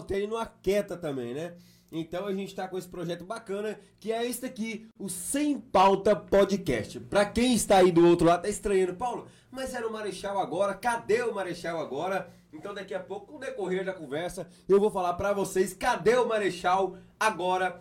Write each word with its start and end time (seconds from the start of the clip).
Paulo 0.00 0.26
não 0.26 0.36
aquieta 0.36 0.96
também, 0.96 1.34
né? 1.34 1.54
Então 1.90 2.26
a 2.26 2.34
gente 2.34 2.48
está 2.48 2.66
com 2.66 2.76
esse 2.76 2.88
projeto 2.88 3.24
bacana, 3.24 3.78
que 4.00 4.12
é 4.12 4.26
este 4.26 4.46
aqui, 4.46 4.88
o 4.98 5.08
Sem 5.08 5.58
Pauta 5.58 6.16
Podcast. 6.16 6.98
Para 7.00 7.24
quem 7.24 7.54
está 7.54 7.78
aí 7.78 7.92
do 7.92 8.06
outro 8.06 8.26
lado, 8.26 8.42
tá 8.42 8.48
estranhando, 8.48 8.94
Paulo, 8.94 9.26
mas 9.50 9.72
era 9.72 9.86
o 9.86 9.92
Marechal 9.92 10.38
agora, 10.38 10.74
cadê 10.74 11.22
o 11.22 11.34
Marechal 11.34 11.80
agora? 11.80 12.28
Então 12.52 12.74
daqui 12.74 12.94
a 12.94 13.00
pouco, 13.00 13.32
no 13.32 13.38
decorrer 13.38 13.84
da 13.84 13.92
conversa, 13.92 14.48
eu 14.68 14.80
vou 14.80 14.90
falar 14.90 15.14
para 15.14 15.32
vocês, 15.32 15.72
cadê 15.72 16.16
o 16.16 16.26
Marechal 16.26 16.96
agora, 17.18 17.78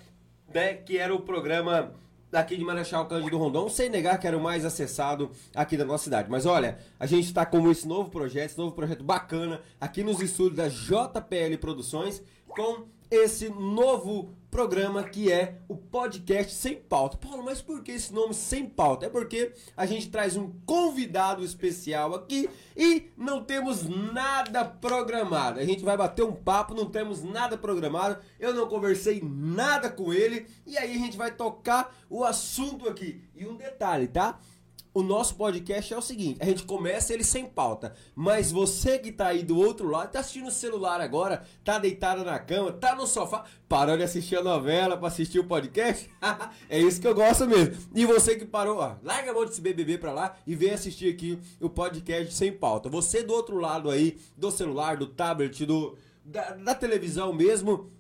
né, 0.54 0.75
que 0.75 0.97
era 0.97 1.13
o 1.13 1.21
programa 1.21 1.93
daqui 2.32 2.57
de 2.57 2.64
Marechal 2.64 3.05
Cândido 3.07 3.38
Rondon, 3.38 3.70
sem 3.70 3.89
negar 3.89 4.20
que 4.20 4.28
era 4.28 4.38
o 4.38 4.42
mais 4.42 4.66
acessado 4.66 5.32
aqui 5.54 5.78
da 5.78 5.86
nossa 5.86 6.05
cidade. 6.05 6.30
Mas 6.30 6.46
olha, 6.46 6.78
a 7.00 7.05
gente 7.05 7.25
está 7.25 7.46
com 7.46 7.70
esse 7.70 7.88
novo 7.88 8.10
projeto, 8.10 8.52
esse 8.52 8.57
novo 8.57 8.75
projeto 8.75 9.04
bacana, 9.04 9.62
aqui 9.80 10.04
nos 10.04 10.21
estúdios 10.21 10.57
da 10.57 10.68
JPL 10.68 11.57
Produções, 11.60 12.21
com 12.48 12.86
esse 13.10 13.50
novo 13.50 14.33
programa 14.55 15.04
que 15.04 15.29
é 15.29 15.57
o 15.68 15.75
podcast 15.75 16.54
sem 16.54 16.75
pauta. 16.77 17.18
Paulo, 17.18 17.43
mas 17.43 17.61
por 17.61 17.83
que 17.83 17.91
esse 17.91 18.13
nome 18.13 18.33
sem 18.33 18.65
pauta? 18.65 19.05
É 19.05 19.09
porque 19.09 19.51
a 19.75 19.86
gente 19.86 20.09
traz 20.09 20.37
um 20.37 20.50
convidado 20.65 21.43
especial 21.43 22.15
aqui 22.15 22.50
e 22.73 23.11
não 23.18 23.43
temos 23.43 23.83
nada 23.83 24.63
programado. 24.63 25.60
A 25.60 25.65
gente 25.65 25.83
vai 25.83 25.97
bater 25.97 26.23
um 26.23 26.32
papo, 26.32 26.73
não 26.73 26.86
temos 26.89 27.21
nada 27.21 27.57
programado. 27.57 28.18
Eu 28.39 28.54
não 28.54 28.65
conversei 28.65 29.21
nada 29.21 29.89
com 29.89 30.13
ele 30.13 30.47
e 30.65 30.77
aí 30.77 30.96
a 30.96 30.99
gente 30.99 31.18
vai 31.18 31.32
tocar 31.32 31.93
o 32.09 32.23
assunto 32.23 32.88
aqui. 32.88 33.22
E 33.35 33.45
um 33.45 33.58
detalhe, 33.58 34.08
tá? 34.08 34.39
O 34.95 35.03
nosso 35.03 35.35
podcast 35.35 35.94
é 35.94 35.97
o 35.97 36.02
seguinte: 36.02 36.41
a 36.41 36.45
gente 36.45 36.63
começa 36.63 37.13
ele 37.13 37.23
sem 37.23 37.45
pauta, 37.45 37.94
mas 38.16 38.49
você 38.49 38.97
que 38.97 39.11
tá 39.11 39.27
aí 39.27 39.44
do 39.44 39.58
outro 39.58 39.89
lado, 39.89 40.11
tá 40.11 40.21
assistindo 40.21 40.47
o 40.47 40.52
celular 40.52 41.02
agora, 41.02 41.44
tá 41.66 41.77
deitado 41.77 42.23
na 42.23 42.39
cama, 42.39 42.71
tá 42.71 42.95
no 42.95 43.05
sofá, 43.05 43.44
parou 43.67 43.97
de 43.97 44.03
assistir 44.03 44.38
a 44.38 44.44
novela 44.44 44.95
para 44.95 45.09
assistir 45.09 45.38
o 45.38 45.44
podcast? 45.44 46.09
é 46.69 46.79
isso 46.79 47.02
que 47.02 47.07
eu 47.07 47.13
gosto 47.13 47.45
mesmo. 47.45 47.75
E 47.93 48.05
você 48.05 48.37
que 48.37 48.45
parou, 48.45 48.77
ó, 48.77 48.95
larga 49.03 49.31
a 49.31 49.33
mão 49.33 49.45
desse 49.45 49.59
BBB 49.59 49.97
pra 49.97 50.13
lá 50.13 50.37
e 50.47 50.55
vem 50.55 50.71
assistir 50.71 51.13
aqui 51.13 51.37
o 51.59 51.69
podcast 51.69 52.33
sem 52.33 52.53
pauta. 52.53 52.87
Você 52.87 53.21
do 53.21 53.33
outro 53.33 53.57
lado 53.57 53.91
aí, 53.91 54.17
do 54.37 54.49
celular, 54.49 54.95
do 54.95 55.07
tablet, 55.07 55.65
do 55.65 55.97
da, 56.23 56.52
da 56.55 56.73
televisão 56.73 57.31
mesmo, 57.31 57.91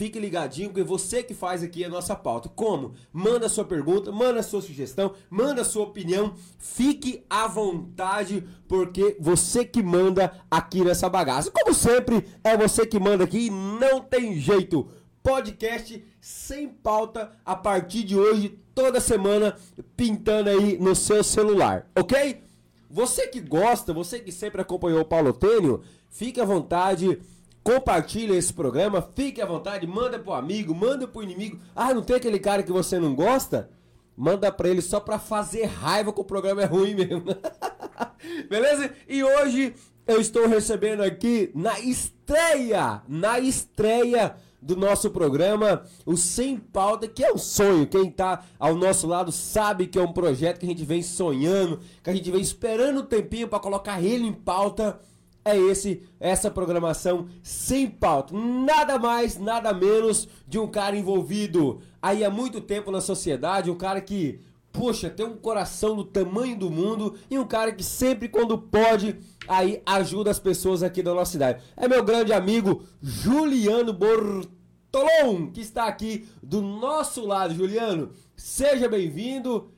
Fique 0.00 0.18
ligadinho, 0.18 0.72
que 0.72 0.80
é 0.80 0.82
você 0.82 1.22
que 1.22 1.34
faz 1.34 1.62
aqui 1.62 1.84
a 1.84 1.88
nossa 1.90 2.16
pauta. 2.16 2.48
Como? 2.48 2.94
Manda 3.12 3.50
sua 3.50 3.66
pergunta, 3.66 4.10
manda 4.10 4.42
sua 4.42 4.62
sugestão, 4.62 5.12
manda 5.28 5.62
sua 5.62 5.82
opinião. 5.84 6.32
Fique 6.56 7.22
à 7.28 7.46
vontade, 7.46 8.48
porque 8.66 9.18
você 9.20 9.62
que 9.62 9.82
manda 9.82 10.32
aqui 10.50 10.82
nessa 10.82 11.06
bagaça. 11.06 11.50
Como 11.50 11.74
sempre, 11.74 12.26
é 12.42 12.56
você 12.56 12.86
que 12.86 12.98
manda 12.98 13.24
aqui 13.24 13.48
e 13.48 13.50
não 13.50 14.00
tem 14.00 14.40
jeito. 14.40 14.88
Podcast 15.22 16.02
sem 16.18 16.66
pauta 16.66 17.32
a 17.44 17.54
partir 17.54 18.02
de 18.02 18.16
hoje, 18.16 18.58
toda 18.74 19.00
semana, 19.00 19.54
pintando 19.98 20.48
aí 20.48 20.78
no 20.78 20.94
seu 20.94 21.22
celular, 21.22 21.90
ok? 21.94 22.42
Você 22.88 23.26
que 23.26 23.38
gosta, 23.38 23.92
você 23.92 24.18
que 24.18 24.32
sempre 24.32 24.62
acompanhou 24.62 25.02
o 25.02 25.04
Paulo 25.04 25.34
Tênio, 25.34 25.82
fique 26.08 26.40
à 26.40 26.44
vontade 26.46 27.20
Compartilha 27.62 28.34
esse 28.34 28.52
programa, 28.52 29.02
fique 29.14 29.40
à 29.40 29.46
vontade, 29.46 29.86
manda 29.86 30.18
pro 30.18 30.32
amigo, 30.32 30.74
manda 30.74 31.06
pro 31.06 31.22
inimigo. 31.22 31.58
Ah, 31.76 31.92
não 31.92 32.02
tem 32.02 32.16
aquele 32.16 32.38
cara 32.38 32.62
que 32.62 32.72
você 32.72 32.98
não 32.98 33.14
gosta? 33.14 33.70
Manda 34.16 34.50
pra 34.50 34.68
ele 34.68 34.82
só 34.82 34.98
pra 34.98 35.18
fazer 35.18 35.64
raiva 35.64 36.12
que 36.12 36.20
o 36.20 36.24
programa 36.24 36.62
é 36.62 36.66
ruim 36.66 36.94
mesmo. 36.94 37.24
Beleza? 38.48 38.92
E 39.08 39.22
hoje 39.22 39.74
eu 40.06 40.20
estou 40.20 40.48
recebendo 40.48 41.02
aqui 41.02 41.50
na 41.54 41.78
estreia, 41.80 43.02
na 43.06 43.38
estreia 43.38 44.34
do 44.60 44.76
nosso 44.76 45.10
programa, 45.10 45.84
o 46.04 46.16
Sem 46.16 46.56
Pauta, 46.56 47.08
que 47.08 47.24
é 47.24 47.32
um 47.32 47.38
sonho. 47.38 47.86
Quem 47.86 48.10
tá 48.10 48.44
ao 48.58 48.74
nosso 48.74 49.06
lado 49.06 49.32
sabe 49.32 49.86
que 49.86 49.98
é 49.98 50.02
um 50.02 50.12
projeto 50.12 50.58
que 50.58 50.66
a 50.66 50.68
gente 50.68 50.84
vem 50.84 51.02
sonhando, 51.02 51.80
que 52.02 52.10
a 52.10 52.14
gente 52.14 52.30
vem 52.30 52.40
esperando 52.40 53.00
um 53.00 53.06
tempinho 53.06 53.48
para 53.48 53.58
colocar 53.58 54.02
ele 54.02 54.26
em 54.26 54.32
pauta 54.32 55.00
é 55.44 55.56
esse 55.56 56.02
essa 56.18 56.50
programação 56.50 57.28
sem 57.42 57.88
pauta. 57.88 58.34
Nada 58.36 58.98
mais, 58.98 59.38
nada 59.38 59.72
menos 59.72 60.28
de 60.46 60.58
um 60.58 60.66
cara 60.66 60.96
envolvido 60.96 61.80
aí 62.00 62.24
há 62.24 62.30
muito 62.30 62.60
tempo 62.60 62.90
na 62.90 63.00
sociedade, 63.00 63.70
um 63.70 63.76
cara 63.76 64.00
que, 64.00 64.40
poxa, 64.72 65.08
tem 65.08 65.26
um 65.26 65.36
coração 65.36 65.96
do 65.96 66.04
tamanho 66.04 66.58
do 66.58 66.70
mundo 66.70 67.14
e 67.30 67.38
um 67.38 67.46
cara 67.46 67.72
que 67.72 67.84
sempre 67.84 68.28
quando 68.28 68.58
pode 68.58 69.18
aí 69.48 69.82
ajuda 69.84 70.30
as 70.30 70.38
pessoas 70.38 70.82
aqui 70.82 71.02
da 71.02 71.14
nossa 71.14 71.32
cidade. 71.32 71.62
É 71.76 71.88
meu 71.88 72.04
grande 72.04 72.32
amigo 72.32 72.84
Juliano 73.00 73.92
Bortolom, 73.92 75.50
que 75.52 75.60
está 75.60 75.86
aqui 75.86 76.28
do 76.42 76.60
nosso 76.60 77.26
lado. 77.26 77.54
Juliano, 77.54 78.12
seja 78.36 78.88
bem-vindo. 78.88 79.72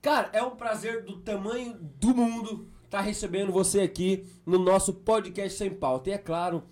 Cara, 0.00 0.30
é 0.32 0.42
um 0.42 0.56
prazer 0.56 1.04
do 1.04 1.18
tamanho 1.18 1.76
do 1.80 2.14
mundo 2.14 2.71
tá 2.92 3.00
recebendo 3.00 3.50
você 3.50 3.80
aqui 3.80 4.26
no 4.44 4.58
nosso 4.58 4.92
podcast 4.92 5.56
Sem 5.56 5.70
Pauta. 5.70 6.10
E 6.10 6.12
é 6.12 6.18
claro, 6.18 6.62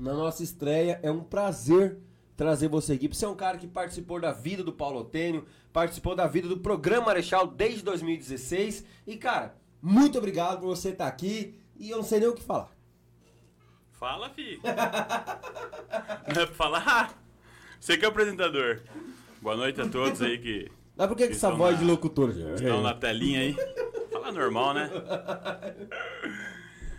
na 0.00 0.14
nossa 0.14 0.42
estreia, 0.42 0.98
é 1.02 1.10
um 1.10 1.22
prazer 1.22 1.98
trazer 2.34 2.68
você 2.68 2.94
aqui. 2.94 3.06
Você 3.06 3.26
é 3.26 3.28
um 3.28 3.34
cara 3.34 3.58
que 3.58 3.66
participou 3.66 4.18
da 4.18 4.32
vida 4.32 4.64
do 4.64 4.72
Paulo 4.72 5.00
Otênio, 5.00 5.44
participou 5.70 6.16
da 6.16 6.26
vida 6.26 6.48
do 6.48 6.56
programa 6.56 7.08
Marechal 7.08 7.46
desde 7.46 7.82
2016. 7.82 8.82
E, 9.06 9.18
cara, 9.18 9.54
muito 9.82 10.16
obrigado 10.16 10.60
por 10.60 10.68
você 10.68 10.88
estar 10.88 11.06
aqui. 11.06 11.54
E 11.76 11.90
eu 11.90 11.98
não 11.98 12.04
sei 12.04 12.20
nem 12.20 12.30
o 12.30 12.34
que 12.34 12.42
falar. 12.42 12.70
Fala, 13.90 14.30
fi. 14.30 14.58
não 16.34 16.42
é 16.42 16.46
pra 16.46 16.54
falar? 16.54 17.22
Você 17.78 17.98
que 17.98 18.06
é 18.06 18.08
o 18.08 18.10
apresentador. 18.10 18.80
Boa 19.42 19.56
noite 19.56 19.82
a 19.82 19.86
todos 19.86 20.22
aí 20.22 20.38
que. 20.38 20.72
Mas 20.96 21.08
por 21.08 21.16
que, 21.16 21.26
que 21.26 21.34
essa 21.34 21.50
voz 21.50 21.74
na... 21.74 21.80
de 21.82 21.84
locutor? 21.84 22.30
Estão 22.30 22.82
na 22.82 22.94
telinha 22.94 23.40
aí. 23.40 23.56
Normal, 24.32 24.74
né? 24.74 24.90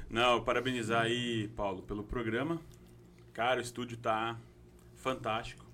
Não, 0.09 0.43
parabenizar 0.43 1.03
aí, 1.03 1.47
Paulo, 1.49 1.81
pelo 1.81 2.03
programa. 2.03 2.59
Cara, 3.33 3.59
o 3.59 3.63
estúdio 3.63 3.97
tá 3.97 4.37
fantástico. 4.95 5.65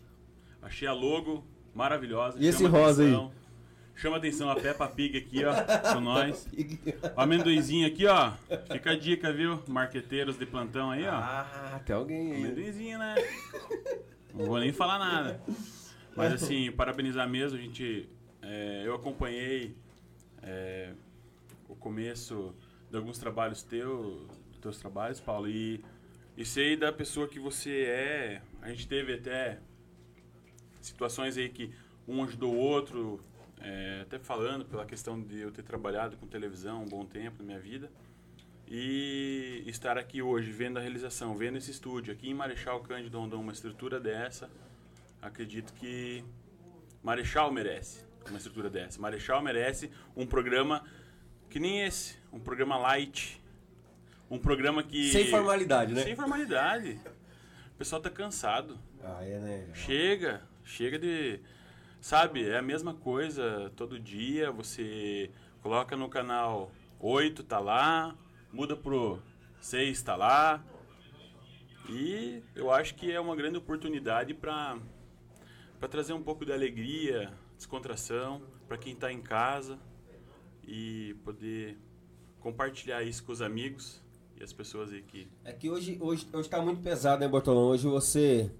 Achei 0.62 0.88
a 0.88 0.94
logo 0.94 1.44
maravilhosa. 1.74 2.38
E 2.40 2.48
esse 2.48 2.66
rosa 2.66 3.04
atenção. 3.04 3.26
aí? 3.26 3.40
Chama 3.96 4.16
atenção 4.16 4.50
a 4.50 4.56
Peppa 4.56 4.88
Pig 4.88 5.18
aqui, 5.18 5.44
ó, 5.44 5.54
com 5.94 6.00
nós. 6.02 6.48
O 7.18 7.20
amendoizinho 7.20 7.86
aqui, 7.86 8.06
ó. 8.08 8.32
Fica 8.72 8.92
a 8.92 8.98
dica, 8.98 9.34
viu? 9.34 9.62
Marqueteiros 9.68 10.38
de 10.40 10.46
plantão 10.46 10.90
aí, 10.90 11.06
ó. 11.06 11.12
Ah, 11.16 11.82
tem 11.86 11.94
alguém 11.96 12.32
aí. 12.32 12.44
Amendoizinho, 12.46 12.98
né? 12.98 13.16
Não 14.34 14.46
vou 14.46 14.58
nem 14.58 14.72
falar 14.72 15.00
nada. 15.00 15.42
Mas 16.16 16.32
assim, 16.32 16.72
parabenizar 16.72 17.28
mesmo, 17.28 17.58
a 17.58 17.62
gente. 17.62 18.08
É, 18.42 18.84
eu 18.86 18.96
acompanhei 18.96 19.76
é, 20.42 20.94
o 21.70 21.76
começo 21.76 22.54
de 22.90 22.98
alguns 22.98 23.20
trabalhos 23.20 23.62
teus, 23.64 24.28
teus 24.60 24.78
trabalhos, 24.78 25.22
Paulo, 25.22 25.48
e, 25.48 25.82
e 26.36 26.44
sei 26.44 26.76
da 26.76 26.92
pessoa 26.92 27.28
que 27.28 27.40
você 27.40 27.84
é. 27.84 28.42
A 28.62 28.70
gente 28.70 28.88
teve 28.88 29.14
até 29.14 29.60
situações 30.82 31.38
aí 31.38 31.48
que 31.48 31.72
um 32.08 32.24
ajudou 32.24 32.56
o 32.56 32.58
outro, 32.58 33.22
é, 33.62 34.00
até 34.02 34.18
falando 34.18 34.66
pela 34.66 34.86
questão 34.86 35.22
de 35.22 35.40
eu 35.40 35.52
ter 35.52 35.64
trabalhado 35.64 36.18
com 36.18 36.26
televisão 36.28 36.84
um 36.84 36.88
bom 36.88 37.06
tempo 37.06 37.38
na 37.40 37.46
minha 37.46 37.60
vida. 37.60 37.90
E 38.68 39.64
estar 39.66 39.98
aqui 39.98 40.22
hoje, 40.22 40.52
vendo 40.52 40.78
a 40.78 40.82
realização, 40.82 41.36
vendo 41.36 41.58
esse 41.58 41.72
estúdio 41.72 42.14
aqui 42.14 42.30
em 42.30 42.34
Marechal 42.34 42.82
Cândido 42.82 43.20
Rondon, 43.20 43.42
uma 43.42 43.52
estrutura 43.52 44.00
dessa, 44.00 44.50
acredito 45.22 45.74
que 45.74 46.24
Marechal 47.04 47.52
merece 47.52 48.06
uma 48.28 48.38
estrutura 48.38 48.70
dessa. 48.70 49.02
Marechal 49.02 49.42
merece 49.42 49.90
um 50.16 50.26
programa 50.26 50.84
que 51.50 51.60
nem 51.60 51.82
esse, 51.82 52.18
um 52.32 52.40
programa 52.40 52.78
light. 52.78 53.42
Um 54.30 54.38
programa 54.38 54.84
que. 54.84 55.12
Sem 55.12 55.28
formalidade, 55.28 55.94
né? 55.94 56.04
Sem 56.04 56.16
formalidade. 56.16 57.00
O 57.74 57.78
pessoal 57.78 58.02
tá 58.02 58.10
cansado. 58.10 58.78
Ah, 59.04 59.24
é, 59.24 59.40
né? 59.40 59.68
Chega, 59.74 60.42
chega 60.64 61.00
de. 61.00 61.40
Sabe, 62.00 62.48
é 62.48 62.58
a 62.58 62.62
mesma 62.62 62.94
coisa 62.94 63.72
todo 63.76 64.00
dia. 64.00 64.52
Você 64.52 65.32
coloca 65.62 65.98
no 65.98 66.08
canal 66.08 66.72
8, 67.00 67.44
tá 67.44 67.60
lá. 67.60 68.16
Muda 68.54 68.76
pro 68.76 69.20
6, 69.60 70.02
tá 70.04 70.16
lá. 70.16 70.64
E 71.90 72.44
eu 72.56 72.72
acho 72.72 72.94
que 72.94 73.12
é 73.12 73.20
uma 73.20 73.36
grande 73.36 73.58
oportunidade 73.58 74.36
para 74.36 74.78
trazer 75.90 76.14
um 76.14 76.22
pouco 76.22 76.46
de 76.46 76.54
alegria, 76.54 77.34
descontração 77.58 78.44
para 78.68 78.78
quem 78.78 78.94
está 78.94 79.12
em 79.12 79.22
casa 79.22 79.80
e 80.70 81.16
poder 81.24 81.78
compartilhar 82.40 83.02
isso 83.04 83.24
com 83.24 83.32
os 83.32 83.42
amigos 83.42 84.02
e 84.40 84.44
as 84.44 84.54
pessoas 84.54 84.92
aí 84.92 85.02
que... 85.02 85.28
É 85.44 85.52
que 85.52 85.70
hoje 85.70 85.98
hoje 86.00 86.28
está 86.36 86.62
muito 86.62 86.82
pesado, 86.82 87.22
né, 87.22 87.28
Bortolão? 87.28 87.70
Hoje 87.70 87.88
você 87.88 88.52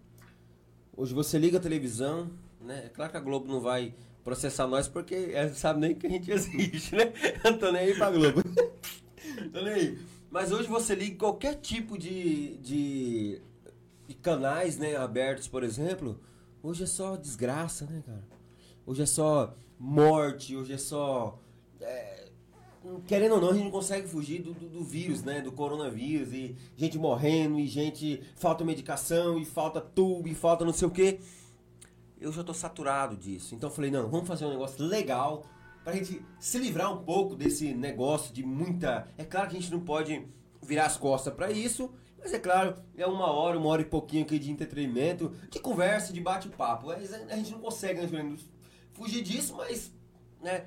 hoje 0.98 1.14
você 1.14 1.38
liga 1.38 1.60
a 1.60 1.62
televisão, 1.62 2.32
né? 2.60 2.86
É 2.86 2.90
claro 2.90 3.12
que 3.12 3.18
a 3.18 3.22
Globo 3.22 3.48
não 3.48 3.62
vai 3.62 3.94
processar 4.24 4.68
nós 4.68 4.88
porque 4.88 5.32
ela 5.34 5.54
sabe 5.54 5.80
nem 5.80 5.96
que 5.96 6.08
a 6.08 6.10
gente 6.10 6.30
existe, 6.32 6.96
né? 6.96 7.14
Eu 7.44 7.58
tô 7.58 7.72
nem 7.72 7.84
aí 7.84 7.96
pra 7.96 8.10
Globo. 8.10 8.42
tô 9.54 9.62
nem 9.62 9.74
aí. 9.74 10.00
Mas 10.32 10.52
hoje 10.52 10.68
você 10.68 10.96
liga 10.96 11.18
qualquer 11.18 11.56
tipo 11.56 11.98
de, 11.98 12.58
de 12.58 13.42
canais, 14.22 14.78
né, 14.78 14.96
abertos, 14.96 15.48
por 15.48 15.64
exemplo, 15.64 16.20
hoje 16.62 16.84
é 16.84 16.88
só 16.88 17.16
desgraça, 17.16 17.86
né, 17.86 18.04
cara? 18.06 18.28
Hoje 18.86 19.04
é 19.04 19.06
só 19.06 19.56
morte, 19.78 20.56
hoje 20.56 20.74
é 20.74 20.78
só. 20.78 21.40
É, 21.82 22.30
querendo 23.08 23.36
ou 23.36 23.42
não, 23.42 23.50
a 23.50 23.54
gente 23.54 23.64
não 23.64 23.72
consegue 23.72 24.08
fugir 24.08 24.42
do, 24.42 24.54
do, 24.54 24.70
do, 24.70 24.84
vírus, 24.84 25.24
né? 25.24 25.42
Do 25.42 25.52
coronavírus, 25.52 26.34
e 26.34 26.56
gente 26.76 26.98
morrendo, 26.98 27.60
e 27.60 27.68
gente. 27.68 28.22
Falta 28.36 28.64
medicação, 28.64 29.40
e 29.40 29.46
falta 29.46 29.82
tubo, 29.82 30.28
e 30.28 30.36
falta 30.36 30.66
não 30.66 30.74
sei 30.74 30.88
o 30.88 30.92
quê. 30.92 31.20
Eu 32.20 32.32
já 32.32 32.44
tô 32.44 32.54
saturado 32.54 33.16
disso. 33.16 33.56
Então 33.56 33.70
eu 33.70 33.74
falei, 33.74 33.90
não, 33.90 34.10
vamos 34.10 34.28
fazer 34.28 34.46
um 34.46 34.50
negócio 34.50 34.84
legal 34.86 35.46
pra 35.84 35.94
gente 35.94 36.22
se 36.40 36.58
livrar 36.58 36.94
um 36.94 37.04
pouco 37.04 37.36
desse 37.36 37.74
negócio 37.74 38.34
de 38.34 38.44
muita. 38.44 39.08
É 39.18 39.24
claro 39.24 39.50
que 39.50 39.58
a 39.58 39.60
gente 39.60 39.72
não 39.72 39.80
pode 39.80 40.26
virar 40.62 40.86
as 40.86 40.98
costas 40.98 41.34
para 41.34 41.52
isso, 41.52 41.92
mas 42.18 42.34
é 42.34 42.40
claro, 42.40 42.76
é 42.98 43.06
uma 43.06 43.32
hora, 43.32 43.58
uma 43.58 43.70
hora 43.70 43.82
e 43.82 43.86
pouquinho 43.86 44.24
aqui 44.24 44.38
de 44.38 44.52
entretenimento, 44.52 45.34
de 45.50 45.60
conversa, 45.60 46.12
de 46.12 46.20
bate-papo. 46.20 46.92
A 46.92 47.00
gente 47.00 47.52
não 47.52 47.60
consegue, 47.60 48.06
né, 48.08 48.38
fugir 48.94 49.24
disso, 49.24 49.56
mas, 49.56 49.92
né, 50.42 50.66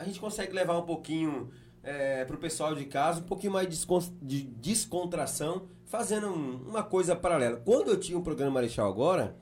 a 0.00 0.04
gente 0.04 0.18
consegue 0.18 0.54
levar 0.54 0.78
um 0.78 0.86
pouquinho 0.86 1.50
é, 1.82 2.24
pro 2.24 2.38
pessoal 2.38 2.74
de 2.74 2.86
casa, 2.86 3.20
um 3.20 3.24
pouquinho 3.24 3.52
mais 3.52 3.68
de 4.22 4.42
descontração, 4.44 5.68
fazendo 5.84 6.28
um, 6.28 6.68
uma 6.70 6.82
coisa 6.82 7.14
paralela. 7.14 7.58
Quando 7.58 7.90
eu 7.90 8.00
tinha 8.00 8.16
o 8.16 8.22
um 8.22 8.24
programa 8.24 8.50
Marechal 8.50 8.88
agora, 8.88 9.36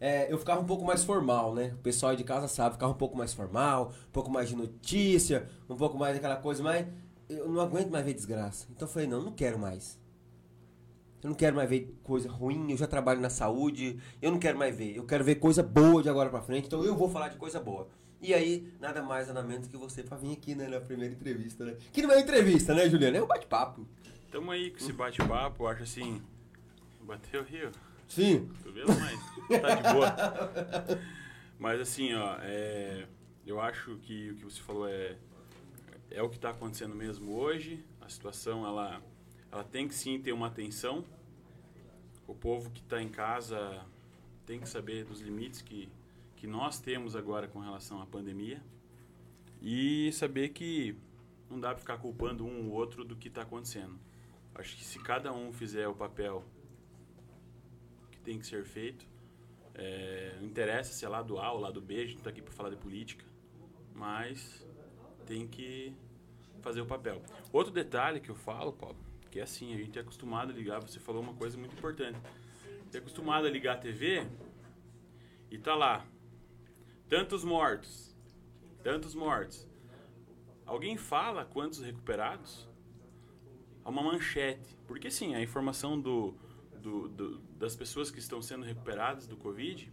é, 0.00 0.32
eu 0.32 0.36
ficava 0.36 0.60
um 0.60 0.64
pouco 0.64 0.84
mais 0.84 1.04
formal, 1.04 1.54
né? 1.54 1.72
O 1.74 1.78
pessoal 1.78 2.16
de 2.16 2.24
casa 2.24 2.48
sabe, 2.48 2.74
ficava 2.74 2.90
um 2.90 2.96
pouco 2.96 3.16
mais 3.16 3.32
formal, 3.32 3.92
um 4.08 4.10
pouco 4.10 4.28
mais 4.28 4.48
de 4.48 4.56
notícia, 4.56 5.48
um 5.68 5.76
pouco 5.76 5.96
mais 5.96 6.14
daquela 6.14 6.36
coisa, 6.36 6.60
mas 6.60 6.88
eu 7.28 7.48
não 7.48 7.60
aguento 7.60 7.88
mais 7.88 8.04
ver 8.04 8.14
desgraça. 8.14 8.66
Então 8.74 8.88
eu 8.88 8.92
falei, 8.92 9.06
não, 9.06 9.22
não 9.22 9.32
quero 9.32 9.60
mais. 9.60 9.96
Eu 11.22 11.28
não 11.28 11.36
quero 11.36 11.54
mais 11.54 11.70
ver 11.70 11.96
coisa 12.02 12.28
ruim, 12.28 12.72
eu 12.72 12.76
já 12.76 12.88
trabalho 12.88 13.20
na 13.20 13.30
saúde, 13.30 14.00
eu 14.20 14.32
não 14.32 14.40
quero 14.40 14.58
mais 14.58 14.74
ver. 14.74 14.96
Eu 14.96 15.04
quero 15.04 15.22
ver 15.22 15.36
coisa 15.36 15.62
boa 15.62 16.02
de 16.02 16.08
agora 16.08 16.30
pra 16.30 16.42
frente, 16.42 16.66
então 16.66 16.82
eu 16.82 16.96
vou 16.96 17.08
falar 17.08 17.28
de 17.28 17.36
coisa 17.36 17.60
boa. 17.60 17.86
E 18.20 18.34
aí, 18.34 18.70
nada 18.78 19.02
mais, 19.02 19.28
nada 19.28 19.42
menos 19.42 19.66
que 19.66 19.76
você 19.76 20.02
pra 20.02 20.16
vir 20.16 20.32
aqui, 20.32 20.54
né, 20.54 20.68
na 20.68 20.80
primeira 20.80 21.14
entrevista, 21.14 21.64
né? 21.64 21.76
Que 21.92 22.02
não 22.02 22.12
é 22.12 22.20
entrevista, 22.20 22.74
né, 22.74 22.88
Juliano? 22.88 23.16
É 23.16 23.22
um 23.22 23.26
bate-papo. 23.26 23.86
Tamo 24.30 24.50
aí 24.50 24.70
com 24.70 24.76
esse 24.76 24.92
bate-papo, 24.92 25.66
acho 25.66 25.82
assim. 25.82 26.22
Bateu 27.00 27.40
o 27.40 27.44
rio. 27.44 27.70
Sim. 28.06 28.50
Tô 28.62 28.70
vendo, 28.70 28.88
mas 28.88 29.60
tá 29.60 29.74
de 29.74 29.94
boa. 29.94 31.00
Mas 31.58 31.80
assim, 31.80 32.14
ó, 32.14 32.36
é, 32.40 33.06
eu 33.46 33.60
acho 33.60 33.96
que 33.98 34.30
o 34.30 34.34
que 34.36 34.44
você 34.44 34.60
falou 34.60 34.88
é, 34.88 35.16
é 36.10 36.22
o 36.22 36.28
que 36.28 36.36
está 36.36 36.50
acontecendo 36.50 36.94
mesmo 36.94 37.36
hoje. 37.36 37.84
A 38.00 38.08
situação, 38.08 38.66
ela, 38.66 39.02
ela 39.52 39.64
tem 39.64 39.86
que 39.86 39.94
sim 39.94 40.20
ter 40.20 40.32
uma 40.32 40.46
atenção. 40.46 41.04
O 42.26 42.34
povo 42.34 42.70
que 42.70 42.80
está 42.80 43.02
em 43.02 43.08
casa 43.08 43.84
tem 44.46 44.58
que 44.58 44.68
saber 44.68 45.04
dos 45.04 45.20
limites 45.20 45.60
que, 45.62 45.88
que 46.40 46.46
nós 46.46 46.80
temos 46.80 47.14
agora 47.14 47.46
com 47.46 47.58
relação 47.58 48.00
à 48.00 48.06
pandemia. 48.06 48.62
E 49.60 50.10
saber 50.12 50.48
que 50.48 50.96
não 51.50 51.60
dá 51.60 51.68
para 51.68 51.78
ficar 51.78 51.98
culpando 51.98 52.46
um 52.46 52.70
ou 52.70 52.72
outro 52.72 53.04
do 53.04 53.14
que 53.14 53.28
está 53.28 53.42
acontecendo. 53.42 54.00
Acho 54.54 54.74
que 54.74 54.82
se 54.82 54.98
cada 55.00 55.34
um 55.34 55.52
fizer 55.52 55.86
o 55.86 55.94
papel 55.94 56.42
tem 58.24 58.38
que 58.38 58.46
ser 58.46 58.64
feito. 58.64 59.06
É, 59.74 60.38
interessa 60.40 60.94
se 60.94 61.04
é 61.04 61.08
lado 61.10 61.38
A 61.38 61.52
ou 61.52 61.60
lado 61.60 61.78
B, 61.78 61.96
a 61.96 61.98
gente 62.06 62.12
não 62.12 62.20
está 62.20 62.30
aqui 62.30 62.40
para 62.40 62.54
falar 62.54 62.70
de 62.70 62.76
política, 62.76 63.24
mas 63.94 64.66
tem 65.26 65.46
que 65.46 65.94
fazer 66.62 66.80
o 66.80 66.86
papel. 66.86 67.22
Outro 67.52 67.70
detalhe 67.70 68.18
que 68.18 68.30
eu 68.30 68.34
falo, 68.34 68.72
Paulo, 68.72 68.96
que 69.30 69.40
é 69.40 69.42
assim, 69.42 69.74
a 69.74 69.76
gente 69.76 69.98
é 69.98 70.00
acostumado 70.00 70.52
a 70.52 70.54
ligar, 70.54 70.80
você 70.80 70.98
falou 70.98 71.22
uma 71.22 71.34
coisa 71.34 71.58
muito 71.58 71.76
importante. 71.76 72.18
Você 72.88 72.96
é 72.96 73.00
acostumado 73.00 73.46
a 73.46 73.50
ligar 73.50 73.74
a 73.74 73.78
TV 73.78 74.26
e 75.50 75.58
tá 75.58 75.74
lá, 75.74 76.06
tantos 77.10 77.42
mortos, 77.42 78.16
tantos 78.84 79.16
mortos. 79.16 79.68
Alguém 80.64 80.96
fala 80.96 81.44
quantos 81.44 81.80
recuperados? 81.80 82.68
Há 83.84 83.90
uma 83.90 84.00
manchete. 84.00 84.78
Porque 84.86 85.10
sim, 85.10 85.34
a 85.34 85.42
informação 85.42 86.00
do, 86.00 86.36
do, 86.80 87.08
do, 87.08 87.38
das 87.58 87.74
pessoas 87.74 88.12
que 88.12 88.20
estão 88.20 88.40
sendo 88.40 88.64
recuperadas 88.64 89.26
do 89.26 89.36
Covid, 89.36 89.92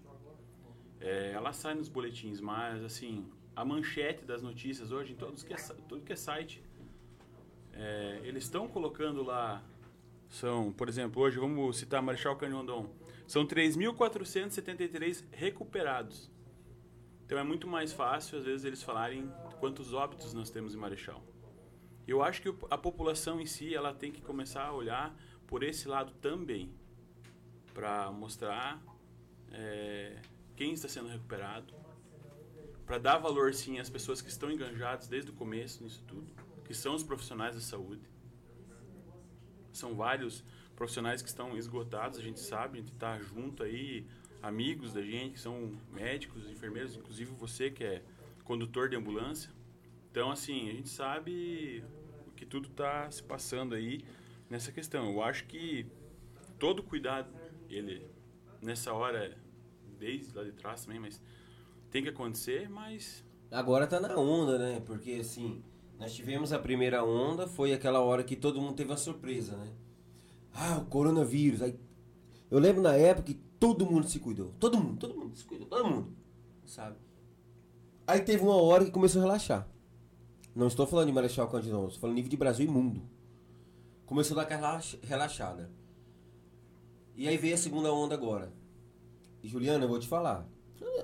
é, 1.02 1.32
ela 1.32 1.52
sai 1.54 1.74
nos 1.74 1.90
boletins, 1.90 2.40
mas 2.40 2.84
assim, 2.84 3.28
a 3.56 3.66
manchete 3.66 4.24
das 4.24 4.44
notícias 4.44 4.92
hoje, 4.92 5.14
em 5.14 5.16
todos 5.16 5.42
que 5.42 5.54
é, 5.54 5.58
tudo 5.90 6.04
que 6.04 6.14
é 6.14 6.16
site, 6.16 6.64
é, 7.74 8.22
eles 8.24 8.44
estão 8.44 8.68
colocando 8.68 9.24
lá, 9.24 9.64
são, 10.30 10.72
por 10.72 10.88
exemplo, 10.88 11.24
hoje 11.24 11.40
vamos 11.40 11.78
citar 11.78 12.00
Marechal 12.00 12.36
Canhondon, 12.36 12.88
são 13.26 13.44
3.473 13.44 15.24
recuperados. 15.32 16.37
Então 17.28 17.38
é 17.38 17.44
muito 17.44 17.68
mais 17.68 17.92
fácil, 17.92 18.38
às 18.38 18.46
vezes, 18.46 18.64
eles 18.64 18.82
falarem 18.82 19.30
quantos 19.60 19.92
óbitos 19.92 20.34
nós 20.34 20.50
temos 20.50 20.74
em 20.74 20.78
Marechal. 20.78 21.22
Eu 22.08 22.24
acho 22.24 22.42
que 22.42 22.56
a 22.70 22.78
população 22.78 23.42
em 23.42 23.46
si, 23.46 23.76
ela 23.76 23.94
tem 23.94 24.14
que 24.14 24.22
começar 24.22 24.64
a 24.64 24.72
olhar 24.72 25.14
por 25.46 25.62
esse 25.62 25.90
lado 25.90 26.14
também, 26.22 26.74
para 27.74 28.10
mostrar 28.14 28.82
é, 29.52 30.22
quem 30.56 30.72
está 30.72 30.88
sendo 30.88 31.10
recuperado, 31.10 31.74
para 32.86 32.98
dar 32.98 33.18
valor 33.18 33.54
sim 33.54 33.78
às 33.78 33.90
pessoas 33.90 34.22
que 34.22 34.30
estão 34.30 34.50
enganjadas 34.50 35.10
desde 35.10 35.30
o 35.30 35.34
começo 35.34 35.84
nisso 35.84 36.02
tudo, 36.08 36.32
que 36.64 36.74
são 36.74 36.96
os 36.96 37.04
profissionais 37.04 37.56
da 37.56 37.62
saúde. 37.62 38.10
São 39.74 39.96
vários 39.96 40.46
profissionais 40.78 41.22
que 41.22 41.28
estão 41.28 41.58
esgotados, 41.58 42.18
a 42.20 42.22
gente 42.22 42.40
sabe, 42.40 42.78
a 42.78 42.82
gente 42.82 42.94
está 42.94 43.20
junto 43.20 43.64
aí, 43.64 44.08
amigos 44.48 44.94
da 44.94 45.02
gente, 45.02 45.34
que 45.34 45.40
são 45.40 45.72
médicos, 45.92 46.50
enfermeiros, 46.50 46.96
inclusive 46.96 47.32
você 47.32 47.70
que 47.70 47.84
é 47.84 48.02
condutor 48.44 48.88
de 48.90 48.96
ambulância. 48.96 49.52
Então, 50.10 50.32
assim, 50.32 50.70
a 50.70 50.74
gente 50.74 50.90
sabe 50.90 51.84
o 52.28 52.32
que 52.32 52.46
tudo 52.46 52.70
está 52.70 53.12
se 53.12 53.22
passando 53.22 53.76
aí 53.76 54.04
nessa 54.50 54.72
questão. 54.72 55.12
Eu 55.12 55.22
acho 55.22 55.46
que 55.46 55.86
todo 56.58 56.82
cuidado, 56.82 57.30
ele 57.70 58.08
nessa 58.62 58.94
hora, 58.94 59.38
desde 60.00 60.36
lá 60.36 60.44
de 60.44 60.54
trás 60.54 60.86
também, 60.86 61.00
mas 61.00 61.22
tem 61.92 62.02
que 62.02 62.10
acontecer, 62.10 62.70
mas. 62.70 63.26
Agora 63.52 63.86
tá 63.86 64.00
na 64.00 64.16
onda, 64.16 64.58
né? 64.58 64.82
Porque 64.86 65.14
assim, 65.22 65.62
nós 66.00 66.14
tivemos 66.14 66.54
a 66.54 66.60
primeira 66.60 67.04
onda, 67.04 67.48
foi 67.48 67.74
aquela 67.74 68.00
hora 68.00 68.24
que 68.24 68.36
todo 68.36 68.62
mundo 68.62 68.76
teve 68.76 68.92
uma 68.92 68.98
surpresa, 68.98 69.58
né? 69.58 69.74
Ah, 70.54 70.78
o 70.78 70.86
coronavírus. 70.86 71.62
Aí, 71.62 71.78
eu 72.50 72.60
lembro 72.60 72.82
na 72.82 72.96
época 72.96 73.34
que 73.34 73.47
todo 73.60 73.86
mundo 73.86 74.08
se 74.08 74.20
cuidou. 74.20 74.54
Todo 74.60 74.78
mundo, 74.78 74.98
todo 74.98 75.16
mundo 75.16 75.36
se 75.36 75.46
cuidou, 75.46 75.68
todo 75.68 75.86
mundo. 75.86 76.14
Sabe? 76.66 76.96
Aí 78.06 78.22
teve 78.22 78.44
uma 78.44 78.56
hora 78.56 78.86
que 78.86 78.92
começou 78.92 79.22
a 79.22 79.26
relaxar. 79.26 79.68
Não 80.56 80.68
estou 80.68 80.88
falando 80.88 81.08
de 81.08 81.14
Marechal 81.14 81.48
Cândido, 81.48 81.86
estou 81.86 82.02
falando 82.02 82.16
nível 82.16 82.30
de 82.30 82.38
Brasil 82.38 82.66
e 82.66 82.70
mundo 82.70 83.02
começou 84.08 84.40
a 84.40 84.44
dar 84.44 84.44
aquela 84.44 84.82
relaxada. 85.04 85.70
E 87.16 87.28
aí 87.28 87.38
veio 87.38 87.54
a 87.54 87.58
segunda 87.58 87.92
onda 87.92 88.16
agora. 88.16 88.52
E 89.44 89.48
Juliana, 89.48 89.84
eu 89.84 89.90
vou 89.90 90.00
te 90.00 90.08
falar. 90.08 90.48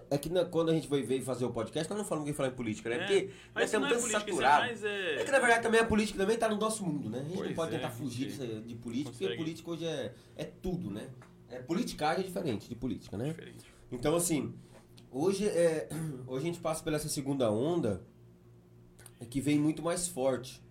É 0.10 0.18
que 0.18 0.30
na, 0.30 0.46
quando 0.46 0.70
a 0.70 0.74
gente 0.74 0.88
ver 0.88 1.22
fazer 1.22 1.46
o 1.46 1.52
podcast, 1.52 1.90
nós 1.90 2.00
não 2.00 2.06
falamos 2.06 2.30
que 2.30 2.36
falar 2.36 2.50
em 2.50 2.54
política, 2.54 2.90
né? 2.90 2.96
É, 2.96 3.00
Porque 3.00 3.30
nós 3.54 3.66
estamos 3.66 3.90
tão 3.90 3.98
é 3.98 4.12
saturados. 4.12 4.84
É... 4.84 5.22
é... 5.22 5.26
que 5.26 5.32
na 5.32 5.40
verdade 5.40 5.64
também 5.64 5.82
a 5.82 5.86
política 5.86 6.18
também 6.18 6.36
está 6.36 6.48
no 6.48 6.58
nosso 6.58 6.86
mundo, 6.86 7.10
né? 7.10 7.20
A 7.20 7.24
gente 7.24 7.36
pois 7.36 7.48
não 7.48 7.56
pode 7.56 7.76
é, 7.76 7.78
tentar 7.78 7.90
fugir 7.90 8.32
de, 8.32 8.62
de 8.62 8.76
política, 8.76 9.12
porque 9.12 9.36
política 9.36 9.72
hoje 9.72 9.86
é, 9.86 10.14
é 10.36 10.46
tudo, 10.46 10.90
né? 10.90 11.10
É, 11.54 11.62
politicagem 11.62 12.24
é 12.24 12.28
diferente 12.28 12.68
de 12.68 12.76
política, 12.76 13.16
né? 13.16 13.30
Diferente. 13.30 13.66
Então, 13.92 14.16
assim, 14.16 14.54
hoje, 15.12 15.48
é, 15.48 15.88
hoje 16.26 16.44
a 16.44 16.48
gente 16.48 16.60
passa 16.60 16.84
pela 16.84 16.96
essa 16.96 17.08
segunda 17.08 17.52
onda 17.52 18.02
que 19.30 19.40
vem 19.40 19.60
muito 19.60 19.84
mais 19.84 20.08
forte. 20.08 20.62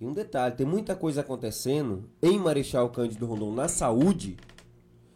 E 0.00 0.06
um 0.06 0.12
detalhe, 0.12 0.56
tem 0.56 0.66
muita 0.66 0.96
coisa 0.96 1.20
acontecendo 1.20 2.08
em 2.22 2.38
Marechal 2.38 2.88
Cândido 2.90 3.26
Rondon 3.26 3.54
na 3.54 3.68
saúde, 3.68 4.36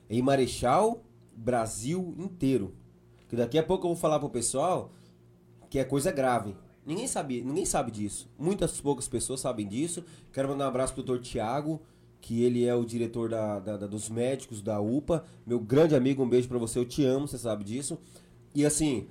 em 0.08 0.20
Marechal, 0.22 1.02
Brasil 1.34 2.14
inteiro. 2.18 2.74
Que 3.28 3.36
daqui 3.36 3.58
a 3.58 3.62
pouco 3.62 3.86
eu 3.86 3.90
vou 3.90 3.96
falar 3.96 4.18
pro 4.18 4.28
pessoal 4.28 4.92
que 5.70 5.78
é 5.78 5.84
coisa 5.84 6.12
grave. 6.12 6.54
Ninguém 6.86 7.06
sabe, 7.06 7.42
ninguém 7.42 7.64
sabe 7.66 7.90
disso. 7.90 8.30
Muitas 8.38 8.80
poucas 8.80 9.08
pessoas 9.08 9.40
sabem 9.40 9.66
disso. 9.66 10.04
Quero 10.32 10.48
mandar 10.48 10.66
um 10.66 10.68
abraço 10.68 10.94
pro 10.94 11.02
doutor 11.02 11.22
Tiago, 11.22 11.82
que 12.20 12.42
ele 12.42 12.64
é 12.64 12.74
o 12.74 12.84
diretor 12.84 13.28
da, 13.28 13.58
da, 13.58 13.76
da, 13.76 13.86
dos 13.86 14.08
médicos 14.08 14.60
da 14.60 14.80
UPA. 14.80 15.24
Meu 15.46 15.58
grande 15.60 15.94
amigo, 15.94 16.22
um 16.22 16.28
beijo 16.28 16.48
para 16.48 16.58
você, 16.58 16.78
eu 16.78 16.84
te 16.84 17.04
amo, 17.04 17.28
você 17.28 17.38
sabe 17.38 17.64
disso. 17.64 17.98
E 18.54 18.66
assim, 18.66 19.06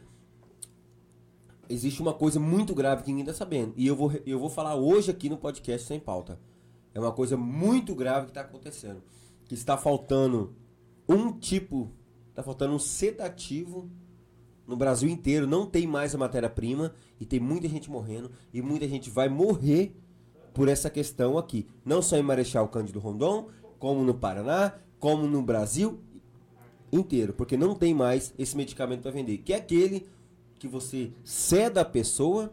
existe 1.70 2.02
uma 2.02 2.14
coisa 2.14 2.40
muito 2.40 2.74
grave 2.76 3.04
que 3.04 3.10
ninguém 3.10 3.26
está 3.26 3.34
sabendo. 3.34 3.74
E 3.76 3.88
eu 3.88 3.96
vou, 3.96 4.12
eu 4.26 4.40
vou 4.40 4.50
falar 4.50 4.76
hoje 4.76 5.12
aqui 5.12 5.30
no 5.30 5.38
podcast 5.38 5.88
sem 5.88 6.00
pauta. 6.00 6.40
É 6.94 7.00
uma 7.00 7.12
coisa 7.12 7.38
muito 7.38 7.94
grave 7.96 8.26
que 8.26 8.32
está 8.32 8.42
acontecendo. 8.42 9.02
Que 9.46 9.54
está 9.54 9.78
faltando 9.78 10.54
um 11.08 11.32
tipo, 11.32 11.92
está 12.30 12.44
faltando 12.44 12.74
um 12.74 12.80
sedativo 12.80 13.90
no 14.66 14.76
Brasil 14.76 15.10
inteiro. 15.10 15.48
Não 15.48 15.66
tem 15.66 15.88
mais 15.88 16.14
a 16.14 16.18
matéria-prima 16.18 16.94
e 17.20 17.26
tem 17.26 17.40
muita 17.40 17.68
gente 17.68 17.90
morrendo. 17.90 18.32
E 18.54 18.62
muita 18.62 18.88
gente 18.88 19.10
vai 19.10 19.30
morrer 19.30 19.96
por 20.58 20.68
essa 20.68 20.90
questão 20.90 21.38
aqui. 21.38 21.68
Não 21.86 22.02
só 22.02 22.18
em 22.18 22.24
Marechal 22.24 22.68
Cândido 22.68 22.98
Rondon, 23.00 23.50
como 23.78 24.04
no 24.04 24.16
Paraná, 24.16 24.74
como 25.00 25.28
no 25.28 25.44
Brasil 25.44 26.00
inteiro, 26.92 27.32
porque 27.32 27.56
não 27.56 27.76
tem 27.76 27.94
mais 27.94 28.34
esse 28.40 28.58
medicamento 28.58 29.04
para 29.04 29.12
vender, 29.12 29.38
que 29.38 29.54
é 29.54 29.58
aquele 29.58 30.08
que 30.58 30.68
você 30.68 31.12
ceda 31.24 31.82
a 31.82 31.86
pessoa, 31.86 32.52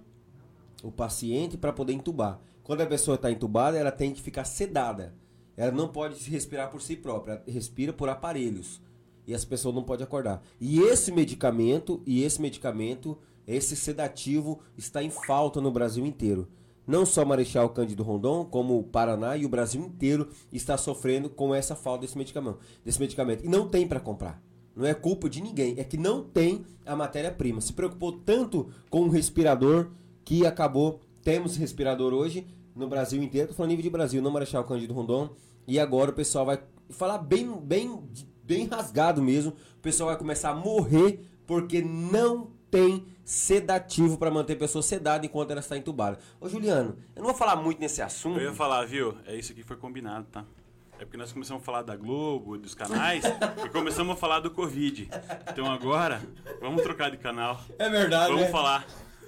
o 0.83 0.93
paciente, 0.93 1.57
para 1.57 1.73
poder 1.73 1.95
entubar. 1.95 2.39
Quando 2.63 2.83
a 2.83 2.87
pessoa 2.87 3.15
está 3.15 3.33
entubada, 3.33 3.79
ela 3.79 3.91
tem 3.91 4.13
que 4.13 4.21
ficar 4.21 4.45
sedada. 4.45 5.15
Ela 5.57 5.73
não 5.73 5.89
pode 5.89 6.29
respirar 6.29 6.71
por 6.71 6.83
si 6.83 6.97
própria, 6.97 7.33
ela 7.33 7.45
respira 7.47 7.91
por 7.91 8.11
aparelhos. 8.11 8.83
E 9.27 9.35
as 9.35 9.47
pessoas 9.47 9.75
não 9.75 9.83
podem 9.83 10.05
acordar. 10.05 10.43
E 10.61 10.79
esse 10.81 11.11
medicamento, 11.11 12.03
e 12.05 12.23
esse 12.23 12.39
medicamento, 12.43 13.17
esse 13.47 13.75
sedativo 13.75 14.61
está 14.77 15.03
em 15.03 15.09
falta 15.09 15.59
no 15.59 15.73
Brasil 15.73 16.05
inteiro. 16.05 16.47
Não 16.87 17.07
só 17.07 17.25
Marechal 17.25 17.71
Cândido 17.71 18.03
Rondon, 18.03 18.45
como 18.45 18.79
o 18.79 18.83
Paraná 18.83 19.37
e 19.37 19.47
o 19.47 19.49
Brasil 19.49 19.81
inteiro 19.81 20.29
está 20.53 20.76
sofrendo 20.76 21.31
com 21.31 21.55
essa 21.55 21.75
falta 21.75 22.03
desse 22.03 22.19
medicamento. 22.19 22.59
Desse 22.85 23.00
medicamento. 23.00 23.45
E 23.45 23.49
não 23.49 23.69
tem 23.69 23.87
para 23.87 24.00
comprar. 24.00 24.43
Não 24.76 24.87
é 24.87 24.93
culpa 24.93 25.31
de 25.31 25.41
ninguém, 25.41 25.76
é 25.79 25.85
que 25.85 25.97
não 25.97 26.23
tem 26.23 26.64
a 26.85 26.97
matéria-prima. 26.97 27.61
Se 27.61 27.73
preocupou 27.73 28.12
tanto 28.12 28.69
com 28.91 29.03
o 29.03 29.09
respirador 29.09 29.91
que 30.25 30.45
acabou. 30.45 31.00
Temos 31.23 31.57
respirador 31.57 32.12
hoje 32.12 32.47
no 32.75 32.88
Brasil 32.88 33.23
inteiro. 33.23 33.45
Estou 33.45 33.57
falando 33.57 33.71
nível 33.71 33.85
de 33.85 33.91
Brasil, 33.91 34.21
não 34.21 34.31
Marechal 34.31 34.64
Cândido 34.64 34.93
Rondon. 34.93 35.31
E 35.67 35.79
agora 35.79 36.11
o 36.11 36.14
pessoal 36.14 36.45
vai 36.45 36.59
falar 36.91 37.19
bem, 37.19 37.50
bem, 37.61 38.03
bem 38.43 38.67
rasgado 38.67 39.23
mesmo. 39.23 39.53
O 39.79 39.81
pessoal 39.81 40.09
vai 40.09 40.19
começar 40.19 40.50
a 40.50 40.55
morrer 40.55 41.21
porque 41.47 41.81
não 41.83 42.49
tem 42.75 43.07
sedativo 43.25 44.19
para 44.19 44.33
manter 44.33 44.54
a 44.54 44.57
pessoa 44.57 44.83
sedada 44.83 45.25
enquanto 45.25 45.52
ela 45.52 45.61
está 45.61 45.78
entubada. 45.78 46.19
Ô 46.40 46.49
Juliano, 46.49 46.99
eu 47.14 47.23
não 47.23 47.28
vou 47.31 47.38
falar 47.38 47.54
muito 47.54 47.81
nesse 47.81 48.02
assunto. 48.02 48.40
Eu 48.40 48.50
ia 48.50 48.52
falar, 48.52 48.85
viu? 48.85 49.16
É 49.26 49.37
isso 49.37 49.52
aqui 49.52 49.62
foi 49.62 49.76
combinado, 49.76 50.26
tá? 50.33 50.45
É 50.99 51.04
porque 51.04 51.16
nós 51.16 51.33
começamos 51.33 51.62
a 51.62 51.64
falar 51.64 51.83
da 51.83 51.95
Globo, 51.95 52.59
dos 52.59 52.75
canais, 52.75 53.23
e 53.64 53.69
começamos 53.69 54.14
a 54.14 54.16
falar 54.16 54.40
do 54.40 54.50
Covid. 54.50 55.09
Então 55.52 55.71
agora, 55.71 56.21
vamos 56.61 56.83
trocar 56.83 57.12
de 57.12 57.16
canal. 57.16 57.61
É 57.78 57.88
verdade, 57.88 58.33
Vamos 58.33 58.47
né? 58.47 58.50
falar, 58.50 58.85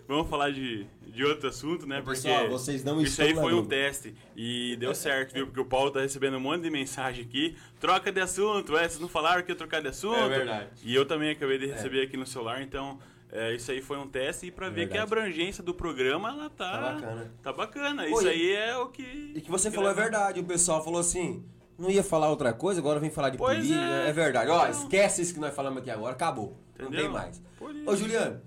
vamos 0.09 0.29
falar 0.29 0.51
de, 0.51 0.85
de 1.07 1.25
outro 1.25 1.49
assunto, 1.49 1.87
né? 1.87 2.03
Pessoal, 2.03 2.39
porque 2.39 2.51
vocês 2.51 2.83
não 2.83 3.01
isso 3.01 3.23
aí 3.23 3.33
foi 3.33 3.55
um 3.55 3.65
teste 3.65 4.13
e 4.35 4.75
deu 4.77 4.93
certo, 4.93 5.33
viu? 5.33 5.47
Porque 5.47 5.61
o 5.61 5.65
Paulo 5.65 5.93
tá 5.93 6.01
recebendo 6.01 6.37
um 6.37 6.41
monte 6.41 6.63
de 6.63 6.71
mensagem 6.71 7.25
aqui. 7.25 7.57
Troca 7.79 8.11
de 8.11 8.21
assunto, 8.21 8.77
é, 8.77 8.89
vocês 8.89 8.99
não 8.99 9.09
falaram 9.09 9.45
que 9.45 9.53
ia 9.53 9.57
trocar 9.57 9.81
de 9.81 9.87
assunto. 9.87 10.19
É 10.19 10.29
verdade. 10.29 10.71
E 10.83 10.93
eu 10.93 11.07
também 11.07 11.31
acabei 11.31 11.59
de 11.59 11.67
receber 11.67 12.03
aqui 12.03 12.17
no 12.17 12.27
celular, 12.27 12.61
então 12.61 12.99
é, 13.33 13.55
isso 13.55 13.71
aí 13.71 13.83
foi 13.83 13.99
um 13.99 14.07
teste 14.09 14.47
e 14.47 14.51
para 14.51 14.69
ver 14.69 14.89
que 14.89 14.97
a 14.97 15.05
verdade. 15.05 15.13
abrangência 15.13 15.63
do 15.63 15.75
programa 15.75 16.29
ela 16.31 16.49
tá, 16.51 16.71
Tá 16.71 16.81
bacana. 16.93 17.33
Tá 17.43 17.53
bacana. 17.53 18.03
Oi, 18.05 18.11
Isso 18.13 18.29
aí 18.29 18.53
é 18.53 18.77
o 18.77 18.89
que. 18.89 19.33
E 19.35 19.41
que 19.41 19.51
você 19.51 19.71
falou 19.71 19.91
é 19.91 19.95
verdade. 19.95 20.41
O 20.41 20.45
pessoal 20.45 20.83
falou 20.85 21.01
assim: 21.01 21.45
não 21.79 21.91
ia 21.91 22.03
falar 22.05 22.31
outra 22.31 22.53
coisa, 22.53 22.81
agora 22.81 22.99
vem 23.01 23.11
falar 23.11 23.31
de 23.31 23.39
Pois 23.39 23.59
política. 23.59 23.81
é. 23.81 24.09
É. 24.09 24.13
verdade. 24.13 24.51
Ó, 24.51 24.67
esquece 24.69 25.23
isso 25.23 25.35
que 25.35 25.41
nós 25.41 25.55
falamos 25.55 25.79
aqui 25.83 25.91
agora, 25.91 26.13
acabou. 26.13 26.57
Não 26.79 26.87
Entendeu? 26.87 27.05
tem 27.05 27.13
mais. 27.13 27.43
Ô, 27.87 27.97
Juliano, 27.97 28.41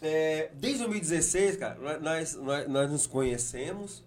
é, 0.00 0.50
desde 0.54 0.78
2016, 0.80 1.56
cara, 1.56 1.98
nós, 2.00 2.34
nós, 2.36 2.68
nós 2.68 2.90
nos 2.90 3.06
conhecemos 3.06 4.04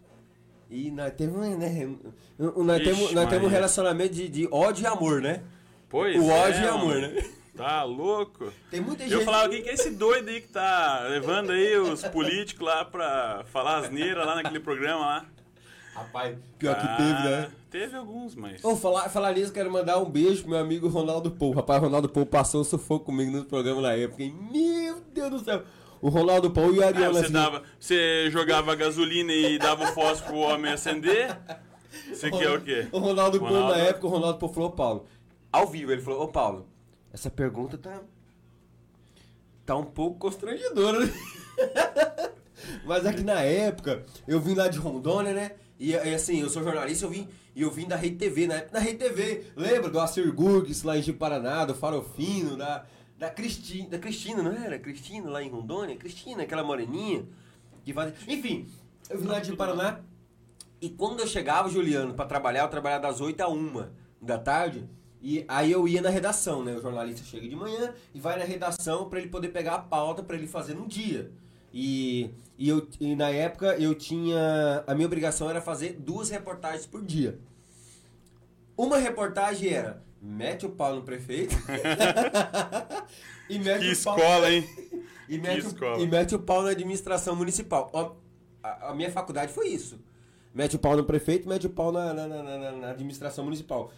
e 0.69 0.91
nós 0.91 1.11
temos, 1.13 1.57
né? 1.57 1.89
Nós 2.37 2.81
Ixi, 2.81 2.89
temos, 2.91 3.13
nós 3.13 3.29
temos 3.29 3.47
um 3.47 3.51
relacionamento 3.51 4.13
de, 4.13 4.29
de 4.29 4.47
ódio 4.51 4.83
e 4.83 4.87
amor, 4.87 5.21
né? 5.21 5.43
Pois 5.89 6.19
o 6.21 6.29
é, 6.29 6.33
ódio 6.47 6.63
e 6.63 6.67
amor, 6.67 6.95
né? 6.95 7.25
Tá 7.57 7.83
louco? 7.83 8.53
Tem 8.69 8.79
muita 8.79 9.03
gente. 9.03 9.13
Eu 9.13 9.21
falava, 9.25 9.49
quem 9.49 9.63
que 9.63 9.69
é 9.69 9.73
esse 9.73 9.89
doido 9.91 10.29
aí 10.29 10.41
que 10.41 10.47
tá 10.49 11.01
levando 11.09 11.51
aí 11.51 11.75
os 11.77 12.03
políticos 12.03 12.65
lá 12.65 12.85
pra 12.85 13.43
falar 13.51 13.77
asneira 13.77 14.23
lá 14.23 14.35
naquele 14.35 14.59
programa 14.59 14.99
lá? 15.05 15.25
Rapaz, 15.95 16.37
pior 16.59 16.75
que 16.75 16.85
Ah, 16.85 16.95
teve, 16.95 17.29
né? 17.29 17.51
Teve 17.71 17.95
alguns, 17.97 18.35
mas... 18.35 18.63
Ô, 18.63 18.75
falar, 18.75 19.09
falar 19.09 19.33
nisso, 19.33 19.51
quero 19.51 19.71
mandar 19.71 19.97
um 19.97 20.05
beijo 20.09 20.41
pro 20.43 20.51
meu 20.51 20.59
amigo 20.59 20.87
Ronaldo 20.87 21.31
Pou. 21.31 21.51
Rapaz, 21.53 21.81
Ronaldo 21.81 22.07
Pou 22.07 22.23
passou 22.25 22.61
um 22.61 22.63
sufoco 22.63 23.05
comigo 23.05 23.31
no 23.35 23.43
programa 23.45 23.81
na 23.81 23.93
época. 23.93 24.21
hein? 24.21 24.35
Meu 24.51 25.01
Deus 25.13 25.31
do 25.31 25.39
céu. 25.39 25.63
O 25.99 26.09
Ronaldo 26.09 26.51
Pou 26.51 26.71
e 26.71 26.77
o 26.77 26.83
Ah, 26.83 26.87
Ariel 26.87 27.11
você, 27.11 27.23
assim, 27.25 27.33
dava, 27.33 27.63
você 27.79 28.29
jogava 28.29 28.75
gasolina 28.75 29.33
e 29.33 29.57
dava 29.57 29.85
o 29.85 29.87
fósforo 29.87 30.33
pro 30.33 30.37
homem 30.41 30.71
acender? 30.71 31.35
Você 32.13 32.29
quer 32.29 32.51
o 32.51 32.61
quê? 32.61 32.87
O 32.91 32.99
Ronaldo 32.99 33.39
Pou, 33.39 33.47
Ronaldo? 33.47 33.71
na 33.73 33.79
época, 33.79 34.05
o 34.05 34.09
Ronaldo 34.11 34.37
Pou 34.37 34.49
falou, 34.49 34.69
Paulo, 34.71 35.07
ao 35.51 35.65
vivo, 35.65 35.91
ele 35.91 36.01
falou, 36.03 36.21
ô 36.25 36.27
Paulo, 36.27 36.67
essa 37.11 37.29
pergunta 37.29 37.77
tá. 37.77 38.01
tá 39.65 39.75
um 39.75 39.85
pouco 39.85 40.19
constrangedora, 40.19 41.05
né? 41.05 41.13
Mas 42.85 43.05
é 43.05 43.13
que 43.13 43.23
na 43.23 43.41
época, 43.41 44.05
eu 44.27 44.39
vim 44.39 44.53
lá 44.53 44.67
de 44.67 44.77
Rondônia, 44.77 45.33
né? 45.33 45.51
E, 45.79 45.91
e, 45.91 46.15
assim, 46.15 46.41
eu 46.41 46.49
sou 46.49 46.63
jornalista, 46.63 47.05
eu 47.05 47.09
vim, 47.09 47.27
e 47.55 47.61
eu 47.61 47.69
vim 47.69 47.87
da 47.87 47.95
Rede 47.95 48.15
TV, 48.15 48.47
na 48.47 48.55
época, 48.55 48.79
na 48.79 48.83
Rede 48.83 48.97
TV, 48.97 49.45
lembra 49.55 49.89
do 49.89 49.99
Acer 49.99 50.31
Gurgs 50.33 50.83
lá 50.83 50.97
em 50.97 51.13
Paraná, 51.13 51.65
do 51.65 51.75
Farofino, 51.75 52.57
da, 52.57 52.85
da 53.17 53.29
Cristina, 53.29 53.89
da 53.89 53.99
Cristina, 53.99 54.41
não 54.41 54.51
era? 54.51 54.79
Cristina 54.79 55.29
lá 55.29 55.43
em 55.43 55.49
Rondônia? 55.49 55.95
Cristina, 55.95 56.43
aquela 56.43 56.63
moreninha. 56.63 57.25
Que 57.85 57.93
faz... 57.93 58.13
Enfim, 58.27 58.67
eu 59.09 59.19
vim 59.19 59.27
lá 59.27 59.39
de 59.39 59.55
Paraná, 59.55 60.01
e 60.79 60.89
quando 60.89 61.21
eu 61.21 61.27
chegava, 61.27 61.69
Juliano, 61.69 62.13
pra 62.13 62.25
trabalhar, 62.25 62.61
eu 62.63 62.69
trabalhava 62.69 63.03
das 63.03 63.19
8 63.19 63.41
a 63.41 63.49
1 63.49 63.87
da 64.21 64.37
tarde. 64.37 64.87
E 65.21 65.43
aí 65.47 65.71
eu 65.71 65.87
ia 65.87 66.01
na 66.01 66.09
redação, 66.09 66.63
né? 66.63 66.73
O 66.75 66.81
jornalista 66.81 67.25
chega 67.25 67.47
de 67.47 67.55
manhã 67.55 67.93
e 68.13 68.19
vai 68.19 68.37
na 68.37 68.45
redação 68.45 69.09
pra 69.09 69.19
ele 69.19 69.29
poder 69.29 69.49
pegar 69.49 69.75
a 69.75 69.79
pauta 69.79 70.21
pra 70.23 70.35
ele 70.37 70.47
fazer 70.47 70.73
no 70.75 70.87
dia. 70.87 71.31
E, 71.73 72.29
e, 72.57 72.69
eu, 72.69 72.87
e 72.99 73.15
na 73.15 73.29
época 73.29 73.75
eu 73.77 73.93
tinha. 73.95 74.83
A 74.87 74.93
minha 74.95 75.05
obrigação 75.07 75.49
era 75.49 75.59
fazer 75.61 75.93
duas 75.99 76.29
reportagens 76.29 76.85
por 76.85 77.03
dia. 77.03 77.39
Uma 78.77 78.97
reportagem 78.97 79.69
era 79.73 80.01
mete 80.21 80.65
o 80.65 80.69
pau 80.69 80.95
no 80.95 81.01
prefeito. 81.01 81.55
e 83.49 83.59
mete 83.59 83.79
Que 83.81 83.91
o 83.93 84.03
pau- 84.03 84.17
escola, 84.17 84.51
hein? 84.51 84.63
e 85.27 85.37
mete, 85.37 85.61
Que 85.61 85.67
o, 85.67 85.69
escola. 85.69 85.99
e 85.99 86.07
mete 86.07 86.35
o 86.35 86.39
pau 86.39 86.61
na 86.63 86.69
administração 86.69 87.35
municipal. 87.35 87.89
Ó, 87.93 88.11
A, 88.63 88.89
a 88.91 88.95
minha 88.95 89.11
faculdade 89.11 89.51
foi 89.51 89.67
isso. 89.69 89.99
Mete 90.53 90.75
o 90.75 90.79
pau 90.79 90.95
no 90.97 91.03
prefeito, 91.03 91.47
mete 91.47 91.67
o 91.67 91.69
pau 91.69 91.91
na, 91.91 92.13
na- 92.13 92.27
na- 92.27 92.71
na 92.71 92.89
administração 92.91 93.43
municipal. 93.43 93.91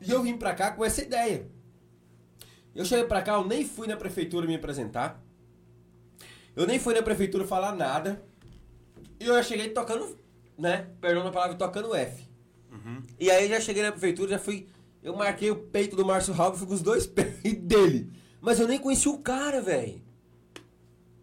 E 0.00 0.10
eu 0.10 0.22
vim 0.22 0.36
pra 0.36 0.54
cá 0.54 0.70
com 0.72 0.84
essa 0.84 1.02
ideia. 1.02 1.50
Eu 2.74 2.84
cheguei 2.84 3.04
pra 3.06 3.22
cá, 3.22 3.34
eu 3.34 3.46
nem 3.46 3.64
fui 3.64 3.86
na 3.86 3.96
prefeitura 3.96 4.46
me 4.46 4.54
apresentar. 4.54 5.22
Eu 6.54 6.66
nem 6.66 6.78
fui 6.78 6.94
na 6.94 7.02
prefeitura 7.02 7.46
falar 7.46 7.74
nada. 7.74 8.22
E 9.18 9.26
eu 9.26 9.34
já 9.34 9.42
cheguei 9.42 9.70
tocando, 9.70 10.18
né? 10.58 10.88
Perdão 11.00 11.26
a 11.26 11.32
palavra, 11.32 11.56
tocando 11.56 11.94
F. 11.94 12.26
E 13.18 13.30
aí 13.30 13.48
já 13.48 13.60
cheguei 13.60 13.82
na 13.82 13.90
prefeitura, 13.92 14.30
já 14.30 14.38
fui. 14.38 14.68
Eu 15.02 15.16
marquei 15.16 15.50
o 15.50 15.56
peito 15.56 15.96
do 15.96 16.04
Márcio 16.04 16.34
Ralph, 16.34 16.58
fui 16.58 16.66
com 16.66 16.74
os 16.74 16.82
dois 16.82 17.06
peitos 17.08 17.62
dele. 17.62 18.12
Mas 18.40 18.60
eu 18.60 18.68
nem 18.68 18.78
conheci 18.78 19.08
o 19.08 19.18
cara, 19.18 19.60
velho. 19.60 20.02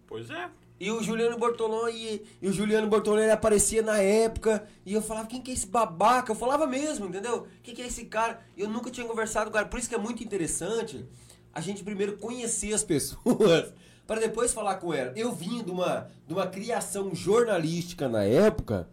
Pois 0.08 0.30
é. 0.30 0.50
E 0.80 0.92
o 0.92 1.02
Juliano 1.02 1.38
Bortolão, 1.38 1.88
e, 1.88 2.22
e 2.42 2.48
o 2.48 2.52
Juliano 2.52 2.88
Bortolão 2.88 3.22
ele 3.22 3.32
aparecia 3.32 3.82
na 3.82 4.00
época, 4.00 4.68
e 4.86 4.94
eu 4.94 5.02
falava, 5.02 5.28
quem 5.28 5.42
que 5.42 5.52
é 5.52 5.54
esse 5.54 5.68
babaca? 5.68 6.32
Eu 6.32 6.36
falava 6.36 6.68
mesmo, 6.68 7.06
entendeu? 7.06 7.48
Quem 7.62 7.74
que 7.74 7.82
é 7.82 7.88
esse 7.88 8.06
cara? 8.06 8.42
Eu 8.58 8.70
nunca 8.70 8.92
tinha 8.92 9.06
conversado 9.08 9.46
com 9.46 9.52
o 9.52 9.54
cara, 9.54 9.68
por 9.68 9.80
isso 9.80 9.88
que 9.88 9.96
é 9.96 10.00
muito 10.00 10.24
interessante 10.24 11.06
a 11.54 11.62
gente 11.62 11.84
primeiro 11.84 12.18
conhecer 12.18 12.74
as 12.74 12.84
pessoas, 12.84 13.74
para 14.06 14.20
depois 14.20 14.54
falar 14.54 14.76
com 14.78 14.94
ela. 14.94 15.14
Eu 15.16 15.32
vim 15.32 15.64
de 15.64 15.72
uma, 15.72 16.10
de 16.28 16.34
uma 16.34 16.48
criação 16.48 17.14
jornalística 17.16 18.10
na 18.10 18.24
época 18.24 18.90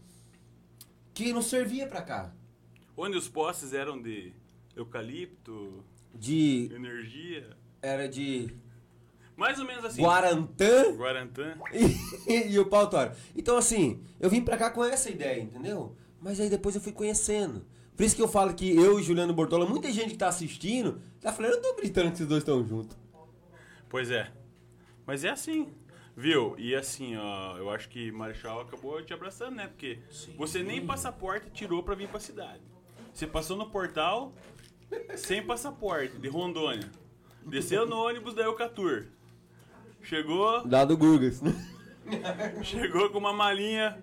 que 1.12 1.32
não 1.32 1.42
servia 1.42 1.86
pra 1.86 2.02
cá. 2.02 2.32
Onde 2.96 3.16
os 3.16 3.28
postes 3.28 3.72
eram 3.72 4.00
de 4.00 4.32
eucalipto, 4.76 5.82
De. 6.14 6.70
energia. 6.74 7.56
Era 7.82 8.06
de 8.08 8.54
Mais 9.40 9.58
ou 9.58 9.64
menos 9.64 9.82
assim. 9.86 10.02
Guarantã 10.02 10.92
Guarantã. 10.92 11.54
e, 12.28 12.52
e 12.52 12.58
o 12.58 12.66
pau 12.66 12.90
tora. 12.90 13.16
Então, 13.34 13.56
assim, 13.56 14.04
eu 14.20 14.28
vim 14.28 14.42
pra 14.42 14.58
cá 14.58 14.70
com 14.70 14.84
essa 14.84 15.08
ideia, 15.08 15.40
entendeu? 15.40 15.96
Mas 16.20 16.38
aí 16.38 16.50
depois 16.50 16.74
eu 16.74 16.80
fui 16.82 16.92
conhecendo. 16.92 17.64
Por 17.96 18.04
isso 18.04 18.14
que 18.14 18.20
eu 18.20 18.28
falo 18.28 18.52
que 18.52 18.76
eu 18.76 19.00
e 19.00 19.02
Juliano 19.02 19.32
Bortola, 19.32 19.64
muita 19.64 19.90
gente 19.90 20.10
que 20.10 20.18
tá 20.18 20.28
assistindo, 20.28 21.00
tá 21.22 21.32
falando, 21.32 21.54
eu 21.54 21.62
tô 21.62 21.74
gritando 21.74 22.08
que 22.08 22.16
esses 22.16 22.26
dois 22.26 22.42
estão 22.42 22.62
juntos. 22.62 22.94
Pois 23.88 24.10
é. 24.10 24.30
Mas 25.06 25.24
é 25.24 25.30
assim. 25.30 25.68
Viu? 26.14 26.54
E 26.58 26.74
assim, 26.74 27.16
ó, 27.16 27.56
eu 27.56 27.70
acho 27.70 27.88
que 27.88 28.12
Marechal 28.12 28.60
acabou 28.60 29.02
te 29.02 29.14
abraçando, 29.14 29.56
né? 29.56 29.68
Porque 29.68 30.00
você 30.36 30.62
nem 30.62 30.84
passaporte 30.84 31.48
tirou 31.50 31.82
pra 31.82 31.94
vir 31.94 32.08
pra 32.08 32.20
cidade. 32.20 32.60
Você 33.14 33.26
passou 33.26 33.56
no 33.56 33.70
portal 33.70 34.34
sem 35.16 35.42
passaporte, 35.42 36.18
de 36.18 36.28
Rondônia. 36.28 36.90
Desceu 37.46 37.86
no 37.86 37.96
ônibus 37.96 38.34
da 38.34 38.42
Eucatur. 38.42 39.06
Chegou, 40.02 40.66
Dado 40.66 40.96
Gurgas. 40.96 41.40
chegou 42.62 43.10
com 43.10 43.18
uma 43.18 43.32
malinha, 43.32 44.02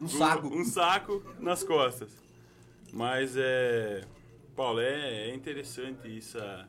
Um 0.00 0.08
saco. 0.08 0.46
um 0.48 0.64
saco 0.64 1.22
nas 1.38 1.62
costas. 1.62 2.10
Mas 2.92 3.34
é. 3.36 4.04
Paulo, 4.56 4.80
é, 4.80 5.30
é 5.30 5.34
interessante 5.34 6.16
essa, 6.16 6.68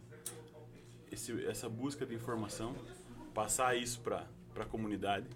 esse- 1.11 1.45
essa 1.45 1.69
busca 1.69 2.03
de 2.05 2.15
informação, 2.15 2.75
passar 3.33 3.77
isso 3.77 4.01
para 4.01 4.25
a 4.59 4.65
comunidade. 4.65 5.27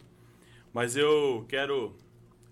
Mas 0.73 0.95
eu 0.95 1.45
quero, 1.47 1.95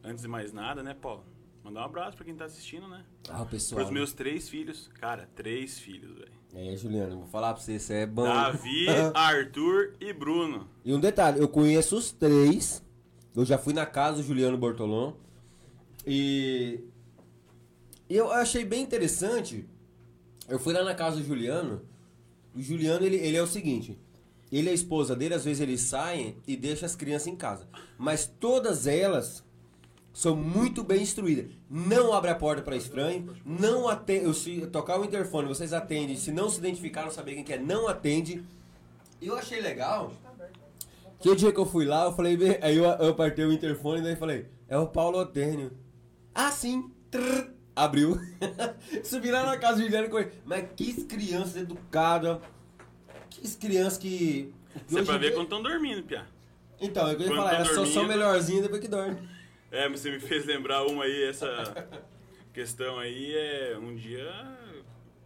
antes 0.03 0.21
de 0.21 0.27
mais 0.27 0.53
nada, 0.53 0.83
né, 0.83 0.93
Paulo, 0.93 1.23
Mandar 1.63 1.81
um 1.81 1.85
abraço 1.85 2.15
pra 2.15 2.23
quem 2.25 2.33
tá 2.33 2.45
assistindo, 2.45 2.87
né? 2.87 3.03
Ah, 3.27 3.43
pessoal. 3.43 3.81
Pros 3.81 3.91
meus 3.91 4.13
três 4.13 4.47
filhos. 4.47 4.87
Cara, 5.01 5.29
três 5.35 5.77
filhos, 5.77 6.13
velho. 6.17 6.31
É, 6.59 6.75
Juliano, 6.75 7.19
vou 7.19 7.27
falar 7.27 7.53
pra 7.53 7.61
você, 7.61 7.77
você 7.77 7.93
é 7.93 8.05
bom. 8.07 8.23
Davi, 8.23 8.87
Arthur 9.13 9.93
e 10.01 10.11
Bruno. 10.11 10.67
E 10.83 10.91
um 10.91 10.99
detalhe, 10.99 11.39
eu 11.39 11.47
conheço 11.47 11.95
os 11.95 12.11
três. 12.11 12.83
Eu 13.35 13.45
já 13.45 13.59
fui 13.59 13.75
na 13.75 13.85
casa 13.85 14.17
do 14.17 14.23
Juliano 14.23 14.57
Bortolom. 14.57 15.13
E 16.03 16.79
eu 18.09 18.31
achei 18.31 18.65
bem 18.65 18.81
interessante. 18.81 19.69
Eu 20.49 20.57
fui 20.57 20.73
lá 20.73 20.83
na 20.83 20.95
casa 20.95 21.17
do 21.17 21.23
Juliano. 21.23 21.83
O 22.55 22.59
Juliano, 22.59 23.05
ele, 23.05 23.17
ele 23.17 23.37
é 23.37 23.43
o 23.43 23.45
seguinte. 23.45 23.95
Ele 24.51 24.67
e 24.67 24.71
a 24.71 24.73
esposa 24.73 25.15
dele, 25.15 25.35
às 25.35 25.45
vezes 25.45 25.61
eles 25.61 25.81
saem 25.81 26.37
e 26.47 26.57
deixam 26.57 26.87
as 26.87 26.95
crianças 26.95 27.27
em 27.27 27.35
casa. 27.35 27.67
Mas 27.99 28.25
todas 28.25 28.87
elas 28.87 29.43
são 30.17 30.35
muito 30.35 30.83
bem 30.83 31.03
instruídas. 31.03 31.45
Não 31.69 32.11
abre 32.11 32.31
a 32.31 32.35
porta 32.35 32.63
para 32.63 32.75
estranho, 32.75 33.35
não 33.45 33.87
atende, 33.87 34.33
se 34.33 34.65
tocar 34.65 34.99
o 34.99 35.05
interfone, 35.05 35.47
vocês 35.47 35.73
atendem, 35.73 36.15
se 36.17 36.31
não 36.31 36.49
se 36.49 36.57
identificaram, 36.57 37.11
saber 37.11 37.35
quem 37.35 37.43
que 37.43 37.53
é, 37.53 37.59
não 37.59 37.87
atende. 37.87 38.43
Eu 39.21 39.37
achei 39.37 39.61
legal. 39.61 40.11
Que 41.19 41.29
o 41.29 41.35
dia 41.35 41.51
que 41.51 41.59
eu 41.59 41.67
fui 41.67 41.85
lá, 41.85 42.05
eu 42.05 42.13
falei, 42.13 42.35
aí 42.63 42.77
eu, 42.77 42.85
eu 42.85 43.09
apertei 43.09 43.45
o 43.45 43.53
interfone 43.53 43.99
e 43.99 44.03
daí 44.05 44.15
falei, 44.15 44.47
é 44.67 44.75
o 44.75 44.87
Paulo 44.87 45.19
Otênio. 45.19 45.71
Ah, 46.33 46.49
sim. 46.49 46.89
Trrr, 47.11 47.51
abriu. 47.75 48.19
Subi 49.05 49.29
lá 49.29 49.45
na 49.45 49.57
casa 49.59 49.75
do 49.75 49.83
Juliano 49.83 50.09
com 50.09 50.17
ele. 50.17 50.31
Mas 50.43 50.65
que 50.75 51.03
criança 51.03 51.59
educada. 51.59 52.41
Que 53.29 53.47
criança 53.55 53.99
que. 53.99 54.51
Você 54.87 54.99
em 54.99 55.03
ver 55.03 55.19
dia- 55.19 55.31
quando 55.33 55.43
estão 55.43 55.61
dormindo, 55.61 56.01
Pia. 56.01 56.25
Então, 56.81 57.03
eu 57.11 57.19
ia 57.19 57.27
Quando 57.27 57.37
falar, 57.37 57.53
elas 57.53 57.69
só 57.75 57.85
são 57.85 58.07
melhorzinhas 58.07 58.63
depois 58.63 58.81
que 58.81 58.87
dorme. 58.87 59.36
É, 59.71 59.87
mas 59.89 59.99
você 59.99 60.11
me 60.11 60.19
fez 60.19 60.45
lembrar 60.45 60.85
uma 60.85 61.03
aí, 61.03 61.23
essa 61.23 61.87
questão 62.53 62.97
aí 62.97 63.35
é. 63.35 63.77
Um 63.77 63.95
dia 63.95 64.31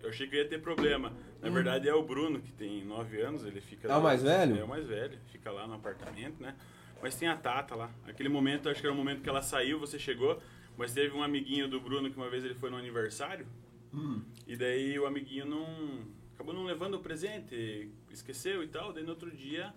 eu 0.02 0.10
achei 0.10 0.28
que 0.28 0.36
ia 0.36 0.48
ter 0.48 0.60
problema. 0.62 1.14
Na 1.42 1.50
verdade 1.50 1.88
é 1.88 1.94
o 1.94 2.04
Bruno, 2.04 2.40
que 2.40 2.52
tem 2.52 2.84
9 2.86 3.22
anos, 3.22 3.46
ele 3.46 3.62
fica. 3.62 3.88
Hum. 3.88 3.92
É 3.92 3.98
o 3.98 4.04
mais 4.04 4.24
velho? 4.24 4.58
É 4.58 4.64
o 4.64 4.68
mais 4.68 4.88
velho, 4.88 5.18
fica 5.32 5.52
lá 5.52 5.68
no 5.68 5.74
apartamento, 5.74 6.42
né? 6.42 6.56
Mas 7.02 7.16
tem 7.16 7.28
a 7.28 7.36
Tata 7.36 7.76
lá. 7.76 7.90
Aquele 8.08 8.30
momento, 8.30 8.70
acho 8.70 8.80
que 8.80 8.86
era 8.86 8.94
o 8.94 8.98
momento 8.98 9.22
que 9.22 9.30
ela 9.30 9.42
saiu, 9.42 9.80
você 9.80 9.98
chegou, 9.98 10.40
mas 10.78 10.94
teve 10.94 11.16
um 11.16 11.24
amiguinho 11.24 11.68
do 11.68 11.80
Bruno 11.80 12.12
que 12.12 12.18
uma 12.18 12.30
vez 12.30 12.44
ele 12.44 12.54
foi 12.54 12.70
no 12.70 12.78
aniversário. 12.78 13.48
Hum. 13.94 14.22
E 14.48 14.56
daí 14.56 14.98
o 15.00 15.06
amiguinho 15.06 15.46
não. 15.46 16.06
acabou 16.36 16.54
não 16.54 16.64
levando 16.64 16.96
o 16.96 17.00
presente, 17.00 17.92
esqueceu 18.12 18.64
e 18.64 18.68
tal. 18.68 18.94
Daí 18.94 19.04
no 19.04 19.10
outro 19.10 19.32
dia, 19.32 19.74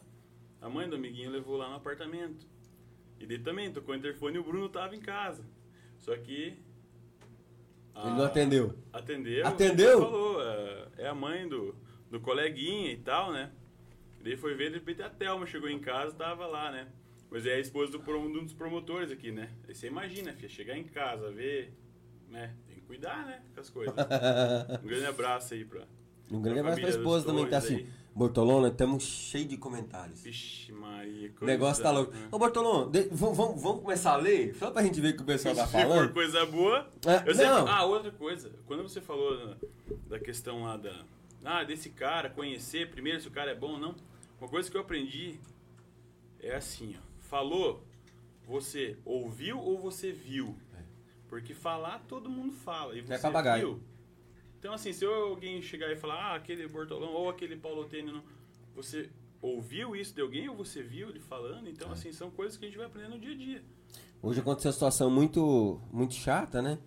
a 0.61 0.69
mãe 0.69 0.89
do 0.89 0.97
amiguinho 0.97 1.31
levou 1.31 1.57
lá 1.57 1.69
no 1.69 1.77
apartamento. 1.77 2.47
E 3.21 3.27
daí 3.27 3.39
também 3.39 3.73
tocou 3.73 3.95
o 3.95 3.99
interfone 3.99 4.37
e 4.37 4.39
o 4.39 4.45
Bruno 4.45 4.69
tava 4.69 4.95
em 4.95 5.01
casa. 5.01 5.45
Só 5.99 6.17
que. 6.17 6.59
a- 7.95 8.07
Ele 8.07 8.17
não 8.17 8.25
atendeu. 8.25 8.75
Atendeu. 8.93 9.47
Atendeu? 9.47 10.01
Falou, 10.01 10.43
é, 10.43 10.89
é 10.99 11.09
a 11.09 11.15
mãe 11.15 11.49
do, 11.49 11.75
do 12.11 12.21
coleguinha 12.21 12.91
e 12.93 12.97
tal, 12.99 13.33
né? 13.33 13.51
Daí 14.23 14.37
foi 14.37 14.55
ver, 14.55 14.71
de 14.71 14.77
repente 14.79 15.03
a 15.03 15.11
Thelma 15.11 15.47
chegou 15.47 15.69
em 15.69 15.79
casa 15.79 16.15
tava 16.15 16.47
lá, 16.47 16.71
né? 16.71 16.89
Mas 17.31 17.47
é 17.47 17.55
a 17.55 17.59
esposa 17.61 17.93
do, 17.93 17.99
de 17.99 18.11
um 18.13 18.45
dos 18.45 18.53
promotores 18.55 19.11
aqui, 19.11 19.31
né? 19.33 19.51
Aí 19.69 19.75
você 19.75 19.87
imagina, 19.89 20.33
filha, 20.33 20.49
chegar 20.49 20.77
em 20.79 20.85
casa, 20.85 21.31
ver, 21.31 21.73
né? 22.31 22.55
Tem 22.67 22.77
que 22.77 22.83
cuidar, 22.83 23.27
né? 23.27 23.43
Com 23.55 23.61
as 23.61 23.69
coisas. 23.71 23.95
Um 24.83 24.87
grande 24.87 25.07
abraço 25.07 25.53
aí 25.55 25.65
pra. 25.65 25.83
Um 26.31 26.41
grande 26.41 26.61
pra 26.61 26.73
abraço 26.73 26.81
pra 26.81 26.91
esposa 26.91 27.27
também 27.27 27.45
que 27.45 27.51
tá 27.51 27.61
dois 27.61 27.73
assim. 27.75 27.89
Bortolona, 28.15 28.69
estamos 28.69 29.03
cheio 29.03 29.45
de 29.47 29.57
comentários. 29.57 30.21
Vixe, 30.23 30.71
Maria. 30.73 31.33
O 31.41 31.45
negócio 31.45 31.83
tá 31.83 31.91
louco. 31.91 32.13
né? 32.13 32.29
Ô, 32.31 32.39
Bortolão, 32.39 32.89
de- 32.91 33.09
vamos, 33.11 33.61
começar 33.81 34.13
a 34.13 34.17
ler? 34.17 34.55
Só 34.55 34.71
pra 34.71 34.83
gente 34.85 35.01
ver 35.01 35.15
o 35.15 35.17
que 35.17 35.23
o 35.23 35.27
pessoal 35.27 35.55
tá 35.55 35.67
Se 35.67 35.73
falando. 35.73 36.13
coisa 36.13 36.47
boa. 36.47 36.89
É, 37.05 37.29
eu 37.29 37.35
não. 37.35 37.67
Ah, 37.69 37.85
outra 37.85 38.13
coisa. 38.13 38.53
Quando 38.67 38.85
você 38.85 39.01
falou 39.01 39.37
da, 39.37 39.57
da 40.11 40.19
questão 40.21 40.63
lá 40.63 40.77
da. 40.77 41.05
Ah, 41.45 41.65
desse 41.65 41.91
cara, 41.91 42.31
conhecer 42.31 42.89
primeiro 42.91 43.21
se 43.21 43.27
o 43.29 43.33
cara 43.33 43.51
é 43.51 43.55
bom 43.55 43.73
ou 43.73 43.79
não. 43.79 43.95
Uma 44.41 44.49
coisa 44.49 44.71
que 44.71 44.77
eu 44.77 44.81
aprendi 44.81 45.39
é 46.41 46.55
assim, 46.55 46.95
ó. 46.97 47.03
Falou, 47.19 47.83
você 48.47 48.97
ouviu 49.05 49.59
ou 49.59 49.79
você 49.81 50.13
viu? 50.13 50.57
Porque 51.29 51.53
falar 51.53 51.99
todo 52.07 52.31
mundo 52.31 52.53
fala. 52.53 52.95
E 52.97 53.01
você 53.01 53.15
É 53.15 53.19
papagaio. 53.19 53.67
viu. 53.75 53.83
Então, 54.65 54.73
assim, 54.73 54.95
se 54.95 55.05
alguém 55.05 55.61
chegar 55.61 55.93
e 55.93 55.97
falar, 55.97 56.15
ah, 56.15 56.37
aquele 56.37 56.67
Bortolão 56.67 57.13
ou 57.13 57.29
aquele 57.29 57.55
Paulo 57.55 57.85
Tênio, 57.85 58.15
não, 58.15 58.23
você 58.75 59.11
ouviu 59.43 59.95
isso 59.95 60.15
de 60.15 60.23
alguém 60.23 60.49
ou 60.49 60.57
você 60.57 60.83
viu 60.83 61.11
ele 61.11 61.21
falando? 61.21 61.69
Então, 61.69 61.93
assim, 61.93 62.11
são 62.13 62.31
coisas 62.31 62.57
que 62.57 62.65
a 62.65 62.69
gente 62.69 62.79
vai 62.79 62.87
aprendendo 62.87 63.13
no 63.13 63.21
dia 63.21 63.33
a 63.33 63.37
dia. 63.37 63.63
Hoje 64.23 64.41
aconteceu 64.41 64.71
uma 64.71 64.73
situação 64.73 65.11
muito, 65.11 65.79
muito 65.93 66.15
chata, 66.15 66.63
né? 66.63 66.79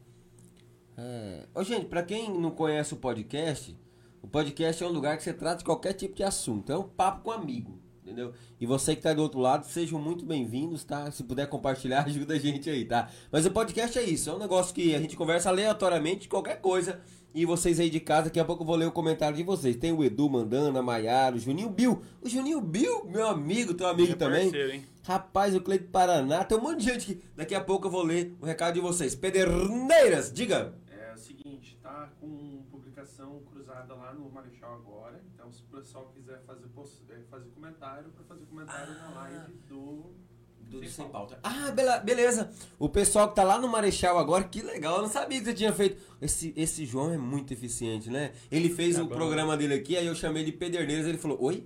É... 0.97 1.47
Ô, 1.53 1.63
gente, 1.63 1.85
pra 1.85 2.01
quem 2.01 2.35
não 2.39 2.49
conhece 2.49 2.95
o 2.95 2.97
podcast, 2.97 3.77
o 4.23 4.27
podcast 4.27 4.83
é 4.83 4.87
um 4.87 4.91
lugar 4.91 5.15
que 5.15 5.21
você 5.21 5.31
trata 5.31 5.59
de 5.59 5.63
qualquer 5.63 5.93
tipo 5.93 6.15
de 6.15 6.23
assunto. 6.23 6.71
É 6.71 6.77
um 6.79 6.89
papo 6.89 7.25
com 7.25 7.31
amigo, 7.31 7.79
entendeu? 8.08 8.34
E 8.60 8.65
você 8.65 8.96
que 8.96 9.02
tá 9.02 9.13
do 9.13 9.22
outro 9.22 9.39
lado, 9.39 9.65
sejam 9.65 10.00
muito 10.00 10.26
bem-vindos, 10.26 10.84
tá? 10.86 11.12
Se 11.12 11.24
puder 11.24 11.48
compartilhar, 11.48 12.04
ajuda 12.08 12.36
a 12.36 12.39
gente 12.39 12.70
aí, 12.70 12.86
tá? 12.86 13.10
Mas 13.32 13.46
o 13.46 13.52
podcast 13.52 14.00
é 14.00 14.04
isso, 14.04 14.30
é 14.30 14.34
um 14.34 14.39
negócio 14.39 14.74
que 14.74 14.96
a 14.96 15.00
gente 15.00 15.15
conversa 15.17 15.50
aleatoriamente 15.50 16.22
de 16.22 16.28
qualquer 16.30 16.62
coisa. 16.62 17.02
E 17.36 17.46
vocês 17.46 17.80
aí 17.80 17.89
de 17.89 18.00
casa, 18.00 18.26
daqui 18.26 18.39
a 18.39 18.46
pouco 18.46 18.63
eu 18.63 18.67
vou 18.67 18.76
ler 18.76 18.88
o 18.88 18.91
comentário 18.91 19.36
de 19.38 19.43
vocês. 19.43 19.76
Tem 19.76 19.91
o 19.91 20.04
Edu 20.04 20.28
mandando, 20.30 20.80
a 20.80 20.82
Maiara, 20.82 21.36
o 21.36 21.39
Juninho 21.39 21.70
Bill. 21.70 22.02
O 22.22 22.28
Juninho 22.28 22.60
Bill, 22.62 23.06
meu 23.06 23.28
amigo, 23.28 23.74
teu 23.76 23.86
amigo 23.86 24.13
É 24.13 24.15
também. 24.15 24.43
parceiro, 24.50 24.72
hein? 24.74 24.86
Rapaz, 25.04 25.54
o 25.54 25.62
Cleito 25.62 25.89
Paraná, 25.89 26.43
tem 26.43 26.58
um 26.58 26.62
monte 26.62 26.80
de 26.80 26.86
gente 26.86 27.06
que 27.06 27.22
daqui 27.36 27.54
a 27.54 27.62
pouco 27.62 27.88
eu 27.88 27.91
vou 27.91 28.02
ler 28.02 28.36
o 28.41 28.46
recado 28.46 28.74
de 28.76 28.80
vocês. 28.80 29.13
Pederneiras, 29.13 30.32
diga. 30.34 30.74
É 30.89 31.13
o 31.13 31.17
seguinte, 31.17 31.78
tá 31.84 32.10
com 32.20 32.63
publicação 33.01 33.41
cruzada 33.51 33.93
lá 33.93 34.13
no 34.13 34.29
Marechal 34.31 34.73
agora. 34.73 35.21
Então, 35.33 35.51
se 35.51 35.62
o 35.62 35.77
pessoal 35.77 36.12
quiser 36.15 36.41
fazer, 36.45 36.65
é, 37.10 37.15
fazer 37.29 37.49
comentário, 37.51 38.10
para 38.10 38.23
fazer 38.25 38.45
comentário 38.45 38.93
na 38.95 39.10
live 39.10 39.53
do. 39.69 40.27
Do 40.69 40.86
Sem 40.86 41.07
Pauta. 41.07 41.39
Ah, 41.43 41.71
bela- 41.71 41.99
beleza. 41.99 42.51
O 42.77 42.89
pessoal 42.89 43.29
que 43.29 43.36
tá 43.36 43.43
lá 43.43 43.57
no 43.57 43.69
Marechal 43.69 44.17
agora, 44.17 44.43
que 44.43 44.62
legal. 44.62 44.97
Eu 44.97 45.03
não 45.03 45.10
sabia 45.10 45.39
que 45.39 45.45
você 45.45 45.53
tinha 45.53 45.71
feito. 45.71 46.01
Esse, 46.21 46.53
esse 46.57 46.86
João 46.86 47.13
é 47.13 47.17
muito 47.17 47.53
eficiente, 47.53 48.10
né? 48.10 48.33
Ele 48.51 48.67
fez 48.69 48.97
É 48.97 49.01
o 49.01 49.05
bom. 49.05 49.15
programa 49.15 49.55
dele 49.55 49.75
aqui, 49.75 49.95
aí 49.95 50.05
eu 50.05 50.15
chamei 50.15 50.43
de 50.43 50.51
Pederneiras. 50.51 51.05
Ele 51.05 51.17
falou: 51.17 51.38
Oi? 51.41 51.65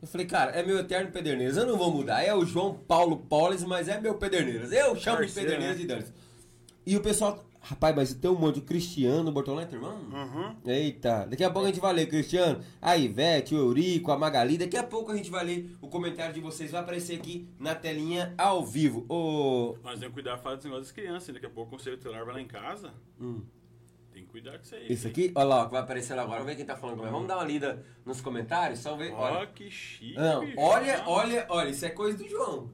Eu 0.00 0.06
falei, 0.06 0.26
cara, 0.26 0.52
é 0.52 0.62
meu 0.64 0.78
eterno 0.78 1.10
Pederneiras. 1.10 1.56
Eu 1.56 1.66
não 1.66 1.76
vou 1.76 1.90
mudar. 1.90 2.22
É 2.22 2.32
o 2.32 2.44
João 2.44 2.74
Paulo 2.74 3.16
Polis, 3.16 3.64
mas 3.64 3.88
é 3.88 4.00
meu 4.00 4.14
Pederneiras. 4.14 4.70
Eu 4.70 4.94
chamo 4.94 5.16
de 5.16 5.22
Parceiro, 5.24 5.48
Pederneiras 5.48 5.78
né? 5.78 5.82
e 5.82 5.86
dane 5.86 6.04
E 6.84 6.96
o 6.96 7.00
pessoal. 7.02 7.44
Rapaz, 7.68 7.96
mas 7.96 8.14
tem 8.14 8.30
um 8.30 8.36
monte. 8.36 8.60
O 8.60 8.62
Cristiano 8.62 9.32
Bortolão 9.32 9.66
teu 9.66 9.78
irmão? 9.78 9.96
Uhum. 9.96 10.54
Eita, 10.64 11.26
daqui 11.26 11.42
a 11.42 11.50
pouco 11.50 11.66
a 11.66 11.70
gente 11.70 11.80
vai 11.80 11.92
ler, 11.92 12.06
Cristiano, 12.06 12.62
a 12.80 12.96
Ivete, 12.96 13.56
o 13.56 13.58
Eurico, 13.58 14.12
a 14.12 14.16
Magali. 14.16 14.56
Daqui 14.56 14.76
a 14.76 14.84
pouco 14.84 15.10
a 15.10 15.16
gente 15.16 15.30
vai 15.30 15.44
ler 15.44 15.76
o 15.80 15.88
comentário 15.88 16.32
de 16.32 16.40
vocês. 16.40 16.70
Vai 16.70 16.80
aparecer 16.80 17.16
aqui 17.16 17.48
na 17.58 17.74
telinha 17.74 18.32
ao 18.38 18.64
vivo. 18.64 19.04
Ô. 19.08 19.76
Mas 19.82 19.98
tem 19.98 20.08
que 20.08 20.14
cuidar, 20.14 20.38
fala 20.38 20.54
desse 20.54 20.68
negócio 20.68 20.84
das 20.84 20.92
crianças. 20.92 21.34
Daqui 21.34 21.46
a 21.46 21.50
pouco 21.50 21.74
o 21.74 21.76
conselho 21.76 21.96
tutelar 21.96 22.24
vai 22.24 22.34
lá 22.34 22.40
em 22.40 22.46
casa. 22.46 22.94
Hum. 23.20 23.42
Tem 24.12 24.22
que 24.22 24.30
cuidar 24.30 24.56
com 24.58 24.62
isso 24.62 24.74
aí. 24.76 24.86
Esse 24.88 25.08
aqui, 25.08 25.32
olha 25.34 25.44
lá, 25.46 25.62
ó, 25.62 25.64
que 25.64 25.72
vai 25.72 25.80
aparecer 25.80 26.14
lá 26.14 26.22
agora. 26.22 26.38
Vamos 26.38 26.52
ver 26.52 26.56
quem 26.56 26.64
tá 26.64 26.76
falando. 26.76 26.98
com 26.98 27.02
nós. 27.02 27.12
Vamos 27.12 27.26
dar 27.26 27.36
uma 27.36 27.44
lida 27.44 27.84
nos 28.04 28.20
comentários, 28.20 28.78
só 28.78 28.94
ver. 28.94 29.12
Ó, 29.12 29.18
Olha. 29.20 29.46
que 29.48 29.68
chique. 29.70 30.14
Não, 30.14 30.42
olha, 30.56 31.02
olha, 31.06 31.46
olha, 31.48 31.68
isso 31.70 31.84
é 31.84 31.90
coisa 31.90 32.16
do 32.16 32.28
João. 32.28 32.70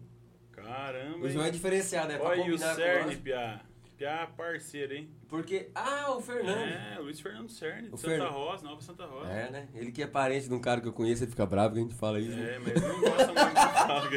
Caramba. 0.53 1.27
O 1.27 1.31
João 1.31 1.47
é 1.47 1.51
diferenciado, 1.51 2.13
é 2.13 2.19
pra 2.19 2.29
Olha 2.29 2.43
o 2.43 2.45
combinar 2.45 2.69
com 2.69 2.77
Cerne, 2.77 3.07
nós. 3.07 3.17
Piá. 3.17 3.61
Piá 4.03 4.27
parceiro, 4.37 4.95
hein? 4.95 5.09
Porque. 5.29 5.71
Ah, 5.77 6.13
o 6.17 6.21
Fernando. 6.21 6.59
É, 6.59 6.99
Luiz 6.99 7.21
Fernando 7.21 7.49
Cerne, 7.49 7.89
de 7.89 7.95
O 7.95 7.97
Santa 7.97 8.17
Fer- 8.25 8.33
Rosa, 8.33 8.65
Nova 8.65 8.81
Santa 8.83 9.07
Rosa. 9.07 9.31
É, 9.31 9.49
né? 9.49 9.69
Ele 9.77 9.93
que 9.93 10.03
é 10.03 10.09
parente 10.09 10.49
de 10.49 10.55
um 10.55 10.59
cara 10.59 10.81
que 10.81 10.89
eu 10.89 10.93
conheço, 10.93 11.23
ele 11.23 11.31
fica 11.31 11.47
bravo 11.47 11.75
que 11.75 11.79
a 11.79 11.83
gente 11.85 11.95
fala 11.95 12.19
isso. 12.19 12.37
né? 12.37 12.57
É, 12.57 12.59
mas 12.59 12.69
ele 12.75 12.89
não 12.89 13.01
gosta 13.01 13.27
muito 13.29 13.49
de 13.49 13.55
falar 13.55 14.09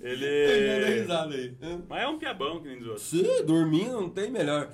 Ele. 0.00 0.24
Ele 0.24 1.00
risada 1.00 1.34
aí. 1.34 1.54
Mas 1.86 2.02
é 2.02 2.08
um 2.08 2.18
piabão 2.18 2.58
que 2.62 2.68
nem 2.68 2.78
dos 2.78 2.86
outros. 2.88 3.06
Sim, 3.06 3.44
dormindo 3.44 4.00
não 4.00 4.08
tem 4.08 4.30
melhor. 4.30 4.70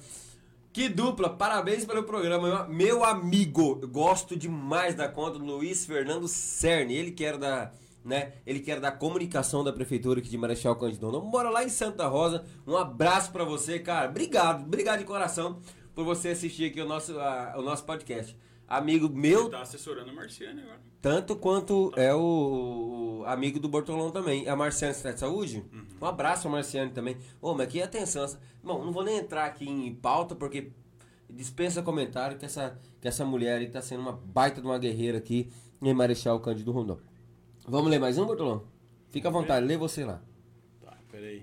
Que 0.72 0.88
dupla, 0.88 1.30
parabéns 1.30 1.84
pelo 1.84 2.04
programa. 2.04 2.68
Meu 2.68 3.04
amigo, 3.04 3.80
eu 3.82 3.88
gosto 3.88 4.36
demais 4.36 4.94
da 4.94 5.08
conta 5.08 5.36
do 5.36 5.44
Luiz 5.44 5.84
Fernando 5.84 6.28
Cerne. 6.28 6.94
Ele 6.94 7.10
que 7.10 7.24
era 7.24 7.36
da, 7.36 7.72
né? 8.08 8.32
Ele 8.46 8.60
que 8.60 8.70
era 8.70 8.80
da 8.80 8.90
comunicação 8.90 9.62
da 9.62 9.72
prefeitura 9.72 10.18
aqui 10.20 10.28
de 10.28 10.36
Marechal 10.38 10.74
Cândido 10.76 11.06
Rondon. 11.06 11.26
Mora 11.26 11.50
lá 11.50 11.62
em 11.64 11.68
Santa 11.68 12.06
Rosa. 12.08 12.44
Um 12.66 12.76
abraço 12.76 13.30
pra 13.30 13.44
você, 13.44 13.78
cara. 13.78 14.08
Obrigado, 14.08 14.64
obrigado 14.64 14.98
de 15.00 15.04
coração 15.04 15.60
por 15.94 16.04
você 16.04 16.30
assistir 16.30 16.64
aqui 16.70 16.80
o 16.80 16.86
nosso, 16.86 17.18
a- 17.20 17.54
o 17.58 17.62
nosso 17.62 17.84
podcast. 17.84 18.36
Amigo 18.66 19.08
meu, 19.08 19.42
Ele 19.42 19.50
tá 19.50 19.62
assessorando 19.62 20.10
a 20.10 20.12
Marciane 20.12 20.60
agora. 20.60 20.78
tanto 21.00 21.34
quanto 21.36 21.90
é 21.96 22.14
o, 22.14 23.20
o 23.20 23.24
amigo 23.26 23.58
do 23.58 23.68
Bortolão 23.68 24.10
também. 24.10 24.46
A 24.48 24.54
Marciane 24.54 24.92
está 24.92 25.10
de 25.10 25.18
saúde? 25.20 25.64
Um 26.00 26.04
abraço 26.04 26.48
a 26.48 26.50
Marciane 26.50 26.90
também. 26.90 27.16
Ô, 27.40 27.54
mas 27.54 27.66
que 27.68 27.80
atenção. 27.80 28.26
Bom, 28.62 28.84
não 28.84 28.92
vou 28.92 29.02
nem 29.04 29.16
entrar 29.18 29.46
aqui 29.46 29.66
em 29.68 29.94
pauta, 29.94 30.34
porque 30.34 30.70
dispensa 31.30 31.82
comentário 31.82 32.36
que 32.38 32.44
essa, 32.44 32.78
que 33.00 33.08
essa 33.08 33.24
mulher 33.24 33.58
aí 33.58 33.68
tá 33.68 33.80
sendo 33.80 34.00
uma 34.00 34.12
baita 34.12 34.60
de 34.60 34.66
uma 34.66 34.78
guerreira 34.78 35.16
aqui 35.18 35.50
em 35.80 35.94
Marechal 35.94 36.38
Cândido 36.40 36.70
Rondon. 36.72 36.98
Vamos 37.68 37.90
ler 37.90 37.98
mais 37.98 38.18
um, 38.18 38.24
Bortolão? 38.26 38.64
Fica 39.10 39.28
à 39.28 39.30
vontade, 39.30 39.66
lê 39.66 39.76
você 39.76 40.04
lá. 40.04 40.20
Tá, 40.82 40.96
peraí. 41.10 41.42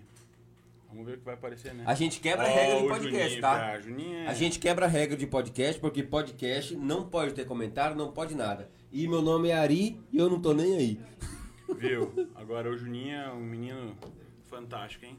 Vamos 0.90 1.06
ver 1.06 1.14
o 1.16 1.18
que 1.18 1.26
vai 1.26 1.34
aparecer, 1.34 1.74
né? 1.74 1.84
A 1.86 1.94
gente 1.94 2.20
quebra 2.20 2.46
a 2.46 2.48
regra 2.48 2.82
de 2.82 2.88
podcast, 2.88 3.24
Juninho, 3.28 3.42
tá? 3.42 3.56
cara, 3.60 3.82
Juninho 3.82 4.18
é- 4.18 4.28
A 4.28 4.34
gente 4.34 4.60
quebra 4.60 4.86
a 4.86 4.90
regra 4.90 5.18
de 5.18 5.28
podcast, 5.28 5.80
porque 5.82 6.04
podcast 6.04 6.76
não 6.76 7.08
pode 7.08 7.34
ter 7.34 7.46
comentário, 7.46 7.96
não 7.96 8.12
pode 8.12 8.34
nada. 8.36 8.70
E 8.92 9.08
meu 9.08 9.22
nome 9.22 9.50
é 9.50 9.58
Ari 9.58 10.00
e 10.12 10.18
eu 10.18 10.30
não 10.30 10.40
tô 10.40 10.54
nem 10.54 10.76
aí. 10.78 11.00
Viu? 11.78 12.12
Agora 12.36 12.70
o 12.72 12.78
Juninho 12.78 13.16
é 13.16 13.30
um 13.32 13.42
menino 13.42 13.96
fantástico, 14.48 15.06
hein? 15.06 15.18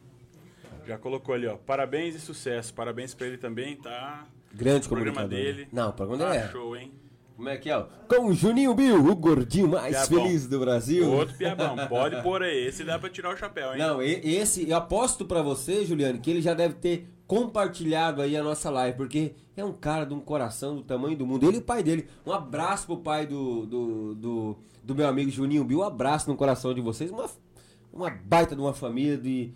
Já 0.86 0.96
colocou 0.96 1.34
ali, 1.34 1.46
ó. 1.46 1.56
Parabéns 1.56 2.14
e 2.14 2.20
sucesso. 2.20 2.72
Parabéns 2.72 3.12
pra 3.14 3.26
ele 3.26 3.36
também, 3.36 3.76
tá? 3.76 4.26
Grande 4.54 4.86
O 4.86 4.88
programa 4.90 5.22
comunicador. 5.22 5.54
dele. 5.54 5.68
Não, 5.72 5.90
o 5.90 5.92
programa 5.92 6.24
Tá 6.24 6.30
dele 6.30 6.44
é. 6.44 6.48
show, 6.48 6.76
hein? 6.76 6.92
Como 7.36 7.50
é 7.50 7.56
que 7.58 7.70
é? 7.70 7.86
Com 8.08 8.28
o 8.28 8.32
Juninho 8.32 8.74
Bill, 8.74 9.04
o 9.04 9.14
gordinho 9.14 9.68
mais 9.68 10.08
Piabão. 10.08 10.24
feliz 10.24 10.46
do 10.46 10.58
Brasil. 10.58 11.12
Outro 11.12 11.36
piabão. 11.36 11.76
Pode 11.86 12.22
pôr 12.22 12.42
aí. 12.42 12.66
Esse 12.66 12.82
dá 12.82 12.98
pra 12.98 13.10
tirar 13.10 13.34
o 13.34 13.36
chapéu, 13.36 13.72
hein? 13.72 13.78
Não, 13.78 14.00
esse, 14.00 14.68
eu 14.68 14.76
aposto 14.76 15.26
pra 15.26 15.42
você, 15.42 15.84
Juliano, 15.84 16.18
que 16.18 16.30
ele 16.30 16.40
já 16.40 16.54
deve 16.54 16.74
ter 16.74 17.06
compartilhado 17.26 18.22
aí 18.22 18.36
a 18.36 18.42
nossa 18.42 18.70
live, 18.70 18.96
porque 18.96 19.34
é 19.54 19.62
um 19.64 19.72
cara 19.72 20.06
de 20.06 20.14
um 20.14 20.20
coração 20.20 20.76
do 20.76 20.82
tamanho 20.82 21.16
do 21.16 21.26
mundo. 21.26 21.46
Ele 21.46 21.58
e 21.58 21.60
o 21.60 21.62
pai 21.62 21.82
dele. 21.82 22.08
Um 22.24 22.32
abraço 22.32 22.86
pro 22.86 22.96
pai 22.96 23.26
do, 23.26 23.66
do, 23.66 24.14
do, 24.14 24.56
do 24.82 24.94
meu 24.94 25.06
amigo 25.06 25.30
Juninho 25.30 25.64
Bill. 25.64 25.80
Um 25.80 25.84
abraço 25.84 26.30
no 26.30 26.36
coração 26.36 26.72
de 26.72 26.80
vocês. 26.80 27.10
Uma, 27.10 27.28
uma 27.92 28.08
baita 28.10 28.54
de 28.54 28.62
uma 28.62 28.72
família 28.72 29.18
de, 29.18 29.52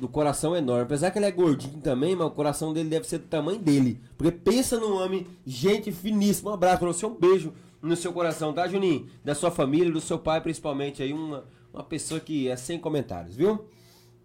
do 0.00 0.08
coração 0.08 0.56
enorme. 0.56 0.82
Apesar 0.82 1.10
que 1.10 1.18
ele 1.18 1.26
é 1.26 1.30
gordinho 1.30 1.80
também, 1.80 2.16
mas 2.16 2.26
o 2.26 2.30
coração 2.30 2.72
dele 2.72 2.88
deve 2.88 3.06
ser 3.06 3.18
do 3.18 3.28
tamanho 3.28 3.60
dele. 3.60 4.00
Porque 4.18 4.32
pensa 4.32 4.78
num 4.78 4.96
homem, 4.96 5.26
gente 5.46 5.92
finíssima. 5.92 6.50
Um 6.50 6.54
abraço 6.54 6.80
pra 6.80 6.88
você, 6.88 7.06
um 7.06 7.14
beijo 7.14 7.52
no 7.80 7.94
seu 7.94 8.12
coração, 8.12 8.52
tá, 8.52 8.66
Juninho? 8.66 9.08
Da 9.24 9.34
sua 9.34 9.50
família, 9.50 9.90
do 9.90 10.00
seu 10.00 10.18
pai, 10.18 10.40
principalmente 10.40 11.02
aí. 11.02 11.12
Uma, 11.12 11.44
uma 11.72 11.84
pessoa 11.84 12.18
que 12.18 12.48
é 12.48 12.56
sem 12.56 12.78
comentários, 12.78 13.36
viu? 13.36 13.64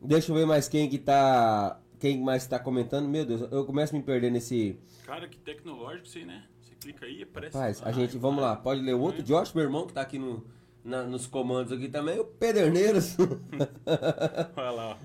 Deixa 0.02 0.32
eu 0.32 0.36
ver 0.36 0.46
mais 0.46 0.68
quem 0.68 0.90
que 0.90 0.98
tá. 0.98 1.80
Quem 2.00 2.20
mais 2.22 2.46
tá 2.46 2.60
comentando. 2.60 3.08
Meu 3.08 3.26
Deus, 3.26 3.42
eu 3.52 3.66
começo 3.66 3.96
a 3.96 3.98
me 3.98 4.04
perder 4.04 4.32
nesse. 4.32 4.78
Cara, 5.06 5.28
que 5.28 5.38
tecnológico 5.38 6.06
isso 6.06 6.18
aí, 6.18 6.26
né? 6.26 6.44
Você 6.62 6.76
clica 6.76 7.06
aí 7.06 7.20
e 7.20 7.24
aparece. 7.24 7.58
Rapaz, 7.58 7.82
a 7.84 7.92
gente, 7.92 8.18
vamos 8.18 8.42
lá, 8.42 8.56
pode 8.56 8.82
ler 8.82 8.94
o 8.94 9.02
outro. 9.02 9.24
Josh, 9.24 9.54
meu 9.54 9.64
irmão, 9.64 9.88
que 9.88 9.94
tá 9.94 10.02
aqui 10.02 10.20
no, 10.20 10.46
na- 10.88 11.04
nos 11.04 11.28
comandos 11.28 11.72
aqui 11.72 11.88
também. 11.90 12.20
O 12.20 12.26
Pederneiros. 12.26 13.16
Olha 14.56 14.72
lá, 14.72 14.98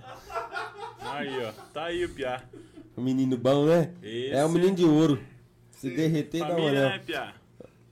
ó. 1.00 1.10
Aí, 1.10 1.44
ó. 1.44 1.52
Tá 1.72 1.84
aí 1.84 2.04
o 2.04 2.08
piá. 2.08 2.42
o 2.96 3.00
menino 3.00 3.36
bom, 3.36 3.66
né? 3.66 3.92
Esse. 4.02 4.30
É 4.34 4.44
um 4.46 4.48
menino 4.48 4.74
de 4.76 4.84
ouro. 4.84 5.20
Se 5.70 5.90
derreter, 5.90 6.40
dá 6.40 6.54
uma 6.56 6.64
olhada. 6.64 6.88
né, 6.90 6.98
piá? 7.00 7.34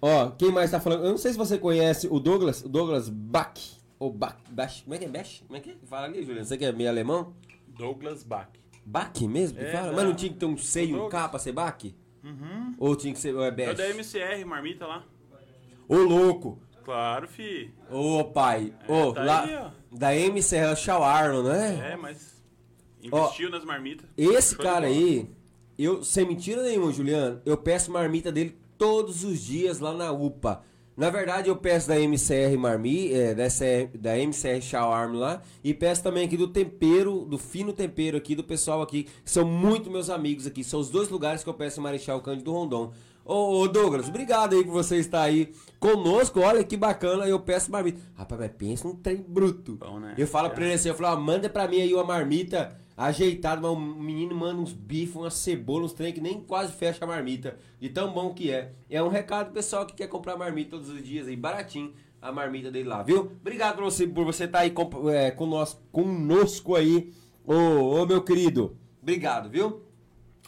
Ó, 0.01 0.31
quem 0.31 0.51
mais 0.51 0.71
tá 0.71 0.81
falando? 0.81 1.05
Eu 1.05 1.11
não 1.11 1.19
sei 1.19 1.33
se 1.33 1.39
você 1.39 1.59
conhece 1.59 2.09
o 2.11 2.19
Douglas, 2.21 2.63
o 2.65 2.69
Douglas 2.69 3.09
Bach. 3.09 3.59
Ou 3.99 4.11
Bach, 4.11 4.37
Bach, 4.49 4.83
como 4.85 4.95
é 4.95 4.99
que 4.99 5.05
é 5.05 5.09
Bach? 5.09 5.43
Como 5.47 5.57
é 5.57 5.61
que 5.61 5.71
é? 5.71 5.75
Fala 5.85 6.07
ali, 6.07 6.23
Juliano. 6.23 6.47
Você 6.47 6.57
que 6.57 6.65
é 6.65 6.73
meio 6.73 6.89
alemão? 6.89 7.35
Douglas 7.69 8.23
Bach. 8.23 8.49
Bach 8.87 9.21
mesmo? 9.29 9.61
É, 9.61 9.73
fala? 9.73 9.89
da- 9.89 9.93
Mas 9.93 10.05
não 10.05 10.15
tinha 10.15 10.33
que 10.33 10.39
ter 10.39 10.47
um 10.47 10.57
C 10.57 10.87
e 10.87 10.95
um. 10.95 11.09
K 11.11 11.29
pra 11.29 11.39
ser 11.39 11.53
Bach? 11.53 11.85
Uhum. 12.25 12.75
Ou 12.79 12.97
tinha 12.97 13.13
que 13.13 13.19
ser, 13.19 13.35
ou 13.35 13.43
é 13.45 13.49
É 13.49 13.51
Bach? 13.51 13.73
o 13.73 13.77
da 13.77 13.89
MCR, 13.91 14.45
marmita 14.47 14.87
lá. 14.87 15.05
Ô, 15.89 15.97
louco! 15.97 16.59
Claro, 16.85 17.29
fi. 17.29 17.73
Ô, 17.91 18.25
pai! 18.25 18.73
É, 18.89 18.93
Ô, 18.93 19.13
tá 19.13 19.23
lá, 19.23 19.43
aí, 19.45 19.99
da 19.99 20.15
MC 20.15 20.77
Shawarma, 20.77 21.43
não 21.43 21.53
é? 21.53 21.93
É, 21.93 21.97
mas. 21.97 22.43
Investiu 23.03 23.51
nas 23.51 23.65
marmitas. 23.65 24.09
Esse 24.17 24.57
cara 24.57 24.87
aí, 24.87 25.31
eu, 25.79 26.05
sem 26.05 26.27
mentira 26.27 26.63
nenhuma, 26.63 26.93
Juliano, 26.93 27.41
eu 27.47 27.57
peço 27.57 27.91
marmita 27.91 28.31
dele 28.31 28.59
todos 28.77 29.25
os 29.25 29.41
dias 29.41 29.79
lá 29.79 29.93
na 29.95 30.13
UPA. 30.13 30.63
Na 31.01 31.09
verdade, 31.09 31.49
eu 31.49 31.57
peço 31.57 31.89
da 31.89 31.99
MCR 31.99 32.59
Marmi, 32.59 33.11
é, 33.11 33.35
da, 33.35 33.45
da 33.95 34.19
MCR 34.19 34.61
Shawarma 34.61 35.19
lá, 35.19 35.43
e 35.65 35.73
peço 35.73 36.03
também 36.03 36.27
aqui 36.27 36.37
do 36.37 36.49
tempero, 36.49 37.25
do 37.25 37.39
fino 37.39 37.73
tempero 37.73 38.19
aqui, 38.19 38.35
do 38.35 38.45
pessoal 38.45 38.83
aqui, 38.83 39.05
que 39.05 39.31
são 39.31 39.47
muito 39.47 39.91
meus 39.91 40.11
amigos 40.11 40.47
aqui. 40.47 40.63
São 40.63 40.79
os 40.79 40.91
dois 40.91 41.09
lugares 41.09 41.43
que 41.43 41.49
eu 41.49 41.55
peço 41.55 41.81
Marechal 41.81 42.21
Cândido 42.21 42.53
Rondon. 42.53 42.93
Ô, 43.25 43.61
ô, 43.61 43.69
Douglas, 43.69 44.09
obrigado 44.09 44.55
aí 44.57 44.65
por 44.65 44.73
você 44.73 44.97
estar 44.97 45.23
aí 45.23 45.53
conosco. 45.79 46.41
Olha 46.41 46.65
que 46.65 46.77
bacana, 46.77 47.27
eu 47.29 47.39
peço 47.41 47.71
marmita. 47.71 48.01
Rapaz, 48.15 48.41
mas 48.41 48.51
pensa 48.57 48.89
num 48.89 48.97
trem 48.97 49.25
bruto. 49.27 49.77
Bom, 49.77 50.01
né? 50.01 50.15
Eu 50.19 50.27
falo 50.27 50.49
É. 50.49 50.51
pra 50.51 50.65
ele 50.65 50.75
assim, 50.75 50.89
eu 50.89 50.95
falo, 50.95 51.17
ó, 51.17 51.21
manda 51.21 51.49
pra 51.49 51.69
mim 51.69 51.81
aí 51.81 51.95
uma 51.95 52.05
marmita 52.05 52.77
ajeitada, 52.97 53.61
mas 53.61 53.71
o 53.71 53.77
menino 53.81 54.35
manda 54.35 54.61
uns 54.61 54.73
bifes, 54.73 55.15
uma 55.17 55.31
cebola, 55.31 55.85
uns 55.85 55.93
trem 55.93 56.13
que 56.13 56.21
nem 56.21 56.41
quase 56.41 56.73
fecha 56.73 57.05
a 57.05 57.09
marmita, 57.09 57.57
de 57.81 57.89
tão 57.89 58.13
bom 58.13 58.35
que 58.35 58.51
é. 58.51 58.73
É 58.91 59.03
um 59.03 59.09
recado 59.09 59.47
pro 59.47 59.55
pessoal 59.55 59.87
que 59.87 59.95
quer 59.95 60.07
comprar 60.09 60.37
marmita 60.37 60.71
todos 60.73 60.89
os 60.91 61.03
dias 61.03 61.27
aí, 61.29 61.37
baratinho, 61.37 61.93
a 62.21 62.31
marmita 62.31 62.71
dele 62.71 62.89
lá, 62.89 63.03
viu? 63.03 63.33
Obrigado 63.41 63.77
por 63.77 63.85
você, 63.85 64.07
por 64.07 64.25
você 64.27 64.45
estar 64.45 64.59
aí 64.61 64.71
com, 64.71 65.09
é, 65.09 65.31
conosco, 65.31 65.81
conosco 65.91 66.75
aí, 66.77 67.11
ô, 67.47 67.55
ô 67.55 68.05
meu 68.07 68.23
querido. 68.23 68.77
Obrigado, 69.01 69.49
viu? 69.49 69.81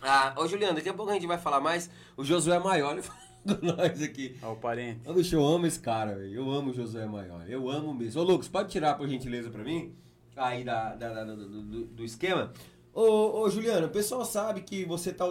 Ah, 0.03 0.35
ô 0.37 0.47
Juliano, 0.49 0.75
daqui 0.75 0.89
a 0.89 0.95
pouco 0.95 1.11
a 1.11 1.15
gente 1.15 1.27
vai 1.27 1.39
falar 1.39 1.61
mais. 1.61 1.89
O 2.17 2.25
Josué 2.25 2.59
Maior 2.59 3.01
com 3.47 3.67
nós 3.67 4.03
aqui. 4.03 4.37
Ó, 4.43 4.53
o 4.53 4.57
parente. 4.57 5.09
Ô, 5.09 5.13
bicho, 5.15 5.35
eu 5.37 5.45
amo 5.47 5.67
esse 5.67 5.79
cara, 5.81 6.15
velho. 6.17 6.35
Eu 6.35 6.51
amo 6.51 6.71
o 6.71 6.75
Josué 6.75 7.07
Maior. 7.07 7.49
Eu 7.49 7.71
amo 7.71 7.95
mesmo. 7.95 8.21
Ô, 8.21 8.25
Lucas, 8.25 8.49
pode 8.49 8.69
tirar, 8.71 8.95
por 8.97 9.07
gentileza, 9.09 9.51
pra 9.51 9.63
mim? 9.63 9.95
Aí 10.37 10.65
da, 10.65 10.95
da- 10.95 11.13
da- 11.13 11.25
do, 11.25 11.63
do- 11.63 11.85
do 11.87 12.05
esquema. 12.05 12.53
Ô, 12.93 13.41
ô, 13.43 13.49
Juliano, 13.51 13.87
o 13.87 13.91
pessoal 13.91 14.25
sabe 14.25 14.63
que 14.63 14.85
você 14.85 15.13
tá. 15.13 15.27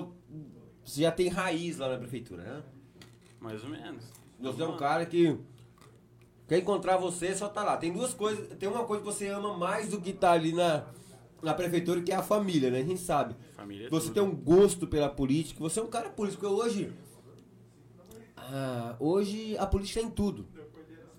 Você 0.86 1.02
já 1.02 1.12
tem 1.12 1.28
raiz 1.28 1.78
lá 1.78 1.90
na 1.90 1.98
prefeitura, 1.98 2.44
né? 2.44 2.64
Mais 3.40 3.64
ou 3.64 3.70
menos. 3.70 4.04
Você 4.40 4.62
é 4.62 4.68
um 4.68 4.78
cara 4.78 5.06
que. 5.06 5.38
Quer 6.48 6.60
encontrar 6.60 6.98
você, 6.98 7.34
só 7.36 7.48
tá 7.48 7.64
lá. 7.64 7.78
Tem 7.78 7.92
duas 7.94 8.14
coisas. 8.14 8.48
Tem 8.58 8.68
uma 8.68 8.84
coisa 8.84 9.04
que 9.04 9.10
você 9.12 9.28
ama 9.28 9.56
mais 9.58 9.90
do 9.90 10.02
que 10.02 10.12
tá 10.12 10.32
ali 10.32 10.54
na, 10.54 10.84
na 11.42 11.54
prefeitura, 11.54 12.02
que 12.02 12.12
é 12.12 12.16
a 12.16 12.22
família, 12.24 12.70
né? 12.70 12.80
A 12.80 12.84
gente 12.84 13.00
sabe. 13.02 13.36
Família 13.56 13.88
é 13.88 13.90
Você 13.90 14.08
tudo. 14.08 14.14
tem 14.14 14.24
um 14.24 14.36
gosto 14.36 14.88
pela 14.88 15.10
política, 15.10 15.60
você 15.60 15.80
é 15.80 15.84
um 15.84 15.88
cara 15.88 16.10
político. 16.10 16.46
Hoje, 16.48 16.92
ah, 18.38 18.96
hoje 19.00 19.58
a 19.58 19.66
política 19.66 20.00
é 20.00 20.04
em 20.04 20.10
tudo. 20.10 20.48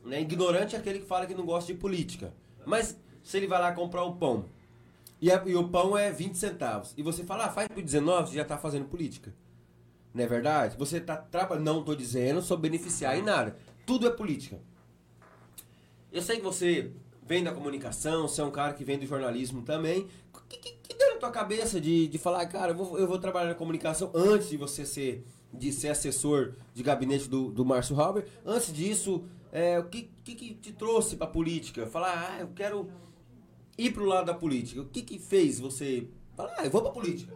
Né? 0.05 0.21
Ignorante 0.21 0.75
é 0.75 0.79
aquele 0.79 1.01
que 1.01 1.07
fala 1.07 1.27
que 1.27 1.35
não 1.35 1.47
gosta 1.47 1.73
de 1.73 1.79
política. 1.79 2.33
Mas 2.67 2.99
se 3.23 3.37
ele 3.37 3.47
vai 3.47 3.61
lá 3.61 3.73
comprar 3.73 4.05
um 4.05 4.17
pão 4.17 4.47
e, 5.21 5.31
a- 5.31 5.43
e 5.47 5.55
o 5.55 5.69
pão 5.69 5.97
é 5.97 6.11
20 6.11 6.35
centavos 6.37 6.93
e 6.97 7.03
você 7.03 7.25
fala, 7.25 7.47
ah, 7.47 7.51
faz 7.51 7.69
por 7.69 7.83
19, 7.83 8.31
você 8.31 8.37
já 8.37 8.43
está 8.43 8.59
fazendo 8.59 8.87
política. 8.87 9.33
Não 10.15 10.23
é 10.25 10.27
verdade? 10.27 10.77
Você 10.77 10.99
está 10.99 11.17
trabalhando. 11.17 11.65
Não 11.65 11.81
estou 11.81 11.95
dizendo, 11.97 12.43
sou 12.43 12.57
beneficiário 12.59 13.21
em 13.21 13.25
nada. 13.25 13.57
Tudo 13.87 14.07
é 14.07 14.11
política. 14.11 14.61
Eu 16.13 16.21
sei 16.21 16.37
que 16.37 16.43
você 16.43 16.93
vem 17.25 17.45
da 17.45 17.53
comunicação, 17.53 18.27
você 18.29 18.41
é 18.41 18.45
um 18.45 18.51
cara 18.51 18.73
que 18.75 18.85
vem 18.85 18.99
do 18.99 19.07
jornalismo 19.07 19.63
também. 19.63 20.09
O 20.35 20.41
que, 20.49 20.59
que, 20.59 20.73
que 20.89 20.95
deu 20.95 21.15
na 21.15 21.21
tua 21.21 21.31
cabeça 21.31 21.81
de, 21.81 22.09
de 22.09 22.19
falar, 22.19 22.45
cara, 22.47 22.73
eu 22.73 22.77
vou, 22.77 22.99
eu 22.99 23.07
vou 23.07 23.19
trabalhar 23.19 23.49
na 23.49 23.55
comunicação 23.55 24.11
antes 24.15 24.49
de 24.49 24.57
você 24.57 24.85
ser, 24.85 25.25
de 25.53 25.73
ser 25.73 25.89
assessor 25.89 26.55
de 26.75 26.83
gabinete 26.83 27.29
do, 27.29 27.51
do 27.51 27.65
Márcio 27.65 27.99
Halber? 27.99 28.27
Antes 28.45 28.73
disso, 28.73 29.25
é, 29.53 29.79
o 29.79 29.85
que, 29.85 30.11
que, 30.25 30.35
que 30.35 30.55
te 30.55 30.73
trouxe 30.73 31.17
pra 31.17 31.27
política? 31.27 31.87
Falar, 31.87 32.33
ah, 32.33 32.41
eu 32.41 32.49
quero 32.49 32.91
ir 33.79 33.93
pro 33.93 34.05
lado 34.05 34.27
da 34.27 34.35
política. 34.35 34.81
O 34.81 34.87
que 34.87 35.03
que 35.03 35.19
fez 35.19 35.61
você 35.61 36.09
falar, 36.37 36.55
ah, 36.59 36.65
eu 36.65 36.71
vou 36.71 36.83
pra 36.83 36.91
política? 36.91 37.35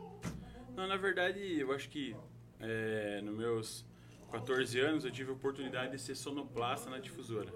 Não, 0.77 0.87
na 0.87 0.97
verdade, 0.97 1.59
eu 1.59 1.73
acho 1.73 1.89
que 1.89 2.15
é, 2.61 3.21
nos 3.23 3.37
meus 3.37 3.87
14 4.31 4.79
anos 4.81 5.05
eu 5.05 5.11
tive 5.11 5.31
a 5.31 5.35
oportunidade 5.35 5.93
de 5.93 5.99
ser 5.99 6.15
sonoplasta 6.15 6.91
na 6.91 6.99
difusora. 6.99 7.53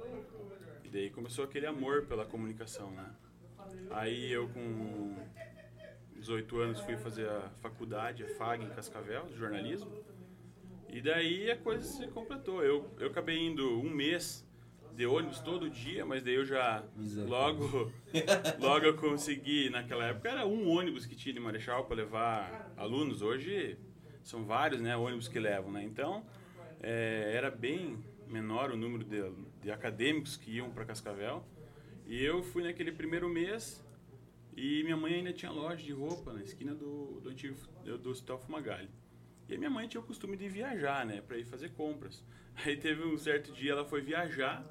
E 0.90 0.92
daí 0.92 1.10
começou 1.10 1.44
aquele 1.44 1.66
amor 1.66 2.06
pela 2.06 2.26
comunicação, 2.26 2.90
né? 2.90 3.08
Aí 3.92 4.32
eu 4.32 4.48
com 4.48 5.14
18 6.16 6.58
anos 6.58 6.80
fui 6.80 6.96
fazer 6.96 7.28
a 7.28 7.48
faculdade, 7.60 8.24
a 8.24 8.28
FAG 8.30 8.64
em 8.64 8.68
Cascavel, 8.70 9.26
de 9.26 9.36
jornalismo. 9.36 9.88
E 10.88 11.00
daí 11.00 11.48
a 11.48 11.56
coisa 11.56 11.84
se 11.84 12.08
completou. 12.08 12.64
Eu, 12.64 12.90
eu 12.98 13.06
acabei 13.06 13.38
indo 13.38 13.78
um 13.78 13.88
mês 13.88 14.44
de 14.96 15.06
ônibus 15.06 15.38
todo 15.38 15.70
dia, 15.70 16.04
mas 16.04 16.24
daí 16.24 16.34
eu 16.34 16.44
já 16.44 16.82
logo 17.28 17.92
logo 18.58 18.84
eu 18.84 18.96
consegui, 18.96 19.70
naquela 19.70 20.06
época 20.06 20.28
era 20.28 20.44
um 20.44 20.68
ônibus 20.68 21.06
que 21.06 21.14
tinha 21.14 21.32
de 21.32 21.38
Marechal 21.38 21.84
para 21.84 21.94
levar 21.94 22.72
alunos. 22.76 23.22
Hoje 23.22 23.78
são 24.24 24.44
vários, 24.44 24.80
né, 24.80 24.96
ônibus 24.96 25.28
que 25.28 25.38
levam, 25.38 25.70
né? 25.70 25.84
Então, 25.84 26.26
é, 26.82 27.30
era 27.32 27.48
bem 27.48 27.96
menor 28.26 28.72
o 28.72 28.76
número 28.76 29.04
de, 29.04 29.22
de 29.62 29.70
acadêmicos 29.70 30.36
que 30.36 30.56
iam 30.56 30.70
para 30.70 30.84
Cascavel. 30.84 31.44
E 32.06 32.22
eu 32.22 32.42
fui 32.42 32.62
naquele 32.62 32.92
primeiro 32.92 33.28
mês 33.28 33.84
e 34.56 34.82
minha 34.82 34.96
mãe 34.96 35.14
ainda 35.14 35.32
tinha 35.32 35.50
loja 35.50 35.82
de 35.82 35.92
roupa 35.92 36.32
na 36.32 36.42
esquina 36.42 36.74
do, 36.74 37.20
do 37.20 37.30
antigo 37.30 37.56
do, 37.84 38.10
Hospital 38.10 38.38
Fumagalli. 38.38 38.88
E 39.48 39.54
a 39.54 39.58
minha 39.58 39.70
mãe 39.70 39.88
tinha 39.88 40.00
o 40.00 40.04
costume 40.04 40.36
de 40.36 40.48
viajar, 40.48 41.04
né, 41.06 41.20
para 41.20 41.38
ir 41.38 41.44
fazer 41.44 41.70
compras. 41.70 42.24
Aí 42.64 42.76
teve 42.76 43.04
um 43.04 43.16
certo 43.16 43.52
dia 43.52 43.72
ela 43.72 43.84
foi 43.84 44.00
viajar. 44.00 44.64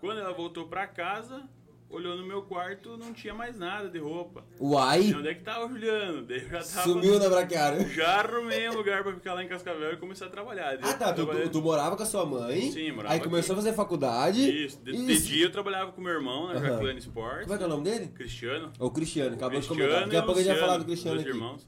Quando 0.00 0.20
ela 0.20 0.32
voltou 0.32 0.68
para 0.68 0.86
casa, 0.86 1.48
olhou 1.90 2.16
no 2.16 2.26
meu 2.26 2.42
quarto, 2.42 2.96
não 2.96 3.12
tinha 3.12 3.32
mais 3.32 3.56
nada 3.58 3.88
de 3.88 3.98
roupa. 3.98 4.44
Uai, 4.60 5.02
E 5.04 5.14
onde 5.14 5.28
é 5.28 5.34
que 5.34 5.42
tava 5.42 5.66
o 5.66 5.68
Juliano? 5.70 6.22
Daí 6.22 6.42
eu 6.42 6.48
já 6.48 6.58
tava. 6.58 6.82
sumiu 6.82 7.18
na 7.18 7.28
braquiária. 7.28 7.88
Já 7.88 8.20
arrumei 8.20 8.68
um 8.68 8.74
lugar 8.74 9.02
pra 9.02 9.12
ficar 9.14 9.34
lá 9.34 9.42
em 9.42 9.48
Cascavel 9.48 9.92
e 9.92 9.96
começar 9.96 10.26
a 10.26 10.30
trabalhar. 10.30 10.76
Daí 10.76 10.90
Ah, 10.90 10.94
tá. 10.94 11.12
Tu, 11.12 11.26
tu, 11.26 11.48
tu 11.50 11.62
morava 11.62 11.96
com 11.96 12.02
a 12.02 12.06
sua 12.06 12.26
mãe. 12.26 12.70
Sim, 12.70 12.92
morava 12.92 13.14
Aí 13.14 13.20
começou 13.20 13.54
a 13.54 13.56
fazer 13.56 13.72
faculdade. 13.72 14.64
Isso, 14.66 14.78
de, 14.82 14.92
de 14.92 15.22
dia 15.22 15.44
eu 15.46 15.50
trabalhava 15.52 15.92
com 15.92 16.00
meu 16.00 16.12
irmão 16.12 16.46
na 16.48 16.54
Aham. 16.54 16.66
Jacqueline 16.68 16.98
Sports. 17.00 17.42
Como 17.42 17.54
é 17.54 17.56
que 17.56 17.62
é 17.62 17.66
o 17.66 17.70
nome 17.70 17.84
dele? 17.84 18.08
Cristiano. 18.14 18.72
O 18.78 18.90
Cristiano, 18.90 19.34
acabou 19.34 19.58
de 19.60 19.66
comentar. 19.66 20.02
Daqui 20.04 20.16
a 20.16 20.22
pouco 20.22 20.40
a 20.40 20.42
gente 20.42 20.52
vai 20.52 20.60
falar 20.60 20.78
do 20.78 20.84
Cristiano 20.84 21.16
dois 21.16 21.26
aqui. 21.28 21.36
irmãos. 21.36 21.66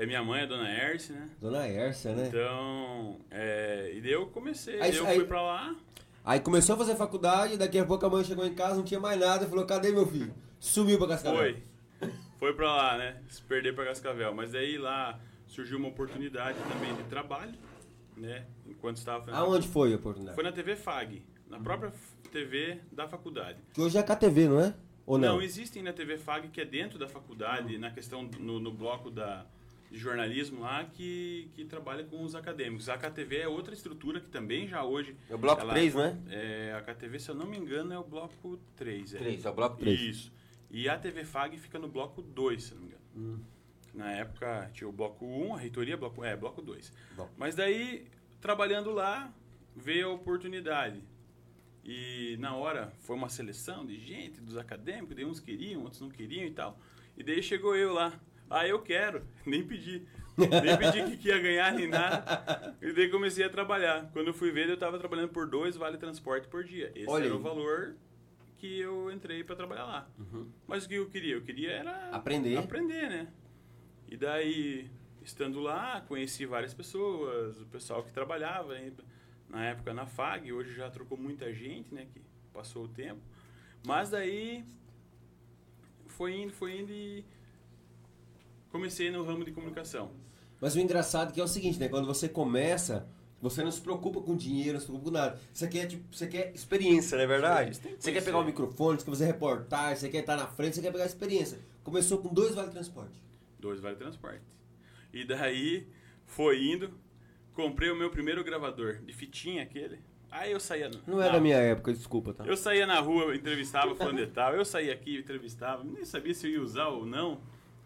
A 0.00 0.06
minha 0.06 0.22
mãe, 0.22 0.42
a 0.42 0.46
dona 0.46 0.66
Erce, 0.72 1.12
né? 1.12 1.28
Dona 1.42 1.68
Ercia, 1.68 2.12
né? 2.14 2.26
Então, 2.28 3.18
é, 3.30 3.92
e 3.94 4.00
daí 4.00 4.12
eu 4.12 4.26
comecei, 4.28 4.80
Aí- 4.80 4.96
eu 4.96 5.06
aí- 5.06 5.16
fui 5.16 5.26
pra 5.26 5.42
lá. 5.42 5.74
Aí 6.30 6.38
começou 6.38 6.76
a 6.76 6.78
fazer 6.78 6.94
faculdade, 6.94 7.56
daqui 7.56 7.76
a 7.76 7.84
pouco 7.84 8.06
a 8.06 8.08
mãe 8.08 8.22
chegou 8.22 8.46
em 8.46 8.54
casa, 8.54 8.76
não 8.76 8.84
tinha 8.84 9.00
mais 9.00 9.18
nada, 9.18 9.44
e 9.44 9.48
falou, 9.48 9.66
cadê 9.66 9.90
meu 9.90 10.06
filho? 10.06 10.32
Sumiu 10.60 10.96
pra 10.96 11.08
Cascavel. 11.08 11.36
Foi. 11.40 12.10
Foi 12.38 12.54
pra 12.54 12.72
lá, 12.72 12.98
né? 12.98 13.20
Se 13.28 13.42
perder 13.42 13.74
pra 13.74 13.84
Cascavel. 13.86 14.32
Mas 14.32 14.52
daí 14.52 14.78
lá 14.78 15.18
surgiu 15.48 15.76
uma 15.76 15.88
oportunidade 15.88 16.56
também 16.72 16.94
de 16.94 17.02
trabalho, 17.10 17.52
né? 18.16 18.46
Enquanto 18.64 18.98
estava 18.98 19.24
fazendo. 19.24 19.40
Aonde 19.40 19.66
foi 19.66 19.92
a 19.92 19.96
oportunidade? 19.96 20.36
Foi 20.36 20.44
na 20.44 20.52
TV 20.52 20.76
FAG, 20.76 21.20
na 21.48 21.58
própria 21.58 21.92
TV 22.30 22.78
da 22.92 23.08
faculdade. 23.08 23.58
Que 23.74 23.80
hoje 23.80 23.98
é 23.98 24.02
KTV, 24.04 24.48
não 24.48 24.60
é? 24.60 24.74
Ou 25.04 25.18
não? 25.18 25.42
existem 25.42 25.82
na 25.82 25.92
TV 25.92 26.16
FAG 26.16 26.46
que 26.50 26.60
é 26.60 26.64
dentro 26.64 26.96
da 26.96 27.08
faculdade, 27.08 27.76
na 27.76 27.90
questão 27.90 28.30
no, 28.38 28.60
no 28.60 28.70
bloco 28.70 29.10
da, 29.10 29.44
de 29.90 29.98
jornalismo 29.98 30.60
lá, 30.60 30.84
que, 30.84 31.50
que 31.54 31.64
trabalha 31.64 32.04
com 32.04 32.22
os 32.22 32.34
acadêmicos. 32.34 32.88
A 32.88 32.96
KTV 32.96 33.38
é 33.38 33.48
outra 33.48 33.74
estrutura 33.74 34.20
que 34.20 34.28
também 34.28 34.68
já 34.68 34.84
hoje. 34.84 35.16
É 35.28 35.34
o 35.34 35.38
bloco 35.38 35.62
ela- 35.62 35.72
3, 35.72 35.94
né? 35.94 36.18
É, 36.30 36.74
a 36.78 36.82
KTV, 36.82 37.18
se 37.18 37.28
eu 37.30 37.34
não 37.34 37.46
me 37.46 37.56
engano, 37.58 37.92
é 37.92 37.98
o 37.98 38.04
bloco 38.04 38.58
3. 38.76 39.14
É. 39.14 39.18
3, 39.18 39.44
é 39.44 39.50
o 39.50 39.52
bloco 39.52 39.76
3. 39.78 40.00
Isso. 40.00 40.32
E 40.70 40.88
a 40.88 40.96
TV 40.96 41.24
FAG 41.24 41.58
fica 41.58 41.78
no 41.78 41.88
bloco 41.88 42.22
2, 42.22 42.62
se 42.62 42.74
não 42.74 42.82
me 42.82 42.86
engano. 42.86 43.02
Hum. 43.16 43.40
Na 43.92 44.12
época 44.12 44.70
tinha 44.72 44.88
o 44.88 44.92
bloco 44.92 45.26
1, 45.26 45.54
a 45.56 45.58
reitoria, 45.58 45.96
bloco, 45.96 46.24
é, 46.24 46.36
bloco 46.36 46.62
2. 46.62 46.92
Bom. 47.16 47.28
Mas 47.36 47.56
daí, 47.56 48.06
trabalhando 48.40 48.92
lá, 48.92 49.32
veio 49.74 50.10
a 50.10 50.12
oportunidade. 50.12 51.02
E 51.84 52.36
na 52.38 52.54
hora 52.54 52.92
foi 53.00 53.16
uma 53.16 53.28
seleção 53.28 53.84
de 53.84 53.98
gente, 53.98 54.40
dos 54.40 54.56
acadêmicos, 54.56 55.16
daí 55.16 55.24
uns 55.24 55.40
queriam, 55.40 55.82
outros 55.82 56.00
não 56.00 56.10
queriam 56.10 56.44
e 56.44 56.52
tal. 56.52 56.78
E 57.16 57.24
daí 57.24 57.42
chegou 57.42 57.74
eu 57.74 57.92
lá. 57.92 58.20
Ah, 58.50 58.66
eu 58.66 58.82
quero. 58.82 59.22
Nem 59.46 59.64
pedi. 59.66 60.04
Nem 60.36 60.76
pedi 60.76 61.04
que, 61.04 61.16
que 61.18 61.28
ia 61.28 61.38
ganhar 61.38 61.72
nem 61.72 61.86
nada. 61.86 62.76
E 62.80 62.92
daí 62.92 63.08
comecei 63.10 63.44
a 63.44 63.50
trabalhar. 63.50 64.10
Quando 64.12 64.28
eu 64.28 64.34
fui 64.34 64.50
ver, 64.50 64.68
eu 64.68 64.74
estava 64.74 64.98
trabalhando 64.98 65.28
por 65.30 65.46
dois 65.48 65.76
vale 65.76 65.96
transporte 65.98 66.48
por 66.48 66.64
dia. 66.64 66.90
Esse 66.94 67.08
Olha 67.08 67.24
era 67.26 67.34
aí. 67.34 67.38
o 67.38 67.42
valor 67.42 67.94
que 68.56 68.80
eu 68.80 69.10
entrei 69.10 69.44
para 69.44 69.54
trabalhar 69.56 69.84
lá. 69.84 70.10
Mas 70.66 70.84
o 70.84 70.88
que 70.88 70.94
eu 70.94 71.08
queria? 71.10 71.34
Eu 71.34 71.42
queria 71.42 71.70
era 71.72 72.10
Aprender. 72.10 72.56
aprender, 72.58 73.08
né? 73.08 73.28
E 74.08 74.16
daí, 74.16 74.90
estando 75.22 75.60
lá, 75.60 76.00
conheci 76.08 76.44
várias 76.46 76.74
pessoas, 76.74 77.60
o 77.60 77.66
pessoal 77.66 78.02
que 78.02 78.12
trabalhava 78.12 78.74
na 79.48 79.64
época 79.66 79.92
na 79.94 80.06
FAG, 80.06 80.52
hoje 80.52 80.74
já 80.74 80.90
trocou 80.90 81.16
muita 81.18 81.52
gente, 81.52 81.92
né, 81.94 82.06
que 82.12 82.20
passou 82.52 82.84
o 82.84 82.88
tempo. 82.88 83.20
Mas 83.86 84.10
daí 84.10 84.64
foi 86.06 86.34
indo, 86.34 86.52
foi 86.52 86.80
indo 86.80 86.92
e 86.92 87.24
comecei 88.70 89.10
no 89.10 89.24
ramo 89.24 89.44
de 89.44 89.52
comunicação. 89.52 90.10
Mas 90.60 90.74
o 90.74 90.80
engraçado 90.80 91.30
é 91.30 91.32
que 91.32 91.40
é 91.40 91.44
o 91.44 91.48
seguinte, 91.48 91.78
né? 91.78 91.88
Quando 91.88 92.06
você 92.06 92.28
começa, 92.28 93.08
você 93.40 93.62
não 93.64 93.70
se 93.70 93.80
preocupa 93.80 94.20
com 94.20 94.36
dinheiro, 94.36 94.74
não 94.74 94.80
se 94.80 94.86
preocupa 94.86 95.10
com 95.10 95.16
nada. 95.16 95.40
Você 95.52 95.66
quer, 95.68 95.86
tipo, 95.86 96.04
você 96.14 96.26
quer 96.26 96.52
experiência, 96.54 97.16
não 97.16 97.24
é 97.24 97.26
verdade? 97.26 97.76
Você 97.76 97.88
que 97.88 98.02
Você 98.02 98.12
quer 98.12 98.22
pegar 98.24 98.38
o 98.38 98.44
microfone, 98.44 98.98
você 98.98 99.04
quer 99.04 99.10
fazer 99.10 99.24
reportagem, 99.26 99.96
você 99.96 100.08
quer 100.10 100.18
estar 100.20 100.36
na 100.36 100.46
frente, 100.46 100.76
você 100.76 100.82
quer 100.82 100.92
pegar 100.92 101.06
experiência. 101.06 101.58
Começou 101.82 102.18
com 102.18 102.28
dois 102.32 102.54
vale 102.54 102.70
transporte. 102.70 103.22
Dois 103.58 103.80
vale 103.80 103.96
transporte. 103.96 104.42
E 105.12 105.24
daí 105.24 105.86
foi 106.26 106.62
indo, 106.64 106.90
comprei 107.54 107.90
o 107.90 107.96
meu 107.96 108.10
primeiro 108.10 108.44
gravador 108.44 108.96
de 108.98 109.12
fitinha 109.14 109.62
aquele. 109.62 109.98
Aí 110.30 110.52
eu 110.52 110.60
saía. 110.60 110.88
Não 111.06 111.20
é 111.20 111.26
na- 111.26 111.32
da 111.32 111.40
minha 111.40 111.56
época, 111.56 111.92
desculpa, 111.92 112.32
tá? 112.34 112.44
Eu 112.44 112.56
saía 112.56 112.86
na 112.86 113.00
rua, 113.00 113.34
entrevistava 113.34 113.94
fulano 113.96 114.18
de 114.18 114.26
tal, 114.28 114.54
eu 114.54 114.64
saía 114.64 114.92
aqui, 114.92 115.16
entrevistava, 115.18 115.82
nem 115.82 116.04
sabia 116.04 116.32
se 116.34 116.46
eu 116.46 116.52
ia 116.52 116.62
usar 116.62 116.88
ou 116.88 117.04
não, 117.04 117.40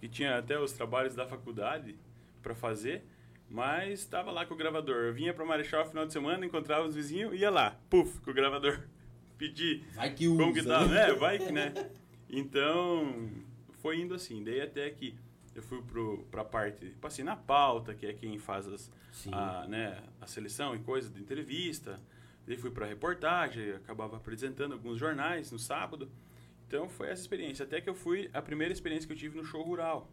que 0.04 0.08
tinha 0.08 0.36
até 0.36 0.60
os 0.60 0.70
trabalhos 0.72 1.14
da 1.14 1.26
faculdade 1.26 1.96
para 2.42 2.54
fazer, 2.54 3.02
mas 3.48 4.00
estava 4.00 4.30
lá 4.30 4.44
com 4.44 4.52
o 4.52 4.56
gravador. 4.56 4.96
Eu 4.96 5.14
vinha 5.14 5.32
para 5.32 5.46
Marechal 5.46 5.84
no 5.84 5.88
final 5.88 6.06
de 6.06 6.12
semana, 6.12 6.44
encontrava 6.44 6.86
os 6.86 6.94
vizinhos, 6.94 7.40
ia 7.40 7.48
lá, 7.48 7.78
puf, 7.88 8.20
com 8.20 8.30
o 8.30 8.34
gravador, 8.34 8.80
pedir 9.38 9.82
Vai 9.94 10.12
que 10.12 10.28
usa. 10.28 10.42
como 10.42 10.52
que 10.52 10.62
tá, 10.62 10.86
né? 10.86 11.12
Vai 11.16 11.38
que, 11.38 11.50
né? 11.50 11.72
Então, 12.28 13.30
foi 13.80 13.98
indo 13.98 14.14
assim, 14.14 14.44
daí 14.44 14.60
até 14.60 14.90
que 14.90 15.14
eu 15.54 15.62
fui 15.62 15.80
pro, 15.80 16.18
pra 16.30 16.44
parte, 16.44 16.84
passei 17.00 17.24
na 17.24 17.36
pauta, 17.36 17.94
que 17.94 18.04
é 18.04 18.12
quem 18.12 18.38
faz 18.38 18.68
as, 18.68 18.92
a, 19.32 19.66
né, 19.66 20.02
a 20.20 20.26
seleção 20.26 20.76
e 20.76 20.80
coisa 20.80 21.08
de 21.08 21.18
entrevista. 21.18 21.98
Daí 22.46 22.58
fui 22.58 22.70
pra 22.70 22.84
reportagem, 22.84 23.70
acabava 23.70 24.18
apresentando 24.18 24.72
alguns 24.72 24.98
jornais 24.98 25.50
no 25.50 25.58
sábado. 25.58 26.10
Então 26.74 26.88
foi 26.88 27.08
essa 27.08 27.22
experiência. 27.22 27.64
Até 27.64 27.80
que 27.80 27.88
eu 27.88 27.94
fui, 27.94 28.28
a 28.34 28.42
primeira 28.42 28.72
experiência 28.72 29.06
que 29.06 29.12
eu 29.12 29.16
tive 29.16 29.36
no 29.36 29.44
show 29.44 29.62
rural. 29.62 30.10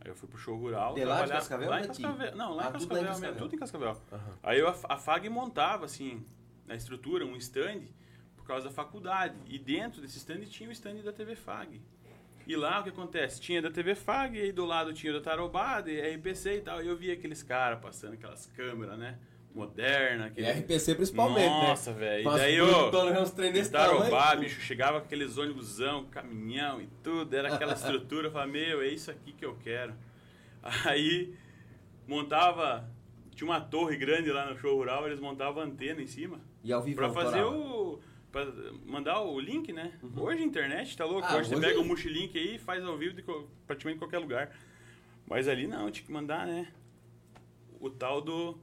Aí 0.00 0.08
eu 0.08 0.14
fui 0.14 0.28
pro 0.28 0.38
show 0.38 0.56
rural. 0.56 0.94
De 0.94 1.04
lá 1.04 1.24
de 1.24 1.32
Cascavel 1.32 1.68
Lá 1.68 1.80
em? 1.80 1.86
Cascavel. 1.88 2.36
Não, 2.36 2.54
lá 2.54 2.66
Ah, 2.66 2.68
em 2.68 2.78
tudo 2.78 2.94
lá 2.94 3.00
em 3.00 3.02
Cascavel, 3.02 3.02
mesmo, 3.02 3.20
Cascavel. 3.20 3.38
tudo 3.42 3.54
em 3.54 3.58
Cascavel. 3.58 4.02
Aham. 4.12 4.38
Aí 4.40 4.60
eu, 4.60 4.68
a 4.68 4.96
FAG 4.96 5.28
montava, 5.28 5.84
assim, 5.86 6.24
na 6.64 6.76
estrutura, 6.76 7.26
um 7.26 7.34
stand 7.36 7.80
por 8.36 8.44
causa 8.46 8.68
da 8.68 8.72
faculdade. 8.72 9.34
E 9.48 9.58
dentro 9.58 10.00
desse 10.00 10.18
stand 10.18 10.42
tinha 10.46 10.68
o 10.68 10.72
stand 10.72 11.02
da 11.02 11.12
TV 11.12 11.34
FAG. 11.34 11.80
E 12.46 12.54
lá 12.54 12.78
o 12.80 12.84
que 12.84 12.90
acontece? 12.90 13.40
Tinha 13.40 13.60
da 13.60 13.70
TV 13.70 13.96
FAG, 13.96 14.38
e 14.38 14.42
aí 14.42 14.52
do 14.52 14.64
lado 14.64 14.92
tinha 14.94 15.12
da 15.12 15.20
Tarobá, 15.20 15.80
de 15.80 16.00
RPC 16.00 16.58
e 16.58 16.60
tal. 16.60 16.82
E 16.84 16.86
eu 16.86 16.96
via 16.96 17.14
aqueles 17.14 17.42
caras 17.42 17.80
passando 17.80 18.14
aquelas 18.14 18.46
câmeras, 18.46 18.96
né? 18.96 19.18
Moderna. 19.54 20.26
E 20.36 20.44
Aquele... 20.46 20.60
RPC 20.60 20.94
principalmente, 20.94 21.50
né? 21.50 21.68
Nossa, 21.68 21.92
velho. 21.92 22.22
E 22.22 22.36
daí, 22.36 22.60
ô, 22.60 22.90
Tarobá, 23.70 24.36
bicho, 24.36 24.60
chegava 24.60 25.00
com 25.00 25.06
aqueles 25.06 25.36
ônibusão, 25.36 26.04
caminhão 26.06 26.80
e 26.80 26.88
tudo, 27.02 27.34
era 27.34 27.54
aquela 27.54 27.72
estrutura, 27.74 28.28
eu 28.28 28.32
falava, 28.32 28.50
meu, 28.50 28.80
é 28.80 28.88
isso 28.88 29.10
aqui 29.10 29.32
que 29.32 29.44
eu 29.44 29.56
quero. 29.56 29.92
Aí 30.84 31.34
montava, 32.06 32.88
tinha 33.34 33.48
uma 33.48 33.60
torre 33.60 33.96
grande 33.96 34.30
lá 34.30 34.48
no 34.50 34.58
show 34.58 34.76
rural, 34.76 35.06
eles 35.06 35.18
montavam 35.20 35.62
antena 35.62 36.02
em 36.02 36.06
cima 36.06 36.40
E 36.62 36.72
ao 36.72 36.82
vivo 36.82 36.96
pra 36.96 37.10
fazer 37.10 37.42
o 37.42 37.98
pra 38.30 38.46
mandar 38.86 39.20
o 39.22 39.40
link, 39.40 39.72
né? 39.72 39.92
Hoje 40.16 40.40
a 40.40 40.44
internet 40.44 40.96
tá 40.96 41.04
louco, 41.04 41.26
Ah, 41.28 41.38
hoje, 41.38 41.48
você 41.48 41.56
hoje- 41.56 41.66
pega 41.66 41.80
o 41.80 41.84
multilink 41.84 42.38
aí 42.38 42.54
e 42.54 42.58
faz 42.58 42.84
ao 42.84 42.96
vivo 42.96 43.14
de 43.14 43.24
praticamente 43.66 43.98
qualquer 43.98 44.18
lugar. 44.18 44.56
Mas 45.26 45.48
ali 45.48 45.66
não, 45.66 45.90
tinha 45.90 46.06
que 46.06 46.12
mandar, 46.12 46.46
né? 46.46 46.68
O 47.80 47.90
tal 47.90 48.20
do 48.20 48.56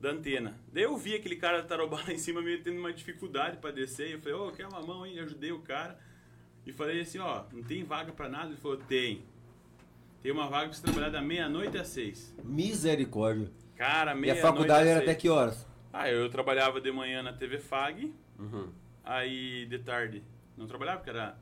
da 0.00 0.10
antena. 0.10 0.58
Daí 0.72 0.84
eu 0.84 0.96
vi 0.96 1.14
aquele 1.14 1.36
cara 1.36 1.60
da 1.62 1.68
Tarobá 1.68 1.98
lá 2.06 2.12
em 2.12 2.18
cima 2.18 2.40
meio 2.40 2.62
tendo 2.62 2.78
uma 2.78 2.92
dificuldade 2.92 3.56
pra 3.58 3.70
descer. 3.70 4.08
E 4.08 4.12
eu 4.12 4.20
falei, 4.20 4.34
ô, 4.38 4.52
quer 4.52 4.66
uma 4.66 4.80
mão 4.80 5.02
aí? 5.02 5.18
Ajudei 5.18 5.52
o 5.52 5.60
cara. 5.60 5.98
E 6.66 6.72
falei 6.72 7.00
assim, 7.00 7.18
ó, 7.18 7.44
não 7.52 7.62
tem 7.62 7.82
vaga 7.84 8.12
pra 8.12 8.28
nada? 8.28 8.48
Ele 8.48 8.56
falou, 8.56 8.76
tem. 8.76 9.22
Tem 10.20 10.32
uma 10.32 10.48
vaga 10.48 10.68
pra 10.68 10.76
você 10.76 10.82
trabalhar 10.82 11.10
da 11.10 11.22
meia-noite 11.22 11.78
às 11.78 11.88
seis. 11.88 12.34
Misericórdia. 12.44 13.50
Cara, 13.76 14.12
E 14.12 14.14
meia-noite 14.16 14.46
a 14.46 14.50
faculdade 14.50 14.88
era 14.88 14.98
seis. 14.98 15.10
até 15.10 15.14
que 15.18 15.28
horas? 15.28 15.66
Ah, 15.92 16.10
eu 16.10 16.28
trabalhava 16.28 16.80
de 16.80 16.90
manhã 16.92 17.22
na 17.22 17.32
TV 17.32 17.58
FAG. 17.58 18.12
Uhum. 18.38 18.68
Aí 19.04 19.66
de 19.66 19.78
tarde 19.78 20.22
não 20.56 20.66
trabalhava, 20.66 20.98
porque 20.98 21.10
era, 21.10 21.38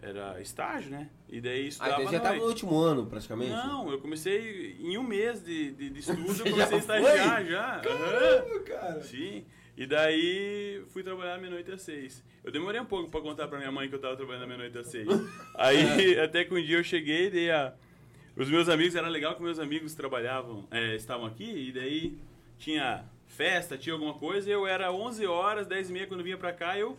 era 0.00 0.40
estágio, 0.40 0.90
né? 0.90 1.08
E 1.28 1.40
daí 1.40 1.64
Ah, 1.64 1.68
estudava 1.68 2.00
então 2.02 2.12
já 2.12 2.18
à 2.18 2.20
tava 2.20 2.36
no 2.36 2.44
último 2.44 2.78
ano, 2.78 3.06
praticamente? 3.06 3.50
Não, 3.50 3.90
eu 3.90 3.98
comecei 3.98 4.76
em 4.80 4.96
um 4.96 5.02
mês 5.02 5.42
de, 5.44 5.72
de, 5.72 5.90
de 5.90 5.98
estudo, 6.00 6.22
Você 6.22 6.42
eu 6.48 6.56
já 6.56 6.66
comecei 6.66 6.94
a 6.94 7.00
estagiar 7.00 7.44
já. 7.44 7.80
Caramba, 7.80 8.60
cara. 8.60 9.02
Sim. 9.02 9.44
E 9.76 9.86
daí 9.86 10.82
fui 10.88 11.02
trabalhar 11.02 11.38
meia-noite 11.38 11.70
às 11.70 11.82
seis. 11.82 12.24
Eu 12.42 12.50
demorei 12.50 12.80
um 12.80 12.84
pouco 12.84 13.10
pra 13.10 13.20
contar 13.20 13.46
pra 13.48 13.58
minha 13.58 13.70
mãe 13.70 13.88
que 13.88 13.94
eu 13.94 14.00
tava 14.00 14.16
trabalhando 14.16 14.46
meia-noite 14.46 14.78
às 14.78 14.86
seis. 14.88 15.06
Aí 15.54 16.18
até 16.18 16.44
que 16.44 16.54
um 16.54 16.62
dia 16.62 16.78
eu 16.78 16.84
cheguei, 16.84 17.30
daí 17.30 17.50
a... 17.50 17.74
os 18.36 18.48
meus 18.48 18.68
amigos, 18.68 18.94
era 18.96 19.08
legal 19.08 19.36
que 19.36 19.42
meus 19.42 19.58
amigos 19.58 19.94
trabalhavam, 19.94 20.66
é, 20.70 20.96
estavam 20.96 21.26
aqui, 21.26 21.68
e 21.68 21.72
daí 21.72 22.18
tinha 22.58 23.04
festa, 23.26 23.78
tinha 23.78 23.92
alguma 23.92 24.14
coisa, 24.14 24.48
e 24.48 24.52
eu 24.52 24.66
era 24.66 24.90
11 24.90 25.26
horas, 25.26 25.66
10 25.66 25.90
e 25.90 25.92
meia 25.92 26.06
quando 26.06 26.24
vinha 26.24 26.36
pra 26.38 26.52
cá, 26.52 26.76
eu 26.78 26.98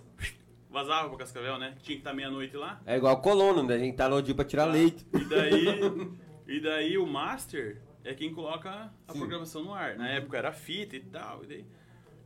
vazava 0.69 1.09
pra 1.09 1.17
Cascavel, 1.17 1.57
né? 1.57 1.75
Tinha 1.81 1.95
que 1.95 2.01
estar 2.01 2.13
meia-noite 2.13 2.55
lá. 2.55 2.79
É 2.85 2.97
igual 2.97 3.19
colono, 3.21 3.63
né? 3.63 3.75
A 3.75 3.79
gente 3.79 3.95
tá 3.95 4.07
no 4.07 4.21
dia 4.21 4.35
pra 4.35 4.45
tirar 4.45 4.65
leite. 4.65 5.05
E 5.13 5.25
daí, 5.25 6.11
e 6.47 6.59
daí 6.59 6.97
o 6.97 7.07
master 7.07 7.81
é 8.03 8.13
quem 8.13 8.33
coloca 8.33 8.91
a 9.07 9.13
Sim. 9.13 9.19
programação 9.19 9.63
no 9.63 9.73
ar. 9.73 9.95
Na 9.97 10.09
época 10.09 10.37
era 10.37 10.51
fita 10.51 10.95
e 10.95 11.01
tal. 11.01 11.43
E 11.43 11.47
daí, 11.47 11.65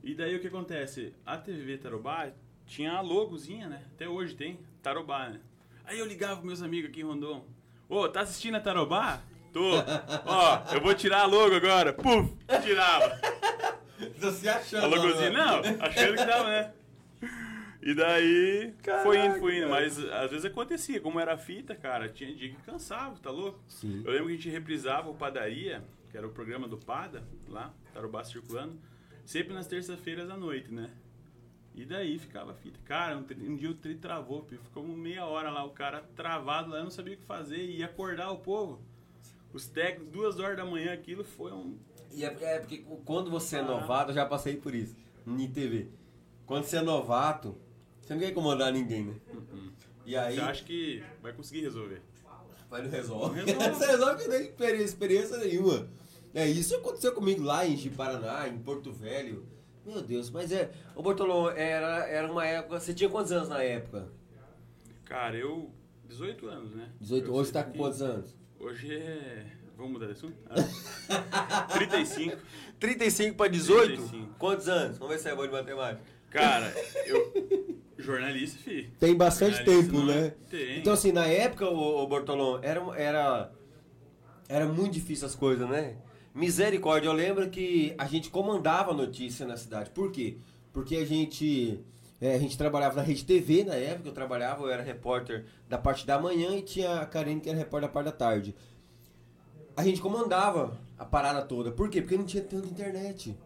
e 0.03 0.13
daí 0.13 0.35
o 0.35 0.39
que 0.39 0.47
acontece? 0.47 1.13
A 1.25 1.37
TV 1.37 1.77
Tarobá 1.77 2.29
tinha 2.65 2.93
a 2.93 3.01
logozinha, 3.01 3.67
né? 3.67 3.83
Até 3.93 4.07
hoje 4.07 4.35
tem, 4.35 4.59
Tarobá, 4.81 5.29
né? 5.29 5.39
Aí 5.85 5.99
eu 5.99 6.05
ligava 6.05 6.35
pros 6.35 6.45
meus 6.45 6.61
amigos 6.61 6.89
aqui 6.89 7.01
em 7.01 7.03
Rondon. 7.03 7.45
Ô, 7.89 8.07
tá 8.07 8.21
assistindo 8.21 8.55
a 8.55 8.59
Tarobá? 8.59 9.21
Tô. 9.51 9.71
Ó, 10.25 10.73
eu 10.73 10.81
vou 10.81 10.93
tirar 10.93 11.21
a 11.21 11.25
logo 11.25 11.55
agora. 11.55 11.93
Puf, 11.93 12.33
tirava. 12.63 13.19
Tô 14.19 14.31
se 14.31 14.49
achando. 14.49 14.83
A 14.83 14.87
logozinha, 14.87 15.29
não, 15.29 15.59
achando 15.79 16.17
que 16.17 16.25
tava, 16.25 16.49
né? 16.49 16.73
E 17.85 17.93
daí 17.93 18.73
foi 19.03 19.25
indo, 19.25 19.39
foi 19.39 19.57
indo. 19.57 19.67
cara. 19.67 19.81
Mas 19.81 19.99
às 19.99 20.31
vezes 20.31 20.45
acontecia, 20.45 21.01
como 21.01 21.19
era 21.19 21.37
fita, 21.37 21.75
cara, 21.75 22.07
tinha 22.07 22.33
dia 22.33 22.49
que 22.49 22.61
cansava, 22.61 23.17
tá 23.19 23.29
louco? 23.29 23.59
Sim. 23.67 24.01
Eu 24.05 24.11
lembro 24.13 24.27
que 24.27 24.31
a 24.33 24.35
gente 24.37 24.49
reprisava 24.49 25.09
o 25.09 25.15
Padaria, 25.15 25.83
que 26.09 26.17
era 26.17 26.25
o 26.25 26.29
programa 26.31 26.65
do 26.65 26.77
Pada, 26.77 27.27
lá, 27.49 27.73
Tarobá 27.93 28.23
circulando, 28.23 28.79
sempre 29.25 29.53
nas 29.53 29.67
terças-feiras 29.67 30.29
à 30.29 30.37
noite, 30.37 30.73
né? 30.73 30.91
E 31.75 31.83
daí 31.85 32.17
ficava 32.17 32.51
a 32.51 32.53
fita. 32.53 32.79
Cara, 32.85 33.17
um, 33.17 33.25
um 33.51 33.55
dia 33.57 33.69
o 33.69 33.73
tri 33.73 33.95
travou, 33.95 34.45
ficou 34.45 34.83
meia 34.87 35.25
hora 35.25 35.49
lá, 35.49 35.65
o 35.65 35.71
cara 35.71 36.03
travado 36.15 36.69
lá, 36.69 36.77
eu 36.77 36.83
não 36.85 36.91
sabia 36.91 37.15
o 37.15 37.17
que 37.17 37.25
fazer, 37.25 37.57
e 37.57 37.79
ia 37.79 37.87
acordar 37.87 38.31
o 38.31 38.37
povo. 38.37 38.81
Os 39.51 39.67
técnicos, 39.67 40.09
duas 40.13 40.39
horas 40.39 40.55
da 40.55 40.65
manhã, 40.65 40.93
aquilo 40.93 41.25
foi 41.25 41.51
um. 41.51 41.77
E 42.11 42.23
é 42.23 42.29
porque, 42.29 42.45
é 42.45 42.59
porque 42.59 42.85
quando 43.03 43.29
você 43.29 43.57
é 43.57 43.61
novato, 43.61 44.11
eu 44.11 44.15
já 44.15 44.25
passei 44.25 44.55
por 44.55 44.73
isso, 44.73 44.95
em 45.27 45.51
TV. 45.51 45.89
Quando 46.45 46.63
você 46.63 46.77
é 46.77 46.81
novato, 46.81 47.57
você 48.03 48.13
não 48.13 48.19
quer 48.21 48.29
incomodar 48.29 48.71
ninguém, 48.71 49.05
né? 49.05 49.13
E 50.05 50.15
aí, 50.17 50.35
Você 50.35 50.41
acha 50.41 50.63
que 50.63 51.03
vai 51.21 51.31
conseguir 51.33 51.61
resolver? 51.61 52.01
vai 52.69 52.81
no 52.81 52.89
resolve. 52.89 53.39
Não 53.39 53.45
resolve. 53.45 53.69
você 53.75 53.85
resolve 53.85 54.23
que 54.23 54.27
não 54.29 54.37
tem 54.37 54.47
experiência, 54.47 54.83
experiência 54.85 55.37
nenhuma. 55.37 55.87
É, 56.33 56.47
isso 56.47 56.75
aconteceu 56.75 57.13
comigo 57.13 57.43
lá 57.43 57.65
em 57.65 57.77
Paraná, 57.89 58.47
em 58.47 58.57
Porto 58.57 58.91
Velho. 58.91 59.45
Meu 59.85 60.01
Deus, 60.01 60.29
mas 60.31 60.51
é. 60.51 60.71
Ô 60.95 61.03
Bortolão, 61.03 61.49
era, 61.49 62.07
era 62.07 62.31
uma 62.31 62.45
época. 62.45 62.79
Você 62.79 62.93
tinha 62.93 63.09
quantos 63.09 63.31
anos 63.31 63.49
na 63.49 63.61
época? 63.61 64.07
Cara, 65.05 65.37
eu. 65.37 65.71
18 66.07 66.47
anos, 66.47 66.71
né? 66.75 66.89
18. 66.99 67.27
Eu 67.27 67.33
Hoje 67.33 67.51
sei 67.51 67.53
tá 67.53 67.63
com 67.69 67.77
quantos 67.77 68.01
anos? 68.01 68.35
Hoje 68.59 68.95
é. 68.95 69.45
Vamos 69.77 69.93
mudar 69.93 70.05
de 70.07 70.11
assunto? 70.13 70.35
Ah. 70.49 71.67
35. 71.73 72.37
35 72.79 73.35
para 73.35 73.49
18? 73.49 73.85
35. 73.87 74.33
Quantos 74.39 74.67
anos? 74.69 74.97
Vamos 74.97 75.13
ver 75.15 75.19
se 75.21 75.29
é 75.29 75.35
bom 75.35 75.45
de 75.45 75.51
matemática. 75.51 76.03
Cara, 76.33 76.73
eu. 77.05 77.31
Jornalista, 77.97 78.57
fi. 78.59 78.89
Tem 78.99 79.15
bastante 79.15 79.57
Jornalista 79.57 79.87
tempo, 79.87 80.03
não 80.05 80.11
é- 80.11 80.21
né? 80.21 80.33
Tem. 80.49 80.79
Então, 80.79 80.91
assim, 80.93 81.11
na 81.11 81.27
época, 81.27 81.69
o, 81.69 82.05
Bortolão, 82.07 82.59
era, 82.61 82.81
era, 82.99 83.51
era 84.49 84.65
muito 84.65 84.93
difícil 84.93 85.27
as 85.27 85.35
coisas, 85.35 85.69
né? 85.69 85.95
Misericórdia, 86.33 87.07
eu 87.07 87.13
lembro 87.13 87.49
que 87.51 87.93
a 87.97 88.05
gente 88.07 88.29
comandava 88.31 88.91
a 88.91 88.93
notícia 88.95 89.45
na 89.45 89.55
cidade. 89.55 89.91
Por 89.91 90.11
quê? 90.11 90.37
Porque 90.73 90.95
a 90.95 91.05
gente, 91.05 91.79
é, 92.19 92.33
a 92.33 92.39
gente 92.39 92.57
trabalhava 92.57 92.95
na 92.95 93.03
Rede 93.03 93.23
TV 93.23 93.63
na 93.63 93.75
época, 93.75 94.09
eu 94.09 94.13
trabalhava, 94.13 94.63
eu 94.63 94.71
era 94.71 94.81
repórter 94.81 95.45
da 95.69 95.77
parte 95.77 96.05
da 96.07 96.19
manhã 96.19 96.57
e 96.57 96.63
tinha 96.63 97.01
a 97.01 97.05
Karine 97.05 97.39
que 97.39 97.47
era 97.49 97.57
repórter 97.59 97.87
da 97.87 97.93
parte 97.93 98.05
da 98.05 98.11
tarde. 98.11 98.55
A 99.77 99.83
gente 99.83 100.01
comandava 100.01 100.75
a 100.97 101.05
parada 101.05 101.43
toda. 101.43 101.71
Por 101.71 101.89
quê? 101.89 102.01
Porque 102.01 102.17
não 102.17 102.25
tinha 102.25 102.43
tanta 102.43 102.67
internet. 102.67 103.37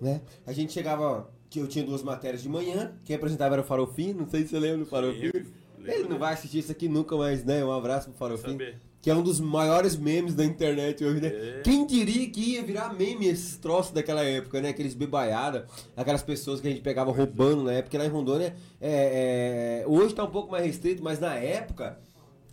Né? 0.00 0.20
A 0.44 0.52
gente 0.52 0.72
chegava. 0.72 1.30
Eu 1.54 1.66
tinha 1.66 1.84
duas 1.84 2.02
matérias 2.02 2.42
de 2.42 2.48
manhã. 2.48 2.92
Quem 3.04 3.16
apresentava 3.16 3.54
era 3.54 3.62
o 3.62 3.64
Farofinho. 3.64 4.16
Não 4.16 4.28
sei 4.28 4.42
se 4.42 4.48
você 4.48 4.58
lembra 4.58 4.84
do 4.84 4.84
lembro. 4.84 5.46
Ele 5.84 6.08
não 6.08 6.18
vai 6.18 6.34
assistir 6.34 6.58
isso 6.58 6.72
aqui 6.72 6.88
nunca 6.88 7.16
mais, 7.16 7.44
né? 7.44 7.64
Um 7.64 7.72
abraço 7.72 8.10
pro. 8.10 8.36
Saber. 8.36 8.78
Que 9.00 9.10
é 9.10 9.14
um 9.14 9.22
dos 9.22 9.38
maiores 9.38 9.96
memes 9.96 10.34
da 10.34 10.44
internet 10.44 11.04
hoje, 11.04 11.20
né? 11.20 11.28
É. 11.28 11.60
Quem 11.62 11.86
diria 11.86 12.28
que 12.28 12.54
ia 12.54 12.62
virar 12.64 12.92
meme 12.92 13.28
esses 13.28 13.56
troços 13.56 13.92
daquela 13.92 14.24
época, 14.24 14.60
né? 14.60 14.70
Aqueles 14.70 14.94
bebaiada, 14.94 15.66
aquelas 15.96 16.24
pessoas 16.24 16.60
que 16.60 16.66
a 16.66 16.70
gente 16.70 16.82
pegava 16.82 17.12
roubando 17.12 17.62
na 17.62 17.74
época. 17.74 17.96
Lá 17.98 18.04
em 18.04 18.08
Rondônia, 18.08 18.56
é, 18.80 19.82
é, 19.82 19.86
hoje 19.86 20.12
tá 20.12 20.24
um 20.24 20.30
pouco 20.30 20.50
mais 20.50 20.66
restrito, 20.66 21.04
mas 21.04 21.20
na 21.20 21.34
época, 21.34 22.00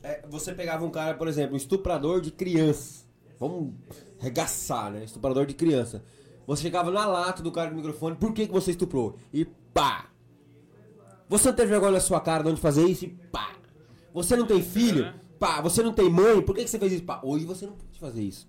é, 0.04 0.22
você 0.30 0.54
pegava 0.54 0.86
um 0.86 0.92
cara, 0.92 1.16
por 1.16 1.28
exemplo, 1.28 1.56
um 1.56 1.58
estuprador 1.58 2.22
de 2.22 2.30
criança. 2.30 3.04
Vamos 3.40 3.74
regaçar, 4.20 4.92
né? 4.92 5.04
Estuprador 5.04 5.48
de 5.48 5.56
criança. 5.56 6.04
Você 6.48 6.64
chegava 6.64 6.92
na 6.92 7.06
lata 7.06 7.42
do 7.42 7.52
cara 7.52 7.70
com 7.70 7.74
o 7.76 7.78
microfone, 7.78 8.16
por 8.16 8.34
que, 8.34 8.48
que 8.48 8.54
você 8.54 8.72
estuprou? 8.72 9.18
E 9.34 9.46
pá! 9.46 10.10
Você 11.30 11.48
não 11.50 11.56
teve 11.56 11.70
vergonha 11.70 11.94
na 11.94 12.00
sua 12.00 12.20
cara 12.20 12.44
de 12.44 12.50
onde 12.50 12.62
fazer 12.62 12.86
isso? 12.86 13.06
E 13.06 13.08
pá! 13.10 13.52
Você 14.14 14.36
não 14.36 14.46
tem 14.46 14.62
filho? 14.62 15.06
É. 15.06 15.14
Pá! 15.40 15.62
Você 15.62 15.82
não 15.82 15.94
tem 15.94 16.10
mãe? 16.10 16.42
Por 16.42 16.54
que, 16.56 16.64
que 16.64 16.70
você 16.70 16.78
fez 16.80 16.94
isso? 16.94 17.04
Pá! 17.04 17.20
Hoje 17.24 17.46
você 17.46 17.66
não 17.66 17.74
pode 17.74 18.00
fazer 18.00 18.22
isso. 18.22 18.48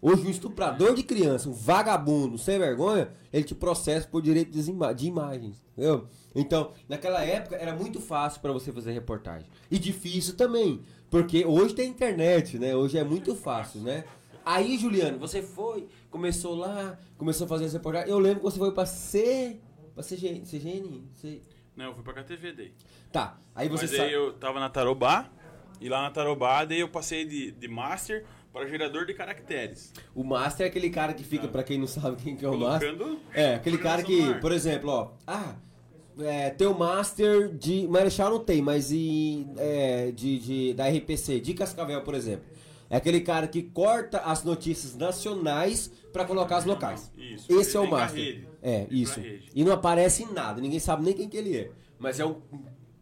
Hoje 0.00 0.24
um 0.26 0.30
estuprador 0.30 0.94
de 0.94 1.02
criança, 1.02 1.48
um 1.48 1.52
vagabundo, 1.52 2.38
sem 2.38 2.56
vergonha, 2.58 3.08
ele 3.32 3.42
te 3.42 3.54
processa 3.54 4.06
por 4.06 4.22
direito 4.22 4.52
de, 4.52 4.70
ima- 4.70 4.92
de 4.92 5.08
imagens, 5.08 5.60
entendeu? 5.72 6.06
Então, 6.36 6.70
naquela 6.88 7.24
época 7.24 7.56
era 7.56 7.74
muito 7.74 8.00
fácil 8.00 8.40
para 8.40 8.52
você 8.52 8.70
fazer 8.72 8.92
reportagem. 8.92 9.48
E 9.68 9.76
difícil 9.76 10.36
também, 10.36 10.82
porque 11.10 11.44
hoje 11.44 11.74
tem 11.74 11.90
internet, 11.90 12.60
né? 12.60 12.76
Hoje 12.76 12.96
é 12.96 13.02
muito 13.02 13.34
fácil, 13.34 13.80
né? 13.80 14.04
Aí, 14.44 14.78
Juliano, 14.78 15.18
você 15.18 15.42
foi, 15.42 15.88
começou 16.10 16.54
lá, 16.54 16.98
começou 17.16 17.44
a 17.44 17.48
fazer 17.48 17.66
essa 17.66 17.78
reportagem. 17.78 18.08
Eu 18.10 18.18
lembro 18.18 18.38
que 18.40 18.44
você 18.44 18.58
foi 18.58 18.72
pra 18.72 18.86
C... 18.86 19.58
Pra 19.94 20.02
CGN? 20.04 20.40
CGN? 20.40 21.02
C... 21.14 21.40
Não, 21.76 21.86
eu 21.86 21.94
fui 21.94 22.02
pra 22.02 22.12
KTV 22.14 22.52
daí. 22.52 22.72
Tá, 23.12 23.38
aí 23.54 23.68
você 23.68 23.86
Mas 23.86 23.96
sabe... 23.96 24.08
aí 24.08 24.12
eu 24.14 24.32
tava 24.32 24.58
na 24.60 24.68
Tarobá, 24.68 25.30
e 25.80 25.88
lá 25.88 26.02
na 26.02 26.10
Tarobá, 26.10 26.64
daí 26.64 26.80
eu 26.80 26.88
passei 26.88 27.24
de, 27.24 27.52
de 27.52 27.68
Master 27.68 28.24
para 28.52 28.66
gerador 28.66 29.06
de 29.06 29.14
caracteres. 29.14 29.92
O 30.14 30.24
Master 30.24 30.66
é 30.66 30.68
aquele 30.68 30.90
cara 30.90 31.12
que 31.14 31.22
fica, 31.22 31.46
pra 31.46 31.62
quem 31.62 31.78
não 31.78 31.86
sabe 31.86 32.22
quem 32.22 32.36
que 32.36 32.44
é 32.44 32.48
o 32.48 32.58
Master... 32.58 32.96
É, 33.32 33.54
aquele 33.54 33.78
cara 33.78 34.02
que, 34.02 34.34
por 34.40 34.50
exemplo, 34.52 34.90
ó, 34.90 35.10
ah, 35.26 35.54
é, 36.20 36.50
tem 36.50 36.66
o 36.66 36.76
Master 36.76 37.48
de 37.56 37.86
Marechal 37.86 38.30
não 38.30 38.40
tem, 38.40 38.60
mas 38.60 38.90
e, 38.90 39.46
é, 39.56 40.10
de, 40.10 40.38
de- 40.40 40.74
da 40.74 40.88
RPC, 40.88 41.38
de 41.40 41.54
Cascavel, 41.54 42.02
por 42.02 42.14
exemplo. 42.14 42.44
É 42.90 42.96
aquele 42.96 43.20
cara 43.20 43.46
que 43.46 43.62
corta 43.62 44.18
as 44.20 44.42
notícias 44.42 44.96
nacionais 44.96 45.92
pra 46.12 46.24
colocar 46.24 46.56
as 46.56 46.64
locais. 46.64 47.12
Isso, 47.16 47.52
Esse 47.52 47.76
é 47.76 47.80
o 47.80 47.90
Master. 47.90 48.46
É, 48.62 48.86
isso. 48.90 49.20
E 49.54 49.62
não 49.64 49.72
aparece 49.72 50.22
em 50.22 50.32
nada, 50.32 50.60
ninguém 50.60 50.80
sabe 50.80 51.04
nem 51.04 51.12
quem 51.12 51.28
que 51.28 51.36
ele 51.36 51.56
é. 51.56 51.70
Mas 51.98 52.18
é 52.18 52.24
um 52.24 52.40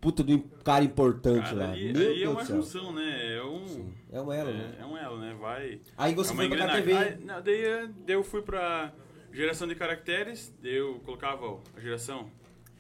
puta 0.01 0.23
um 0.23 0.39
cara 0.63 0.85
importante 0.85 1.45
Cara, 1.45 1.57
lá. 1.57 1.73
ali, 1.73 1.93
Meu 1.93 2.11
ali 2.11 2.23
é 2.23 2.29
uma 2.29 2.45
do 2.45 2.47
junção, 2.47 2.93
né? 2.93 3.37
É 3.37 3.43
um. 3.43 3.93
É 4.13 4.21
um 4.21 4.33
elo, 4.33 4.53
né? 4.53 4.75
É, 4.79 4.83
é 4.83 4.87
um 4.87 4.97
elo, 4.97 5.19
né? 5.19 5.35
Vai. 5.39 5.81
Aí 5.97 6.15
você 6.15 6.33
é 6.33 6.37
foi 6.37 6.49
pra. 6.49 6.67
KTV. 6.69 6.93
Aí, 6.93 7.25
não, 7.25 7.43
daí, 7.43 7.89
daí 8.07 8.17
eu 8.17 8.23
fui 8.23 8.43
pra 8.43 8.93
geração 9.33 9.67
de 9.67 9.75
caracteres, 9.75 10.55
daí 10.63 10.77
eu 10.77 11.01
colocava 11.05 11.45
ó, 11.45 11.59
a 11.77 11.81
geração, 11.81 12.31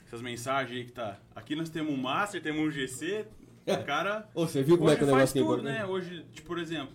essas 0.07 0.23
mensagens 0.23 0.79
aí 0.79 0.85
que 0.85 0.93
tá. 0.93 1.19
Aqui 1.35 1.55
nós 1.57 1.69
temos 1.69 1.93
um 1.93 1.97
Master, 1.97 2.41
temos 2.43 2.63
um 2.67 2.71
GC, 2.71 3.27
o 3.75 3.85
cara. 3.85 4.29
Ô, 4.35 4.47
você 4.47 4.63
viu 4.63 4.79
como 4.79 4.91
é 4.91 4.97
que 4.97 5.03
o 5.03 5.07
negócio 5.07 5.21
faz 5.27 5.33
tem 5.33 5.45
tudo, 5.45 5.63
né? 5.63 5.85
Hoje, 5.85 6.25
tipo, 6.33 6.47
por 6.47 6.59
exemplo, 6.59 6.95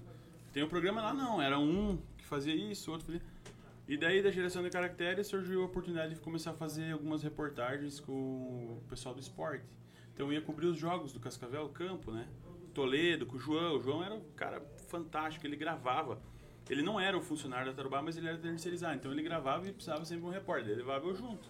tem 0.53 0.63
um 0.63 0.67
programa 0.67 1.01
lá, 1.01 1.13
não, 1.13 1.41
era 1.41 1.59
um 1.59 1.97
que 2.17 2.25
fazia 2.25 2.55
isso, 2.55 2.91
outro 2.91 3.07
fazia. 3.07 3.21
E 3.87 3.97
daí 3.97 4.23
da 4.23 4.31
geração 4.31 4.63
de 4.63 4.69
caracteres 4.69 5.27
surgiu 5.27 5.63
a 5.63 5.65
oportunidade 5.65 6.13
de 6.13 6.21
começar 6.21 6.51
a 6.51 6.53
fazer 6.53 6.91
algumas 6.93 7.23
reportagens 7.23 7.99
com 7.99 8.13
o 8.13 8.83
pessoal 8.87 9.13
do 9.13 9.19
esporte. 9.19 9.65
Então 10.13 10.27
eu 10.27 10.33
ia 10.33 10.41
cobrir 10.41 10.67
os 10.67 10.77
jogos 10.77 11.11
do 11.11 11.19
Cascavel 11.19 11.67
Campo, 11.69 12.11
né? 12.11 12.27
Toledo, 12.73 13.25
com 13.25 13.35
o 13.35 13.39
João. 13.39 13.77
O 13.77 13.81
João 13.81 14.03
era 14.03 14.13
um 14.13 14.21
cara 14.35 14.61
fantástico, 14.87 15.45
ele 15.45 15.57
gravava. 15.57 16.21
Ele 16.69 16.81
não 16.81 16.99
era 16.99 17.17
o 17.17 17.21
funcionário 17.21 17.71
da 17.71 17.75
Tarubá, 17.75 18.01
mas 18.01 18.17
ele 18.17 18.27
era 18.29 18.37
terceirizado. 18.37 18.95
Então 18.95 19.11
ele 19.11 19.21
gravava 19.21 19.67
e 19.67 19.73
precisava 19.73 20.05
sempre 20.05 20.21
de 20.21 20.27
um 20.27 20.31
repórter. 20.31 20.71
Ele 20.71 20.81
levava 20.81 21.05
eu 21.05 21.13
junto. 21.13 21.49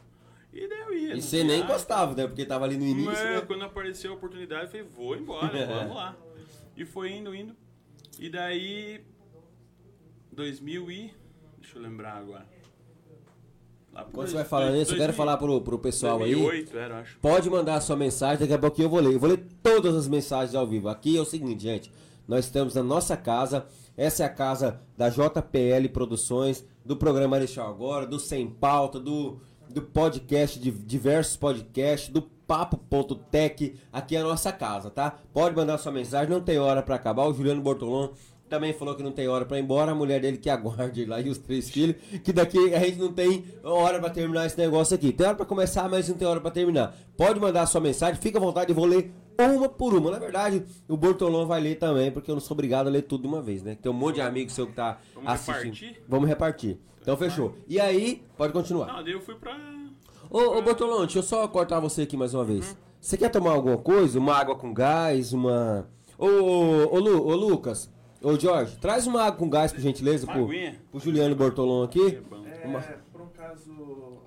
E 0.54 0.68
daí 0.68 0.80
eu 0.80 0.94
ia. 0.94 1.16
E 1.16 1.22
você 1.22 1.44
nem 1.44 1.66
gostava, 1.66 2.14
né? 2.16 2.28
Porque 2.28 2.46
tava 2.46 2.66
ali 2.66 2.78
no 2.78 2.84
início, 2.86 3.12
Mas 3.12 3.20
né? 3.24 3.42
quando 3.42 3.64
apareceu 3.64 4.12
a 4.12 4.16
oportunidade, 4.16 4.64
eu 4.66 4.70
falei, 4.70 4.86
vou 4.86 5.16
embora, 5.16 5.66
vamos 5.68 5.96
lá. 5.96 6.16
E 6.76 6.86
foi 6.86 7.12
indo, 7.12 7.34
indo. 7.34 7.56
E 8.20 8.30
daí, 8.30 9.02
2000 10.32 10.92
e... 10.92 11.14
Deixa 11.60 11.78
eu 11.78 11.82
lembrar 11.82 12.18
agora. 12.18 12.46
Quando 14.14 14.28
você 14.28 14.36
vai 14.36 14.46
falando 14.46 14.72
dois- 14.72 14.84
isso, 14.84 14.92
eu 14.94 14.98
quero 14.98 15.12
2000 15.12 15.18
falar 15.18 15.38
pro, 15.38 15.62
pro 15.62 15.80
pessoal 15.80 16.24
aí. 16.24 16.34
2008 16.34 16.78
era, 16.78 16.94
eu 16.96 17.00
acho. 17.02 17.20
Pode 17.20 17.50
mandar 17.50 17.76
a 17.76 17.82
sua 17.82 17.96
mensagem, 17.96 18.40
daqui 18.40 18.54
a 18.54 18.58
pouquinho 18.60 18.86
eu 18.86 18.90
vou 18.90 19.00
ler. 19.00 19.14
Eu 19.14 19.20
vou 19.20 19.30
ler 19.30 19.46
todas 19.62 19.96
as 19.96 20.08
mensagens 20.08 20.56
ao 20.56 20.66
vivo. 20.66 20.88
Aqui 20.90 21.18
é 21.18 21.22
o 21.22 21.26
seguinte, 21.26 21.64
gente. 21.64 21.92
Nós 22.28 22.46
estamos 22.46 22.76
na 22.76 22.84
nossa 22.84 23.18
casa. 23.18 23.66
Essa 23.98 24.24
é 24.24 24.26
a 24.26 24.30
casa 24.30 24.82
da 24.98 25.10
JPL 25.10 25.90
Produções, 25.92 26.66
do 26.86 26.96
programa 26.96 27.28
Marechal 27.28 27.70
Agora, 27.70 28.06
do 28.08 28.18
Sem 28.18 28.50
Pauta, 28.50 29.00
do, 29.00 29.42
do 29.72 29.82
podcast, 29.82 30.60
de 30.60 30.72
diversos 30.72 31.36
podcasts, 31.38 32.10
do 32.10 32.22
Papo.tech. 32.22 33.76
Aqui 33.92 34.16
é 34.16 34.20
a 34.20 34.24
nossa 34.24 34.52
casa, 34.52 34.90
tá? 34.90 35.18
Pode 35.34 35.56
mandar 35.56 35.78
sua 35.78 35.92
mensagem, 35.92 36.30
não 36.30 36.42
tem 36.42 36.60
hora 36.60 36.82
pra 36.82 36.96
acabar. 36.96 37.26
O 37.28 37.34
Juliano 37.34 37.62
Bortolon 37.62 38.10
também 38.50 38.74
falou 38.74 38.96
que 38.96 39.02
não 39.04 39.12
tem 39.14 39.28
hora 39.30 39.46
pra 39.46 39.58
ir 39.58 39.62
embora. 39.64 39.92
A 39.92 39.96
mulher 39.96 40.20
dele 40.20 40.38
que 40.38 40.50
aguarde 40.50 41.06
lá 41.06 41.22
e 41.22 41.30
os 41.30 41.38
três 41.38 41.70
filhos. 41.70 41.96
Que 42.24 42.34
daqui 42.34 42.74
a 42.74 42.80
gente 42.80 42.98
não 43.00 43.14
tem 43.14 43.46
hora 43.64 44.00
pra 44.00 44.10
terminar 44.10 44.46
esse 44.46 44.58
negócio 44.58 44.94
aqui. 44.96 45.14
Tem 45.14 45.26
hora 45.26 45.36
pra 45.38 45.46
começar, 45.46 45.88
mas 45.90 46.10
não 46.10 46.18
tem 46.18 46.28
hora 46.28 46.42
pra 46.42 46.52
terminar. 46.52 46.94
Pode 47.16 47.40
mandar 47.40 47.66
sua 47.66 47.80
mensagem, 47.80 48.20
fica 48.22 48.38
à 48.38 48.42
vontade, 48.42 48.72
eu 48.72 48.76
vou 48.76 48.86
ler 48.86 49.12
uma 49.40 49.70
por 49.70 49.94
uma. 49.94 50.12
Na 50.12 50.20
verdade, 50.20 50.64
o 50.88 50.98
Bortolão 50.98 51.48
vai 51.48 51.62
ler 51.62 51.76
também, 51.76 52.12
porque 52.12 52.30
eu 52.30 52.36
não 52.36 52.42
sou 52.42 52.54
obrigado 52.54 52.88
a 52.88 52.90
ler 52.90 53.04
tudo 53.04 53.22
de 53.22 53.28
uma 53.28 53.42
vez, 53.42 53.64
né? 53.64 53.78
Tem 53.82 53.90
um 53.92 53.96
monte 53.96 54.16
de 54.16 54.22
amigo 54.22 54.52
seu 54.52 54.68
que 54.68 54.74
tá 54.74 55.00
Vamos 55.16 55.32
assistindo. 55.32 55.56
repartir? 55.64 56.04
Vamos 56.08 56.28
repartir. 56.28 56.78
Então 57.02 57.18
fechou. 57.18 57.56
E 57.68 57.80
aí, 57.80 58.24
pode 58.38 58.54
continuar. 58.54 58.88
Não, 58.88 59.04
daí 59.04 59.14
eu 59.14 59.22
fui 59.22 59.36
pra... 59.36 59.58
Ô, 60.30 60.58
ô 60.58 60.62
Bortolão, 60.62 61.00
deixa 61.02 61.20
eu 61.20 61.24
só 61.24 61.48
cortar 61.48 61.80
você 61.80 62.04
aqui 62.04 62.16
mais 62.16 62.34
uma 62.34 62.44
vez. 62.46 62.78
Você 63.00 63.18
quer 63.18 63.30
tomar 63.30 63.52
alguma 63.52 63.78
coisa? 63.78 64.20
Uma 64.20 64.36
água 64.36 64.56
com 64.56 64.74
gás? 64.74 65.34
Uma. 65.34 65.90
Ô, 66.18 66.26
ô, 66.28 66.96
ô, 66.96 67.00
Lu, 67.00 67.26
ô 67.28 67.36
Lucas, 67.36 67.92
ô 68.22 68.38
Jorge, 68.40 68.78
traz 68.78 69.08
uma 69.08 69.24
água 69.24 69.40
com 69.40 69.50
gás, 69.50 69.74
por 69.74 69.82
gentileza, 69.82 70.28
pro, 70.28 70.48
pro 70.92 71.00
Juliano 71.00 71.36
Bortolão 71.36 71.84
aqui. 71.84 72.20
É. 72.46 72.64
É, 72.64 72.68
Uma- 72.68 72.80
por 73.12 73.22
um 73.22 73.28
caso 73.30 74.22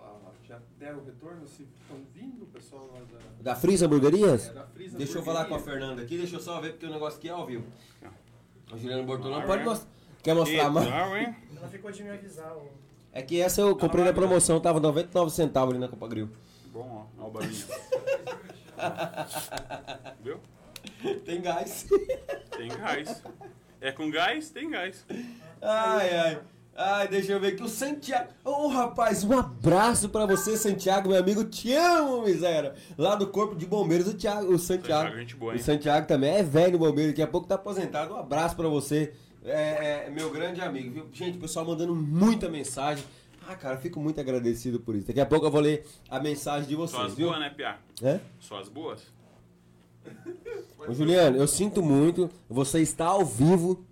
já 0.46 0.58
deram 0.76 1.04
retorno, 1.04 1.46
se 1.46 1.62
estão 1.62 1.96
vindo 2.12 2.42
o 2.42 2.46
pessoal 2.46 2.90
lá 2.92 3.00
da, 3.00 3.52
Da 3.52 3.56
Frisa 3.56 3.86
Hamburguerias? 3.86 4.48
é, 4.48 4.52
da 4.52 4.66
Frisa 4.66 4.98
Deixa 4.98 5.18
eu 5.18 5.22
falar 5.22 5.44
com 5.44 5.54
a. 5.54 5.60
Fernanda 5.60 6.02
aqui, 6.02 6.18
deixa 6.18 6.36
eu 6.36 6.40
só 6.40 6.60
ver 6.60 6.72
porque 6.72 6.86
o 6.86 6.90
negócio 6.90 7.18
aqui 7.18 7.28
é 7.28 7.32
ao 7.32 7.46
vivo. 7.46 7.64
O 8.72 8.76
Juliano 8.76 9.04
Bortolão 9.04 9.38
Ah, 9.40 9.42
pode 9.46 9.62
mostrar. 9.64 9.88
Quer 10.22 10.34
mostrar? 10.34 10.68
Legal, 10.74 11.16
hein? 11.16 11.36
Ela 11.64 11.70
ficou 11.70 11.90
de 11.90 12.02
me 12.02 12.10
avisar. 12.10 12.52
o- 12.56 12.68
É 13.10 13.22
que 13.22 13.40
essa 13.40 13.62
eu 13.62 13.74
comprei 13.74 14.04
na 14.04 14.12
promoção, 14.12 14.60
tava 14.60 14.78
99 14.80 15.30
centavos 15.30 15.70
ali 15.70 15.78
na 15.80 15.88
Copa 15.88 16.06
Grill. 16.06 16.28
Bom, 16.72 17.06
ó. 17.18 17.22
Olha 17.22 17.28
o 17.28 17.30
barulhinho. 17.30 17.64
Viu? 20.22 20.40
Tem 21.24 21.40
gás. 21.40 21.86
Tem 22.56 22.68
gás. 22.68 23.22
É 23.80 23.92
com 23.92 24.10
gás, 24.10 24.50
tem 24.50 24.68
gás. 24.70 25.06
Ai, 25.62 26.14
ai. 26.16 26.38
Ai, 26.76 27.06
deixa 27.08 27.30
eu 27.32 27.38
ver 27.40 27.52
aqui 27.54 27.62
o 27.62 27.68
Santiago. 27.68 28.30
Ô, 28.44 28.66
rapaz, 28.66 29.22
um 29.22 29.38
abraço 29.38 30.08
pra 30.08 30.26
você, 30.26 30.56
Santiago, 30.56 31.08
meu 31.08 31.18
amigo. 31.18 31.44
Te 31.44 31.72
amo, 31.72 32.22
miséria. 32.22 32.74
Lá 32.98 33.14
do 33.14 33.28
Corpo 33.28 33.54
de 33.54 33.64
Bombeiros, 33.64 34.08
o, 34.08 34.14
Thiago, 34.14 34.52
o 34.52 34.58
Santiago. 34.58 35.02
Santiago, 35.04 35.16
gente 35.16 35.36
boa, 35.36 35.52
o 35.52 35.54
hein? 35.56 35.62
Santiago 35.62 36.06
também 36.08 36.34
é 36.34 36.42
velho 36.42 36.76
bombeiro, 36.76 37.12
daqui 37.12 37.22
a 37.22 37.28
pouco 37.28 37.46
tá 37.46 37.54
aposentado. 37.54 38.12
Um 38.14 38.18
abraço 38.18 38.56
pra 38.56 38.66
você, 38.66 39.14
é, 39.44 40.06
é, 40.06 40.10
meu 40.10 40.30
grande 40.30 40.60
amigo. 40.60 40.90
viu? 40.90 41.08
Gente, 41.12 41.36
o 41.38 41.40
pessoal 41.40 41.66
mandando 41.66 41.94
muita 41.94 42.48
mensagem. 42.48 43.04
Ah, 43.46 43.54
cara, 43.54 43.76
fico 43.76 44.00
muito 44.00 44.18
agradecido 44.18 44.80
por 44.80 44.94
isso. 44.94 45.06
Daqui 45.06 45.20
a 45.20 45.26
pouco 45.26 45.44
eu 45.46 45.50
vou 45.50 45.60
ler 45.60 45.86
a 46.08 46.18
mensagem 46.18 46.66
de 46.66 46.74
Só 46.74 46.80
vocês, 46.86 47.02
as 47.02 47.14
viu? 47.14 47.28
boas, 47.28 47.40
né, 47.40 47.50
Pia? 47.50 47.76
É? 48.02 48.20
Só 48.40 48.58
as 48.58 48.68
boas? 48.68 49.02
Ô, 50.86 50.92
Juliano, 50.92 51.36
eu 51.36 51.46
sinto 51.46 51.82
muito. 51.82 52.30
Você 52.48 52.80
está 52.80 53.06
ao 53.06 53.24
vivo. 53.24 53.84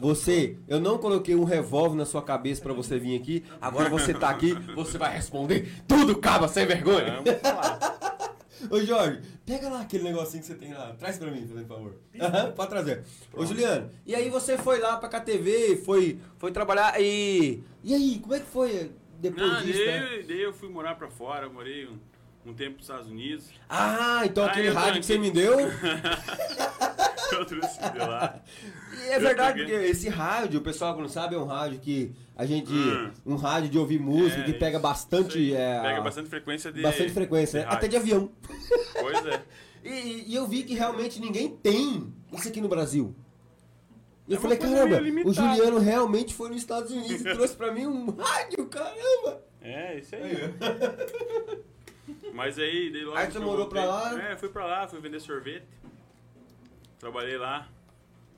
Você, 0.00 0.56
eu 0.66 0.80
não 0.80 0.96
coloquei 0.96 1.34
um 1.34 1.44
revólver 1.44 1.96
na 1.96 2.06
sua 2.06 2.22
cabeça 2.22 2.62
pra 2.62 2.72
você 2.72 2.98
vir 2.98 3.14
aqui. 3.14 3.44
Agora 3.60 3.90
você 3.90 4.14
tá 4.14 4.30
aqui, 4.30 4.54
você 4.74 4.96
vai 4.96 5.14
responder 5.14 5.70
tudo, 5.86 6.16
caba, 6.16 6.48
sem 6.48 6.64
vergonha. 6.64 7.20
Vamos 7.22 7.40
falar. 7.42 7.78
Ô 8.70 8.80
Jorge, 8.80 9.20
pega 9.44 9.68
lá 9.68 9.80
aquele 9.82 10.04
negocinho 10.04 10.40
que 10.40 10.46
você 10.46 10.54
tem 10.54 10.72
lá. 10.72 10.94
Traz 10.98 11.18
pra 11.18 11.30
mim, 11.30 11.46
por 11.46 11.64
favor. 11.66 11.94
Aham, 12.20 12.52
pode 12.52 12.70
trazer. 12.70 13.02
Ô 13.32 13.44
Juliano, 13.44 13.90
e 14.06 14.14
aí 14.14 14.28
você 14.30 14.56
foi 14.58 14.78
lá 14.80 14.96
pra 14.96 15.08
KTV, 15.08 15.82
foi, 15.84 16.18
foi 16.38 16.52
trabalhar 16.52 17.00
e. 17.00 17.62
E 17.82 17.94
aí, 17.94 18.18
como 18.20 18.34
é 18.34 18.40
que 18.40 18.46
foi 18.46 18.90
depois 19.18 19.46
Não, 19.52 19.62
disso? 19.62 19.78
né? 19.84 20.00
daí, 20.00 20.22
daí 20.24 20.42
eu 20.42 20.52
fui 20.52 20.68
morar 20.68 20.94
pra 20.96 21.08
fora, 21.08 21.48
morei 21.48 21.86
um, 21.86 21.96
um 22.44 22.52
tempo 22.54 22.72
nos 22.72 22.82
Estados 22.82 23.08
Unidos. 23.08 23.46
Ah, 23.68 24.22
então 24.24 24.44
Ah, 24.44 24.48
aquele 24.48 24.68
rádio 24.70 25.00
que 25.00 25.06
você 25.06 25.18
tranquei. 25.18 25.30
me 25.30 25.36
deu. 25.36 25.58
Eu 27.32 27.46
trouxe 27.46 27.80
de 27.80 27.98
lá. 27.98 28.40
E 28.94 29.08
é 29.08 29.16
Eu 29.16 29.20
verdade, 29.22 29.58
peguei. 29.60 29.74
porque 29.74 29.90
esse 29.90 30.08
rádio, 30.10 30.60
o 30.60 30.62
pessoal 30.62 30.94
que 30.94 31.00
não 31.00 31.08
sabe, 31.08 31.34
é 31.34 31.38
um 31.38 31.46
rádio 31.46 31.78
que 31.78 32.12
a 32.36 32.44
gente. 32.44 32.70
Hum. 32.72 33.10
Um 33.24 33.36
rádio 33.36 33.70
de 33.70 33.78
ouvir 33.78 33.98
música 33.98 34.42
É, 34.42 34.44
que 34.44 34.52
pega 34.52 34.78
bastante. 34.78 35.54
é, 35.54 35.80
Pega 35.80 36.00
bastante 36.02 36.28
frequência 36.28 36.70
de. 36.70 36.82
bastante 36.82 37.10
frequência, 37.12 37.60
de 37.60 37.66
né? 37.66 37.72
Até 37.72 37.88
de 37.88 37.96
avião. 37.96 38.30
Pois 39.00 39.26
é. 39.26 39.42
E, 39.84 40.30
e 40.30 40.34
eu 40.36 40.46
vi 40.46 40.62
que 40.62 40.74
realmente 40.74 41.18
ninguém 41.18 41.48
tem 41.56 42.14
isso 42.32 42.46
aqui 42.46 42.60
no 42.60 42.68
Brasil. 42.68 43.16
E 44.28 44.32
eu 44.32 44.38
É 44.38 44.40
falei, 44.40 44.56
caramba, 44.56 45.00
o. 45.24 45.32
Juliano 45.32 45.80
realmente 45.80 46.32
foi 46.34 46.50
nos 46.50 46.58
Estados 46.58 46.92
Unidos 46.92 47.20
e 47.22 47.24
trouxe 47.24 47.56
pra 47.56 47.72
mim 47.72 47.86
um 47.86 48.08
rádio, 48.14 48.64
caramba! 48.66 49.42
É, 49.60 49.98
isso 49.98 50.14
aí. 50.14 50.54
Mas 52.34 52.58
aí, 52.58 52.90
daí 52.90 53.04
logo 53.04 53.16
Aí 53.16 53.26
que 53.26 53.32
você 53.32 53.38
morou 53.38 53.66
pra 53.68 53.84
lá? 53.84 54.22
É, 54.30 54.36
fui 54.36 54.48
pra 54.48 54.66
lá, 54.66 54.88
fui 54.88 55.00
vender 55.00 55.20
sorvete. 55.20 55.66
Trabalhei 56.98 57.36
lá. 57.36 57.68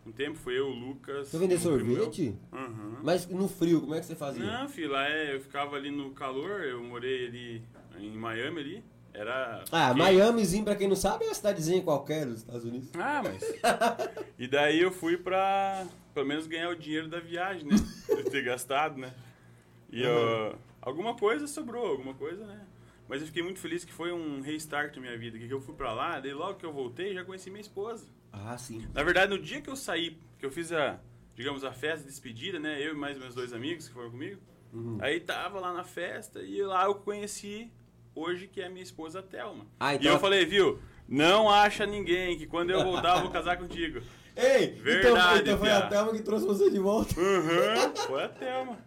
Um 0.07 0.13
tempo 0.13 0.39
fui 0.39 0.59
eu, 0.59 0.67
o 0.67 0.75
Lucas. 0.75 1.29
Você 1.29 1.39
vender 1.39 1.59
sorvete? 1.59 2.37
Aham. 2.53 3.01
Mas 3.03 3.27
no 3.27 3.49
frio, 3.49 3.81
como 3.81 3.95
é 3.95 4.01
que 4.01 4.07
você 4.07 4.15
fazia? 4.15 4.45
Não, 4.45 4.69
filho, 4.69 4.91
lá 4.91 5.09
é, 5.09 5.35
eu 5.35 5.41
ficava 5.41 5.77
ali 5.77 5.91
no 5.91 6.11
calor, 6.11 6.61
eu 6.63 6.83
morei 6.83 7.27
ali 7.27 7.63
em 7.99 8.11
Miami 8.11 8.61
ali. 8.61 8.85
Era. 9.15 9.65
Ah, 9.71 9.95
quente. 9.95 10.13
Miamizinho, 10.13 10.65
pra 10.65 10.75
quem 10.75 10.89
não 10.89 10.97
sabe, 10.97 11.25
é 11.25 11.29
uma 11.29 11.35
cidadezinha 11.35 11.83
qualquer 11.83 12.27
dos 12.27 12.39
Estados 12.39 12.65
Unidos. 12.65 12.91
Ah, 12.95 13.23
mas. 13.23 13.43
e 14.39 14.49
daí 14.49 14.81
eu 14.81 14.91
fui 14.91 15.17
pra 15.17 15.87
pelo 16.13 16.27
menos 16.27 16.47
ganhar 16.47 16.69
o 16.69 16.77
dinheiro 16.77 17.09
da 17.09 17.21
viagem, 17.21 17.65
né? 17.65 17.77
De 18.17 18.31
ter 18.31 18.43
gastado, 18.43 18.99
né? 18.99 19.13
E 19.91 20.03
eu, 20.03 20.57
alguma 20.83 21.15
coisa 21.17 21.47
sobrou, 21.47 21.87
alguma 21.87 22.15
coisa, 22.15 22.45
né? 22.45 22.61
Mas 23.09 23.21
eu 23.21 23.27
fiquei 23.27 23.43
muito 23.43 23.59
feliz 23.61 23.85
que 23.85 23.93
foi 23.93 24.13
um 24.13 24.41
restart 24.41 24.95
na 24.97 25.03
minha 25.03 25.19
vida. 25.19 25.39
Que 25.39 25.51
eu 25.51 25.61
fui 25.61 25.75
pra 25.75 25.93
lá, 25.93 26.19
daí 26.21 26.33
logo 26.33 26.55
que 26.59 26.65
eu 26.67 26.73
voltei, 26.73 27.13
já 27.15 27.25
conheci 27.25 27.51
minha 27.51 27.61
esposa. 27.61 28.07
Ah, 28.33 28.57
sim. 28.59 28.87
Na 28.95 29.03
verdade, 29.03 29.31
no 29.37 29.39
dia 29.43 29.61
que 29.61 29.69
eu 29.71 29.77
saí, 29.77 30.17
que 30.39 30.45
eu 30.47 30.51
fiz 30.51 30.73
a, 30.73 30.99
digamos, 31.35 31.65
a 31.65 31.73
festa 31.73 32.01
de 32.01 32.11
despedida, 32.11 32.59
né? 32.59 32.81
Eu 32.81 32.93
e 32.93 32.97
mais 32.97 33.19
meus 33.19 33.35
dois 33.35 33.53
amigos 33.53 33.87
que 33.89 33.95
foram 33.95 34.11
comigo. 34.11 34.41
Uhum. 34.73 34.99
Aí 35.01 35.21
tava 35.21 35.61
lá 35.61 35.73
na 35.73 35.85
festa 35.85 36.41
e 36.43 36.61
lá 36.63 36.87
eu 36.87 36.95
conheci 36.97 37.71
hoje 38.15 38.49
que 38.49 38.61
é 38.61 38.69
minha 38.69 38.83
esposa 38.83 39.23
Thelma. 39.23 39.67
Ah, 39.79 39.93
E 39.95 39.99
então- 39.99 40.13
eu 40.13 40.19
falei, 40.19 40.45
viu? 40.45 40.81
Não 41.07 41.51
acha 41.51 41.85
ninguém 41.85 42.39
que 42.39 42.47
quando 42.47 42.71
eu 42.71 42.83
voltar 42.83 43.17
eu 43.17 43.23
vou 43.23 43.31
casar 43.31 43.59
contigo. 43.59 44.01
Ei, 44.35 44.65
então, 44.71 44.83
Verdade, 44.83 45.41
então 45.43 45.59
foi 45.59 45.71
a. 45.71 45.87
Thelma 45.87 46.13
que 46.13 46.23
trouxe 46.23 46.45
você 46.47 46.69
de 46.71 46.79
volta. 46.81 47.15
Uhum, 47.21 47.95
foi 48.09 48.25
a 48.25 48.29
Thelma. 48.29 48.79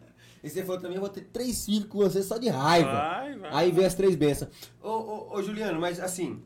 E 0.44 0.50
você 0.50 0.64
falou 0.64 0.80
também, 0.80 0.96
eu 0.96 1.02
vou 1.02 1.10
ter 1.10 1.22
três 1.26 1.66
filhos 1.66 1.88
com 1.90 1.98
você 2.00 2.22
só 2.24 2.38
de 2.38 2.48
raiva. 2.50 2.92
Vai, 2.92 3.36
vai. 3.38 3.50
Aí 3.54 3.72
vem 3.72 3.86
as 3.86 3.96
três 3.96 4.16
bênçãos. 4.16 4.52
Ô, 4.82 4.90
ô, 4.90 5.36
ô, 5.36 5.42
Juliano, 5.42 5.80
mas 5.80 6.00
assim, 6.00 6.42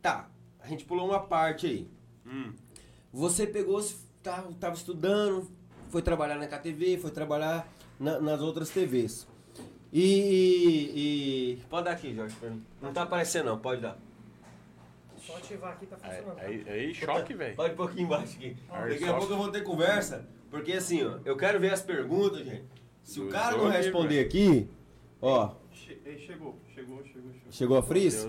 tá, 0.00 0.28
a 0.60 0.66
gente 0.68 0.84
pulou 0.84 1.06
uma 1.08 1.20
parte 1.20 1.66
aí. 1.66 1.88
Hum, 2.26 2.52
Você 3.12 3.46
pegou, 3.46 3.82
tava, 4.22 4.52
tava 4.54 4.74
estudando, 4.74 5.50
foi 5.88 6.00
trabalhar 6.02 6.36
na 6.36 6.46
KTV, 6.46 6.98
foi 6.98 7.10
trabalhar 7.10 7.66
na- 7.98 8.20
nas 8.20 8.40
outras 8.40 8.70
TVs. 8.70 9.26
E, 9.92 11.58
e- 11.58 11.62
Pode 11.68 11.84
dar 11.84 11.92
aqui, 11.92 12.14
Jorge. 12.14 12.34
pra 12.36 12.48
mim. 12.50 12.62
Não 12.80 12.92
tá 12.92 13.02
aparecendo 13.02 13.46
não, 13.46 13.58
pode 13.58 13.82
dar. 13.82 13.98
Só 15.18 15.36
ativar 15.36 15.72
aqui 15.72 15.86
tá 15.86 15.96
aí, 16.02 16.16
funcionando. 16.16 16.36
tá? 16.36 16.42
aí, 16.46 16.64
aí 16.68 16.94
choque, 16.94 17.34
velho. 17.34 17.54
Pode 17.54 17.74
um 17.74 17.76
pouquinho 17.76 18.04
embaixo 18.06 18.36
aqui. 18.36 18.56
Aí, 18.70 18.90
Daqui 18.90 19.04
a 19.04 19.14
pouco 19.14 19.32
eu 19.32 19.36
vou 19.36 19.50
ter 19.50 19.60
conversa, 19.62 20.26
porque 20.50 20.72
assim, 20.72 21.04
ó, 21.04 21.18
eu 21.24 21.36
quero 21.36 21.60
ver 21.60 21.72
as 21.72 21.82
perguntas, 21.82 22.44
gente. 22.46 22.64
Se 23.02 23.20
o 23.20 23.28
cara 23.28 23.56
não 23.56 23.68
responder 23.68 24.20
aqui, 24.20 24.68
ó, 25.20 25.50
Che- 25.72 25.98
chegou, 26.26 26.56
chegou, 26.74 27.02
chegou, 27.04 27.32
chegou. 27.32 27.32
chegou 27.50 27.76
a 27.78 27.82
Fris? 27.82 28.26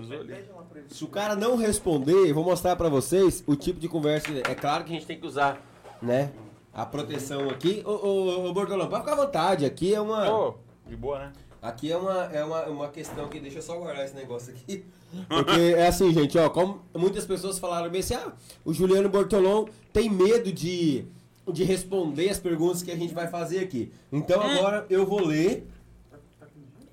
Se 0.88 1.04
o 1.04 1.08
cara 1.08 1.34
não 1.36 1.56
responder, 1.56 2.28
eu 2.28 2.34
vou 2.34 2.44
mostrar 2.44 2.76
pra 2.76 2.88
vocês 2.88 3.42
o 3.46 3.56
tipo 3.56 3.78
de 3.80 3.88
conversa. 3.88 4.28
É 4.48 4.54
claro 4.54 4.84
que 4.84 4.90
a 4.90 4.94
gente 4.94 5.06
tem 5.06 5.18
que 5.18 5.26
usar, 5.26 5.64
né? 6.02 6.32
A 6.72 6.84
proteção 6.84 7.48
aqui. 7.48 7.82
Ô, 7.86 7.90
ô, 7.90 8.48
ô 8.48 8.52
Bortolão, 8.52 8.88
pode 8.88 9.02
ficar 9.04 9.12
à 9.14 9.24
vontade. 9.24 9.64
Aqui 9.64 9.94
é 9.94 10.00
uma. 10.00 10.30
Ô, 10.30 10.54
de 10.88 10.96
boa, 10.96 11.18
né? 11.20 11.32
Aqui 11.62 11.90
é 11.90 11.96
uma, 11.96 12.24
é 12.24 12.44
uma, 12.44 12.62
uma 12.66 12.88
questão 12.88 13.28
que. 13.28 13.38
Deixa 13.40 13.58
eu 13.58 13.62
só 13.62 13.76
guardar 13.78 14.04
esse 14.04 14.14
negócio 14.14 14.52
aqui. 14.52 14.84
Porque 15.28 15.60
é 15.76 15.86
assim, 15.86 16.12
gente, 16.12 16.36
ó, 16.36 16.50
como 16.50 16.82
muitas 16.94 17.24
pessoas 17.24 17.58
falaram 17.60 17.88
bem 17.88 18.00
assim, 18.00 18.14
ah, 18.14 18.32
o 18.64 18.74
Juliano 18.74 19.08
Bortolão 19.08 19.68
tem 19.92 20.10
medo 20.10 20.52
de, 20.52 21.04
de 21.52 21.64
responder 21.64 22.28
as 22.30 22.38
perguntas 22.38 22.82
que 22.82 22.90
a 22.90 22.96
gente 22.96 23.12
vai 23.12 23.28
fazer 23.28 23.60
aqui. 23.60 23.92
Então 24.10 24.40
agora 24.40 24.86
eu 24.88 25.06
vou 25.06 25.24
ler. 25.24 25.68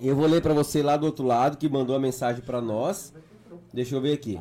Eu 0.00 0.16
vou 0.16 0.26
ler 0.26 0.42
pra 0.42 0.52
você 0.52 0.82
lá 0.82 0.96
do 0.96 1.06
outro 1.06 1.24
lado 1.24 1.56
que 1.56 1.68
mandou 1.68 1.94
a 1.94 2.00
mensagem 2.00 2.42
pra 2.42 2.60
nós. 2.60 3.14
Deixa 3.72 3.94
eu 3.94 4.00
ver 4.00 4.12
aqui. 4.12 4.40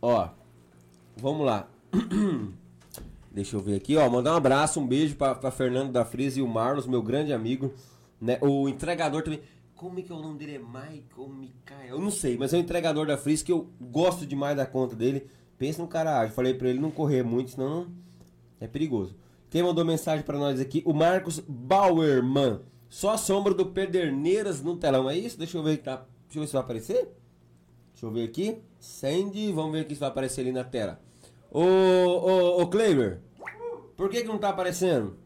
Ó, 0.00 0.28
vamos 1.16 1.46
lá. 1.46 1.68
Deixa 3.30 3.54
eu 3.54 3.60
ver 3.60 3.76
aqui, 3.76 3.96
ó. 3.96 4.08
Mandar 4.08 4.32
um 4.32 4.36
abraço, 4.36 4.80
um 4.80 4.86
beijo 4.86 5.14
pra 5.14 5.50
Fernando 5.50 5.92
da 5.92 6.04
Frisa 6.04 6.40
e 6.40 6.42
o 6.42 6.48
Marlos, 6.48 6.86
meu 6.86 7.02
grande 7.02 7.32
amigo. 7.32 7.72
Né? 8.20 8.38
O 8.40 8.68
entregador 8.68 9.22
também. 9.22 9.40
Como 9.76 9.98
é 9.98 10.02
que 10.02 10.12
é 10.12 10.14
o 10.14 10.20
nome 10.20 10.38
dele? 10.38 10.56
É 10.56 10.58
Michael 10.58 11.28
Mikael? 11.28 11.88
Eu 11.96 12.00
não 12.00 12.10
sei, 12.10 12.36
mas 12.36 12.52
é 12.52 12.56
o 12.56 12.60
entregador 12.60 13.06
da 13.06 13.16
Frisa 13.16 13.44
que 13.44 13.52
eu 13.52 13.68
gosto 13.80 14.26
demais 14.26 14.56
da 14.56 14.66
conta 14.66 14.96
dele. 14.96 15.26
Pensa 15.60 15.82
no 15.82 15.86
cara 15.88 16.18
ágil. 16.20 16.34
Falei 16.34 16.54
pra 16.54 16.68
ele 16.70 16.80
não 16.80 16.90
correr 16.90 17.22
muito, 17.22 17.50
senão 17.50 17.68
não- 17.84 17.86
é 18.58 18.66
perigoso. 18.66 19.14
Quem 19.50 19.62
mandou 19.62 19.84
mensagem 19.84 20.24
pra 20.24 20.38
nós 20.38 20.58
aqui? 20.58 20.82
O 20.86 20.94
Marcos 20.94 21.38
Bauerman. 21.46 22.60
Só 22.88 23.10
a 23.10 23.18
sombra 23.18 23.52
do 23.52 23.66
Pederneiras 23.66 24.62
no 24.62 24.76
telão. 24.76 25.08
É 25.10 25.16
isso? 25.18 25.36
Deixa 25.38 25.58
eu 25.58 25.62
ver 25.62 25.76
tá. 25.76 25.96
Deixa 26.24 26.38
eu 26.38 26.40
ver 26.40 26.46
se 26.46 26.52
vai 26.54 26.62
aparecer. 26.62 27.14
Deixa 27.92 28.06
eu 28.06 28.10
ver 28.10 28.24
aqui. 28.24 28.58
Sandy, 28.78 29.52
vamos 29.52 29.72
ver 29.72 29.80
aqui 29.80 29.92
se 29.94 30.00
vai 30.00 30.08
aparecer 30.08 30.40
ali 30.40 30.50
na 30.52 30.64
tela. 30.64 30.98
Ô, 31.50 31.60
ô, 31.60 32.62
ô 32.62 32.66
Kleiber, 32.68 33.20
por 33.98 34.08
que 34.08 34.22
que 34.22 34.28
não 34.28 34.38
tá 34.38 34.48
aparecendo? 34.48 35.16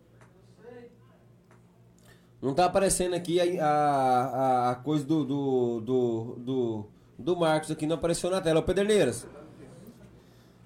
Não 2.43 2.53
tá 2.55 2.65
aparecendo 2.67 3.15
aqui 3.15 3.39
a, 3.41 3.65
a, 3.65 4.25
a- 4.25 4.71
a 4.73 4.75
coisa 4.75 5.05
do, 5.05 5.25
do, 5.25 5.81
do, 5.81 6.35
do, 6.39 6.87
do 7.19 7.37
Marcos 7.37 7.71
aqui, 7.71 7.87
não 7.87 7.97
apareceu 7.97 8.29
na 8.31 8.41
tela. 8.41 8.61
Ô 8.61 8.63
Pederneiras, 8.63 9.27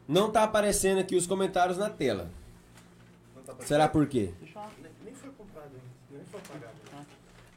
não 0.09 0.31
tá 0.31 0.43
aparecendo 0.43 0.99
aqui 0.99 1.15
os 1.15 1.27
comentários 1.27 1.77
na 1.77 1.91
tela. 1.91 2.31
Tá? 3.45 3.55
Será 3.61 3.87
por 3.87 4.07
quê? 4.09 4.33
Nem, 4.41 4.91
nem 5.05 5.15
foi 5.15 5.31
comprado 5.31 5.67
ainda. 5.67 5.85
Nem 6.11 6.25
foi 6.25 6.41
pagado. 6.41 6.73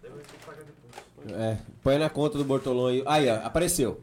Deve 0.01 0.15
ter 0.15 0.37
que 0.37 0.45
pagar 0.45 0.63
depois. 0.63 1.41
É, 1.41 1.57
põe 1.81 1.97
na 1.97 2.09
conta 2.09 2.37
do 2.37 2.43
Bortolão 2.43 2.87
aí. 2.87 3.03
Aí, 3.05 3.29
ó, 3.29 3.35
apareceu. 3.45 4.01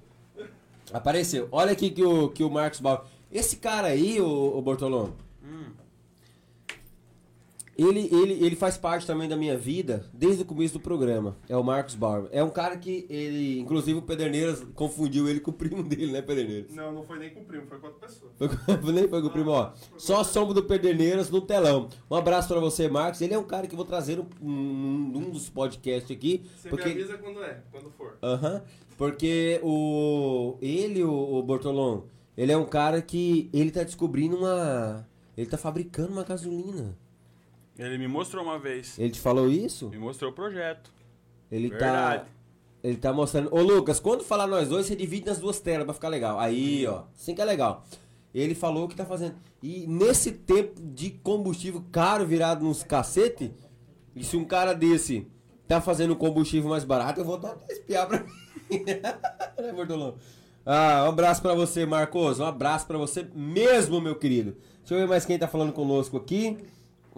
Apareceu. 0.93 1.49
Olha 1.53 1.73
aqui 1.73 1.91
que 1.91 2.03
o, 2.03 2.31
que 2.31 2.43
o 2.43 2.51
Marcos 2.51 2.81
Bauer. 2.81 3.03
Esse 3.31 3.57
cara 3.57 3.89
aí, 3.89 4.21
o, 4.21 4.57
o 4.57 4.63
Bortolão, 4.63 5.13
Ele, 7.79 8.09
ele, 8.13 8.45
ele 8.45 8.57
faz 8.57 8.77
parte 8.77 9.07
também 9.07 9.29
da 9.29 9.37
minha 9.37 9.57
vida 9.57 10.05
desde 10.13 10.43
o 10.43 10.45
começo 10.45 10.75
do 10.75 10.81
programa. 10.81 11.37
É 11.49 11.57
o 11.57 11.63
Marcos 11.63 11.95
Barba. 11.95 12.29
É 12.33 12.43
um 12.43 12.51
cara 12.51 12.77
que 12.77 13.07
ele, 13.09 13.61
inclusive 13.61 14.01
o 14.01 14.03
Pederneiras 14.03 14.67
confundiu 14.75 15.29
ele 15.29 15.39
com 15.39 15.53
o 15.53 15.55
primo 15.55 15.85
dele, 15.85 16.11
né, 16.11 16.21
Pederneiras? 16.21 16.75
Não, 16.75 16.91
não 16.91 17.05
foi 17.05 17.21
nem 17.21 17.31
com 17.31 17.41
o 17.41 17.45
primo, 17.45 17.69
foi 17.69 17.79
com 17.79 17.87
outra 17.87 18.09
pessoa. 18.09 18.33
Foi 18.37 18.49
Nem 18.93 19.07
foi 19.07 19.23
com 19.23 19.29
o 19.29 19.31
primo, 19.31 19.51
ó. 19.53 19.71
Só 19.97 20.21
a 20.21 20.25
sombra 20.25 20.55
do 20.55 20.65
Pederneiras 20.65 21.31
no 21.31 21.41
telão. 21.41 21.89
Um 22.11 22.17
abraço 22.17 22.49
pra 22.49 22.59
você, 22.59 22.89
Marcos. 22.89 23.21
Ele 23.21 23.35
é 23.35 23.39
um 23.39 23.45
cara 23.45 23.69
que 23.69 23.75
eu 23.75 23.77
vou 23.77 23.87
trazer 23.87 24.17
num 24.17 24.27
um, 24.43 25.13
um 25.15 25.31
dos 25.31 25.49
podcasts 25.49 26.11
aqui. 26.11 26.43
Você 26.57 26.69
Porque 26.69 26.89
me 26.89 26.95
avisa 26.95 27.17
quando 27.17 27.41
é, 27.45 27.63
quando 27.71 27.91
for. 27.93 28.19
Aham. 28.21 28.61
Porque 28.97 29.61
o. 29.63 30.57
Ele, 30.61 31.05
o, 31.05 31.37
o 31.37 31.43
Bortolom, 31.45 32.03
ele 32.37 32.51
é 32.51 32.57
um 32.57 32.67
cara 32.67 33.01
que. 33.01 33.49
Ele 33.53 33.71
tá 33.71 33.85
descobrindo 33.85 34.37
uma. 34.37 35.07
Ele 35.37 35.47
tá 35.47 35.57
fabricando 35.57 36.11
uma 36.11 36.25
gasolina. 36.25 36.97
Ele 37.79 37.97
me 37.99 38.09
mostrou 38.09 38.43
uma 38.43 38.59
vez. 38.59 38.99
Ele 38.99 39.11
te 39.11 39.21
falou 39.21 39.49
isso? 39.49 39.89
Me 39.91 39.99
mostrou 39.99 40.31
o 40.31 40.35
projeto. 40.35 40.91
Ele 41.51 41.69
Verdade. 41.69 42.25
tá. 42.25 42.31
Ele 42.83 42.97
tá 42.97 43.13
mostrando. 43.13 43.55
Ô 43.55 43.61
Lucas, 43.63 43.99
quando 44.01 44.23
falar 44.25 44.47
nós 44.47 44.69
dois, 44.69 44.87
você 44.87 44.97
divide 44.97 45.27
nas 45.27 45.39
duas 45.39 45.61
telas 45.61 45.85
pra 45.85 45.95
ficar 45.95 46.09
legal. 46.09 46.39
Aí, 46.39 46.87
ó. 46.87 47.05
Assim 47.17 47.35
que 47.35 47.41
é 47.41 47.45
legal. 47.45 47.85
Ele 48.35 48.55
falou 48.55 48.87
que 48.89 48.95
tá 48.97 49.05
fazendo. 49.05 49.35
E 49.63 49.87
nesse 49.87 50.33
tempo 50.33 50.81
de 50.81 51.11
combustível 51.11 51.83
caro 51.91 52.27
virado 52.27 52.65
nos 52.65 52.83
cacete, 52.83 53.53
e 54.15 54.23
se 54.23 54.37
um 54.37 54.45
cara 54.45 54.75
desse 54.75 55.27
tá 55.67 55.81
fazendo 55.81 56.15
combustível 56.17 56.71
mais 56.71 56.85
barato, 56.85 57.21
eu 57.21 57.25
vou 57.25 57.39
dar 57.39 57.53
até 57.53 57.73
espiar 57.73 58.07
pra 58.07 58.21
mim. 58.71 58.85
né? 58.85 59.01
Ah, 60.65 61.05
um 61.07 61.09
abraço 61.09 61.41
pra 61.41 61.55
você, 61.55 61.87
Marcos. 61.87 62.39
Um 62.39 62.45
abraço 62.45 62.87
pra 62.87 62.99
você 62.99 63.27
mesmo, 63.35 64.01
meu 64.01 64.15
querido. 64.17 64.57
Deixa 64.81 64.95
eu 64.95 64.99
ver 64.99 65.09
mais 65.09 65.25
quem 65.25 65.39
tá 65.39 65.49
falando 65.49 65.73
conosco 65.73 66.17
aqui. 66.17 66.59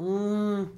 Hum. 0.01 0.69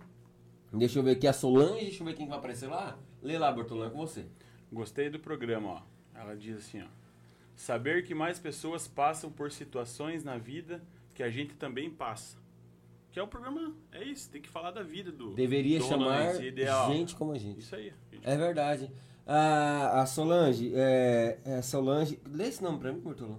Deixa 0.73 0.99
eu 0.99 1.03
ver 1.03 1.13
aqui 1.13 1.27
a 1.27 1.33
Solange. 1.33 1.85
Deixa 1.85 2.03
eu 2.03 2.07
ver 2.07 2.15
quem 2.15 2.27
vai 2.27 2.39
aparecer 2.39 2.67
lá. 2.69 2.99
Lê 3.23 3.39
lá, 3.39 3.53
Bortolão, 3.53 3.87
é 3.87 3.91
com 3.91 3.99
você. 3.99 4.27
Gostei 4.73 5.09
do 5.11 5.19
programa, 5.19 5.69
ó. 5.69 5.83
Ela 6.19 6.35
diz 6.37 6.57
assim, 6.57 6.83
ó. 6.83 6.87
Saber 7.55 8.05
que 8.05 8.15
mais 8.15 8.39
pessoas 8.39 8.89
passam 8.89 9.31
por 9.31 9.53
situações 9.53 10.25
na 10.25 10.39
vida 10.39 10.83
que 11.15 11.23
a 11.23 11.31
gente 11.31 11.55
também 11.55 11.91
passa. 11.91 12.37
Que 13.13 13.21
é 13.21 13.23
o 13.23 13.29
programa, 13.29 13.75
é 13.93 14.03
isso, 14.03 14.31
tem 14.31 14.41
que 14.41 14.49
falar 14.49 14.71
da 14.71 14.83
vida 14.83 15.13
do 15.13 15.35
Deveria 15.35 15.79
do 15.79 15.85
chamar 15.85 16.43
ideal. 16.43 16.91
gente 16.91 17.15
como 17.15 17.33
a 17.33 17.39
gente. 17.39 17.61
Isso 17.61 17.77
aí. 17.77 17.93
É 18.23 18.37
verdade. 18.39 18.91
A, 19.27 20.01
a 20.01 20.07
Solange, 20.07 20.73
é, 20.75 21.39
é 21.45 21.63
Solange. 21.63 22.19
Lê 22.27 22.49
esse 22.49 22.63
nome 22.63 22.79
pra 22.79 22.91
mim, 22.91 23.01
Bortolão. 23.01 23.39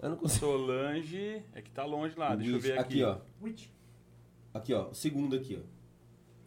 Eu 0.00 0.10
não 0.10 0.16
consigo. 0.16 0.46
Solange, 0.46 1.42
é 1.52 1.60
que 1.60 1.70
tá 1.72 1.84
longe 1.84 2.16
lá, 2.16 2.36
deixa 2.36 2.52
eu 2.52 2.58
Isso, 2.58 2.66
ver 2.68 2.78
aqui. 2.78 3.02
ó. 3.02 3.18
Aqui, 4.54 4.72
ó. 4.72 4.88
O 4.88 4.94
segundo 4.94 5.34
aqui, 5.34 5.60
ó. 5.60 5.66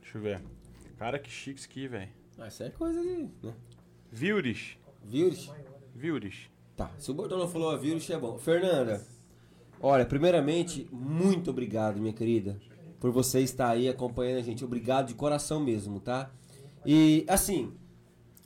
Deixa 0.01 0.18
eu 0.18 0.22
ver. 0.22 0.41
Cara, 0.97 1.20
que 1.20 1.30
chique 1.30 1.60
isso 1.60 1.68
aqui, 1.70 1.88
velho. 1.88 2.10
Ah, 2.39 2.47
isso 2.47 2.64
é 2.64 2.70
coisa 2.70 3.01
de. 3.01 3.30
Né? 3.43 3.53
Vírus. 4.10 4.78
Vírus? 5.03 5.51
Vírus. 5.93 6.49
Tá. 6.76 6.89
Se 6.97 7.12
o 7.12 7.14
Bortolão 7.14 7.47
falou 7.47 7.72
a 7.72 7.76
vírus, 7.76 8.10
é 8.10 8.18
bom. 8.18 8.38
Fernanda, 8.38 9.05
olha, 9.82 10.05
primeiramente, 10.05 10.88
muito 10.91 11.49
obrigado, 11.49 11.99
minha 11.99 12.14
querida, 12.14 12.60
por 12.99 13.12
você 13.12 13.41
estar 13.41 13.70
aí 13.70 13.89
acompanhando 13.89 14.39
a 14.39 14.43
gente. 14.43 14.64
Obrigado 14.64 15.08
de 15.08 15.16
coração 15.16 15.60
mesmo, 15.60 15.99
tá? 15.99 16.32
E, 16.86 17.26
assim, 17.28 17.74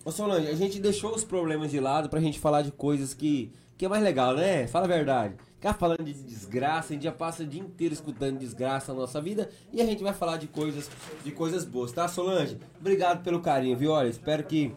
ô 0.04 0.12
Solange, 0.12 0.48
a 0.48 0.56
gente 0.56 0.80
deixou 0.80 1.14
os 1.14 1.24
problemas 1.24 1.72
de 1.72 1.80
lado 1.80 2.10
pra 2.10 2.20
gente 2.20 2.40
falar 2.40 2.62
de 2.62 2.72
coisas 2.72 3.14
que, 3.14 3.52
que 3.78 3.86
é 3.86 3.90
mais 3.90 4.04
legal, 4.04 4.36
né? 4.36 4.68
Fala 4.68 4.86
a 4.86 4.88
verdade. 4.88 5.36
Ficar 5.56 5.74
falando 5.74 6.04
de 6.04 6.14
desgraça, 6.14 6.92
a 6.92 6.94
gente 6.94 7.04
já 7.04 7.12
passa 7.12 7.44
o 7.44 7.46
dia 7.48 7.62
inteiro 7.62 7.94
escutando 7.94 8.40
desgraça 8.40 8.94
na 8.94 9.02
nossa 9.02 9.22
vida 9.22 9.50
e 9.72 9.80
a 9.80 9.86
gente 9.86 10.02
vai 10.02 10.14
falar 10.14 10.38
de 10.38 10.48
coisas, 10.48 10.90
de 11.24 11.32
coisas 11.32 11.64
boas, 11.64 11.92
tá, 11.92 12.08
Solange? 12.08 12.58
Obrigado 12.80 13.24
pelo 13.24 13.42
carinho, 13.42 13.78
viu? 13.78 13.92
Olha, 13.92 14.08
espero 14.08 14.44
que 14.44 14.74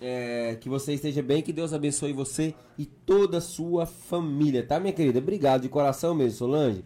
é, 0.00 0.56
que 0.60 0.68
você 0.68 0.94
esteja 0.94 1.22
bem, 1.22 1.42
que 1.42 1.52
Deus 1.52 1.72
abençoe 1.72 2.12
você 2.12 2.54
e 2.78 2.86
toda 2.86 3.38
a 3.38 3.40
sua 3.40 3.84
família, 3.84 4.64
tá, 4.66 4.80
minha 4.80 4.92
querida? 4.92 5.18
Obrigado 5.18 5.62
de 5.62 5.68
coração 5.68 6.14
mesmo, 6.14 6.38
Solange. 6.38 6.84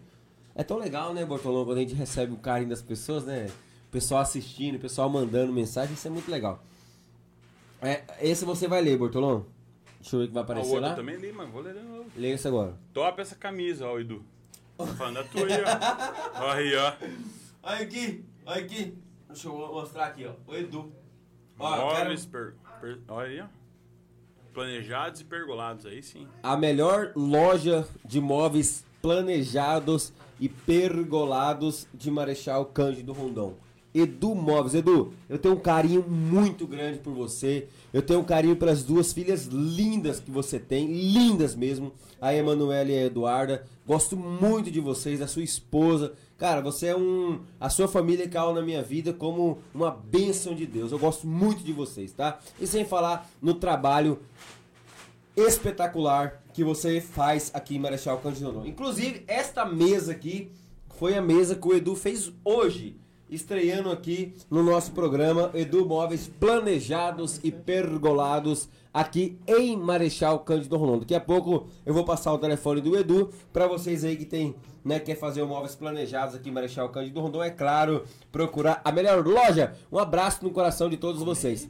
É 0.53 0.63
tão 0.63 0.77
legal, 0.77 1.13
né, 1.13 1.23
Bortolão, 1.23 1.63
quando 1.63 1.77
a 1.77 1.81
gente 1.81 1.95
recebe 1.95 2.33
o 2.33 2.37
carinho 2.37 2.69
das 2.69 2.81
pessoas, 2.81 3.23
né? 3.23 3.47
O 3.87 3.91
pessoal 3.91 4.21
assistindo, 4.21 4.75
o 4.75 4.79
pessoal 4.79 5.09
mandando 5.09 5.53
mensagem, 5.53 5.93
isso 5.93 6.07
é 6.07 6.11
muito 6.11 6.29
legal. 6.29 6.61
É, 7.81 8.03
esse 8.21 8.45
você 8.45 8.67
vai 8.67 8.81
ler, 8.81 8.97
Bortolão? 8.97 9.45
Deixa 9.99 10.15
eu 10.15 10.19
ver 10.21 10.25
o 10.25 10.27
que 10.29 10.33
vai 10.33 10.41
Ah, 10.41 10.43
o 10.43 10.45
aparecer 10.45 10.73
outro 10.73 10.89
lá. 10.89 10.95
também 10.95 11.17
li, 11.17 11.31
mas 11.31 11.49
vou 11.49 11.61
ler 11.61 11.73
de 11.73 11.81
novo. 11.81 12.05
Leia 12.15 12.33
esse 12.33 12.47
agora. 12.47 12.73
Top 12.93 13.21
essa 13.21 13.35
camisa, 13.35 13.87
ó, 13.87 13.99
Edu. 13.99 14.23
Tô 14.77 14.85
falando 14.87 15.15
da 15.15 15.23
tua 15.25 15.41
aí, 15.45 15.61
ó. 15.61 16.39
Ó 16.45 16.51
aí, 16.51 16.75
ó. 16.75 16.93
Olha 17.63 17.81
aqui, 17.81 18.23
olha 18.45 18.61
aqui. 18.63 18.97
Deixa 19.27 19.47
eu 19.47 19.53
mostrar 19.53 20.05
aqui, 20.07 20.25
ó. 20.25 20.33
O 20.49 20.55
Edu. 20.55 20.91
Móveis, 21.57 22.25
per, 22.25 22.53
per- 22.79 22.99
olha 23.09 23.27
aí, 23.27 23.41
ó. 23.41 23.45
Planejados 24.53 25.21
e 25.21 25.25
pergolados, 25.25 25.85
aí 25.85 26.01
sim. 26.01 26.27
a 26.41 26.57
melhor 26.57 27.11
loja 27.15 27.87
de 28.03 28.19
móveis 28.19 28.83
planejados 29.01 30.11
e 30.39 30.49
pergolados 30.49 31.87
de 31.93 32.09
Marechal 32.09 32.65
Cândido 32.65 33.13
Rondon. 33.13 33.53
Edu 33.99 34.35
Móveis. 34.35 34.73
Edu, 34.73 35.13
eu 35.27 35.37
tenho 35.37 35.55
um 35.55 35.59
carinho 35.59 36.03
muito 36.07 36.65
grande 36.65 36.99
por 36.99 37.13
você. 37.13 37.67
Eu 37.93 38.01
tenho 38.01 38.19
um 38.19 38.23
carinho 38.23 38.55
pelas 38.55 38.83
duas 38.83 39.13
filhas 39.13 39.45
lindas 39.45 40.19
que 40.19 40.31
você 40.31 40.59
tem, 40.59 40.87
lindas 40.87 41.55
mesmo, 41.55 41.91
a 42.21 42.33
Emanuela 42.33 42.89
e 42.89 42.97
a 42.97 43.05
Eduarda. 43.05 43.65
Gosto 43.85 44.15
muito 44.15 44.69
de 44.69 44.79
vocês, 44.79 45.19
da 45.19 45.27
sua 45.27 45.43
esposa. 45.43 46.13
Cara, 46.37 46.61
você 46.61 46.87
é 46.87 46.95
um. 46.95 47.41
A 47.59 47.69
sua 47.69 47.87
família 47.87 48.27
caiu 48.27 48.53
na 48.53 48.61
minha 48.61 48.81
vida 48.81 49.11
como 49.11 49.59
uma 49.73 49.91
bênção 49.91 50.55
de 50.55 50.65
Deus. 50.65 50.91
Eu 50.91 50.99
gosto 50.99 51.27
muito 51.27 51.63
de 51.63 51.73
vocês, 51.73 52.11
tá? 52.13 52.39
E 52.59 52.65
sem 52.65 52.85
falar 52.85 53.29
no 53.41 53.53
trabalho 53.53 54.19
espetacular 55.35 56.41
que 56.53 56.63
você 56.63 57.01
faz 57.01 57.51
aqui 57.53 57.75
em 57.75 57.79
Marechal 57.79 58.17
Cândido. 58.19 58.63
Inclusive, 58.65 59.23
esta 59.27 59.65
mesa 59.65 60.11
aqui 60.11 60.51
foi 60.95 61.15
a 61.15 61.21
mesa 61.21 61.55
que 61.55 61.67
o 61.67 61.73
Edu 61.73 61.95
fez 61.95 62.31
hoje, 62.43 62.97
estreando 63.29 63.91
aqui 63.91 64.33
no 64.49 64.63
nosso 64.63 64.91
programa 64.91 65.51
Edu 65.53 65.85
Móveis 65.85 66.27
Planejados 66.39 67.39
e 67.43 67.51
Pergolados 67.51 68.67
aqui 68.93 69.37
em 69.47 69.77
Marechal 69.77 70.39
Cândido 70.39 70.77
Rondon. 70.77 70.99
Daqui 70.99 71.15
a 71.15 71.19
pouco 71.21 71.67
eu 71.85 71.93
vou 71.93 72.03
passar 72.03 72.33
o 72.33 72.37
telefone 72.37 72.81
do 72.81 72.97
Edu 72.97 73.31
para 73.53 73.67
vocês 73.67 74.03
aí 74.03 74.17
que 74.17 74.25
tem, 74.25 74.55
né, 74.83 74.99
quer 74.99 75.15
fazer 75.15 75.43
móveis 75.43 75.75
planejados 75.75 76.35
aqui 76.35 76.49
em 76.49 76.51
Marechal 76.51 76.89
Cândido 76.89 77.21
Rondon, 77.21 77.43
é 77.43 77.51
claro, 77.51 78.03
procurar 78.31 78.81
a 78.83 78.91
melhor 78.91 79.25
loja. 79.25 79.75
Um 79.91 79.99
abraço 79.99 80.43
no 80.43 80.51
coração 80.51 80.89
de 80.89 80.97
todos 80.97 81.21
vocês. 81.21 81.69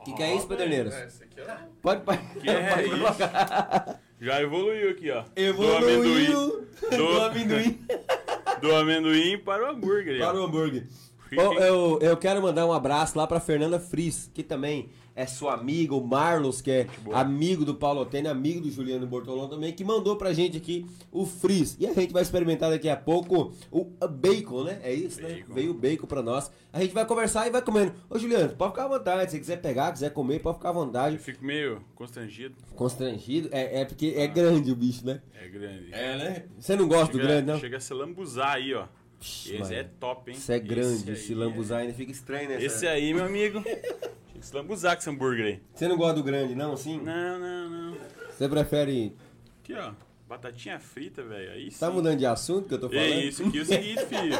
O 0.00 0.04
que, 0.04 0.14
que 0.14 0.22
é 0.22 0.34
isso, 0.34 0.46
Pederneiras? 0.46 0.94
Esse 0.94 1.24
aqui 1.24 1.40
é 1.40 1.56
Pode, 1.82 2.02
pode. 2.02 2.20
É 2.48 2.74
pode 2.74 2.90
colocar. 2.90 4.00
Já 4.20 4.40
evoluiu 4.40 4.90
aqui, 4.90 5.10
ó. 5.10 5.24
Evoluiu 5.36 6.66
Do 6.90 6.96
do 6.96 7.20
amendoim. 7.20 7.24
amendoim 7.24 7.80
Do 8.60 8.74
amendoim 8.74 9.38
para 9.38 9.64
o 9.64 9.70
hambúrguer. 9.70 10.14
aí, 10.14 10.22
ó. 10.22 10.26
para 10.26 10.40
o 10.40 10.44
hambúrguer. 10.44 10.86
Eu, 11.30 11.98
eu 12.00 12.16
quero 12.16 12.40
mandar 12.40 12.64
um 12.66 12.72
abraço 12.72 13.18
lá 13.18 13.26
pra 13.26 13.40
Fernanda 13.40 13.80
Fris, 13.80 14.30
que 14.32 14.42
também 14.42 14.88
é 15.16 15.26
sua 15.26 15.54
amiga, 15.54 15.94
o 15.94 16.06
Marlos, 16.06 16.60
que 16.60 16.70
é 16.70 16.86
amigo 17.12 17.64
do 17.64 17.74
Paulo 17.74 18.02
Otênio, 18.02 18.30
amigo 18.30 18.60
do 18.60 18.70
Juliano 18.70 19.06
Bortolão 19.06 19.48
também, 19.48 19.72
que 19.72 19.82
mandou 19.82 20.14
pra 20.16 20.32
gente 20.32 20.56
aqui 20.58 20.86
o 21.10 21.24
Fris. 21.26 21.76
E 21.80 21.86
a 21.86 21.92
gente 21.94 22.12
vai 22.12 22.22
experimentar 22.22 22.70
daqui 22.70 22.88
a 22.88 22.96
pouco 22.96 23.52
o 23.70 23.84
bacon, 24.06 24.64
né? 24.64 24.78
É 24.82 24.92
isso, 24.92 25.20
né? 25.22 25.36
Bacon. 25.36 25.54
Veio 25.54 25.70
o 25.70 25.74
bacon 25.74 26.06
pra 26.06 26.22
nós. 26.22 26.50
A 26.72 26.80
gente 26.80 26.92
vai 26.92 27.06
conversar 27.06 27.46
e 27.46 27.50
vai 27.50 27.62
comendo. 27.62 27.94
Ô, 28.10 28.18
Juliano, 28.18 28.54
pode 28.54 28.72
ficar 28.72 28.84
à 28.84 28.88
vontade. 28.88 29.30
Se 29.30 29.36
você 29.36 29.40
quiser 29.40 29.56
pegar, 29.62 29.90
quiser 29.92 30.10
comer, 30.10 30.40
pode 30.40 30.58
ficar 30.58 30.68
à 30.68 30.72
vontade. 30.72 31.16
Eu 31.16 31.20
fico 31.22 31.42
meio 31.42 31.80
constrangido. 31.94 32.54
Constrangido. 32.74 33.48
É, 33.50 33.80
é 33.80 33.84
porque 33.86 34.12
é 34.16 34.26
grande 34.26 34.70
o 34.70 34.76
bicho, 34.76 35.06
né? 35.06 35.22
É 35.34 35.48
grande. 35.48 35.88
É, 35.92 36.16
né? 36.18 36.44
Você 36.58 36.76
não 36.76 36.86
gosta 36.86 37.06
do 37.12 37.18
Chega- 37.18 37.26
grande, 37.28 37.46
não? 37.46 37.58
Chega 37.58 37.78
a 37.78 37.80
se 37.80 37.94
lambuzar 37.94 38.56
aí, 38.56 38.74
ó. 38.74 38.84
Esse 39.18 39.58
mano. 39.58 39.72
é 39.74 39.82
top, 39.98 40.30
hein? 40.30 40.36
Isso 40.36 40.52
é 40.52 40.58
grande, 40.58 41.10
Esse 41.10 41.22
esse 41.24 41.34
lambuzar 41.34 41.80
ainda 41.80 41.94
fica 41.94 42.12
estranho, 42.12 42.50
né? 42.50 42.56
é- 42.56 42.64
Esse 42.66 42.86
aí, 42.86 43.14
meu 43.14 43.24
amigo. 43.24 43.62
Tinha 44.36 44.40
que 44.40 44.46
se 44.46 44.54
lambuzar 44.54 44.96
esse 44.98 45.08
hambúrguer 45.08 45.46
aí. 45.46 45.62
Você 45.74 45.88
não 45.88 45.96
gosta 45.96 46.14
do 46.14 46.22
grande, 46.22 46.54
não, 46.54 46.72
assim? 46.72 47.00
Não, 47.00 47.38
não, 47.38 47.70
não. 47.70 47.96
Você 48.30 48.48
prefere. 48.48 49.16
Aqui, 49.62 49.74
ó. 49.74 49.92
Batatinha 50.28 50.78
frita, 50.78 51.22
velho. 51.22 51.52
Aí 51.52 51.70
sim. 51.70 51.78
Tá 51.78 51.90
mudando 51.90 52.18
de 52.18 52.26
assunto 52.26 52.68
que 52.68 52.74
eu 52.74 52.80
tô 52.80 52.88
falando? 52.88 53.04
É 53.04 53.24
isso 53.24 53.46
aqui 53.46 53.58
é 53.58 53.62
o 53.62 53.64
seguinte, 53.64 54.04
filho. 54.06 54.34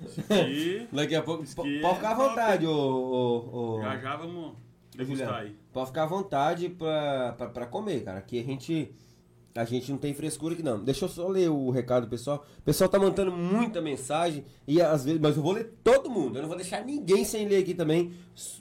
Isso 0.00 0.20
aqui. 0.20 0.88
Daqui 0.92 1.14
a 1.14 1.22
pouco. 1.22 1.44
Pode 1.54 1.84
é 1.84 1.94
ficar 1.94 2.10
à 2.10 2.14
vontade, 2.14 2.66
ô. 2.66 3.76
ô, 3.76 3.80
Já 3.82 3.98
já 3.98 4.16
vamos 4.16 4.56
degustar 4.96 5.34
aí. 5.34 5.56
Pode 5.72 5.86
ficar 5.88 6.02
à 6.02 6.06
vontade 6.06 6.68
pra, 6.70 7.34
pra, 7.38 7.48
pra 7.48 7.66
comer, 7.66 8.02
cara. 8.02 8.18
Aqui 8.18 8.40
a 8.40 8.44
gente. 8.44 8.92
A 9.56 9.64
gente 9.64 9.90
não 9.90 9.98
tem 9.98 10.12
frescura 10.12 10.52
aqui 10.52 10.62
não. 10.62 10.78
Deixa 10.78 11.06
eu 11.06 11.08
só 11.08 11.26
ler 11.26 11.48
o 11.48 11.70
recado 11.70 12.04
do 12.04 12.10
pessoal. 12.10 12.44
O 12.58 12.62
pessoal 12.62 12.90
tá 12.90 12.98
mandando 12.98 13.32
muita 13.32 13.80
mensagem 13.80 14.44
e 14.68 14.82
às 14.82 15.04
vezes, 15.04 15.18
mas 15.20 15.36
eu 15.36 15.42
vou 15.42 15.52
ler 15.52 15.72
todo 15.82 16.10
mundo. 16.10 16.36
Eu 16.36 16.42
não 16.42 16.48
vou 16.48 16.58
deixar 16.58 16.84
ninguém 16.84 17.24
sem 17.24 17.48
ler 17.48 17.56
aqui 17.56 17.72
também. 17.72 18.12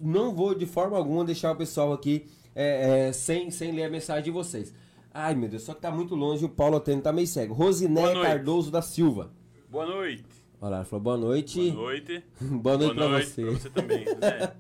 Não 0.02 0.34
vou 0.34 0.56
de 0.56 0.66
forma 0.66 0.98
alguma 0.98 1.26
deixar 1.26 1.52
o 1.52 1.56
pessoal 1.56 1.92
aqui 1.92 2.26
é, 2.56 3.08
é, 3.08 3.12
sem, 3.12 3.52
sem 3.52 3.74
ler 3.74 3.84
a 3.84 3.90
mensagem 3.90 4.24
de 4.24 4.32
vocês. 4.32 4.74
Ai 5.14 5.36
meu 5.36 5.50
Deus, 5.50 5.64
só 5.64 5.74
que 5.74 5.82
tá 5.82 5.92
muito 5.92 6.16
longe. 6.16 6.46
O 6.46 6.50
Paulo 6.50 6.78
Otênio 6.78 7.02
tá 7.02 7.12
meio 7.12 7.28
cego. 7.28 7.54
Boa 7.54 7.68
Rosiné 7.68 8.02
noite. 8.02 8.22
Cardoso 8.22 8.72
da 8.72 8.82
Silva. 8.82 9.32
Boa 9.70 9.86
noite. 9.86 10.24
Olha 10.62 10.70
lá, 10.72 10.76
ela 10.78 10.86
falou 10.86 11.04
boa 11.04 11.18
noite. 11.18 11.72
Boa 11.72 11.84
noite. 11.84 12.24
Boa 12.40 12.78
noite 12.78 12.96
pra 12.96 13.08
você. 13.08 13.42
pra 13.44 13.52
você 13.52 13.70
também. 13.70 14.06
Zé. 14.06 14.56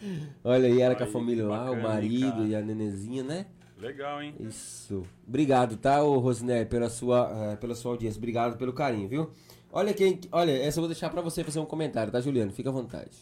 Olha 0.44 0.68
aí, 0.68 0.80
ela 0.80 0.94
com 0.94 1.04
a 1.04 1.06
família 1.06 1.46
lá, 1.46 1.70
o 1.70 1.74
bacana, 1.74 1.80
hein, 1.80 1.82
marido 1.82 2.30
cara? 2.30 2.46
e 2.46 2.54
a 2.54 2.62
nenezinha, 2.62 3.22
né? 3.22 3.46
Legal, 3.78 4.22
hein? 4.22 4.34
Isso. 4.40 5.06
Obrigado, 5.26 5.76
tá, 5.76 6.02
ô 6.02 6.18
Rosné, 6.18 6.64
pela 6.64 6.90
sua, 6.90 7.30
eh, 7.52 7.56
pela 7.56 7.74
sua 7.74 7.92
audiência. 7.92 8.18
Obrigado 8.18 8.56
pelo 8.58 8.72
carinho, 8.72 9.08
viu? 9.08 9.30
Olha 9.70 9.94
quem. 9.94 10.20
Olha, 10.32 10.50
essa 10.50 10.78
eu 10.78 10.82
vou 10.82 10.88
deixar 10.88 11.10
pra 11.10 11.20
você 11.22 11.44
fazer 11.44 11.60
um 11.60 11.66
comentário, 11.66 12.10
tá, 12.12 12.20
Juliano? 12.20 12.52
Fica 12.52 12.70
à 12.70 12.72
vontade. 12.72 13.16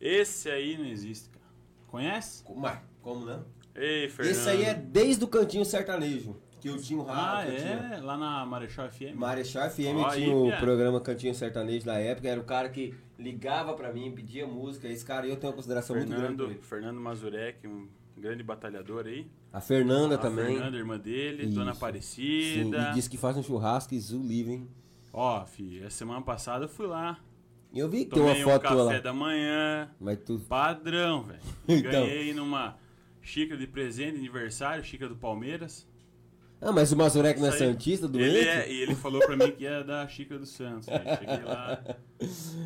Esse 0.00 0.48
aí 0.50 0.78
não 0.78 0.86
existe, 0.86 1.28
cara. 1.30 1.44
Conhece? 1.88 2.44
Mas, 2.56 2.78
como 3.02 3.24
não? 3.26 3.44
Ei, 3.74 4.08
Fernando. 4.08 4.32
Esse 4.34 4.48
aí 4.48 4.64
é 4.64 4.74
desde 4.74 5.24
o 5.24 5.28
cantinho 5.28 5.64
sertanejo. 5.64 6.36
Que 6.60 6.68
eu 6.68 6.76
tinha 6.76 6.98
o 6.98 7.08
Ah, 7.08 7.14
rádio. 7.36 7.54
que 7.54 7.60
eu 7.60 7.62
tinha- 7.62 7.94
é? 7.94 8.00
Lá 8.00 8.16
na 8.18 8.44
Marechal 8.44 8.88
FM? 8.90 9.14
Marechal 9.14 9.70
FM 9.70 10.04
aí, 10.06 10.22
tinha 10.24 10.36
o 10.36 10.46
Pia. 10.46 10.56
programa 10.56 11.00
Cantinho 11.00 11.32
Sertanejo 11.32 11.86
na 11.86 11.98
época, 11.98 12.28
era 12.28 12.40
o 12.40 12.42
cara 12.42 12.68
que 12.68 12.92
ligava 13.16 13.74
pra 13.74 13.92
mim, 13.92 14.10
pedia 14.10 14.44
música. 14.44 14.88
Esse 14.88 15.04
cara 15.04 15.24
eu 15.24 15.36
tenho 15.36 15.50
uma 15.52 15.56
consideração 15.56 15.94
muito 15.94 16.08
grande 16.08 16.36
Fernando. 16.36 16.62
Fernando 16.62 17.00
Mazurek, 17.00 17.64
um 17.68 17.86
grande 18.18 18.42
batalhador 18.42 19.06
aí. 19.06 19.26
A 19.52 19.60
Fernanda 19.60 20.16
A 20.16 20.18
também. 20.18 20.56
Fernanda, 20.56 20.76
irmã 20.76 20.98
dele, 20.98 21.44
Isso. 21.44 21.54
Dona 21.54 21.72
Sim, 21.72 21.78
Aparecida. 21.78 22.90
e 22.90 22.94
disse 22.94 23.08
que 23.10 23.16
faz 23.16 23.36
um 23.36 23.42
churrasco 23.42 23.94
e 23.94 23.98
livre, 23.98 24.52
hein? 24.52 24.68
Ó, 25.12 25.44
fi, 25.46 25.82
a 25.82 25.90
semana 25.90 26.20
passada 26.22 26.66
eu 26.66 26.68
fui 26.68 26.86
lá. 26.86 27.18
Eu 27.74 27.88
vi 27.88 28.04
que 28.04 28.12
tem 28.12 28.22
uma 28.22 28.28
Tomei 28.30 28.44
um 28.44 28.48
foto 28.48 28.62
café 28.62 28.74
lá. 28.74 28.98
da 28.98 29.12
manhã. 29.12 29.90
Mas 30.00 30.18
tu. 30.24 30.38
Padrão, 30.40 31.24
velho. 31.24 31.40
Então. 31.68 31.90
Ganhei 31.90 32.32
numa 32.34 32.76
xícara 33.22 33.58
de 33.58 33.66
presente 33.66 34.16
aniversário, 34.18 34.84
xícara 34.84 35.08
do 35.08 35.16
Palmeiras. 35.16 35.86
Ah, 36.60 36.72
mas 36.72 36.90
o 36.90 36.96
Mazurek 36.96 37.38
não 37.40 37.48
é. 37.48 37.52
Santista, 37.52 38.08
doente? 38.08 38.36
Ele 38.36 38.48
é, 38.48 38.72
e 38.72 38.80
ele 38.82 38.94
falou 38.96 39.20
pra 39.24 39.36
mim 39.36 39.50
que 39.52 39.64
é 39.64 39.82
da 39.84 40.06
xícara 40.08 40.40
do 40.40 40.46
Santos. 40.46 40.86
velho. 40.86 41.02
Cheguei 41.18 41.44
lá. 41.44 41.84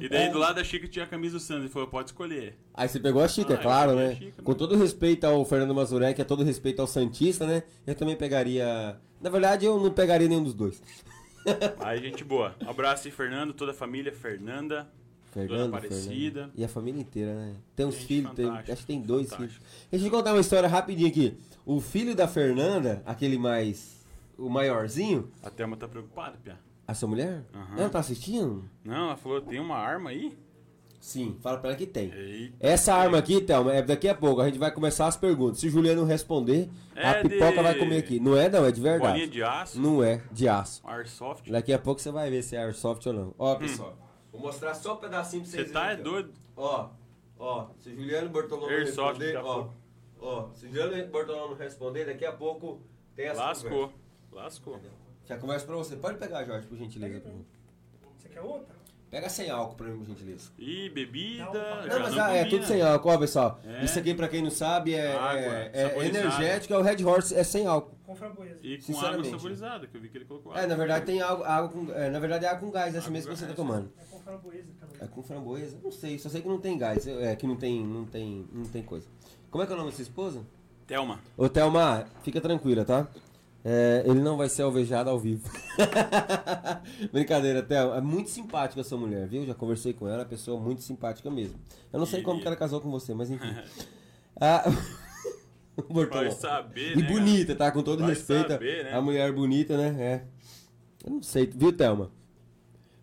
E 0.00 0.08
daí 0.08 0.30
do 0.30 0.38
lado 0.38 0.54
da 0.56 0.64
xícara 0.64 0.90
tinha 0.90 1.04
a 1.04 1.08
camisa 1.08 1.36
do 1.36 1.40
Santos. 1.40 1.64
Ele 1.64 1.72
falou, 1.72 1.88
pode 1.88 2.08
escolher. 2.08 2.56
Aí 2.72 2.88
você 2.88 2.98
pegou 2.98 3.22
a 3.22 3.28
xícara, 3.28 3.56
Ah, 3.56 3.60
é 3.60 3.62
claro, 3.62 3.90
eu 3.92 3.96
peguei 3.96 4.08
né? 4.08 4.14
a 4.14 4.18
xícara, 4.18 4.42
Com 4.42 4.50
mano. 4.52 4.58
todo 4.58 4.76
respeito 4.78 5.24
ao 5.26 5.44
Fernando 5.44 5.74
Mazurek, 5.74 6.20
é 6.20 6.24
todo 6.24 6.42
respeito 6.42 6.80
ao 6.80 6.86
Santista, 6.86 7.46
né? 7.46 7.62
Eu 7.86 7.94
também 7.94 8.16
pegaria. 8.16 8.96
Na 9.20 9.28
verdade, 9.28 9.66
eu 9.66 9.78
não 9.78 9.90
pegaria 9.92 10.26
nenhum 10.26 10.42
dos 10.44 10.54
dois. 10.54 10.82
Aí, 11.80 12.00
gente 12.00 12.24
boa. 12.24 12.54
Um 12.64 12.70
abraço 12.70 13.06
aí, 13.08 13.12
Fernando, 13.12 13.52
toda 13.52 13.72
a 13.72 13.74
família, 13.74 14.12
Fernanda. 14.12 14.88
Fernando, 15.32 15.68
Aparecida. 15.74 16.40
Fernando. 16.40 16.52
E 16.56 16.64
a 16.64 16.68
família 16.68 17.00
inteira, 17.00 17.34
né? 17.34 17.54
Tem 17.74 17.86
uns 17.86 17.94
Gente 17.94 18.06
filhos, 18.06 18.32
tem- 18.34 18.48
acho 18.50 18.64
que 18.76 18.86
tem 18.86 19.00
dois 19.00 19.30
fantástica. 19.30 19.60
filhos. 19.60 19.88
Deixa 19.90 20.06
eu 20.06 20.10
te 20.10 20.14
contar 20.16 20.32
uma 20.32 20.40
história 20.40 20.68
rapidinho 20.68 21.08
aqui. 21.08 21.36
O 21.64 21.80
filho 21.80 22.14
da 22.14 22.28
Fernanda, 22.28 23.02
aquele 23.06 23.38
mais. 23.38 24.02
O 24.38 24.48
maiorzinho, 24.48 25.30
A 25.42 25.50
Thelma 25.50 25.76
tá 25.76 25.86
preocupada, 25.88 26.36
Pia. 26.42 26.58
a 26.86 26.94
sua 26.94 27.08
mulher, 27.08 27.44
Aham. 27.54 27.78
ela 27.78 27.88
tá 27.88 27.98
assistindo? 28.00 28.64
Não, 28.84 29.06
ela 29.06 29.16
falou, 29.16 29.40
tem 29.40 29.60
uma 29.60 29.76
arma 29.76 30.10
aí? 30.10 30.36
Sim, 31.00 31.36
fala 31.40 31.58
pra 31.58 31.70
ela 31.70 31.76
que 31.78 31.86
tem. 31.86 32.12
Eita. 32.12 32.54
Essa 32.60 32.94
arma 32.94 33.18
aqui, 33.18 33.40
Thelma, 33.40 33.72
é 33.74 33.82
daqui 33.82 34.08
a 34.08 34.14
pouco. 34.14 34.40
A 34.40 34.46
gente 34.46 34.58
vai 34.58 34.70
começar 34.70 35.06
as 35.08 35.16
perguntas. 35.16 35.58
Se 35.58 35.66
o 35.66 35.70
Juliano 35.70 36.04
responder, 36.04 36.68
a 36.94 37.10
É 37.10 37.22
pipoca 37.22 37.56
de- 37.56 37.62
vai 37.62 37.74
comer 37.76 37.96
aqui. 37.98 38.20
Não 38.20 38.36
é, 38.36 38.48
não, 38.48 38.64
é 38.64 38.70
de 38.70 38.80
Bolinha 38.80 38.98
verdade. 39.00 39.26
de 39.28 39.42
aço, 39.42 39.80
Não 39.80 40.02
é, 40.02 40.22
de 40.30 40.48
aço. 40.48 40.80
airsoft. 40.86 41.50
Daqui 41.50 41.72
a 41.72 41.78
pouco 41.78 42.00
você 42.00 42.10
vai 42.12 42.30
ver 42.30 42.42
se 42.42 42.54
é 42.54 42.62
airsoft 42.62 43.04
ou 43.06 43.12
não. 43.12 43.34
Ó, 43.36 43.54
pessoal, 43.56 43.96
vou 44.32 44.40
mostrar 44.40 44.74
só 44.74 44.94
um 44.94 44.96
pedacinho 44.96 45.42
pra 45.42 45.50
Você 45.50 45.56
vocês 45.58 45.70
tá 45.72 45.84
é 45.92 45.96
verem 45.96 46.00
ó. 46.00 46.04
doido? 46.10 46.32
Ó, 46.56 46.88
ó, 47.38 47.66
se 47.78 47.90
o 47.90 47.94
Juliano 47.96 48.28
Bortolomeu 48.30 48.76
Airsoft 48.78 49.18
responder, 49.20 49.32
daqui 49.32 49.36
a 49.36 49.50
ó, 49.50 49.54
pouco. 49.54 49.74
ó, 50.20 50.48
se 50.54 50.66
o 50.66 50.68
Juliano 50.72 51.06
Bortolomeu 51.12 51.56
responder, 51.56 52.04
daqui 52.06 52.24
a 52.24 52.32
pouco 52.32 52.80
tem 53.14 53.28
as 53.28 53.38
Lascou. 53.38 53.92
Lascou. 54.32 54.74
conversas. 54.74 54.98
Já 55.26 55.36
conversa 55.38 55.66
pra 55.66 55.76
você. 55.76 55.96
Pode 55.96 56.18
pegar, 56.18 56.44
Jorge, 56.44 56.66
por 56.66 56.76
gentileza. 56.76 57.20
pra 57.20 57.30
mim. 57.32 57.46
Você 58.18 58.28
quer 58.28 58.40
outra? 58.40 58.74
Pega 59.10 59.28
sem 59.28 59.50
álcool 59.50 59.74
pra 59.76 59.86
mim, 59.88 59.98
por 59.98 60.06
gentileza. 60.06 60.50
E 60.58 60.88
bebida. 60.88 61.44
Não, 61.44 61.52
Não, 61.86 62.00
mas 62.00 62.14
não 62.14 62.24
ah, 62.24 62.32
é 62.34 62.44
tudo 62.46 62.64
sem 62.64 62.80
álcool, 62.80 63.10
ó, 63.10 63.18
pessoal. 63.18 63.60
É. 63.64 63.84
Isso 63.84 63.98
aqui, 63.98 64.14
pra 64.14 64.26
quem 64.26 64.42
não 64.42 64.50
sabe, 64.50 64.94
é, 64.94 65.14
Água, 65.14 65.40
é- 65.54 65.70
é 65.98 66.06
energético, 66.06 66.72
é 66.72 66.78
o 66.78 66.82
Red 66.82 67.04
Horse, 67.04 67.34
é 67.34 67.44
sem 67.44 67.66
álcool. 67.66 67.94
Com 68.12 68.16
framboesa. 68.16 68.58
E 68.62 68.76
com 68.78 68.92
água 68.92 68.94
Sinceramente. 69.00 69.30
saborizada, 69.30 69.86
que 69.86 69.96
eu 69.96 70.00
vi 70.00 70.08
que 70.08 70.18
ele 70.18 70.24
colocou 70.24 70.52
É, 70.52 70.58
água. 70.58 70.68
na 70.68 70.74
verdade 70.76 71.06
tem 71.06 71.22
água, 71.22 71.46
água 71.48 71.68
com, 71.70 71.92
é, 71.92 72.10
na 72.10 72.18
verdade 72.20 72.44
é 72.44 72.48
água 72.48 72.60
com 72.60 72.70
gás, 72.70 72.88
essa 72.94 72.98
Água 73.06 73.12
mesmo 73.12 73.28
com 73.28 73.34
que 73.34 73.40
você 73.40 73.46
tá 73.46 73.54
tomando. 73.54 73.90
É 73.98 74.04
com 74.10 74.18
framboesa 74.20 74.68
também. 74.80 74.96
É 75.00 75.06
com 75.06 75.22
framboesa? 75.22 75.78
Não 75.82 75.90
sei, 75.92 76.18
só 76.18 76.28
sei 76.28 76.42
que 76.42 76.48
não 76.48 76.58
tem 76.58 76.76
gás, 76.78 77.06
é 77.06 77.34
que 77.36 77.46
não 77.46 77.56
tem, 77.56 77.84
não 77.86 78.04
tem, 78.04 78.46
não 78.52 78.64
tem 78.64 78.82
coisa. 78.82 79.06
Como 79.50 79.62
é 79.62 79.66
que 79.66 79.72
é 79.72 79.74
o 79.74 79.78
nome 79.78 79.90
da 79.90 79.96
sua 79.96 80.02
esposa? 80.02 80.40
Thelma. 80.86 81.20
Ô 81.36 81.48
Thelma, 81.48 82.06
fica 82.22 82.40
tranquila, 82.40 82.84
tá? 82.84 83.08
É, 83.64 84.02
ele 84.06 84.20
não 84.20 84.36
vai 84.36 84.48
ser 84.48 84.62
alvejado 84.62 85.08
ao 85.08 85.18
vivo. 85.18 85.48
Brincadeira, 87.12 87.62
Thelma. 87.62 87.96
É 87.96 88.00
muito 88.00 88.30
simpática 88.30 88.80
essa 88.80 88.96
mulher, 88.96 89.26
viu? 89.28 89.46
Já 89.46 89.54
conversei 89.54 89.92
com 89.92 90.06
ela, 90.06 90.18
é 90.18 90.20
uma 90.20 90.24
pessoa 90.26 90.60
muito 90.60 90.82
simpática 90.82 91.30
mesmo. 91.30 91.54
Eu 91.92 91.98
não 91.98 92.06
sei 92.06 92.20
E- 92.20 92.22
como 92.22 92.40
que 92.40 92.46
ela 92.46 92.56
casou 92.56 92.80
com 92.80 92.90
você, 92.90 93.14
mas 93.14 93.30
enfim. 93.30 93.48
ah. 94.40 94.64
Vai 96.10 96.30
saber, 96.30 96.96
E 96.98 97.02
né, 97.02 97.08
bonita, 97.08 97.54
tá? 97.54 97.70
Com 97.72 97.82
todo 97.82 98.00
Vai 98.00 98.10
respeito. 98.10 98.48
saber, 98.52 98.84
né? 98.84 98.92
A 98.94 99.00
mulher 99.00 99.32
bonita, 99.32 99.76
né? 99.76 99.96
É. 99.98 100.22
Eu 101.04 101.12
não 101.12 101.22
sei, 101.22 101.46
viu, 101.46 101.72
Thelma? 101.72 102.10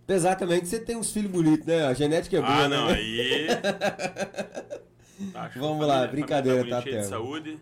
Apesar 0.03 0.35
também 0.35 0.59
que 0.59 0.67
você 0.67 0.79
tem 0.79 0.95
uns 0.95 1.11
filhos 1.11 1.31
bonitos, 1.31 1.65
né? 1.67 1.85
A 1.85 1.93
genética 1.93 2.37
é 2.37 2.41
boa, 2.41 2.51
Ah, 2.53 2.67
né? 2.69 2.77
não, 2.77 2.87
aí. 2.87 3.47
Acho 5.35 5.53
que 5.53 5.59
Vamos 5.59 5.85
lá, 5.85 5.93
família- 5.95 6.11
brincadeira, 6.11 6.57
família 6.59 6.77
tá, 6.77 6.83
de 6.83 6.91
Thelma? 6.91 7.07
saúde. 7.07 7.59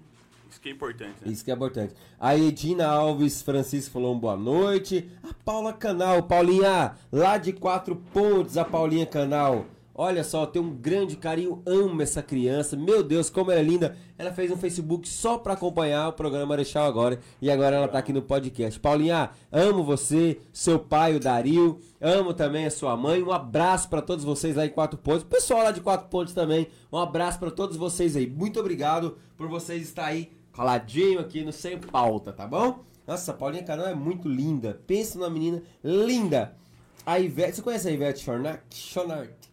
Isso 0.49 0.61
que 0.61 0.69
é 0.69 0.71
importante, 0.71 1.15
né? 1.21 1.31
Isso 1.31 1.43
que 1.45 1.51
é 1.51 1.53
importante. 1.53 1.93
A 2.19 2.35
Edina 2.37 2.87
Alves 2.87 3.41
Francisco 3.41 3.91
falou 3.91 4.15
um 4.15 4.19
boa 4.19 4.37
noite. 4.37 5.09
A 5.23 5.33
Paula 5.43 5.73
Canal, 5.73 6.23
Paulinha, 6.23 6.93
lá 7.11 7.37
de 7.37 7.51
Quatro 7.53 7.95
Pontes, 8.13 8.57
a 8.57 8.63
Paulinha 8.65 9.05
Canal. 9.05 9.65
Olha 9.99 10.23
só, 10.23 10.45
tem 10.45 10.61
um 10.61 10.75
grande 10.75 11.15
carinho, 11.15 11.63
amo 11.65 12.03
essa 12.03 12.21
criança. 12.21 12.77
Meu 12.77 13.01
Deus, 13.01 13.31
como 13.31 13.49
ela 13.49 13.59
é 13.59 13.63
linda. 13.63 13.97
Ela 14.15 14.31
fez 14.31 14.51
um 14.51 14.55
Facebook 14.55 15.09
só 15.09 15.39
pra 15.39 15.53
acompanhar 15.53 16.09
o 16.09 16.13
programa 16.13 16.45
Marechal 16.45 16.85
agora. 16.85 17.19
E 17.41 17.49
agora 17.49 17.77
ela 17.77 17.87
tá 17.87 17.97
aqui 17.97 18.13
no 18.13 18.21
podcast. 18.21 18.79
Paulinha, 18.79 19.31
amo 19.51 19.83
você, 19.83 20.39
seu 20.53 20.77
pai, 20.77 21.15
o 21.15 21.19
Dario. 21.19 21.79
Amo 21.99 22.31
também 22.31 22.67
a 22.67 22.69
sua 22.69 22.95
mãe. 22.95 23.23
Um 23.23 23.31
abraço 23.31 23.89
pra 23.89 24.03
todos 24.03 24.23
vocês 24.23 24.55
lá 24.55 24.67
em 24.67 24.69
Quatro 24.69 24.99
Pontes. 24.99 25.23
Pessoal 25.23 25.63
lá 25.63 25.71
de 25.71 25.81
Quatro 25.81 26.07
Pontes 26.09 26.35
também. 26.35 26.67
Um 26.93 26.99
abraço 26.99 27.39
pra 27.39 27.49
todos 27.49 27.75
vocês 27.75 28.15
aí. 28.15 28.27
Muito 28.27 28.59
obrigado 28.59 29.17
por 29.35 29.47
vocês 29.47 29.81
estarem 29.81 30.17
aí 30.17 30.31
coladinho 30.51 31.19
aqui 31.19 31.43
no 31.43 31.51
Sem 31.51 31.79
Pauta, 31.79 32.31
tá 32.31 32.45
bom? 32.45 32.83
Nossa, 33.07 33.33
Paulinha 33.33 33.63
Canal 33.63 33.87
é 33.87 33.95
muito 33.95 34.29
linda. 34.29 34.79
Pensa 34.85 35.17
numa 35.17 35.29
menina 35.29 35.63
linda. 35.83 36.55
A 37.03 37.19
Ivete, 37.19 37.55
você 37.55 37.61
conhece 37.63 37.87
a 37.87 37.91
Ivete? 37.91 38.23
Chonark. 38.69 39.46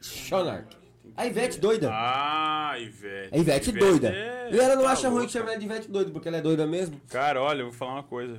Chonark. 0.00 0.76
A 1.16 1.26
Ivete 1.26 1.58
doida. 1.58 1.90
Ah, 1.92 2.78
Ivete. 2.78 3.34
A 3.34 3.38
Ivete 3.38 3.72
doida. 3.72 4.08
é- 4.08 4.50
E 4.52 4.58
ela 4.58 4.76
não 4.76 4.84
tá 4.84 4.90
acha 4.92 5.08
ruim 5.08 5.18
louca. 5.20 5.26
de 5.26 5.32
chamar 5.32 5.56
de 5.56 5.64
Ivete 5.64 5.90
doida, 5.90 6.10
porque 6.10 6.28
ela 6.28 6.36
é 6.36 6.40
doida 6.40 6.66
mesmo. 6.66 7.00
Cara, 7.08 7.42
olha, 7.42 7.60
eu 7.62 7.66
vou 7.66 7.74
falar 7.74 7.94
uma 7.94 8.02
coisa. 8.04 8.38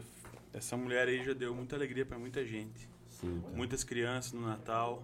Essa 0.54 0.78
mulher 0.78 1.08
aí 1.08 1.24
já 1.24 1.34
deu 1.34 1.54
muita 1.54 1.76
alegria 1.76 2.06
pra 2.06 2.18
muita 2.18 2.46
gente. 2.46 2.88
Sim. 3.10 3.44
Muitas 3.54 3.84
crianças 3.84 4.32
no 4.32 4.48
Natal. 4.48 5.04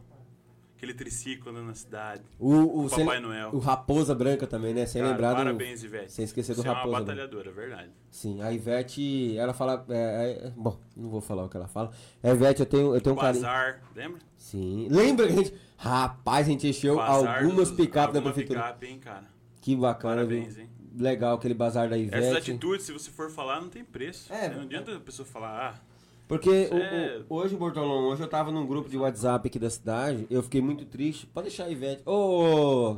Aquele 0.86 0.94
triciclo 0.98 1.50
andando 1.52 1.66
na 1.68 1.74
cidade. 1.74 2.22
O, 2.40 2.52
o, 2.54 2.86
O 2.86 2.90
Papai 2.90 3.20
Noel. 3.20 3.50
o 3.54 3.58
Raposa 3.58 4.14
Branca 4.14 4.46
também, 4.46 4.74
né? 4.74 4.86
Sem 4.86 5.02
Cara, 5.02 5.12
lembrar 5.14 5.30
do- 5.32 5.38
parabéns, 5.38 5.84
Ivete. 5.84 6.12
Sem 6.12 6.26
esquecer 6.26 6.56
do 6.56 6.62
Você 6.62 6.68
é 6.68 6.72
uma 6.72 6.78
Raposa. 6.78 6.96
Branca. 7.04 7.12
batalhadora, 7.16 7.52
verdade. 7.52 7.90
Sim, 8.12 8.42
a 8.44 8.52
Ivete, 8.54 9.36
ela 9.38 9.54
fala. 9.54 9.84
é, 9.90 10.46
é, 10.46 10.54
bom, 10.56 10.80
não 10.96 11.10
vou 11.10 11.22
falar 11.22 11.46
o 11.46 11.50
que 11.50 11.58
ela 11.58 11.68
fala. 11.68 11.92
A 12.22 12.30
Ivete, 12.30 12.60
eu 12.60 12.66
tenho, 12.68 12.94
eu 12.96 13.02
tenho 13.02 13.16
um 13.16 13.20
carinho. 13.20 13.44
Bazar, 13.44 13.82
lembra? 13.96 14.20
Sim. 14.38 14.88
Lembra 14.92 15.26
que 15.28 15.34
a 15.34 15.36
gente. 15.36 15.54
Rapaz, 15.78 16.46
a 16.48 16.50
gente 16.52 16.68
encheu 16.68 16.98
Bazar 16.98 17.44
algumas 17.44 17.72
picapes 17.72 18.14
da 18.14 18.22
prefeitura. 18.22 18.60
picape, 18.62 18.86
hein, 18.86 19.00
cara. 19.00 19.26
Que 19.62 19.76
bacana, 19.76 20.16
Parabéns, 20.18 20.54
viu? 20.56 20.64
hein? 20.66 20.70
Legal 20.98 21.36
aquele 21.36 21.54
bazar 21.56 21.90
da 21.90 21.98
Essas 22.00 22.08
Ivete. 22.14 22.38
atitudes, 22.52 22.86
se 22.86 22.94
você 22.94 23.10
for 23.12 23.30
falar, 23.32 23.60
não 23.60 23.68
tem 23.70 23.84
preço. 23.84 24.32
É, 24.32 24.50
não 24.54 24.62
adianta 24.62 24.96
a 24.96 25.00
pessoa 25.00 25.26
falar, 25.28 25.74
ah, 25.76 25.82
Porque 26.28 26.50
o- 26.72 26.76
É. 26.78 27.22
o- 27.30 27.36
hoje, 27.36 27.56
Bortolão, 27.56 28.06
hoje 28.10 28.24
eu 28.24 28.28
tava 28.28 28.52
num 28.52 28.66
grupo 28.66 28.90
de 28.90 28.98
WhatsApp 28.98 29.48
aqui 29.48 29.60
da 29.60 29.70
cidade, 29.70 30.26
eu 30.30 30.42
fiquei 30.42 30.62
muito 30.62 30.86
triste. 30.86 31.28
Pode 31.28 31.48
deixar 31.50 31.66
a 31.66 31.70
Ivete. 31.70 32.02
Ô, 32.06 32.98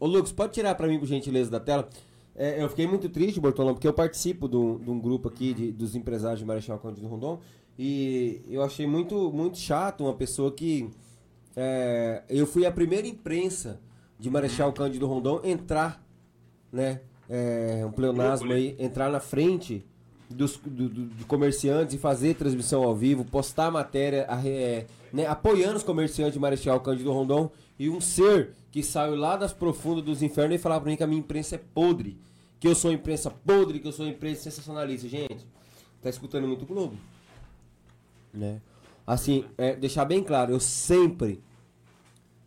ô 0.00 0.06
Lucas, 0.06 0.32
pode 0.32 0.52
tirar 0.54 0.74
pra 0.74 0.88
mim, 0.88 0.98
por 0.98 1.06
gentileza, 1.06 1.50
da 1.50 1.60
tela? 1.60 1.88
É, 2.34 2.62
eu 2.62 2.68
fiquei 2.70 2.86
muito 2.86 3.10
triste, 3.10 3.38
Bortolão, 3.38 3.74
porque 3.74 3.86
eu 3.86 3.92
participo 3.92 4.48
de 4.48 4.56
um, 4.56 4.98
grupo 4.98 5.28
aqui 5.28 5.52
de- 5.52 5.70
dos 5.70 5.94
empresários 5.94 6.38
de 6.40 6.46
Marechal 6.46 6.78
Cândido 6.78 7.06
Rondon 7.06 7.38
e 7.78 8.40
eu 8.48 8.62
achei 8.62 8.86
muito, 8.86 9.30
muito 9.32 9.58
chato 9.58 10.04
uma 10.04 10.14
pessoa 10.14 10.50
que. 10.50 10.88
é, 11.54 12.22
eu 12.30 12.46
fui 12.46 12.64
a 12.64 12.72
primeira 12.72 13.06
imprensa 13.06 13.78
de 14.18 14.30
Marechal 14.30 14.72
Cândido 14.72 15.06
Rondon 15.06 15.40
entrar, 15.44 16.02
né? 16.72 17.02
É, 17.28 17.84
um 17.86 17.92
pleonasmo 17.92 18.48
né? 18.48 18.54
aí, 18.54 18.76
entrar 18.78 19.10
na 19.10 19.20
frente 19.20 19.84
dos 20.32 20.56
do, 20.56 20.88
do- 20.88 21.06
de 21.06 21.24
comerciantes 21.24 21.94
e 21.94 21.98
fazer 21.98 22.34
transmissão 22.34 22.82
ao 22.82 22.94
vivo, 22.94 23.24
postar 23.24 23.70
matéria, 23.70 24.26
a- 24.28 24.40
é, 24.46 24.86
né, 25.12 25.26
apoiando 25.26 25.76
os 25.76 25.82
comerciantes 25.82 26.34
de 26.34 26.38
Marechal 26.40 26.80
Cândido 26.80 27.12
Rondon 27.12 27.50
e 27.78 27.88
um 27.90 28.00
ser 28.00 28.50
que 28.70 28.82
saiu 28.82 29.14
lá 29.16 29.36
das 29.36 29.52
profundas 29.52 30.04
dos 30.04 30.22
infernos 30.22 30.56
e 30.56 30.58
falava 30.58 30.80
pra 30.82 30.90
mim 30.90 30.96
que 30.96 31.02
a 31.02 31.06
minha 31.06 31.20
imprensa 31.20 31.56
é 31.56 31.58
podre, 31.58 32.18
que 32.58 32.66
eu 32.66 32.74
sou 32.74 32.90
imprensa 32.92 33.30
podre, 33.30 33.78
que 33.80 33.86
eu 33.88 33.92
sou 33.92 34.06
imprensa 34.06 34.42
sensacionalista. 34.42 35.08
Gente, 35.08 35.46
tá 36.00 36.08
escutando 36.08 36.46
muito 36.48 36.64
Globo? 36.64 36.96
Né? 38.32 38.60
Assim, 39.06 39.44
é, 39.58 39.74
deixar 39.76 40.04
bem 40.04 40.22
claro, 40.22 40.52
eu 40.52 40.60
sempre 40.60 41.40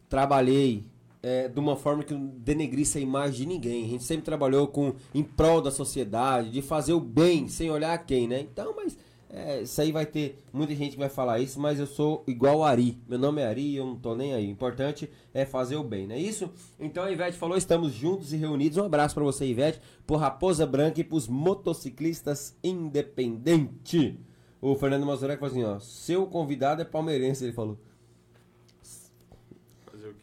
trabalhei 0.10 0.84
é, 1.26 1.48
de 1.48 1.60
uma 1.60 1.76
forma 1.76 2.04
que 2.04 2.14
não 2.14 2.28
denegrisse 2.38 3.00
a 3.00 3.02
imagem 3.02 3.38
de 3.38 3.46
ninguém. 3.48 3.84
A 3.84 3.88
gente 3.88 4.04
sempre 4.04 4.24
trabalhou 4.24 4.68
com 4.68 4.94
em 5.12 5.24
prol 5.24 5.60
da 5.60 5.72
sociedade, 5.72 6.52
de 6.52 6.62
fazer 6.62 6.94
o 6.94 7.00
bem, 7.00 7.48
sem 7.48 7.72
olhar 7.72 7.94
a 7.94 7.98
quem, 7.98 8.28
né? 8.28 8.42
Então, 8.42 8.76
mas 8.76 8.96
é, 9.28 9.64
isso 9.64 9.82
aí 9.82 9.92
vai 9.92 10.06
ter 10.06 10.40
muita 10.54 10.76
gente 10.76 10.92
que 10.92 11.00
vai 11.00 11.10
falar 11.10 11.40
isso, 11.40 11.60
mas 11.60 11.80
eu 11.80 11.88
sou 11.88 12.24
igual 12.28 12.64
a 12.64 12.70
Ari. 12.70 13.00
Meu 13.10 13.18
nome 13.18 13.42
é 13.42 13.48
Ari 13.48 13.76
eu 13.76 13.88
não 13.88 13.96
tô 13.96 14.14
nem 14.14 14.36
aí. 14.36 14.46
O 14.46 14.52
importante 14.52 15.10
é 15.34 15.46
fazer 15.46 15.78
o 15.78 15.84
bem, 15.84 16.06
não 16.06 16.14
é 16.14 16.20
isso? 16.20 16.48
Então 16.80 17.04
a 17.04 17.12
Ivete 17.12 17.36
falou, 17.36 17.58
estamos 17.58 17.92
juntos 17.92 18.32
e 18.32 18.38
reunidos. 18.38 18.78
Um 18.78 18.86
abraço 18.86 19.16
para 19.16 19.24
você, 19.24 19.48
Ivete, 19.48 19.82
por 20.06 20.18
Raposa 20.18 20.64
Branca 20.68 21.02
e 21.02 21.04
pros 21.04 21.28
motociclistas 21.28 22.56
independente. 22.64 24.20
O 24.62 24.76
Fernando 24.76 25.08
Mazurek 25.08 25.40
falou 25.40 25.52
assim, 25.52 25.64
ó, 25.64 25.80
seu 25.80 26.28
convidado 26.28 26.84
é 26.84 26.86
palmeirense, 26.86 27.44
ele 27.44 27.52
falou. 27.52 27.80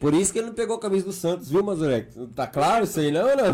Por 0.03 0.13
isso 0.13 0.33
que 0.33 0.39
ele 0.39 0.47
não 0.47 0.53
pegou 0.53 0.75
a 0.75 0.79
camisa 0.81 1.05
do 1.05 1.13
Santos, 1.13 1.49
viu, 1.49 1.63
Mazurek? 1.63 2.27
Tá 2.35 2.45
claro 2.45 2.83
isso 2.83 2.99
aí, 2.99 3.09
não 3.09 3.21
ou 3.21 3.37
não? 3.37 3.53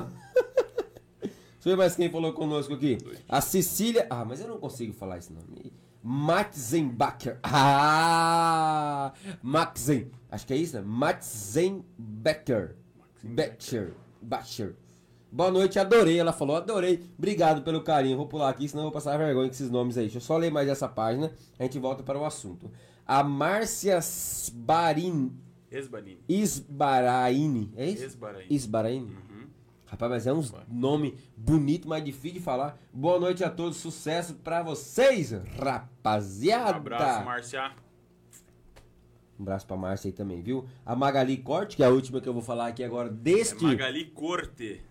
Deixa 1.22 1.38
eu 1.64 1.74
ver 1.74 1.76
mais 1.76 1.96
quem 1.96 2.10
falou 2.10 2.34
conosco 2.34 2.74
aqui. 2.74 2.98
A 3.28 3.40
Cecília. 3.40 4.08
Ah, 4.10 4.26
mas 4.26 4.42
eu 4.42 4.48
não 4.48 4.58
consigo 4.58 4.92
falar 4.92 5.20
esse 5.20 5.32
nome. 5.32 5.72
Matzenbacher. 6.02 7.38
Ah! 7.44 9.14
Maxen. 9.44 10.10
Acho 10.32 10.48
que 10.48 10.54
é 10.56 10.58
isso, 10.58 10.76
né? 10.76 10.82
Matzenbecker. 10.84 12.76
Becher. 13.22 13.94
Bacher. 14.20 14.76
Boa 15.32 15.52
noite, 15.52 15.78
adorei. 15.78 16.18
Ela 16.18 16.34
falou, 16.34 16.56
adorei. 16.56 17.08
Obrigado 17.16 17.62
pelo 17.62 17.84
carinho. 17.84 18.18
Vou 18.18 18.26
pular 18.26 18.50
aqui, 18.50 18.68
senão 18.68 18.86
eu 18.86 18.88
vou 18.88 18.94
passar 18.94 19.16
vergonha 19.20 19.50
com 19.50 19.54
esses 19.54 19.70
nomes 19.70 20.00
aí. 20.00 20.06
Deixa 20.06 20.18
eu 20.18 20.22
só 20.22 20.36
ler 20.36 20.50
mais 20.50 20.68
essa 20.68 20.88
página. 20.88 21.32
A 21.60 21.64
gente 21.64 21.78
volta 21.78 22.02
para 22.02 22.18
o 22.18 22.26
assunto. 22.26 22.72
A 23.06 23.24
Márcia 23.24 24.00
Sbarin, 24.00 25.32
Esbanini. 25.72 26.22
Isbaraini. 26.28 27.72
É 27.76 27.86
isso? 27.90 28.04
Esbaraini. 28.06 28.48
Isbaraini? 28.50 29.06
Uhum. 29.16 29.48
Rapaz, 29.86 30.12
mas 30.12 30.28
é 30.28 30.34
um 30.34 30.44
nome 30.68 31.18
bonito, 31.36 31.88
mas 31.88 32.04
difícil 32.04 32.38
de 32.40 32.44
falar. 32.44 32.78
Boa 32.94 33.20
noite 33.20 33.44
a 33.44 33.50
todos, 33.50 33.78
sucesso 33.78 34.36
pra 34.36 34.62
vocês, 34.62 35.32
rapaziada. 35.60 36.78
Abraço, 36.78 37.26
Márcia. 37.26 37.72
Um 39.40 39.44
abraço 39.44 39.66
pra 39.66 39.78
Márcia 39.78 40.10
aí 40.10 40.12
também, 40.14 40.42
viu? 40.42 40.68
A 40.86 40.96
Magali 40.96 41.38
Corte, 41.38 41.76
que 41.76 41.84
é 41.84 41.86
a 41.86 41.90
última 41.90 42.20
que 42.22 42.28
eu 42.30 42.34
vou 42.34 42.42
falar 42.42 42.68
aqui 42.68 42.84
agora 42.84 43.08
É 43.10 43.12
deste. 43.12 43.64
Magali 43.64 44.06
Corte. 44.06 44.82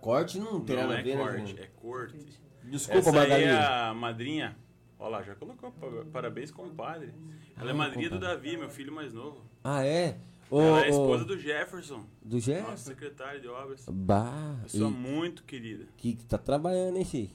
Corte 0.00 0.38
não 0.38 0.60
tem 0.60 0.76
Não 0.76 0.82
nada 0.84 0.94
a 0.96 1.00
é 1.00 1.02
ver, 1.02 1.16
né? 1.16 1.22
corte, 1.24 1.46
gente? 1.46 1.60
é 1.60 1.66
corte. 1.76 2.26
Desculpa, 2.64 2.98
Essa 2.98 3.12
Magali. 3.12 3.32
aí 3.34 3.44
é 3.44 3.56
a 3.64 3.94
madrinha. 3.94 4.56
Olha 4.98 5.10
lá, 5.10 5.22
já 5.22 5.34
colocou. 5.34 5.70
pa- 5.72 5.86
Parabéns, 6.12 6.50
compadre. 6.50 7.12
Ela 7.56 7.70
é 7.70 7.72
Ah, 7.72 7.76
madrinha 7.76 8.10
do. 8.10 8.18
Davi, 8.18 8.56
meu 8.56 8.68
filho 8.68 8.92
mais 8.92 9.12
novo. 9.14 9.40
Ah, 9.62 9.84
é? 9.84 10.18
Ô, 10.50 10.60
Ela 10.60 10.84
é 10.86 10.88
esposa 10.90 11.24
do 11.24 11.38
Jefferson, 11.38 12.04
do 12.22 12.36
nosso 12.36 12.46
Jeff? 12.46 12.78
secretário 12.80 13.40
de 13.40 13.48
obras. 13.48 13.84
Bah, 13.90 14.56
Pessoa 14.62 14.88
e 14.90 14.92
muito 14.92 15.44
querida. 15.44 15.84
que 15.96 16.14
que 16.14 16.24
tá 16.24 16.38
trabalhando, 16.38 16.96
hein, 16.96 17.04
filho? 17.04 17.30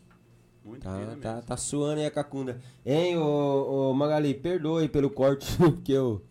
Muito 0.66 0.82
Tá, 0.84 0.93
querida 0.93 1.16
tá, 1.18 1.34
mesmo. 1.36 1.47
tá 1.47 1.57
suando 1.57 1.99
aí 1.99 2.05
a 2.07 2.11
cacunda. 2.11 2.59
Hein, 2.86 3.18
ô, 3.18 3.91
ô 3.91 3.93
Magali, 3.93 4.34
perdoe 4.34 4.89
pelo 4.89 5.09
corte, 5.09 5.45
porque 5.57 5.91
eu. 5.91 6.24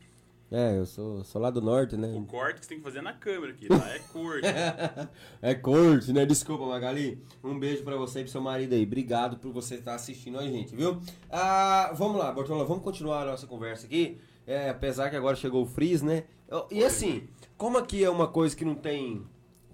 É, 0.52 0.76
eu 0.76 0.84
sou, 0.84 1.24
sou 1.24 1.40
lá 1.40 1.48
do 1.48 1.62
norte, 1.62 1.96
né? 1.96 2.12
O 2.14 2.26
corte 2.26 2.60
que 2.60 2.66
você 2.66 2.68
tem 2.68 2.78
que 2.78 2.84
fazer 2.84 2.98
é 2.98 3.02
na 3.02 3.14
câmera 3.14 3.52
aqui, 3.52 3.68
lá 3.68 3.88
é 3.94 3.98
corte. 3.98 4.46
É 5.40 5.54
corte, 5.54 6.12
né? 6.12 6.26
Desculpa, 6.26 6.66
Magali. 6.66 7.18
Um 7.42 7.58
beijo 7.58 7.82
pra 7.82 7.96
você 7.96 8.20
e 8.20 8.22
pro 8.24 8.30
seu 8.30 8.42
marido 8.42 8.74
aí. 8.74 8.82
Obrigado 8.82 9.38
por 9.38 9.50
você 9.50 9.76
estar 9.76 9.94
assistindo 9.94 10.38
a 10.38 10.42
gente, 10.42 10.76
viu? 10.76 11.00
Ah, 11.30 11.90
vamos 11.94 12.18
lá, 12.18 12.30
Bortola, 12.30 12.66
vamos 12.66 12.84
continuar 12.84 13.22
a 13.22 13.30
nossa 13.30 13.46
conversa 13.46 13.86
aqui. 13.86 14.18
É, 14.46 14.68
apesar 14.68 15.08
que 15.08 15.16
agora 15.16 15.36
chegou 15.36 15.62
o 15.62 15.66
Freeze, 15.66 16.04
né? 16.04 16.24
E 16.70 16.84
assim, 16.84 17.26
como 17.56 17.78
aqui 17.78 18.04
é 18.04 18.10
uma 18.10 18.28
coisa 18.28 18.54
que 18.54 18.64
não 18.64 18.74
tem 18.74 19.24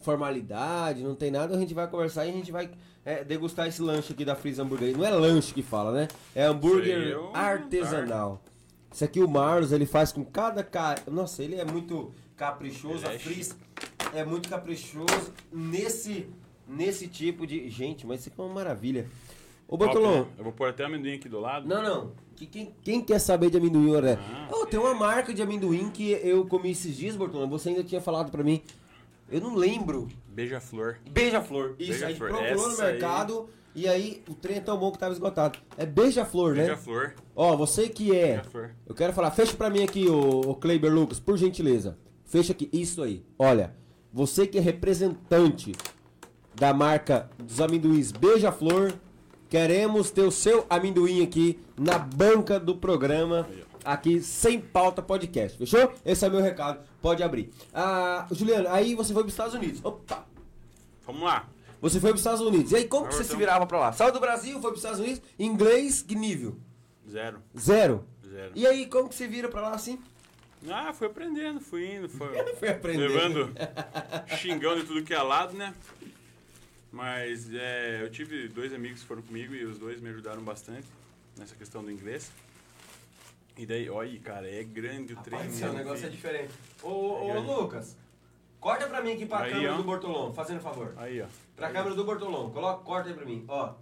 formalidade, 0.01 1.03
não 1.03 1.17
tem 1.17 1.33
nada, 1.33 1.57
a 1.57 1.59
gente 1.59 1.75
vai 1.75 1.89
conversar 1.89 2.25
e 2.25 2.31
a 2.31 2.33
gente 2.33 2.53
vai 2.53 2.71
é, 3.05 3.25
degustar 3.25 3.67
esse 3.67 3.83
lanche 3.83 4.13
aqui 4.13 4.25
da 4.25 4.37
Freeze 4.37 4.61
Hamburgueria. 4.61 4.97
Não 4.97 5.05
é 5.05 5.11
lanche 5.11 5.53
que 5.53 5.63
fala, 5.63 5.91
né? 5.91 6.09
É 6.37 6.45
hambúrguer 6.45 7.19
um 7.19 7.35
artesanal. 7.35 8.41
Isso 8.93 9.05
aqui 9.05 9.21
o 9.21 9.29
Marlos, 9.29 9.73
ele 9.73 9.87
faz 9.87 10.13
com 10.13 10.25
cada 10.25 10.63
cara. 10.65 11.03
Nossa, 11.11 11.43
ele 11.43 11.57
é 11.57 11.65
muito 11.65 12.13
caprichoso. 12.37 13.05
Ele 13.05 13.13
é 13.13 13.17
a 13.17 13.19
Freeze 13.19 13.55
é 14.15 14.25
muito 14.25 14.49
caprichoso 14.49 15.33
nesse 15.53 16.27
nesse 16.67 17.07
tipo 17.09 17.47
de. 17.47 17.69
Gente, 17.71 18.07
mas 18.07 18.21
isso 18.21 18.29
aqui 18.31 18.41
é 18.41 18.45
uma 18.45 18.55
maravilha. 18.55 19.07
Ô 19.67 19.77
Bortolão, 19.77 20.19
Top, 20.21 20.29
né? 20.31 20.35
Eu 20.39 20.45
vou 20.45 20.53
pôr 20.53 20.69
até 20.71 20.83
o 20.83 20.87
amendoim 20.87 21.15
aqui 21.15 21.29
do 21.29 21.39
lado. 21.41 21.69
não, 21.69 21.83
não. 21.83 22.13
Que- 22.35 22.47
Quem, 22.47 22.73
quem 22.83 23.01
quer 23.03 23.19
saber 23.19 23.51
de 23.51 23.57
amendoim, 23.59 23.95
André? 23.95 24.17
Ah, 24.19 24.49
Oh, 24.53 24.65
tem 24.65 24.79
uma 24.81 24.95
marca 24.95 25.35
de 25.35 25.43
amendoim 25.43 25.91
que 25.91 26.13
eu 26.23 26.47
comi 26.47 26.71
esses 26.71 26.97
dias, 26.97 27.17
Bortolão. 27.17 27.49
Você 27.51 27.69
ainda 27.71 27.83
tinha 27.85 28.01
falado 28.01 28.31
pra 28.31 28.43
mim. 28.45 28.63
Eu 29.31 29.41
não 29.43 29.55
lembro. 29.57 30.09
Beija-flor. 30.29 30.99
Beija-flor. 31.11 31.75
Isso, 31.79 32.03
a 32.05 32.09
gente 32.09 32.17
procurou 32.19 32.43
no 32.69 32.73
Essa 32.73 32.85
aí- 32.87 32.93
mercado 32.93 33.51
e 33.79 33.87
aí 33.87 34.25
o 34.29 34.35
trem 34.35 34.57
é 34.57 34.61
tão 34.61 34.77
bom 34.77 34.91
que 34.91 34.99
tava 34.99 35.13
esgotado. 35.13 35.57
É 35.77 35.87
beija-flor, 35.87 36.53
né? 36.57 36.63
Beija-flor. 36.63 37.15
Ó, 37.37 37.57
você 37.57 37.89
que 37.89 38.11
é. 38.11 38.35
Beija-flor. 38.35 38.71
Eu 38.85 38.93
quero 38.93 39.13
falar, 39.13 39.31
fecha 39.31 39.57
pra 39.57 39.71
mim 39.71 39.85
aqui, 39.85 40.09
o, 40.09 40.53
Kleiber 40.57 40.93
Lucas, 40.93 41.21
por 41.21 41.39
gentileza. 41.39 41.97
Fecha 42.25 42.51
aqui, 42.51 42.69
isso 42.73 43.01
aí. 43.05 43.25
Olha, 43.39 43.77
você 44.13 44.49
que 44.49 44.59
é 44.59 44.61
representante 44.61 45.77
da 46.57 46.75
marca 46.75 47.31
dos 47.39 47.61
amendoins 47.61 48.11
Beija-Flor, 48.11 48.95
queremos 49.49 50.11
ter 50.11 50.23
o 50.23 50.33
seu 50.33 50.67
amendoim 50.69 51.23
aqui 51.23 51.61
na 51.79 52.01
banca 52.01 52.59
do 52.59 52.75
programa, 52.75 53.49
aqui 53.85 54.21
sem 54.21 54.61
pauta 54.61 55.01
podcast, 55.01 55.57
fechou? 55.57 55.93
Esse 56.05 56.27
é 56.27 56.29
meu 56.29 56.43
recado, 56.43 56.81
pode 57.01 57.23
abrir. 57.23 57.53
Ah, 57.73 58.27
Juliano, 58.33 58.69
aí 58.71 58.97
você 58.97 59.13
foi 59.13 59.23
pros 59.23 59.35
Estados 59.35 59.55
Unidos. 59.55 59.81
Opa! 59.85 60.27
Vamos 61.07 61.23
lá. 61.23 61.49
Você 61.81 62.01
foi 62.01 62.11
pros 62.11 62.21
Estados 62.21 62.41
Unidos. 62.41 62.73
E 62.73 62.77
aí, 62.77 62.89
como 62.89 63.07
que 63.07 63.15
você 63.15 63.25
se 63.25 63.37
virava 63.37 63.67
pra 63.67 63.79
lá? 63.79 63.93
Saiu 63.93 64.13
do 64.13 64.21
Brasil, 64.21 64.61
foi 64.61 64.71
pros 64.71 64.83
Estados 64.83 65.01
Unidos, 65.01 65.23
inglês, 65.39 66.03
que 66.03 66.15
nível? 66.15 66.57
Zero. 67.09 67.43
Zero. 67.59 68.05
Zero. 68.29 68.53
E 68.55 68.67
aí, 68.67 68.87
como 68.87 69.09
que 69.09 69.15
você 69.15 69.27
vira 69.27 69.49
pra 69.49 69.61
lá 69.63 69.75
assim? 69.75 69.99
Ah, 70.69 70.93
fui 70.93 71.07
aprendendo, 71.07 71.61
fui 71.61 71.95
indo, 71.95 72.09
foi 72.09 72.29
Foi 72.59 72.69
aprendendo. 72.69 73.13
levando 73.15 73.55
xingão 74.39 74.77
de 74.77 74.85
tudo 74.85 75.03
que 75.05 75.15
é 75.15 75.23
lado, 75.23 75.57
né? 75.57 75.73
Mas 76.91 77.53
é, 77.53 78.03
eu 78.03 78.11
tive 78.11 78.49
dois 78.49 78.73
amigos 78.73 79.01
que 79.01 79.07
foram 79.07 79.23
comigo 79.23 79.55
e 79.55 79.65
os 79.65 79.79
dois 79.79 80.01
me 80.01 80.09
ajudaram 80.09 80.43
bastante 80.43 80.87
nessa 81.37 81.55
questão 81.55 81.83
do 81.83 81.93
inglês. 81.93 82.31
E 83.57 83.67
daí, 83.67 83.89
olha, 83.91 84.19
cara, 84.21 84.49
é 84.51 84.63
grande 84.65 85.13
o 85.13 85.17
trem. 85.17 85.39
Rapaz, 85.39 85.55
seu 85.55 85.73
né, 85.73 85.79
negócio 85.79 86.07
é 86.07 86.09
diferente. 86.09 86.53
Ô, 86.83 86.89
ô, 86.89 87.23
ô, 87.25 87.33
grande. 87.33 87.47
Lucas, 87.47 87.97
corta 88.61 88.87
pra 88.87 89.03
mim 89.03 89.13
aqui 89.13 89.27
pra 89.27 89.41
Aí, 89.41 89.53
câmera 89.53 89.75
ó. 89.75 89.77
do 89.77 89.85
Bortolão, 89.85 90.33
fazendo 90.33 90.61
favor. 90.61 90.95
Aí, 90.97 91.21
ó. 91.21 91.27
Pra 91.59 91.71
câmera 91.73 91.95
do 91.95 92.05
Bortolão, 92.05 92.51
coloca, 92.51 92.85
corta 92.85 93.09
aí 93.09 93.15
pra 93.15 93.25
mim, 93.27 93.45
ó. 93.49 93.75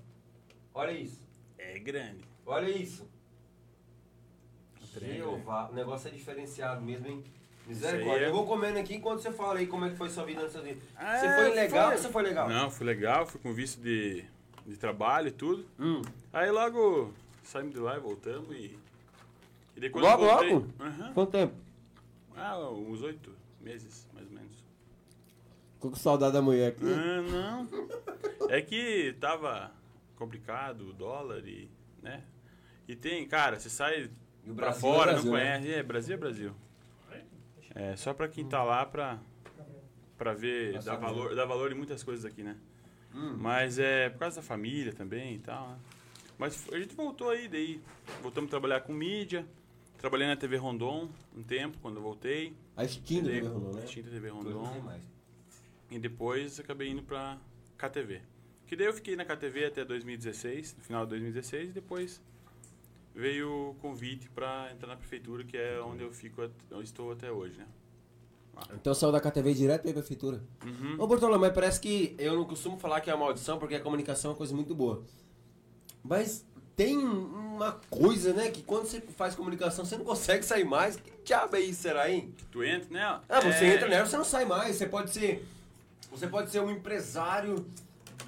Olha 0.74 0.90
isso, 0.92 1.20
É 1.58 1.78
grande. 1.78 2.24
olha 2.44 2.68
isso. 2.70 3.06
Jeová, 4.98 5.68
o 5.70 5.74
negócio 5.74 6.08
é 6.08 6.10
diferenciado 6.10 6.80
mesmo, 6.80 7.06
hein? 7.06 7.22
Misericórdia. 7.66 8.24
é- 8.26 8.28
Eu 8.28 8.32
vou 8.32 8.46
comendo 8.46 8.78
aqui 8.78 8.94
enquanto 8.94 9.20
você 9.20 9.30
fala 9.30 9.58
aí 9.58 9.66
como 9.66 9.84
é 9.84 9.90
que 9.90 9.96
foi 9.96 10.08
sua 10.08 10.24
vida 10.24 10.40
nos 10.40 10.48
Estados 10.50 10.70
Unidos. 10.70 10.88
Ah, 10.96 11.18
você 11.18 11.34
foi 11.34 11.54
legal 11.54 11.84
foi. 11.88 11.96
ou 11.96 12.02
você 12.02 12.08
foi 12.08 12.22
legal? 12.22 12.48
Não, 12.48 12.70
fui 12.70 12.86
legal, 12.86 13.26
fui 13.26 13.40
com 13.40 13.52
visto 13.52 13.80
de, 13.80 14.24
de 14.64 14.76
trabalho 14.76 15.28
e 15.28 15.32
tudo. 15.32 15.66
Hum. 15.78 16.00
Aí 16.32 16.50
logo 16.50 17.12
saímos 17.44 17.74
de 17.74 17.80
lá 17.80 17.96
e 17.96 18.00
voltamos 18.00 18.50
e. 18.56 18.78
e 19.76 19.88
Logo, 19.90 20.24
voltei, 20.26 20.50
logo? 20.54 20.66
Aham. 20.80 21.12
Quanto 21.12 21.30
tempo? 21.32 21.54
Ah, 22.36 22.58
uns 22.60 23.02
oito 23.02 23.30
meses. 23.60 24.06
Tô 25.86 25.90
com 25.90 25.96
saudade 25.96 26.32
da 26.32 26.42
mulher 26.42 26.72
aqui. 26.72 26.84
Ah, 26.84 27.22
não. 27.22 27.68
É 28.50 28.60
que 28.60 29.14
tava 29.20 29.70
complicado 30.16 30.88
o 30.88 30.92
dólar 30.92 31.46
e. 31.46 31.70
né? 32.02 32.24
E 32.88 32.96
tem, 32.96 33.26
cara, 33.26 33.58
você 33.60 33.70
sai 33.70 34.10
E 34.44 34.52
pra 34.52 34.68
é 34.70 34.72
fora, 34.72 35.12
Brasil, 35.12 35.30
não 35.30 35.38
né? 35.38 35.44
conhece. 35.58 35.74
É, 35.74 35.82
Brasil 35.82 36.14
é 36.14 36.18
Brasil. 36.18 36.52
É 37.74 37.94
só 37.94 38.12
pra 38.14 38.26
quem 38.26 38.44
tá 38.48 38.64
lá 38.64 38.84
pra, 38.86 39.18
pra 40.16 40.32
ver, 40.32 40.72
dar 40.74 40.82
saber. 40.82 41.00
valor, 41.02 41.34
dar 41.36 41.44
valor 41.44 41.70
em 41.70 41.74
muitas 41.74 42.02
coisas 42.02 42.24
aqui, 42.24 42.42
né? 42.42 42.56
Hum. 43.14 43.36
Mas 43.38 43.78
é 43.78 44.08
por 44.08 44.18
causa 44.20 44.36
da 44.36 44.42
família 44.42 44.92
também 44.92 45.34
e 45.34 45.38
tal, 45.38 45.68
né? 45.68 45.76
Mas 46.38 46.66
a 46.72 46.78
gente 46.78 46.94
voltou 46.96 47.30
aí, 47.30 47.46
daí 47.48 47.80
voltamos 48.22 48.48
a 48.48 48.50
trabalhar 48.50 48.80
com 48.80 48.92
mídia. 48.92 49.46
Trabalhei 49.98 50.26
na 50.26 50.36
TV 50.36 50.56
Rondon 50.56 51.08
um 51.36 51.42
tempo, 51.42 51.78
quando 51.82 51.96
eu 51.96 52.02
voltei. 52.02 52.54
A 52.76 52.84
extinta 52.84 53.28
TV 53.30 53.46
Rondon, 53.46 53.72
né? 53.72 53.84
Extinta 53.84 54.10
TV 54.10 54.28
Rondon. 54.30 54.82
E 55.90 55.98
depois 55.98 56.58
acabei 56.58 56.90
indo 56.90 57.02
pra 57.02 57.38
KTV. 57.78 58.20
Que 58.66 58.74
daí 58.74 58.86
eu 58.86 58.92
fiquei 58.92 59.14
na 59.14 59.24
KTV 59.24 59.66
até 59.66 59.84
2016, 59.84 60.76
no 60.78 60.84
final 60.84 61.04
de 61.04 61.10
2016, 61.10 61.70
e 61.70 61.72
depois 61.72 62.20
veio 63.14 63.70
o 63.70 63.74
convite 63.76 64.28
pra 64.30 64.70
entrar 64.72 64.88
na 64.88 64.96
prefeitura, 64.96 65.44
que 65.44 65.56
é 65.56 65.80
onde 65.80 66.02
eu 66.02 66.12
fico, 66.12 66.42
eu 66.70 66.82
estou 66.82 67.12
até 67.12 67.30
hoje, 67.30 67.56
né? 67.56 67.66
Então 68.74 68.94
saiu 68.94 69.12
da 69.12 69.20
KTV 69.20 69.54
direto 69.54 69.82
pra 69.82 69.90
ir 69.90 69.92
pra 69.92 70.02
prefeitura. 70.02 70.42
Uhum. 70.64 70.96
Ô 70.98 71.06
Bortolão, 71.06 71.38
mas 71.38 71.52
parece 71.52 71.78
que 71.80 72.14
eu 72.18 72.34
não 72.34 72.44
costumo 72.44 72.78
falar 72.78 73.00
que 73.00 73.10
é 73.10 73.14
uma 73.14 73.26
maldição, 73.26 73.58
porque 73.58 73.74
a 73.74 73.80
comunicação 73.80 74.30
é 74.30 74.32
uma 74.32 74.38
coisa 74.38 74.54
muito 74.54 74.74
boa. 74.74 75.04
Mas 76.02 76.44
tem 76.74 76.96
uma 76.96 77.72
coisa, 77.90 78.32
né? 78.32 78.50
Que 78.50 78.62
quando 78.62 78.86
você 78.86 79.00
faz 79.00 79.34
comunicação, 79.34 79.84
você 79.84 79.96
não 79.96 80.04
consegue 80.04 80.44
sair 80.44 80.64
mais. 80.64 80.96
Que 80.96 81.12
diabo 81.24 81.56
é 81.56 81.60
isso, 81.60 81.82
será, 81.82 82.10
hein? 82.10 82.34
Tu 82.50 82.64
entra 82.64 82.88
nela? 82.90 83.24
Ah, 83.28 83.40
você 83.40 83.64
É, 83.64 83.74
entra 83.74 83.88
nela, 83.88 84.06
você 84.06 84.16
não 84.16 84.24
sai 84.24 84.44
mais. 84.44 84.76
Você 84.76 84.86
pode 84.86 85.10
ser. 85.10 85.46
Você 86.10 86.26
pode 86.26 86.50
ser 86.50 86.60
um 86.60 86.70
empresário 86.70 87.66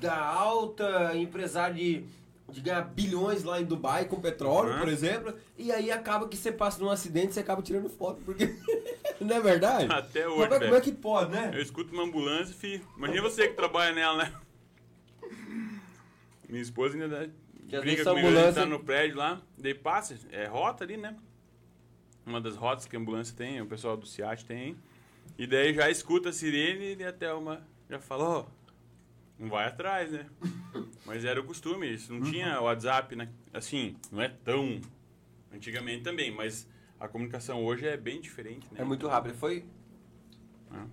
da 0.01 0.16
alta, 0.16 1.16
empresário 1.16 1.75
de, 1.77 2.05
de 2.51 2.61
ganhar 2.61 2.83
bilhões 2.83 3.43
lá 3.45 3.61
em 3.61 3.64
Dubai 3.64 4.05
com 4.05 4.21
petróleo, 4.21 4.73
Uhum. 4.75 4.79
por 4.81 4.89
exemplo. 4.89 5.35
E 5.57 5.73
aí 5.73 5.91
acaba 5.91 6.29
que 6.29 6.37
você 6.37 6.53
passa 6.53 6.79
num 6.83 6.91
acidente 6.91 7.29
e 7.31 7.33
você 7.35 7.41
acaba 7.41 7.62
tirando 7.62 7.89
foto. 7.89 8.21
Porque. 8.25 8.45
não 9.21 9.35
é 9.37 9.41
verdade? 9.41 9.93
Até 9.93 10.23
Como 10.25 10.37
hoje, 10.43 10.55
é, 10.55 10.59
como 10.61 10.75
é 10.75 10.81
que 10.81 10.93
pode, 10.93 11.31
né? 11.33 11.51
Eu 11.55 11.62
escuto 11.62 11.93
uma 11.93 12.05
ambulância, 12.05 12.55
filho. 12.55 12.87
Imagina 12.97 13.23
você 13.23 13.49
que 13.49 13.55
trabalha 13.55 13.95
nela, 13.95 14.25
né? 14.25 14.33
Minha 16.49 16.62
esposa 16.62 16.95
ainda 16.95 17.09
dá- 17.09 17.81
briga 17.81 18.03
comigo, 18.05 18.11
a 18.11 18.14
gente 18.14 18.27
ambulância- 18.27 18.62
tá 18.62 18.66
no 18.66 18.81
prédio 18.81 19.16
lá, 19.19 19.41
daí 19.57 19.75
passa, 19.75 20.16
é 20.31 20.47
rota 20.47 20.85
ali, 20.85 20.97
né? 20.97 21.14
Uma 22.25 22.41
das 22.41 22.57
rotas 22.57 22.87
que 22.87 22.97
a 22.97 22.99
ambulância 22.99 23.35
tem, 23.37 23.61
o 23.61 23.66
pessoal 23.66 23.97
do 23.97 24.07
CIAT 24.07 24.45
tem. 24.45 24.77
E 25.37 25.47
daí 25.47 25.74
já 25.74 25.91
escuta 25.91 26.31
a 26.31 26.33
sirene 26.33 26.97
e 26.97 27.05
até 27.05 27.33
uma 27.33 27.66
já 27.89 27.99
falou, 27.99 28.49
não 29.39 29.49
vai 29.49 29.66
atrás, 29.66 30.12
né? 30.12 30.26
Mas 31.07 31.24
era 31.24 31.41
o 31.41 31.45
costume, 31.45 31.93
isso 31.93 32.12
não 32.12 32.22
tinha 32.22 32.61
WhatsApp, 32.61 33.16
né? 33.16 33.29
Assim, 33.53 33.97
não 34.11 34.20
é 34.20 34.29
tão 34.29 34.81
antigamente 35.53 36.03
também, 36.03 36.31
mas 36.31 36.68
a 37.01 37.09
comunicação 37.09 37.64
hoje 37.64 37.87
é 37.87 37.97
bem 37.97 38.20
diferente, 38.20 38.66
né? 38.72 38.81
É 38.81 38.85
muito 38.85 39.09
rápido. 39.09 39.35
Foi. 39.35 39.64
Ah. 40.70 40.87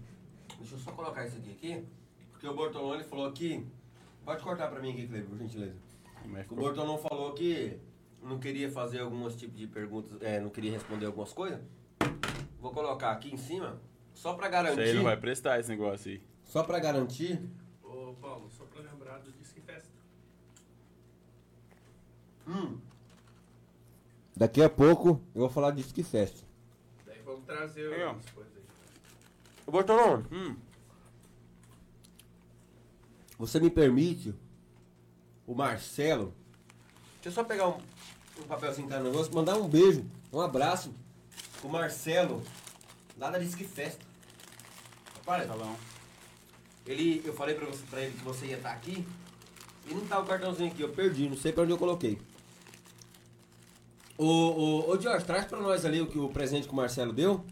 Deixa 0.57 0.75
eu 0.75 0.79
só 0.79 0.91
colocar 0.91 1.25
isso 1.25 1.37
aqui, 1.37 1.51
aqui. 1.51 1.85
Porque 2.31 2.47
o 2.47 2.53
Bortolone 2.53 3.03
falou 3.03 3.31
que. 3.31 3.65
Pode 4.23 4.41
cortar 4.41 4.69
pra 4.69 4.79
mim 4.79 4.91
aqui, 4.91 5.07
Cleber, 5.07 5.29
por 5.29 5.37
gentileza. 5.37 5.75
Mas 6.25 6.49
O 6.49 6.55
Bortolão 6.55 6.97
falou 6.97 7.33
que 7.33 7.77
não 8.23 8.39
queria 8.39 8.71
fazer 8.71 8.99
alguns 8.99 9.35
tipos 9.35 9.57
de 9.57 9.67
perguntas, 9.67 10.19
é, 10.21 10.39
não 10.39 10.49
queria 10.49 10.71
responder 10.71 11.05
algumas 11.05 11.31
coisas. 11.31 11.59
Vou 12.59 12.71
colocar 12.71 13.11
aqui 13.11 13.31
em 13.31 13.37
cima, 13.37 13.79
só 14.15 14.33
pra 14.33 14.47
Isso 14.47 14.57
aí 14.57 14.63
garantir. 14.75 14.93
não 14.95 15.03
vai 15.03 15.17
prestar 15.17 15.59
esse 15.59 15.69
negócio 15.69 16.11
aí. 16.11 16.21
Só 16.43 16.63
pra 16.63 16.79
garantir. 16.79 17.39
Ô, 17.83 18.13
Paulo, 18.19 18.49
só 18.49 18.63
pra 18.65 18.81
lembrar 18.81 19.19
do 19.19 19.31
Disque 19.33 19.61
Festa. 19.61 19.89
Hum. 22.47 22.79
Daqui 24.35 24.61
a 24.61 24.69
pouco 24.69 25.21
eu 25.33 25.41
vou 25.41 25.49
falar 25.49 25.71
disso 25.71 25.93
que 25.93 26.03
festa. 26.03 26.43
Daí 27.05 27.21
vamos 27.23 27.45
trazer 27.45 27.93
Aí, 27.93 28.03
algumas 28.03 28.29
coisas 28.31 28.51
aí. 28.55 28.63
Ô 29.65 29.71
Bortolão, 29.71 30.25
Hum, 30.31 30.55
você 33.37 33.59
me 33.59 33.69
permite, 33.69 34.33
o 35.47 35.53
Marcelo, 35.55 36.33
deixa 37.15 37.29
eu 37.29 37.31
só 37.31 37.43
pegar 37.43 37.67
um, 37.69 37.77
um 38.39 38.43
papelzinho 38.47 38.87
que 38.87 38.93
tá 38.93 38.99
no 38.99 39.09
negócio, 39.09 39.33
mandar 39.33 39.55
um 39.57 39.67
beijo, 39.67 40.05
um 40.31 40.39
abraço 40.41 40.93
pro 41.59 41.69
Marcelo, 41.69 42.43
lá 43.17 43.29
da 43.29 43.39
Disque 43.39 43.63
Festa. 43.63 44.04
Rapaz, 45.25 45.47
salão. 45.47 45.75
Ele, 46.85 47.21
eu 47.25 47.33
falei 47.33 47.55
pra, 47.55 47.65
você, 47.65 47.83
pra 47.89 48.01
ele 48.01 48.11
que 48.15 48.23
você 48.23 48.45
ia 48.45 48.57
estar 48.57 48.71
aqui 48.71 49.03
e 49.89 49.93
não 49.93 50.05
tá 50.05 50.19
o 50.19 50.25
cartãozinho 50.25 50.69
aqui, 50.71 50.81
eu 50.81 50.89
perdi, 50.89 51.27
não 51.27 51.35
sei 51.37 51.51
pra 51.51 51.63
onde 51.63 51.71
eu 51.71 51.77
coloquei. 51.77 52.19
Ô, 54.17 54.25
ô, 54.25 54.89
ô 54.91 55.01
Jorge, 55.01 55.25
traz 55.25 55.45
pra 55.45 55.59
nós 55.59 55.83
ali 55.83 55.99
o, 56.01 56.07
que, 56.07 56.17
o 56.19 56.29
presente 56.29 56.67
que 56.67 56.73
o 56.73 56.75
Marcelo 56.75 57.11
deu. 57.11 57.43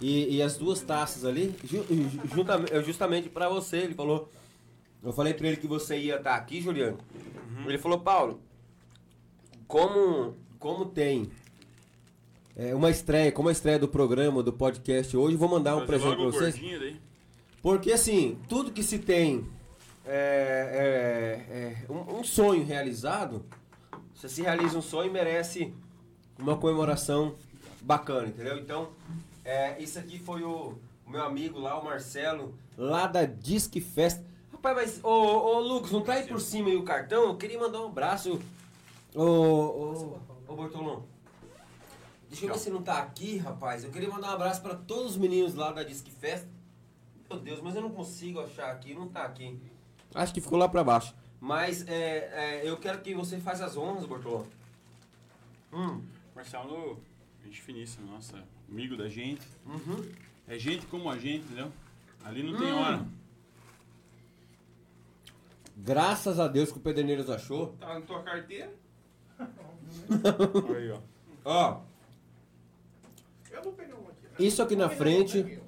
E, 0.00 0.36
e 0.36 0.42
as 0.42 0.56
duas 0.56 0.80
taças 0.80 1.24
ali, 1.24 1.54
ju, 1.62 1.84
ju- 1.88 2.20
juntamente, 2.34 2.74
é 2.74 2.82
justamente 2.82 3.28
pra 3.28 3.48
você, 3.48 3.76
ele 3.78 3.94
falou. 3.94 4.28
Eu 5.02 5.12
falei 5.12 5.32
pra 5.34 5.46
ele 5.46 5.56
que 5.56 5.66
você 5.68 5.96
ia 5.96 6.16
estar 6.16 6.34
aqui, 6.34 6.60
Juliano. 6.60 6.98
Ele 7.64 7.78
falou, 7.78 8.00
Paulo, 8.00 8.40
como, 9.68 10.36
como 10.58 10.86
tem 10.86 11.30
é, 12.56 12.74
uma 12.74 12.90
estreia, 12.90 13.32
como 13.32 13.48
a 13.48 13.52
estreia 13.52 13.78
do 13.78 13.88
programa, 13.88 14.42
do 14.42 14.52
podcast 14.52 15.16
hoje, 15.16 15.36
vou 15.36 15.48
mandar 15.48 15.76
um 15.76 15.86
presente 15.86 16.16
pra 16.16 16.24
vocês. 16.24 16.54
daí. 16.54 17.00
Porque 17.62 17.92
assim, 17.92 18.38
tudo 18.48 18.72
que 18.72 18.82
se 18.82 18.98
tem 18.98 19.46
é, 20.04 21.44
é, 21.48 21.86
é 21.88 21.92
um, 21.92 22.20
um 22.20 22.24
sonho 22.24 22.64
realizado, 22.64 23.44
você 24.14 24.28
se 24.28 24.42
realiza 24.42 24.76
um 24.76 24.82
sonho 24.82 25.12
merece 25.12 25.72
uma 26.38 26.56
comemoração 26.56 27.34
bacana, 27.80 28.28
entendeu? 28.28 28.58
Então, 28.58 28.88
é, 29.44 29.80
isso 29.82 29.98
aqui 29.98 30.18
foi 30.18 30.42
o, 30.42 30.74
o 31.06 31.10
meu 31.10 31.22
amigo 31.22 31.58
lá, 31.58 31.78
o 31.78 31.84
Marcelo, 31.84 32.54
lá 32.76 33.06
da 33.06 33.24
Disque 33.24 33.80
Festa. 33.80 34.24
Rapaz, 34.52 34.76
mas, 34.76 35.04
ô, 35.04 35.08
ô 35.08 35.60
Lucas, 35.60 35.90
não 35.90 36.02
tá 36.02 36.14
aí 36.14 36.26
por 36.26 36.40
cima 36.40 36.68
aí 36.68 36.76
o 36.76 36.84
cartão? 36.84 37.24
Eu 37.24 37.36
queria 37.36 37.58
mandar 37.58 37.80
um 37.80 37.86
abraço. 37.86 38.40
Ô, 39.14 39.22
ô, 39.22 40.18
ô 40.46 40.54
Bortolão. 40.54 41.11
Deixa 42.32 42.46
eu 42.46 42.52
ver 42.54 42.58
se 42.58 42.70
não 42.70 42.82
tá 42.82 42.98
aqui, 42.98 43.36
rapaz. 43.36 43.84
Eu 43.84 43.90
queria 43.90 44.08
mandar 44.08 44.30
um 44.30 44.34
abraço 44.34 44.62
pra 44.62 44.74
todos 44.74 45.12
os 45.12 45.16
meninos 45.18 45.54
lá 45.54 45.70
da 45.70 45.82
Disque 45.82 46.10
Festa. 46.10 46.48
Meu 47.28 47.38
Deus, 47.38 47.60
mas 47.60 47.74
eu 47.76 47.82
não 47.82 47.90
consigo 47.90 48.40
achar 48.40 48.70
aqui, 48.72 48.94
não 48.94 49.06
tá 49.06 49.24
aqui. 49.24 49.60
Acho 50.14 50.32
que 50.32 50.40
ficou 50.40 50.58
lá 50.58 50.66
pra 50.66 50.82
baixo. 50.82 51.14
Mas 51.38 51.86
é, 51.86 52.60
é, 52.62 52.62
eu 52.68 52.78
quero 52.78 53.00
que 53.02 53.14
você 53.14 53.38
faça 53.38 53.66
as 53.66 53.76
honras, 53.76 54.06
Bortolão. 54.06 54.46
Hum, 55.72 56.02
Marcelo, 56.34 56.98
gente 57.44 57.60
finíssima, 57.60 58.10
nossa, 58.10 58.42
amigo 58.66 58.96
da 58.96 59.08
gente. 59.10 59.46
uhum. 59.66 60.10
É 60.48 60.58
gente 60.58 60.86
como 60.86 61.10
a 61.10 61.18
gente, 61.18 61.44
entendeu? 61.44 61.70
Ali 62.24 62.42
não 62.42 62.58
tem 62.58 62.72
Hum. 62.72 62.80
hora. 62.80 63.06
Graças 65.76 66.40
a 66.40 66.48
Deus 66.48 66.72
que 66.72 66.78
o 66.78 66.80
Pederneiros 66.80 67.28
achou. 67.28 67.74
Tá 67.78 67.94
na 67.94 68.00
tua 68.00 68.22
carteira? 68.22 68.72
Aí, 70.76 70.90
ó. 70.90 70.98
Ó, 71.44 71.80
Eu 71.80 71.80
vou 71.80 71.80
pegar 71.80 71.80
um 71.80 73.40
aqui. 73.40 73.50
né? 73.50 73.51
Isso 74.38 74.62
aqui 74.62 74.74
na 74.74 74.88
frente 74.88 75.60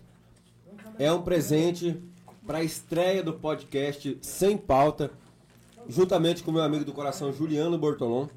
é 0.99 1.12
um 1.12 1.22
presente 1.22 2.01
pra 2.47 2.62
estreia 2.62 3.22
do 3.22 3.32
podcast 3.32 4.18
Sem 4.20 4.57
Pauta, 4.57 5.11
juntamente 5.88 6.42
com 6.42 6.53
meu 6.53 6.62
amigo 6.62 6.84
do 6.84 6.92
coração 6.92 7.32
Juliano 7.32 7.78
Bortolom, 7.78 8.28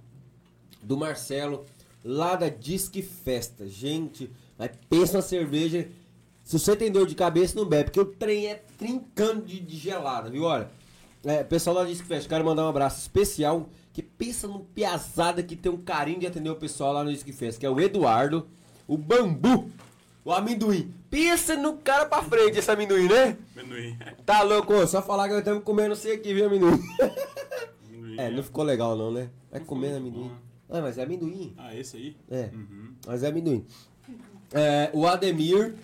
do 0.82 0.98
Marcelo, 0.98 1.66
lá 2.04 2.36
da 2.36 2.50
Disque 2.50 3.02
Festa. 3.02 3.68
Gente, 3.68 4.32
mas 4.58 4.72
pensa 4.90 5.18
na 5.18 5.22
cerveja. 5.22 5.90
Se 6.44 6.58
você 6.58 6.76
tem 6.76 6.92
dor 6.92 7.06
de 7.06 7.16
cabeça, 7.16 7.58
não 7.58 7.66
bebe, 7.66 7.86
porque 7.86 8.00
o 8.00 8.06
trem 8.06 8.48
é 8.48 8.64
trincando 8.78 9.46
de, 9.46 9.60
de 9.60 9.76
gelada, 9.76 10.30
viu? 10.30 10.44
Olha, 10.44 10.70
é, 11.26 11.44
pessoal 11.44 11.76
lá 11.76 11.84
da 11.84 11.90
Disque 11.90 12.08
Festa, 12.08 12.30
quero 12.30 12.46
mandar 12.46 12.66
um 12.66 12.70
abraço 12.70 13.02
especial, 13.02 13.68
que 13.92 14.02
pensa 14.02 14.48
no 14.48 14.62
piazada 14.62 15.44
que 15.44 15.58
tem 15.58 15.72
um 15.72 15.82
carinho 15.82 16.20
de 16.20 16.28
atender 16.28 16.50
o 16.50 16.56
pessoal 16.56 16.94
lá 16.94 17.04
no 17.04 17.12
Disque 17.12 17.34
Festa, 17.34 17.60
que 17.60 17.66
é 17.66 17.70
o 17.70 17.82
Eduardo, 17.82 18.48
o 18.88 18.98
Bambu, 18.98 19.70
o 20.24 20.32
amendoim. 20.32 20.94
Pensa 21.10 21.56
no 21.56 21.78
cara 21.78 22.06
pra 22.06 22.22
frente 22.22 22.58
esse 22.60 22.70
amendoim, 22.70 23.08
né? 23.08 23.38
Amendoim. 23.58 23.98
Tá 24.26 24.42
louco, 24.42 24.86
só 24.88 25.02
falar 25.02 25.24
que 25.26 25.32
nós 25.32 25.40
estamos 25.40 25.64
comendo 25.64 25.96
você 25.96 26.12
aqui, 26.12 26.34
viu, 26.34 26.46
amendoim? 26.48 26.80
Amendoim. 27.88 28.16
É, 28.20 28.30
não 28.30 28.44
ficou 28.44 28.64
legal 28.64 28.96
não, 28.98 29.12
né? 29.12 29.30
Vai 29.52 29.60
comendo 29.62 29.98
amendoim. 29.98 30.26
né? 30.30 30.36
Ah, 30.70 30.82
mas 30.82 30.98
é 30.98 31.04
amendoim. 31.04 31.54
Ah, 31.58 31.74
esse 31.76 31.96
aí? 31.98 32.18
É, 32.30 32.50
Uhum. 32.54 32.94
mas 33.06 33.24
é 33.24 33.28
amendoim. 33.28 33.66
É, 34.54 34.90
o 34.94 35.06
Ademir, 35.08 35.76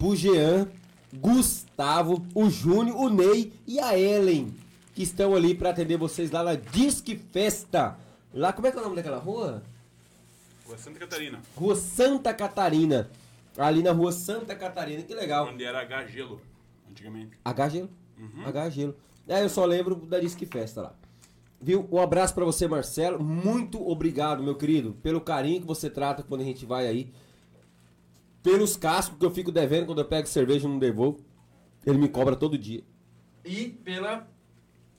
o 0.00 0.14
Jean, 0.14 0.68
Gustavo, 1.12 2.24
o 2.34 2.48
Júnior, 2.48 2.96
o 2.96 3.08
Ney 3.08 3.52
e 3.66 3.78
a 3.80 3.98
Ellen, 3.98 4.54
que 4.94 5.02
estão 5.02 5.34
ali 5.34 5.54
pra 5.54 5.70
atender 5.70 5.96
vocês 5.96 6.30
lá 6.30 6.42
na 6.42 6.54
Disque 6.54 7.16
Festa. 7.16 7.96
Lá, 8.32 8.52
como 8.52 8.66
é 8.66 8.70
que 8.70 8.76
é 8.78 8.80
o 8.80 8.84
nome 8.84 8.96
daquela 8.96 9.18
rua? 9.18 9.62
Rua 10.70 10.78
Santa 10.78 10.98
Catarina. 11.00 11.40
Rua 11.56 11.74
Santa 11.74 12.32
Catarina. 12.34 13.10
Ali 13.58 13.82
na 13.82 13.90
rua 13.90 14.12
Santa 14.12 14.54
Catarina, 14.54 15.02
que 15.02 15.12
legal. 15.12 15.48
Onde 15.48 15.64
era 15.64 15.80
H 15.80 16.06
gelo, 16.06 16.40
antigamente. 16.88 17.36
H 17.44 17.68
Gelo. 17.68 17.90
Uhum. 18.16 18.46
H 18.46 18.70
Gelo. 18.70 18.96
É, 19.26 19.42
eu 19.42 19.48
só 19.48 19.64
lembro 19.64 19.96
da 19.96 20.20
Disque 20.20 20.46
Festa 20.46 20.82
lá. 20.82 20.94
Viu? 21.60 21.88
Um 21.90 21.98
abraço 21.98 22.34
pra 22.34 22.44
você, 22.44 22.68
Marcelo. 22.68 23.22
Muito 23.22 23.84
obrigado, 23.86 24.42
meu 24.42 24.54
querido, 24.54 24.92
pelo 25.02 25.20
carinho 25.20 25.60
que 25.60 25.66
você 25.66 25.90
trata 25.90 26.22
quando 26.22 26.42
a 26.42 26.44
gente 26.44 26.64
vai 26.64 26.86
aí. 26.86 27.12
Pelos 28.42 28.76
cascos 28.76 29.18
que 29.18 29.26
eu 29.26 29.30
fico 29.30 29.50
devendo 29.50 29.86
quando 29.86 29.98
eu 29.98 30.04
pego 30.04 30.28
cerveja 30.28 30.66
e 30.66 30.70
não 30.70 30.78
devolvo. 30.78 31.18
Ele 31.84 31.98
me 31.98 32.08
cobra 32.08 32.36
todo 32.36 32.56
dia. 32.56 32.82
E 33.44 33.68
pela 33.68 34.26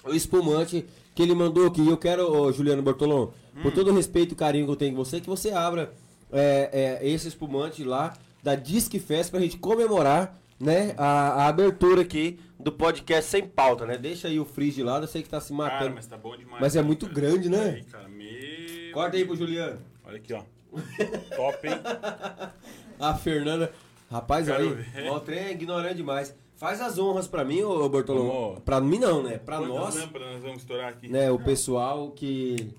o 0.04 0.14
espumante 0.14 0.86
que 1.22 1.24
ele 1.24 1.36
mandou 1.36 1.68
aqui. 1.68 1.88
Eu 1.88 1.98
quero, 1.98 2.32
ô, 2.32 2.52
Juliano 2.52 2.82
Bortolom, 2.82 3.30
por 3.62 3.72
todo 3.72 3.92
o 3.92 3.94
respeito 3.94 4.34
e 4.34 4.36
carinho 4.36 4.66
que 4.66 4.72
eu 4.72 4.76
tenho 4.76 4.96
com 4.96 5.04
você, 5.06 5.22
que 5.22 5.30
você 5.30 5.52
abra 5.52 5.94
é, 6.32 7.00
é, 7.02 7.08
esse 7.08 7.28
espumante 7.28 7.84
lá 7.84 8.14
da 8.42 8.56
Disque 8.56 9.00
Fest 9.00 9.30
pra 9.30 9.40
gente 9.40 9.58
comemorar 9.58 10.40
né, 10.60 10.96
a, 10.98 11.44
a 11.44 11.48
abertura 11.48 12.02
aqui 12.02 12.40
do 12.60 12.72
podcast 12.72 13.30
sem 13.30 13.46
pauta, 13.46 13.86
né? 13.86 13.98
Deixa 13.98 14.28
aí 14.28 14.40
o 14.40 14.46
freeze 14.46 14.78
de 14.78 14.84
lado, 14.84 15.04
eu 15.04 15.08
sei 15.08 15.22
que 15.22 15.30
tá 15.30 15.40
se 15.40 15.56
Cara, 15.56 15.74
matando. 15.74 15.96
mas 15.96 16.08
tá 16.08 16.18
bom 16.18 16.36
demais. 16.36 16.60
Mas 16.60 16.76
é 16.76 16.80
cara. 16.80 16.88
muito 16.88 17.08
grande, 17.08 17.50
né? 17.50 17.76
Aí, 17.76 17.84
cara, 17.84 18.08
meu... 18.08 18.94
Corta 18.94 19.18
aí 19.18 19.26
pro 19.26 19.36
Juliano. 19.36 19.80
Olha 20.04 20.18
aqui, 20.18 20.34
ó. 20.34 20.44
Top, 21.36 21.68
hein? 21.68 21.74
A 23.00 23.16
Fernanda. 23.16 23.72
Rapaz, 24.10 24.48
Quero 24.48 24.64
aí, 24.64 24.70
ver. 24.70 25.10
o 25.10 25.20
trem 25.20 25.40
é 25.40 25.52
ignorante 25.52 25.96
demais. 25.96 26.36
Faz 26.62 26.80
as 26.80 27.00
honras 27.00 27.28
pra 27.28 27.44
mim, 27.44 27.64
ô 27.64 27.90
Bortolom. 27.90 28.28
Vamos. 28.50 28.60
Pra 28.60 28.80
mim 28.80 29.00
não, 29.00 29.24
né? 29.24 29.40
Pra 29.40 29.58
Quantas 29.58 29.74
nós, 29.76 29.96
lâmpadas 29.96 30.32
nós 30.34 30.42
vamos 30.44 30.58
estourar 30.60 30.90
aqui? 30.90 31.08
né? 31.08 31.32
O 31.32 31.40
pessoal 31.40 32.12
que 32.12 32.72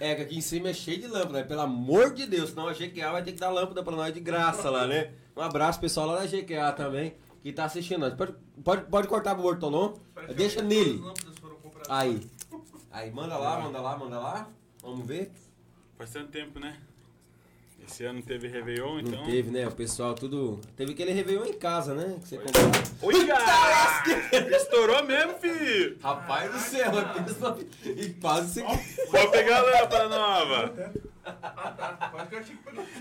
É, 0.00 0.16
que 0.16 0.22
aqui 0.22 0.36
em 0.36 0.40
cima 0.40 0.70
é 0.70 0.74
cheio 0.74 1.00
de 1.00 1.06
lâmpada, 1.06 1.34
né? 1.34 1.44
pelo 1.44 1.60
amor 1.60 2.12
de 2.12 2.26
Deus, 2.26 2.50
senão 2.50 2.66
a 2.66 2.72
GQA 2.72 3.12
vai 3.12 3.22
ter 3.22 3.30
que 3.30 3.38
dar 3.38 3.50
lâmpada 3.50 3.84
pra 3.84 3.94
nós 3.94 4.12
de 4.12 4.18
graça 4.18 4.68
lá, 4.68 4.88
né? 4.88 5.12
Um 5.36 5.40
abraço 5.40 5.78
pessoal 5.78 6.08
lá 6.08 6.16
da 6.18 6.26
GQA 6.26 6.72
também, 6.72 7.14
que 7.40 7.52
tá 7.52 7.66
assistindo 7.66 8.00
nós. 8.00 8.14
Pode, 8.14 8.34
pode, 8.64 8.84
pode 8.86 9.06
cortar 9.06 9.36
pro 9.36 9.44
Bortolom, 9.44 9.94
deixa 10.34 10.60
nele. 10.60 10.94
As 10.98 11.00
lâmpadas 11.00 11.38
foram 11.38 11.54
compradas. 11.58 11.90
Aí. 11.90 12.20
Aí, 12.90 13.12
manda 13.12 13.36
lá, 13.38 13.60
manda 13.60 13.80
lá, 13.80 13.96
manda 13.96 14.18
lá. 14.18 14.48
Vamos 14.82 15.06
ver. 15.06 15.30
Faz 15.96 16.10
tanto 16.10 16.32
tempo, 16.32 16.58
né? 16.58 16.76
Esse 17.86 18.04
ano 18.04 18.22
teve 18.22 18.48
Réveillon, 18.48 19.00
então. 19.00 19.12
Não 19.20 19.24
teve, 19.24 19.50
né? 19.50 19.66
O 19.66 19.72
pessoal 19.72 20.14
tudo. 20.14 20.60
Teve 20.76 20.92
aquele 20.92 21.12
Réveillon 21.12 21.44
em 21.44 21.52
casa, 21.52 21.94
né? 21.94 22.18
Que 22.22 22.28
você 22.28 22.38
comprou. 22.38 22.64
Olha! 23.02 23.36
Estourou 24.56 25.04
mesmo, 25.04 25.34
filho! 25.34 25.98
Rapaz 26.02 26.50
do 26.50 26.58
céu, 26.58 26.90
e 27.84 28.08
quase 28.14 28.62
você. 28.62 28.62
Pode 29.10 29.30
pegar 29.30 29.58
a 29.58 29.62
lâmpada 29.62 30.08
nova! 30.08 30.92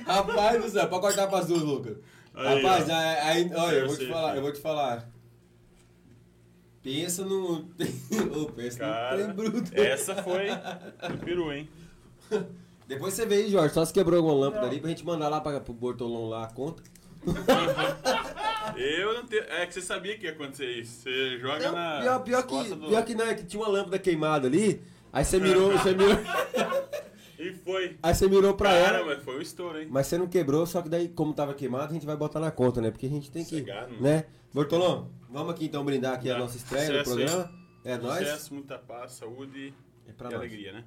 Rapaz 0.05 0.63
do 0.63 0.69
céu, 0.69 0.87
pode 0.87 1.01
cortar 1.01 1.27
pra 1.27 1.39
azul, 1.39 1.57
Lucas. 1.59 1.97
Aí, 2.35 2.61
Rapaz, 2.61 2.89
ó. 2.89 2.93
aí, 2.93 3.51
olha, 3.55 3.75
eu 3.75 3.87
vou 3.87 3.97
te 3.97 4.07
falar, 4.07 4.35
eu 4.35 4.41
vou 4.41 4.51
te 4.51 4.59
falar. 4.61 5.09
Pensa 6.81 7.23
no. 7.23 7.69
Ô, 8.35 8.45
pensa 8.51 8.79
Cara, 8.79 9.27
no 9.27 9.33
trem 9.33 9.35
bruto. 9.51 9.71
essa 9.79 10.21
foi 10.21 10.47
do 10.49 11.17
peru, 11.23 11.51
hein? 11.53 11.69
Depois 12.87 13.13
você 13.13 13.25
vê 13.25 13.35
aí, 13.35 13.49
Jorge, 13.49 13.73
só 13.73 13.83
se 13.85 13.93
quebrou 13.93 14.17
alguma 14.17 14.35
lâmpada 14.35 14.67
ali 14.67 14.79
pra 14.79 14.89
gente 14.89 15.05
mandar 15.05 15.29
lá 15.29 15.39
pra, 15.41 15.59
pro 15.61 15.73
Bortolão 15.73 16.27
lá 16.29 16.43
a 16.45 16.47
conta. 16.47 16.83
Eu 18.77 19.13
não 19.13 19.25
tenho. 19.25 19.43
É 19.43 19.65
que 19.65 19.73
você 19.73 19.81
sabia 19.81 20.17
que 20.17 20.25
ia 20.25 20.31
acontecer 20.31 20.69
isso. 20.71 21.01
Você 21.03 21.37
joga 21.39 21.59
Não, 21.71 21.73
na. 21.73 21.99
pior, 22.01 22.19
pior, 22.23 22.43
que, 22.47 22.69
do- 22.75 22.87
pior 22.87 23.05
que 23.05 23.15
não, 23.15 23.25
é 23.25 23.33
que 23.35 23.43
tinha 23.45 23.61
uma 23.61 23.69
lâmpada 23.69 23.99
queimada 23.99 24.47
ali. 24.47 24.81
Aí 25.11 25.23
você 25.23 25.39
mirou, 25.39 25.71
você 25.71 25.93
mirou, 25.93 26.15
E 27.37 27.53
foi. 27.55 27.97
aí 28.01 28.15
você 28.15 28.27
mirou 28.27 28.53
pra 28.55 28.69
Cara, 28.69 28.97
ela. 28.99 29.05
mas 29.15 29.23
foi 29.23 29.37
um 29.37 29.41
estouro, 29.41 29.79
hein? 29.79 29.87
Mas 29.91 30.07
você 30.07 30.17
não 30.17 30.27
quebrou, 30.27 30.65
só 30.65 30.81
que 30.81 30.89
daí, 30.89 31.07
como 31.09 31.33
tava 31.33 31.53
queimado, 31.53 31.91
a 31.91 31.93
gente 31.93 32.05
vai 32.05 32.15
botar 32.15 32.39
na 32.39 32.49
conta, 32.51 32.81
né? 32.81 32.89
Porque 32.89 33.05
a 33.05 33.09
gente 33.09 33.29
tem 33.29 33.43
que. 33.43 33.49
Cegar, 33.57 33.89
não. 33.89 33.99
Né? 34.01 34.25
Bortolão, 34.53 35.11
vamos 35.29 35.53
aqui 35.53 35.65
então 35.65 35.83
brindar 35.83 36.13
aqui 36.15 36.29
a 36.31 36.37
nossa 36.37 36.57
estreia 36.57 36.87
do 37.03 37.05
Sucesso 37.05 37.11
aí. 37.19 37.25
programa. 37.25 37.51
É 37.85 37.97
nóis. 37.97 38.17
Sucesso, 38.27 38.53
muita 38.53 38.77
paz, 38.79 39.11
saúde 39.13 39.73
É 40.07 40.13
pra 40.13 40.29
e 40.29 40.31
nós. 40.31 40.39
alegria, 40.41 40.71
né? 40.73 40.83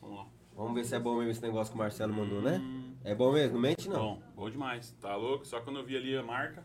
Vamos 0.00 0.18
lá. 0.18 0.26
Vamos 0.56 0.74
ver 0.74 0.84
se 0.84 0.94
é 0.94 0.98
bom 1.00 1.16
mesmo 1.16 1.30
esse 1.32 1.42
negócio 1.42 1.72
que 1.72 1.76
o 1.76 1.82
Marcelo 1.82 2.14
mandou, 2.14 2.40
né? 2.40 2.58
Hum, 2.62 2.94
É 3.02 3.14
bom 3.14 3.32
mesmo? 3.32 3.54
Não 3.54 3.60
mente 3.60 3.88
não. 3.88 3.96
Bom, 3.98 4.22
bom 4.36 4.50
demais. 4.50 4.94
Tá 5.00 5.14
louco? 5.16 5.46
Só 5.46 5.60
quando 5.60 5.78
eu 5.80 5.84
vi 5.84 5.96
ali 5.96 6.16
a 6.16 6.22
marca 6.22 6.62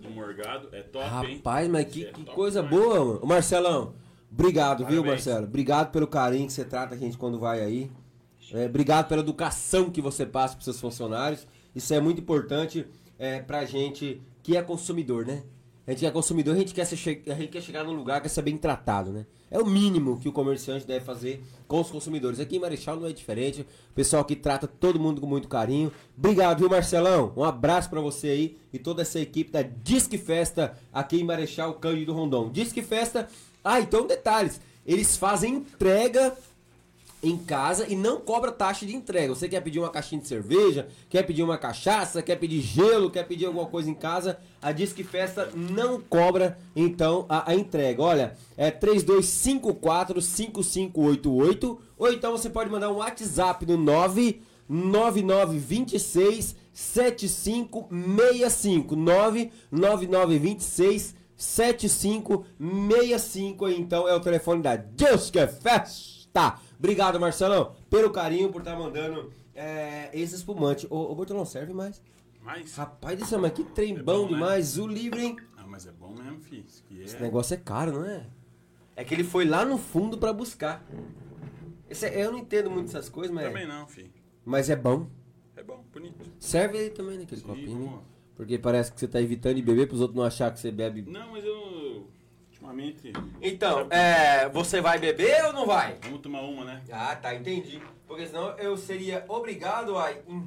do 0.00 0.10
Morgado, 0.10 0.68
é 0.72 0.82
top, 0.82 1.26
hein? 1.26 1.36
Rapaz, 1.36 1.68
mas 1.68 1.86
que, 1.86 2.04
É 2.04 2.12
que 2.12 2.24
top 2.24 2.34
coisa 2.34 2.62
demais. 2.62 2.84
boa, 2.84 3.04
mano. 3.04 3.20
Ô, 3.22 3.26
Marcelão, 3.26 3.94
obrigado, 4.30 4.78
viu, 4.78 5.02
Parabéns. 5.02 5.06
Marcelo? 5.26 5.46
Obrigado 5.46 5.92
pelo 5.92 6.06
carinho 6.06 6.46
que 6.46 6.52
você 6.52 6.64
trata 6.64 6.94
a 6.94 6.98
gente 6.98 7.16
quando 7.16 7.38
vai 7.38 7.60
aí. 7.60 7.90
É, 8.52 8.66
obrigado 8.66 9.08
pela 9.08 9.22
educação 9.22 9.88
que 9.90 10.00
você 10.02 10.26
passa 10.26 10.54
pros 10.54 10.64
seus 10.64 10.80
funcionários. 10.80 11.46
Isso 11.74 11.94
é 11.94 12.00
muito 12.00 12.20
importante 12.20 12.86
é, 13.18 13.40
pra 13.40 13.64
gente 13.64 14.20
que 14.42 14.56
é 14.56 14.62
consumidor, 14.62 15.24
né? 15.24 15.44
A 15.86 15.90
gente 15.90 16.00
que 16.00 16.06
é 16.06 16.10
consumidor, 16.10 16.54
a 16.54 16.58
gente, 16.58 16.72
quer 16.72 16.86
ser 16.86 17.22
a 17.26 17.34
gente 17.34 17.48
quer 17.48 17.60
chegar 17.60 17.84
num 17.84 17.92
lugar 17.92 18.20
que 18.20 18.26
é 18.26 18.30
ser 18.30 18.40
bem 18.40 18.56
tratado, 18.56 19.12
né? 19.12 19.26
É 19.50 19.58
o 19.58 19.66
mínimo 19.66 20.18
que 20.18 20.28
o 20.28 20.32
comerciante 20.32 20.86
deve 20.86 21.04
fazer 21.04 21.44
com 21.68 21.78
os 21.80 21.90
consumidores. 21.90 22.40
Aqui 22.40 22.56
em 22.56 22.58
Marechal 22.58 22.96
não 22.96 23.06
é 23.06 23.12
diferente. 23.12 23.60
O 23.60 23.94
pessoal 23.94 24.24
que 24.24 24.34
trata 24.34 24.66
todo 24.66 24.98
mundo 24.98 25.20
com 25.20 25.26
muito 25.26 25.46
carinho. 25.46 25.92
Obrigado, 26.16 26.60
viu, 26.60 26.70
Marcelão? 26.70 27.34
Um 27.36 27.44
abraço 27.44 27.90
pra 27.90 28.00
você 28.00 28.28
aí 28.28 28.58
e 28.72 28.78
toda 28.78 29.02
essa 29.02 29.20
equipe 29.20 29.52
da 29.52 29.60
Disque 29.60 30.16
Festa 30.16 30.76
aqui 30.92 31.20
em 31.20 31.24
Marechal 31.24 31.74
Cândido 31.74 32.14
Rondon. 32.14 32.50
Disque 32.50 32.80
Festa. 32.80 33.28
Ah, 33.62 33.78
então 33.78 34.06
detalhes. 34.06 34.60
Eles 34.86 35.16
fazem 35.16 35.56
entrega 35.56 36.34
em 37.24 37.36
casa 37.38 37.86
e 37.88 37.96
não 37.96 38.20
cobra 38.20 38.52
taxa 38.52 38.84
de 38.84 38.94
entrega. 38.94 39.34
Você 39.34 39.48
quer 39.48 39.62
pedir 39.62 39.78
uma 39.78 39.88
caixinha 39.88 40.20
de 40.20 40.28
cerveja, 40.28 40.86
quer 41.08 41.22
pedir 41.22 41.42
uma 41.42 41.56
cachaça, 41.56 42.20
quer 42.22 42.36
pedir 42.36 42.60
gelo, 42.60 43.10
quer 43.10 43.26
pedir 43.26 43.46
alguma 43.46 43.64
coisa 43.66 43.88
em 43.90 43.94
casa, 43.94 44.38
a 44.60 44.70
Disque 44.70 45.02
Festa 45.02 45.48
não 45.54 45.98
cobra 46.00 46.58
então 46.76 47.24
a, 47.28 47.50
a 47.50 47.54
entrega. 47.54 48.02
Olha, 48.02 48.36
é 48.56 48.70
3254 48.70 50.20
5588 50.20 51.80
ou 51.96 52.12
então 52.12 52.32
você 52.32 52.50
pode 52.50 52.68
mandar 52.70 52.90
um 52.90 52.96
WhatsApp 52.96 53.64
no 53.64 53.78
99926 53.78 56.56
7565 56.72 58.96
99926 58.96 61.14
7565 61.36 63.68
então 63.68 64.08
é 64.08 64.14
o 64.14 64.20
telefone 64.20 64.62
da 64.62 64.76
Disque 64.76 65.44
Festa. 65.46 66.58
Obrigado, 66.78 67.18
Marcelão, 67.20 67.74
pelo 67.88 68.10
carinho, 68.10 68.50
por 68.50 68.60
estar 68.60 68.76
mandando 68.76 69.32
é, 69.54 70.10
esse 70.12 70.34
espumante. 70.34 70.86
Ô, 70.90 71.10
ô 71.10 71.14
Bortolão, 71.14 71.44
serve 71.44 71.72
mais? 71.72 72.02
Mas. 72.42 72.74
Rapaz 72.76 73.18
do 73.18 73.24
céu, 73.26 73.38
mas 73.40 73.52
que 73.52 73.64
trem 73.64 73.96
É 73.96 74.02
bom, 74.02 74.24
bom, 74.24 74.30
né? 74.30 74.34
demais. 74.34 74.78
O 74.78 74.86
livro, 74.86 75.18
hein? 75.20 75.36
Ah, 75.56 75.64
mas 75.66 75.86
é 75.86 75.92
bom 75.92 76.10
mesmo, 76.14 76.40
filho. 76.40 76.64
Aqui 76.84 77.00
Esse 77.02 77.16
é. 77.16 77.20
negócio 77.20 77.54
é 77.54 77.56
caro, 77.56 77.92
não 77.92 78.04
é? 78.04 78.26
É 78.96 79.02
que 79.04 79.14
ele 79.14 79.24
foi 79.24 79.44
lá 79.44 79.64
no 79.64 79.78
fundo 79.78 80.18
pra 80.18 80.32
buscar. 80.32 80.84
Esse 81.88 82.06
é- 82.06 82.24
eu 82.24 82.32
não 82.32 82.38
entendo 82.38 82.70
muito 82.70 82.88
essas 82.88 83.08
coisas, 83.08 83.34
mas, 83.34 83.46
Também 83.46 83.66
não, 83.66 83.86
filho. 83.86 84.10
mas 84.44 84.68
é 84.70 84.76
bom. 84.76 85.06
É 85.56 85.62
bom, 85.62 85.82
bonito. 85.92 86.24
Serve 86.38 86.78
aí 86.78 86.90
também 86.90 87.18
naquele 87.18 87.40
Sim, 87.40 87.46
copinho. 87.46 87.78
né? 87.78 87.84
vamos. 87.86 88.00
Porque 88.36 88.58
parece 88.58 88.92
que 88.92 88.98
você 88.98 89.06
tá 89.06 89.20
evitando 89.22 89.54
de 89.56 89.62
beber 89.62 89.86
pros 89.86 90.00
outros 90.00 90.16
não 90.16 90.24
achar 90.24 90.52
que 90.52 90.58
você 90.58 90.70
bebe. 90.72 91.02
Não, 91.02 91.30
mas 91.32 91.44
eu. 91.44 91.54
Ultimamente. 92.74 93.12
Então, 93.40 93.86
é, 93.90 94.48
você 94.48 94.80
vai 94.80 94.98
beber 94.98 95.44
ou 95.46 95.52
não 95.52 95.66
vai? 95.66 95.96
Vamos 96.02 96.20
tomar 96.20 96.40
uma, 96.42 96.64
né? 96.64 96.82
Ah, 96.92 97.14
tá, 97.16 97.34
entendi. 97.34 97.80
Porque 98.06 98.26
senão 98.26 98.50
eu 98.58 98.76
seria 98.76 99.24
obrigado 99.28 99.96
a 99.96 100.12
en- 100.12 100.44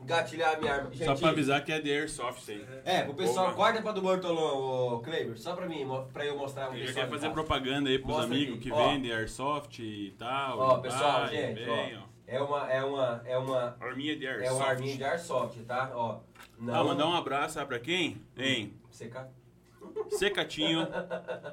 engatilhar 0.00 0.54
a 0.56 0.60
minha 0.60 0.72
arma. 0.74 0.90
Só 0.92 1.04
Gente, 1.06 1.20
pra 1.20 1.30
avisar 1.30 1.64
que 1.64 1.72
é 1.72 1.80
de 1.80 1.90
Airsoft 1.90 2.40
isso 2.42 2.50
aí. 2.52 2.64
É, 2.84 3.02
pro 3.02 3.14
pessoal, 3.14 3.46
Boa. 3.46 3.56
corta 3.56 3.82
pra 3.82 3.92
do 3.92 4.00
Bortolão, 4.02 4.94
ô 4.94 5.00
Kleber, 5.00 5.38
só 5.38 5.54
pra 5.56 5.66
mim, 5.66 5.86
pra 6.12 6.24
eu 6.24 6.36
mostrar 6.36 6.68
o 6.68 6.72
pessoal 6.72 6.94
quero 6.94 7.06
de 7.06 7.12
fazer 7.14 7.30
propaganda 7.30 7.90
aí 7.90 7.98
pros 7.98 8.14
Mostra 8.16 8.34
amigos 8.34 8.54
aqui, 8.54 8.64
que 8.64 8.72
ó. 8.72 8.88
vendem 8.88 9.12
Airsoft 9.12 9.78
e 9.80 10.14
tal. 10.18 10.58
Ó, 10.58 10.78
e 10.78 10.82
pessoal, 10.82 11.20
vai, 11.22 11.28
gente, 11.30 11.64
vem, 11.64 11.96
ó, 11.96 12.00
ó. 12.00 12.04
é 12.26 12.40
uma, 12.40 12.72
é 12.72 12.84
uma, 12.84 13.22
é 13.26 13.38
uma, 13.38 13.76
Arminha 13.80 14.16
de 14.16 14.26
é 14.26 14.30
Airsoft. 14.30 14.56
uma 14.56 14.66
arminha 14.68 14.96
de 14.96 15.04
airsoft, 15.04 15.58
tá? 15.66 15.90
Ó, 15.94 16.20
não... 16.58 16.74
Ah, 16.74 16.84
mandar 16.84 17.06
um 17.08 17.14
abraço, 17.14 17.54
sabe 17.54 17.66
pra 17.68 17.78
quem? 17.80 18.20
Hein? 18.36 18.72
Seca... 18.90 19.28
Secatinho 20.10 20.86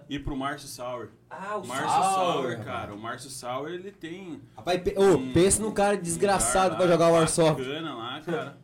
e 0.09 0.17
pro 0.19 0.35
Márcio 0.35 0.67
Sauer. 0.67 1.09
Ah, 1.29 1.57
o 1.57 1.65
Márcio 1.67 1.89
Sauer, 1.89 2.13
Sauer, 2.13 2.63
cara. 2.63 2.93
O 2.93 2.97
Márcio 2.97 3.29
Sauer, 3.29 3.73
ele 3.73 3.91
tem. 3.91 4.41
Rapaz, 4.55 4.81
pe... 4.81 4.93
ô, 4.97 5.15
um- 5.17 5.33
pensa 5.33 5.61
num 5.61 5.71
cara 5.71 5.97
desgraçado 5.97 6.75
um 6.75 6.77
pra 6.77 6.87
jogar 6.87 7.09
o 7.09 7.13
lá 7.13 7.19
airsoft. 7.19 7.59
bacana 7.63 7.95
lá, 7.95 8.21
cara. 8.21 8.57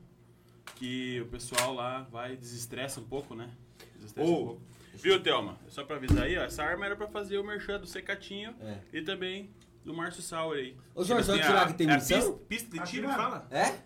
Que 0.76 1.22
o 1.22 1.28
pessoal 1.28 1.74
lá 1.74 2.08
vai 2.12 2.36
desestressa 2.36 3.00
um 3.00 3.04
pouco, 3.06 3.36
né? 3.36 3.50
Desestressa 3.96 4.30
Ô. 4.30 4.34
um 4.34 4.46
pouco. 4.46 4.62
Viu, 4.96 5.22
Thelma? 5.22 5.58
Só 5.68 5.84
pra 5.84 5.96
avisar 5.98 6.24
aí, 6.24 6.38
ó. 6.38 6.44
Essa 6.44 6.64
arma 6.64 6.86
era 6.86 6.96
pra 6.96 7.08
fazer 7.08 7.38
o 7.38 7.44
merchan 7.44 7.80
do 7.80 7.88
Secatinho 7.88 8.54
É. 8.62 8.78
e 8.94 9.02
também 9.02 9.50
do 9.86 9.94
Márcio 9.94 10.22
Sauer 10.22 10.60
aí. 10.60 10.78
Ô, 10.94 11.04
Jorge, 11.04 11.24
Tipo 11.26 11.38
vai 11.38 11.48
tirar 11.48 11.68
que 11.68 11.74
tem 11.74 11.90
a 11.90 11.96
missão? 11.96 12.20
Pista, 12.20 12.34
pista 12.48 12.78
de 12.80 12.92
tiro, 12.92 13.08
Atirar. 13.10 13.30
fala? 13.32 13.48
É? 13.52 13.80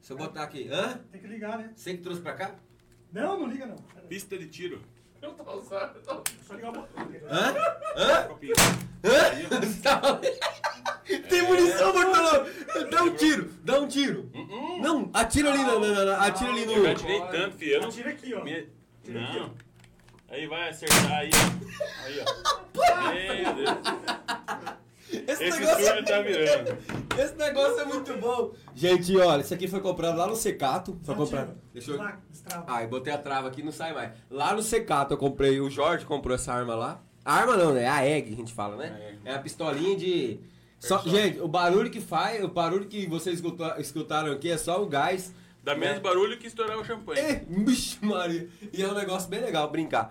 Se 0.00 0.12
eu 0.12 0.16
botar 0.16 0.42
aqui, 0.44 0.68
hã? 0.70 0.98
Tem 1.10 1.20
que 1.20 1.26
ligar, 1.26 1.58
né? 1.58 1.70
Você 1.76 1.94
que 1.96 2.02
trouxe 2.02 2.20
pra 2.20 2.32
cá? 2.34 2.54
Não, 3.12 3.38
não 3.40 3.46
liga 3.46 3.66
não. 3.66 3.76
Pista 4.08 4.38
de 4.38 4.46
tiro. 4.48 4.80
Eu 5.22 5.32
tô 5.32 5.52
usando. 5.56 5.92
Só 6.46 6.54
ligar 6.54 6.72
o. 6.76 6.80
Hã? 7.30 7.54
Hã? 7.96 8.28
Tá 9.82 10.00
falando? 10.00 10.20
Tem 11.28 11.42
munição, 11.42 11.92
Bortolão! 11.92 12.46
Dá 12.90 13.02
um 13.02 13.14
tiro, 13.16 13.50
dá 13.64 13.80
um 13.80 13.88
tiro. 13.88 14.30
Não, 14.80 15.10
atira 15.12 15.52
ali, 15.52 15.62
na, 15.64 15.78
na- 15.78 16.04
na- 16.04 16.26
atira 16.26 16.50
ali 16.50 16.64
no... 16.64 16.72
Eu 16.72 16.84
já 16.84 16.92
atirei 16.92 17.20
tanto, 17.26 17.56
filho. 17.58 17.72
Eu 17.72 17.80
não... 17.82 17.90
Tira 17.90 18.10
aqui, 18.10 18.34
ó. 18.34 18.42
Minha- 18.44 18.66
Não. 19.08 19.52
Aí 20.30 20.46
vai 20.46 20.68
acertar 20.70 21.12
aí. 21.12 21.30
Aí, 22.04 22.20
ó. 22.20 23.52
Meu 23.52 23.54
Deus. 23.54 23.78
Esse, 25.26 25.44
Esse 25.44 25.60
negócio, 25.60 25.82
estúdio 25.84 26.04
tá 26.04 26.20
virando. 26.22 26.78
esse 27.18 27.34
negócio 27.36 27.80
é 27.80 27.84
muito 27.84 28.16
bom. 28.18 28.52
Gente, 28.74 29.16
olha, 29.16 29.40
isso 29.42 29.54
aqui 29.54 29.68
foi 29.68 29.80
comprado 29.80 30.16
lá 30.18 30.26
no 30.26 30.36
Secato. 30.36 30.98
Foi 31.02 31.14
comprado. 31.14 31.54
Deixa 31.72 31.90
eu... 31.92 31.96
Lá, 31.98 32.18
destrava. 32.30 32.64
Ai, 32.66 32.86
botei 32.86 33.12
a 33.12 33.18
trava 33.18 33.48
aqui, 33.48 33.62
não 33.62 33.72
sai 33.72 33.92
mais. 33.94 34.12
Lá 34.30 34.54
no 34.54 34.62
Secato 34.62 35.14
eu 35.14 35.18
comprei, 35.18 35.60
o 35.60 35.70
Jorge 35.70 36.04
comprou 36.04 36.34
essa 36.34 36.52
arma 36.52 36.74
lá. 36.74 37.00
A 37.24 37.34
arma 37.34 37.56
não, 37.56 37.72
né? 37.72 37.84
É 37.84 37.88
a 37.88 38.06
egg, 38.06 38.32
a 38.32 38.36
gente 38.36 38.52
fala, 38.52 38.76
né? 38.76 39.16
É 39.24 39.34
a 39.34 39.38
pistolinha 39.38 39.96
de. 39.96 40.40
Só, 40.80 40.98
gente, 41.02 41.38
o 41.40 41.46
barulho 41.46 41.88
que 41.90 42.00
faz, 42.00 42.42
o 42.42 42.48
barulho 42.48 42.86
que 42.86 43.06
vocês 43.06 43.36
escuta- 43.36 43.76
escutaram 43.78 44.32
aqui 44.32 44.50
é 44.50 44.58
só 44.58 44.82
o 44.82 44.86
gás. 44.86 45.32
Dá 45.62 45.76
menos 45.76 46.00
barulho 46.00 46.36
que 46.38 46.48
estourar 46.48 46.76
o 46.76 46.84
champanhe. 46.84 47.20
É, 47.20 47.34
bicho, 47.46 47.98
Maria. 48.04 48.48
E 48.72 48.82
é 48.82 48.88
um 48.88 48.94
negócio 48.94 49.28
bem 49.28 49.40
legal 49.40 49.70
brincar. 49.70 50.10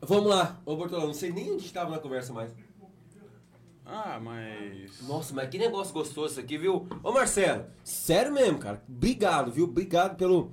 Vamos 0.00 0.26
lá, 0.30 0.58
ô 0.64 0.76
Bortolão, 0.76 1.08
não 1.08 1.12
sei 1.14 1.32
nem 1.32 1.50
onde 1.52 1.66
estava 1.66 1.90
na 1.90 1.98
conversa 1.98 2.32
mais. 2.32 2.50
Ah, 3.92 4.20
mas. 4.22 5.00
Nossa, 5.08 5.34
mas 5.34 5.48
que 5.50 5.58
negócio 5.58 5.92
gostoso 5.92 6.32
isso 6.32 6.40
aqui, 6.40 6.56
viu? 6.56 6.86
Ô 7.02 7.10
Marcelo, 7.12 7.66
sério 7.82 8.32
mesmo, 8.32 8.58
cara. 8.58 8.80
Obrigado, 8.88 9.50
viu? 9.50 9.64
Obrigado 9.64 10.16
pelo, 10.16 10.52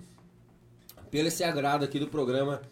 pelo 1.12 1.28
esse 1.28 1.44
agrado 1.44 1.86
aqui 1.86 2.00
do 2.00 2.08
programa, 2.08 2.64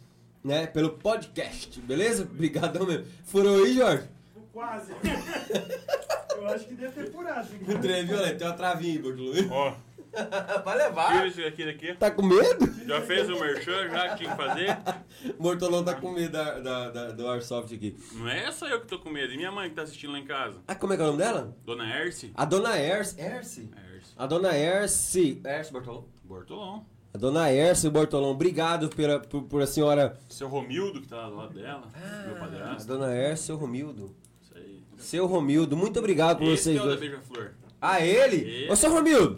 né? 0.44 0.66
Pelo 0.66 0.92
podcast, 0.98 1.80
beleza? 1.82 2.24
Obrigadão 2.24 2.88
mesmo. 2.88 3.06
Furou 3.26 3.64
aí, 3.64 3.76
Jorge? 3.76 4.08
Quase. 4.52 4.92
Eu 6.36 6.48
acho 6.50 6.66
que 6.68 6.74
deve 6.74 6.94
ter 7.04 7.12
furado. 7.12 7.48
hein? 7.54 7.76
O 7.76 7.80
trem 7.80 8.06
violento, 8.06 8.38
tem 8.40 8.48
uma 8.48 8.54
travinha 8.56 8.94
aí, 8.94 9.00
Bortolão. 9.00 9.50
Ó, 9.52 9.76
Vai 10.64 10.78
levar. 10.78 11.12
tira 11.12 11.28
esse 11.28 11.44
aqui 11.44 11.66
daqui. 11.66 11.94
Tá 11.96 12.10
com 12.12 12.22
medo? 12.24 12.74
Já 12.88 13.02
fez 13.02 13.30
o 13.30 13.40
merchan, 13.40 13.90
já 13.90 14.10
que 14.10 14.18
tinha 14.24 14.32
que 14.32 14.38
fazer? 14.38 14.78
Bortolão 15.40 15.84
tá 15.84 15.94
com 15.96 16.12
medo 16.12 16.32
da, 16.32 16.60
da- 16.60 16.90
da- 16.90 17.12
do 17.12 17.28
Airsoft 17.30 17.74
aqui. 17.74 17.98
Não 18.14 18.28
é 18.28 18.52
só 18.52 18.68
eu 18.68 18.82
que 18.82 18.88
tô 18.88 19.00
com 19.00 19.10
medo, 19.10 19.34
e 19.34 19.38
minha 19.38 19.52
mãe 19.52 19.70
que 19.70 19.76
tá 19.76 19.82
assistindo 19.84 20.12
lá 20.14 20.20
em 20.20 20.26
casa. 20.26 20.58
Ah, 20.68 20.76
como 20.76 20.94
é 20.94 20.96
que 20.96 21.02
é 21.02 21.06
o 21.06 21.08
nome 21.08 21.20
dela? 21.20 21.56
Dona 21.66 21.86
Erce. 22.00 22.32
A 22.36 22.46
dona 22.46 22.78
Erce. 22.80 23.20
Erce? 23.20 23.70
Erce. 23.94 24.14
A 24.18 24.26
dona 24.26 24.58
Erce. 24.58 25.42
Erce 25.46 25.72
Bortolão? 25.72 26.06
Bortolão. 26.24 26.86
A 27.14 27.18
dona 27.18 27.50
Erce 27.52 27.90
Bortolão, 27.90 28.32
obrigado 28.32 28.90
pela, 28.90 29.20
por, 29.22 29.44
por 29.44 29.62
a 29.62 29.68
senhora. 29.68 30.18
Seu 30.28 30.48
Romildo 30.50 31.00
que 31.02 31.08
tá 31.08 31.16
lá 31.16 31.30
do 31.30 31.36
lado 31.38 31.54
dela. 31.54 31.88
meu 32.26 32.36
A 32.36 32.40
padrasto. 32.40 32.88
dona 32.88 33.16
Erce, 33.16 33.44
seu 33.44 33.56
Romildo. 33.56 34.14
Isso 34.42 34.54
aí. 34.56 34.82
Seu 34.98 35.26
Romildo, 35.26 35.78
muito 35.78 35.98
obrigado 35.98 36.40
por 36.40 36.48
Esse 36.48 36.64
vocês 36.64 36.78
é 36.78 36.82
o 36.84 36.88
da. 36.90 36.96
Beija-Flor. 36.98 37.52
Ah, 37.80 38.02
ele? 38.06 38.64
Esse. 38.64 38.72
Ô, 38.72 38.76
seu 38.76 38.92
Romildo, 38.92 39.36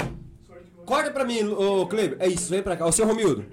corta 0.87 1.11
pra 1.11 1.25
mim, 1.25 1.43
ô 1.43 1.85
Kleber. 1.85 2.17
É 2.19 2.27
isso, 2.27 2.49
vem 2.49 2.63
pra 2.63 2.75
cá. 2.77 2.85
Ô, 2.87 2.91
seu 2.91 3.05
Romildo, 3.05 3.45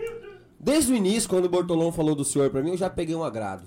desde 0.59 0.93
o 0.93 0.97
início, 0.97 1.29
quando 1.29 1.45
o 1.47 1.49
Bortolão 1.51 1.93
falou 1.93 2.15
do 2.15 2.25
senhor 2.25 2.49
pra 2.51 2.63
mim, 2.63 2.71
eu 2.71 2.77
já 2.77 2.89
peguei 2.89 3.15
um 3.15 3.25
agrado. 3.25 3.67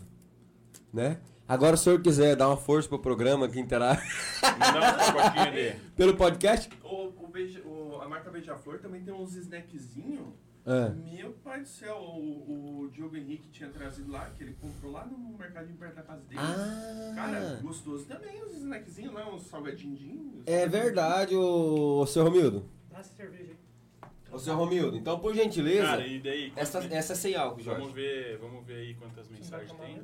Né? 0.92 1.20
Agora, 1.48 1.78
se 1.78 1.82
o 1.82 1.84
senhor 1.84 2.02
quiser 2.02 2.36
dar 2.36 2.48
uma 2.48 2.58
força 2.58 2.90
pro 2.90 3.00
programa 3.00 3.48
que 3.48 3.60
interage 3.60 4.02
uns 4.44 5.14
pacotinhos 5.14 5.56
de... 5.56 5.80
pelo 5.96 6.16
podcast. 6.16 6.70
O, 6.84 7.06
o 7.24 7.28
beija, 7.28 7.62
o- 7.66 8.00
a 8.02 8.08
marca 8.08 8.30
Beija-Flor 8.32 8.80
também 8.80 9.02
tem 9.02 9.14
uns 9.14 9.36
snackzinhos. 9.36 10.28
É. 10.66 10.90
Meu 10.90 11.32
pai 11.46 11.62
do 11.62 11.68
céu, 11.68 11.96
o, 11.96 12.82
o 12.84 12.90
Diogo 12.92 13.16
Henrique 13.16 13.48
tinha 13.50 13.70
trazido 13.70 14.12
lá, 14.12 14.30
que 14.38 14.44
ele 14.44 14.54
comprou 14.60 14.92
lá 14.92 15.06
no 15.06 15.38
mercadinho 15.38 15.78
perto 15.78 15.96
da 15.96 16.02
casa 16.02 16.22
dele. 16.28 16.42
Ah. 16.44 17.14
Cara, 17.16 17.60
gostoso 17.62 18.04
também, 18.06 18.44
os 18.44 18.54
snackzinhos 18.54 19.14
lá, 19.14 19.34
uns 19.34 19.44
salgadinhos. 19.44 20.44
É 20.46 20.68
verdade, 20.68 21.34
ô, 21.36 22.00
ô 22.02 22.06
seu 22.06 22.26
Romildo. 22.26 22.66
Dá 22.98 23.02
essa 23.02 23.14
cerveja 23.16 23.52
aí. 23.52 24.10
Ô, 24.32 24.40
seu 24.40 24.56
Romildo, 24.56 24.98
então, 24.98 25.20
por 25.20 25.36
gentileza, 25.36 25.84
Cara, 25.88 26.08
e 26.08 26.20
daí? 26.20 26.52
essa, 26.56 26.80
essa 26.80 27.14
é 27.14 27.16
sem 27.16 27.36
álcool, 27.36 27.62
Vamos 27.64 27.80
Jorge. 27.82 27.94
ver, 27.94 28.38
vamos 28.40 28.66
ver 28.66 28.74
aí 28.76 28.94
quantas 28.96 29.30
mensagens 29.30 29.72
tem. 29.74 30.02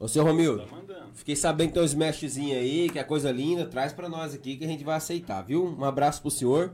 Ô, 0.00 0.08
seu 0.08 0.24
Romildo, 0.24 0.64
Tá 0.66 0.74
mandando. 0.74 1.12
fiquei 1.14 1.36
sabendo 1.36 1.68
que 1.68 1.74
tem 1.74 1.82
um 1.82 1.86
smashzinho 1.86 2.56
aí, 2.58 2.88
que 2.88 2.98
é 2.98 3.04
coisa 3.04 3.30
linda, 3.30 3.66
traz 3.66 3.92
pra 3.92 4.08
nós 4.08 4.34
aqui 4.34 4.56
que 4.56 4.64
a 4.64 4.66
gente 4.66 4.82
vai 4.82 4.96
aceitar, 4.96 5.42
viu? 5.42 5.62
Um 5.62 5.84
abraço 5.84 6.22
pro 6.22 6.30
senhor. 6.30 6.72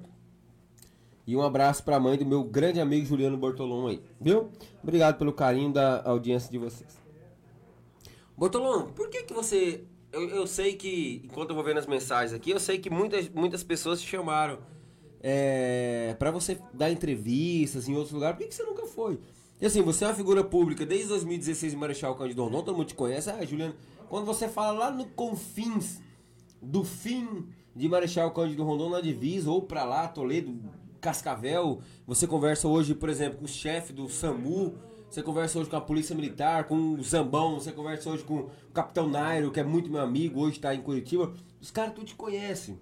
E 1.27 1.37
um 1.37 1.43
abraço 1.43 1.83
pra 1.85 1.99
mãe 2.01 2.17
do 2.17 2.25
meu 2.25 2.43
grande 2.45 2.81
amigo 2.81 3.05
Juliano 3.05 3.37
Bortolom 3.37 3.89
aí, 3.89 4.01
viu? 4.21 4.51
Obrigado 4.83 5.19
pelo 5.19 5.33
carinho 5.33 5.73
da 5.73 6.03
audiência 6.09 6.51
de 6.51 6.57
vocês. 6.59 6.99
Bortolom, 8.37 8.87
por 8.93 9.11
que 9.11 9.25
que 9.25 9.35
você... 9.35 9.85
Eu, 10.13 10.29
eu 10.31 10.47
sei 10.47 10.75
que, 10.75 11.21
enquanto 11.25 11.51
eu 11.51 11.55
vou 11.55 11.63
vendo 11.65 11.79
as 11.79 11.87
mensagens 11.87 12.33
aqui, 12.33 12.51
eu 12.51 12.59
sei 12.59 12.79
que 12.79 12.89
muitas, 12.91 13.29
muitas 13.29 13.63
pessoas 13.63 14.01
te 14.01 14.09
chamaram 14.09 14.59
é, 15.23 16.14
para 16.18 16.31
você 16.31 16.59
dar 16.73 16.91
entrevistas 16.91 17.89
em 17.89 17.95
outros 17.95 18.12
lugares. 18.12 18.37
Por 18.37 18.43
que, 18.43 18.49
que 18.49 18.55
você 18.55 18.62
nunca 18.62 18.87
foi? 18.87 19.21
E 19.61 19.66
assim, 19.66 19.83
você 19.83 20.05
é 20.05 20.09
uma 20.09 20.14
figura 20.14 20.43
pública 20.43 20.87
desde 20.87 21.09
2016 21.09 21.75
em 21.75 21.77
Marechal 21.77 22.14
Cândido 22.14 22.43
Rondon, 22.43 22.62
todo 22.62 22.77
mundo 22.77 22.87
te 22.87 22.95
conhece. 22.95 23.29
Ah, 23.31 23.45
Juliano, 23.45 23.75
quando 24.09 24.25
você 24.25 24.49
fala 24.49 24.79
lá 24.79 24.91
no 24.91 25.05
confins 25.07 26.01
do 26.62 26.83
fim 26.83 27.47
de 27.77 27.89
Marechal 27.89 28.31
Cândido 28.31 28.64
Rondon 28.64 28.89
na 28.89 29.01
divisa, 29.01 29.51
ou 29.51 29.62
pra 29.62 29.85
lá, 29.85 30.09
Toledo, 30.09 30.59
Cascavel, 31.01 31.81
você 32.07 32.27
conversa 32.27 32.68
hoje, 32.68 32.95
por 32.95 33.09
exemplo, 33.09 33.39
com 33.39 33.45
o 33.45 33.49
chefe 33.49 33.93
do 33.93 34.09
SAMU, 34.09 34.75
você 35.11 35.23
conversa 35.23 35.59
hoje 35.59 35.68
com 35.68 35.77
a 35.77 35.81
Polícia 35.81 36.14
Militar, 36.14 36.64
com 36.64 36.95
o 36.95 37.03
Zambão, 37.03 37.55
você 37.55 37.73
conversa 37.73 38.09
hoje 38.11 38.23
com 38.23 38.35
o 38.39 38.51
Capitão 38.73 39.09
Nairo, 39.09 39.51
que 39.51 39.61
é 39.61 39.64
muito 39.64 39.91
meu 39.91 40.01
amigo, 40.01 40.41
hoje 40.41 40.61
tá 40.61 40.75
em 40.75 40.81
Curitiba. 40.81 41.33
Os 41.61 41.71
caras 41.71 41.95
tudo 41.95 42.07
te 42.07 42.14
conhecem. 42.14 42.79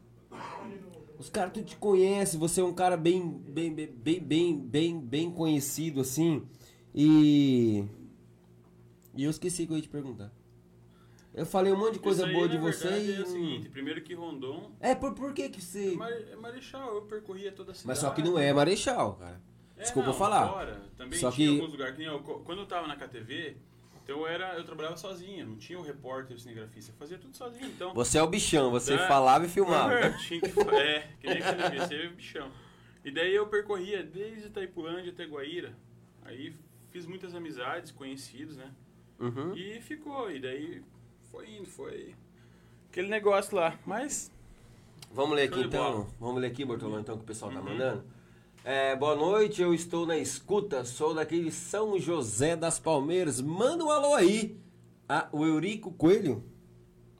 Os 1.18 1.28
caras 1.28 1.52
tudo 1.52 1.66
te 1.66 1.76
conhecem, 1.76 2.38
você 2.38 2.60
é 2.60 2.64
um 2.64 2.72
cara 2.72 2.96
bem, 2.96 3.28
bem, 3.28 3.74
bem, 3.74 4.20
bem, 4.20 4.58
bem, 4.58 5.00
bem, 5.00 5.30
conhecido, 5.30 6.00
assim. 6.00 6.46
E. 6.94 7.84
E 9.16 9.24
eu 9.24 9.30
esqueci 9.30 9.66
que 9.66 9.72
eu 9.72 9.76
ia 9.76 9.82
te 9.82 9.88
perguntar. 9.88 10.32
Eu 11.34 11.44
falei 11.44 11.72
um 11.72 11.76
monte 11.76 11.94
de 11.94 11.98
coisa 11.98 12.24
aí, 12.26 12.32
boa 12.32 12.48
de 12.48 12.56
você 12.58 12.88
verdade, 12.88 13.10
e. 13.10 13.14
É 13.16 13.20
o 13.22 13.26
seguinte, 13.26 13.68
primeiro 13.68 14.00
que 14.02 14.14
Rondon... 14.14 14.72
É, 14.80 14.94
por, 14.94 15.12
por 15.14 15.32
que 15.32 15.48
que 15.48 15.60
você. 15.60 15.96
É 16.00 16.32
é 16.32 16.36
Marechal, 16.36 16.94
eu 16.94 17.02
percorria 17.02 17.50
toda 17.52 17.72
a 17.72 17.74
cidade. 17.74 17.88
Mas 17.88 17.98
só 17.98 18.10
que 18.10 18.22
não 18.22 18.38
é 18.38 18.52
Marechal, 18.52 19.14
cara. 19.14 19.40
É, 19.76 19.82
Desculpa 19.82 20.08
não, 20.08 20.14
falar. 20.14 20.48
Fora, 20.48 20.82
também 20.96 21.18
Só 21.18 21.30
tinha 21.30 21.48
que- 21.48 21.54
alguns 21.56 21.72
lugares 21.72 21.96
que 21.96 22.04
eu, 22.04 22.20
quando 22.20 22.60
eu 22.60 22.66
tava 22.66 22.86
na 22.88 22.96
KTV, 22.96 23.56
eu 24.08 24.26
era, 24.26 24.54
eu 24.56 24.64
trabalhava 24.64 24.96
sozinho, 24.96 25.46
não 25.46 25.56
tinha 25.56 25.78
o 25.78 25.82
repórter, 25.82 26.36
o 26.36 26.40
cinegrafista, 26.40 26.90
eu 26.90 26.96
fazia 26.96 27.18
tudo 27.18 27.36
sozinho, 27.36 27.66
então. 27.66 27.94
Você 27.94 28.18
é 28.18 28.22
o 28.22 28.26
bichão, 28.26 28.70
você 28.70 28.94
É. 28.94 29.06
falava 29.06 29.44
e 29.46 29.48
filmava. 29.48 29.92
É, 29.94 30.10
tinha 30.18 30.40
que, 30.40 30.60
é, 30.74 31.08
que 31.20 31.26
nem 31.28 31.40
você 31.78 31.94
é 31.94 32.08
bichão. 32.08 32.50
E 33.04 33.10
daí 33.10 33.34
eu 33.34 33.46
percorria 33.46 34.02
desde 34.02 34.48
Itaipulândia 34.48 35.12
até 35.12 35.24
Guaíra. 35.24 35.72
Aí 36.24 36.52
fiz 36.90 37.06
muitas 37.06 37.34
amizades, 37.34 37.92
conhecidos, 37.92 38.56
né? 38.56 38.70
Uhum. 39.20 39.54
E 39.54 39.80
ficou, 39.80 40.30
e 40.30 40.40
daí 40.40 40.82
foi 41.30 41.48
indo, 41.50 41.66
foi 41.66 42.14
aquele 42.90 43.08
negócio 43.08 43.54
lá. 43.56 43.78
Mas 43.86 44.32
Vamos 45.12 45.36
ler 45.36 45.44
aqui 45.48 45.60
então. 45.60 46.06
Vamos 46.20 46.40
ler 46.40 46.48
aqui, 46.48 46.64
Bortolão, 46.64 47.00
então, 47.00 47.16
que 47.16 47.22
o 47.22 47.26
pessoal 47.26 47.50
tá 47.50 47.58
Uhum. 47.60 47.64
mandando. 47.64 48.04
É, 48.64 48.94
boa 48.96 49.14
noite, 49.14 49.62
eu 49.62 49.72
estou 49.72 50.04
na 50.04 50.18
escuta, 50.18 50.84
sou 50.84 51.14
daqui 51.14 51.42
de 51.42 51.50
São 51.50 51.98
José 51.98 52.56
das 52.56 52.78
Palmeiras. 52.78 53.40
Manda 53.40 53.84
um 53.84 53.90
alô 53.90 54.14
aí. 54.14 54.58
Ah, 55.08 55.28
o 55.32 55.44
Eurico 55.44 55.92
Coelho. 55.92 56.44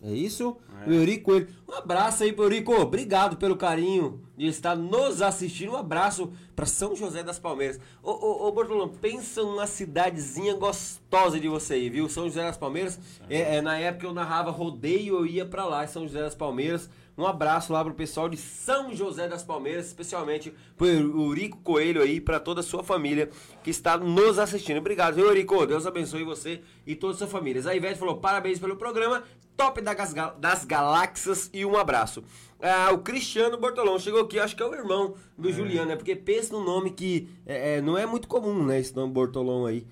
É 0.03 0.11
isso? 0.11 0.57
É. 0.85 0.91
O 0.91 0.93
Eurico 0.93 1.25
Coelho. 1.25 1.49
Um 1.67 1.75
abraço 1.75 2.23
aí 2.23 2.33
pro 2.33 2.45
Eurico. 2.45 2.73
Obrigado 2.75 3.37
pelo 3.37 3.57
carinho 3.57 4.21
de 4.37 4.47
estar 4.47 4.77
nos 4.77 5.23
assistindo. 5.23 5.73
Um 5.73 5.77
abraço 5.77 6.33
para 6.55 6.67
São 6.67 6.95
José 6.95 7.23
das 7.23 7.39
Palmeiras. 7.39 7.81
Ô, 8.03 8.11
ô, 8.11 8.49
ô 8.49 8.53
Bortolão, 8.53 8.89
pensa 8.89 9.43
numa 9.43 9.67
cidadezinha 9.67 10.55
gostosa 10.55 11.41
de 11.41 11.49
você 11.49 11.75
aí, 11.75 11.89
viu? 11.89 12.09
São 12.09 12.25
José 12.25 12.43
das 12.43 12.59
Palmeiras. 12.59 12.99
É, 13.31 13.57
é, 13.57 13.63
na 13.63 13.79
época 13.79 14.07
eu 14.07 14.13
narrava 14.13 14.51
rodeio, 14.51 15.17
eu 15.17 15.27
ia 15.27 15.47
pra 15.47 15.65
lá, 15.65 15.87
São 15.87 16.03
José 16.07 16.21
das 16.21 16.35
Palmeiras. 16.35 16.91
Um 17.19 17.27
abraço 17.27 17.73
lá 17.73 17.85
pro 17.85 17.93
pessoal 17.93 18.29
de 18.29 18.37
São 18.37 18.95
José 18.95 19.27
das 19.27 19.43
Palmeiras, 19.43 19.87
especialmente 19.87 20.55
pro 20.77 20.87
Eurico 20.87 21.59
Coelho 21.65 22.01
aí, 22.01 22.21
pra 22.21 22.39
toda 22.39 22.61
a 22.61 22.63
sua 22.63 22.85
família 22.85 23.29
que 23.65 23.71
está 23.71 23.99
nos 23.99 24.39
assistindo. 24.39 24.79
Obrigado, 24.79 25.17
viu, 25.17 25.27
Eurico? 25.27 25.67
Deus 25.67 25.85
abençoe 25.85 26.23
você 26.23 26.63
e 26.87 26.95
toda 26.95 27.15
a 27.15 27.17
sua 27.17 27.27
família. 27.27 27.61
A 27.69 27.75
Ivete 27.75 27.99
falou: 27.99 28.19
parabéns 28.19 28.61
pelo 28.61 28.77
programa, 28.77 29.25
top 29.57 29.81
das 29.81 30.65
galáxias 30.65 31.51
e 31.53 31.65
um 31.67 31.77
abraço. 31.77 32.23
Ah, 32.63 32.93
o 32.93 32.99
Cristiano 32.99 33.59
Bortolão 33.59 33.99
chegou 33.99 34.21
aqui, 34.21 34.39
acho 34.39 34.55
que 34.55 34.63
é 34.63 34.67
o 34.67 34.73
irmão 34.73 35.17
do 35.37 35.53
Juliano, 35.53 35.89
né? 35.89 35.97
Porque 35.97 36.15
pensa 36.15 36.57
num 36.57 36.63
nome 36.63 36.91
que 36.91 37.29
é, 37.45 37.79
é, 37.79 37.81
não 37.81 37.99
é 37.99 38.07
muito 38.07 38.29
comum, 38.29 38.65
né? 38.65 38.79
Esse 38.79 38.95
nome 38.95 39.13
Bortolão 39.13 39.67
aí. 39.67 39.85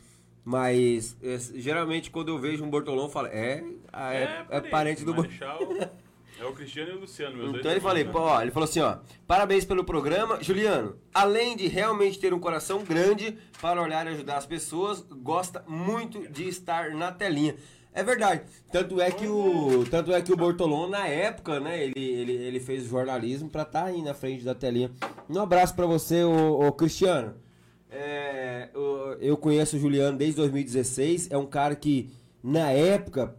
Mas 0.44 1.16
é, 1.20 1.36
geralmente 1.56 2.08
quando 2.08 2.28
eu 2.28 2.38
vejo 2.38 2.62
um 2.62 2.70
Bortolão, 2.70 3.06
eu 3.06 3.10
falo: 3.10 3.26
é, 3.26 3.64
ah, 3.92 4.14
é, 4.14 4.46
é 4.48 4.58
aí, 4.58 4.70
parente 4.70 5.04
do 5.04 5.12
Bortolão. 5.12 5.90
É 6.38 6.44
o 6.44 6.52
Cristiano 6.52 6.90
e 6.90 6.94
o 6.94 7.00
Luciano, 7.00 7.36
meus 7.36 7.50
dois 7.50 7.60
Então 7.60 7.70
ele, 7.70 7.80
falei, 7.80 8.04
né? 8.04 8.12
pô, 8.12 8.20
ó, 8.20 8.42
ele 8.42 8.50
falou 8.50 8.68
assim, 8.68 8.80
ó, 8.80 8.98
parabéns 9.26 9.64
pelo 9.64 9.84
programa. 9.84 10.42
Juliano, 10.42 10.96
além 11.14 11.56
de 11.56 11.66
realmente 11.66 12.18
ter 12.18 12.34
um 12.34 12.38
coração 12.38 12.84
grande 12.84 13.38
para 13.60 13.80
olhar 13.80 14.06
e 14.06 14.10
ajudar 14.10 14.36
as 14.36 14.46
pessoas, 14.46 15.00
gosta 15.00 15.64
muito 15.66 16.28
de 16.28 16.46
estar 16.46 16.90
na 16.90 17.10
telinha. 17.10 17.56
É 17.96 18.04
verdade. 18.04 18.42
Tanto 18.70 19.00
é 19.00 19.10
que 19.10 19.26
o, 19.26 19.86
tanto 19.90 20.12
é 20.12 20.20
que 20.20 20.30
o 20.30 20.36
Bortolão, 20.36 20.86
na 20.86 21.06
época, 21.08 21.58
né, 21.58 21.82
ele, 21.82 21.98
ele, 21.98 22.32
ele 22.32 22.60
fez 22.60 22.84
jornalismo 22.84 23.48
pra 23.48 23.62
estar 23.62 23.84
aí 23.84 24.02
na 24.02 24.12
frente 24.12 24.44
da 24.44 24.54
telinha. 24.54 24.90
Um 25.30 25.40
abraço 25.40 25.74
pra 25.74 25.86
você, 25.86 26.22
ô, 26.22 26.66
ô 26.66 26.72
Cristiano. 26.72 27.34
É, 27.90 28.68
eu 29.18 29.34
conheço 29.38 29.76
o 29.76 29.80
Juliano 29.80 30.18
desde 30.18 30.36
2016. 30.36 31.30
É 31.30 31.38
um 31.38 31.46
cara 31.46 31.74
que, 31.74 32.10
na 32.42 32.70
época, 32.70 33.34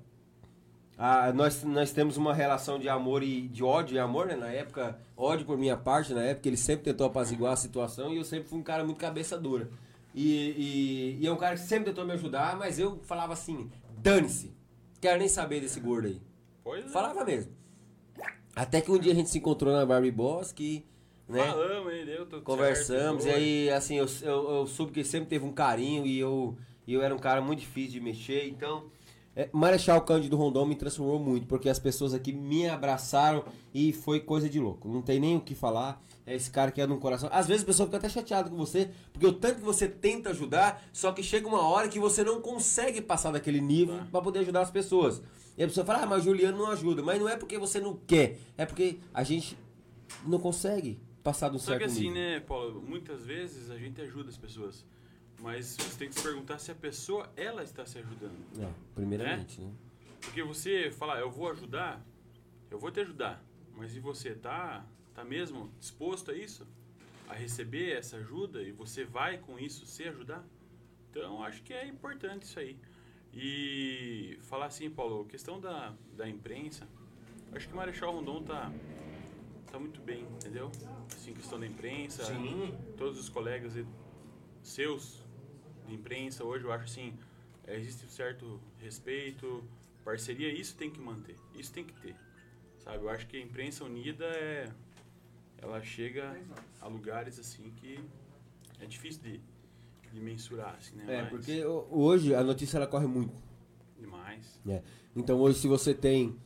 ah, 0.98 1.32
nós, 1.32 1.64
nós 1.64 1.91
temos 1.91 2.18
uma 2.18 2.34
relação 2.34 2.80
de 2.80 2.90
amor 2.90 3.22
e 3.22 3.48
de 3.48 3.64
ódio 3.64 3.95
e 3.95 3.99
amor, 3.99 4.26
né? 4.26 4.36
Na 4.36 4.48
época, 4.48 4.98
ódio 5.15 5.45
por 5.45 5.56
minha 5.56 5.78
parte, 5.78 6.11
na 6.11 6.24
época 6.24 6.48
ele 6.48 6.57
sempre 6.57 6.86
tentou 6.86 7.06
apaziguar 7.06 7.53
a 7.53 7.56
situação 7.56 8.11
e 8.11 8.18
eu 8.18 8.24
sempre 8.24 8.49
fui 8.49 8.57
um 8.57 8.64
cara 8.64 8.84
muito 8.84 8.98
cabeça 8.98 9.38
dura. 9.38 9.69
E, 10.15 11.15
e, 11.18 11.18
e 11.22 11.28
é 11.28 11.32
um 11.32 11.38
cara 11.38 11.56
que 11.56 11.61
sempre 11.61 11.86
tentou 11.86 12.03
me 12.03 12.14
ajudar, 12.14 12.57
mas 12.57 12.80
eu 12.80 12.99
falava 13.03 13.34
assim, 13.34 13.69
dane-se, 13.99 14.52
quero 14.99 15.19
nem 15.19 15.28
saber 15.28 15.61
desse 15.61 15.80
gordo 15.80 16.07
aí. 16.07 16.19
Pois 16.64 16.84
é. 16.84 16.90
Falava 16.90 17.24
mesmo. 17.24 17.52
Até 18.56 18.82
que 18.82 18.90
um 18.90 18.98
dia 18.98 19.11
a 19.11 19.15
gente 19.15 19.30
se 19.30 19.38
encontrou 19.38 19.72
na 19.72 19.86
Barbie 19.86 20.10
Boss, 20.10 20.52
que, 20.52 20.84
né? 21.30 21.45
Falamos, 21.45 21.94
hein? 21.94 22.06
Deu 22.06 22.26
tudo 22.26 22.41
Conversamos, 22.41 23.24
e 23.24 23.28
certo, 23.28 23.38
aí, 23.38 23.69
assim, 23.69 23.98
eu, 23.98 24.07
eu, 24.24 24.49
eu 24.49 24.65
soube 24.65 24.91
que 24.91 25.02
ele 25.02 25.07
sempre 25.07 25.30
teve 25.30 25.45
um 25.45 25.53
carinho 25.53 26.07
e 26.07 26.18
eu, 26.18 26.57
e 26.88 26.95
eu 26.95 27.03
era 27.03 27.14
um 27.14 27.19
cara 27.19 27.40
muito 27.40 27.60
difícil 27.60 27.91
de 27.91 27.99
mexer, 27.99 28.48
então 28.49 28.86
É, 29.39 29.47
Marechal 29.53 30.01
Cândido 30.01 30.35
Rondon 30.35 30.65
me 30.65 30.76
transformou 30.76 31.19
muito, 31.19 31.45
porque 31.45 31.69
as 31.69 31.77
pessoas 31.77 32.11
aqui 32.11 32.34
me 32.34 32.68
abraçaram 32.68 33.45
e 33.72 33.93
foi 33.93 34.19
coisa 34.19 34.49
de 34.49 34.59
louco. 34.59 34.89
Não 34.89 34.99
tem 34.99 35.19
nem 35.19 35.35
o 35.38 35.41
que 35.41 35.53
falar. 35.53 36.03
É 36.26 36.35
esse 36.35 36.49
cara 36.49 36.72
que 36.72 36.81
é 36.81 36.88
no 36.88 36.97
coração. 36.97 37.30
Às 37.31 37.47
vezes 37.47 37.61
a 37.61 37.65
pessoa 37.68 37.85
fica 37.85 37.97
até 37.97 38.09
chateada 38.09 38.49
com 38.49 38.57
você, 38.57 38.89
porque 39.14 39.27
o 39.27 39.31
tanto 39.31 39.59
que 39.59 39.61
você 39.64 39.88
tenta 39.88 40.31
ajudar, 40.31 40.84
só 40.91 41.11
que 41.11 41.22
chega 41.22 41.47
uma 41.47 41.61
hora 41.61 41.88
que 41.88 41.99
você 41.99 42.23
não 42.23 42.41
consegue 42.41 42.99
passar 42.99 43.30
daquele 43.31 43.61
nível 43.61 43.99
Tá. 43.99 44.07
para 44.11 44.22
poder 44.23 44.39
ajudar 44.39 44.61
as 44.61 44.72
pessoas. 44.72 45.22
E 45.55 45.64
a 45.64 45.68
pessoa 45.68 45.85
fala, 45.85 46.01
ah, 46.01 46.05
mas 46.07 46.23
Juliano 46.23 46.57
não 46.57 46.72
ajuda. 46.72 47.03
Mas 47.03 47.19
não 47.19 47.30
é 47.30 47.38
porque 47.38 47.59
você 47.59 47.80
não 47.80 47.95
quer, 47.95 48.39
é 48.57 48.65
porque 48.65 48.97
a 49.14 49.23
gente 49.23 49.55
não 50.26 50.39
consegue 50.39 50.99
passar 51.23 51.49
de 51.49 51.57
um 51.57 51.59
Só 51.59 51.73
que 51.73 51.80
certo 51.80 51.91
assim, 51.91 52.07
nível. 52.09 52.15
né, 52.15 52.39
Paulo, 52.39 52.81
muitas 52.81 53.23
vezes 53.23 53.69
a 53.69 53.77
gente 53.77 54.01
ajuda 54.01 54.30
as 54.30 54.38
pessoas. 54.38 54.84
Mas 55.39 55.76
você 55.77 55.97
tem 55.99 56.09
que 56.09 56.15
se 56.15 56.23
perguntar 56.23 56.57
se 56.59 56.72
a 56.72 56.76
pessoa, 56.76 57.31
ela 57.35 57.64
está 57.64 57.85
se 57.85 57.99
ajudando. 57.99 58.38
É, 58.59 58.69
primeiramente, 58.95 59.61
né? 59.61 59.72
Porque 60.22 60.41
você 60.43 60.89
falar, 60.91 61.19
eu 61.19 61.30
vou 61.30 61.49
ajudar, 61.51 62.03
eu 62.72 62.80
vou 62.80 62.91
te 62.91 62.99
ajudar. 62.99 63.43
Mas 63.76 63.95
e 63.95 63.99
você 63.99 64.34
tá, 64.34 64.84
tá 65.14 65.23
mesmo 65.23 65.72
disposto 65.80 66.31
a 66.31 66.35
isso? 66.35 66.65
A 67.30 67.34
receber 67.34 67.95
essa 67.97 68.18
ajuda 68.18 68.61
e 68.64 68.72
você 68.72 69.03
vai 69.05 69.38
com 69.38 69.59
isso 69.59 69.85
se 69.85 70.03
ajudar? 70.03 70.43
Então 71.11 71.43
acho 71.43 71.61
que 71.61 71.73
é 71.73 71.85
importante 71.88 72.43
isso 72.43 72.59
aí. 72.59 72.77
E 73.34 74.39
falar 74.41 74.65
assim, 74.65 74.89
Paulo, 74.89 75.26
questão 75.26 75.59
da, 75.59 75.93
da 76.15 76.27
imprensa, 76.27 76.88
acho 77.53 77.68
que 77.68 77.73
o 77.73 77.77
Marechal 77.77 78.11
Rondon 78.11 78.41
tá, 78.41 78.72
tá 79.72 79.77
muito 79.77 80.01
bem, 80.01 80.23
entendeu? 80.23 80.72
Assim, 81.14 81.34
questão 81.34 81.59
da 81.59 81.68
imprensa, 81.68 82.23
todos 82.97 83.19
os 83.19 83.30
colegas 83.30 83.76
e- 83.76 83.85
seus 84.64 85.23
de 85.88 85.93
imprensa 85.93 86.43
hoje, 86.43 86.64
eu 86.65 86.72
acho 86.72 86.85
assim, 86.85 87.14
é, 87.65 87.76
existe 87.77 88.05
um 88.05 88.09
certo 88.09 88.59
respeito, 88.80 89.64
parceria, 90.03 90.51
isso 90.51 90.76
tem 90.76 90.89
que 90.89 90.99
manter, 90.99 91.35
isso 91.55 91.72
tem 91.72 91.84
que 91.84 91.93
ter, 91.93 92.15
sabe? 92.80 92.97
Eu 93.03 93.09
acho 93.09 93.27
que 93.27 93.38
a 93.38 93.41
imprensa 93.41 93.84
unida 93.84 94.26
é, 94.26 94.69
ela 95.59 95.81
chega 95.81 96.39
a 96.81 96.88
lugares 96.88 97.39
assim 97.39 97.72
que 97.77 97.99
é 98.80 98.85
difícil 98.85 99.22
de, 99.23 99.41
de 100.14 100.19
mensurar, 100.19 100.76
assim, 100.77 100.95
né? 100.95 101.05
É, 101.07 101.22
Mas 101.23 101.30
porque 101.31 101.64
ho- 101.65 101.88
hoje 101.91 102.34
a 102.35 102.43
notícia 102.43 102.77
ela 102.77 102.88
corre 102.88 103.07
muito. 103.07 103.34
demais. 103.99 104.59
né? 104.64 104.84
Então 105.15 105.39
hoje 105.39 105.59
se 105.59 105.68
você 105.68 105.93
tem 105.93 106.38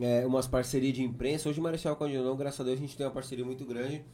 é, 0.00 0.24
umas 0.26 0.46
parcerias 0.46 0.94
de 0.94 1.02
imprensa, 1.02 1.48
hoje 1.48 1.58
o 1.58 1.62
Marechal 1.62 1.96
Cândido, 1.96 2.34
graças 2.36 2.60
a 2.60 2.64
Deus, 2.64 2.78
a 2.78 2.80
gente 2.80 2.96
tem 2.96 3.06
uma 3.06 3.12
parceria 3.12 3.44
muito 3.44 3.64
grande 3.64 4.04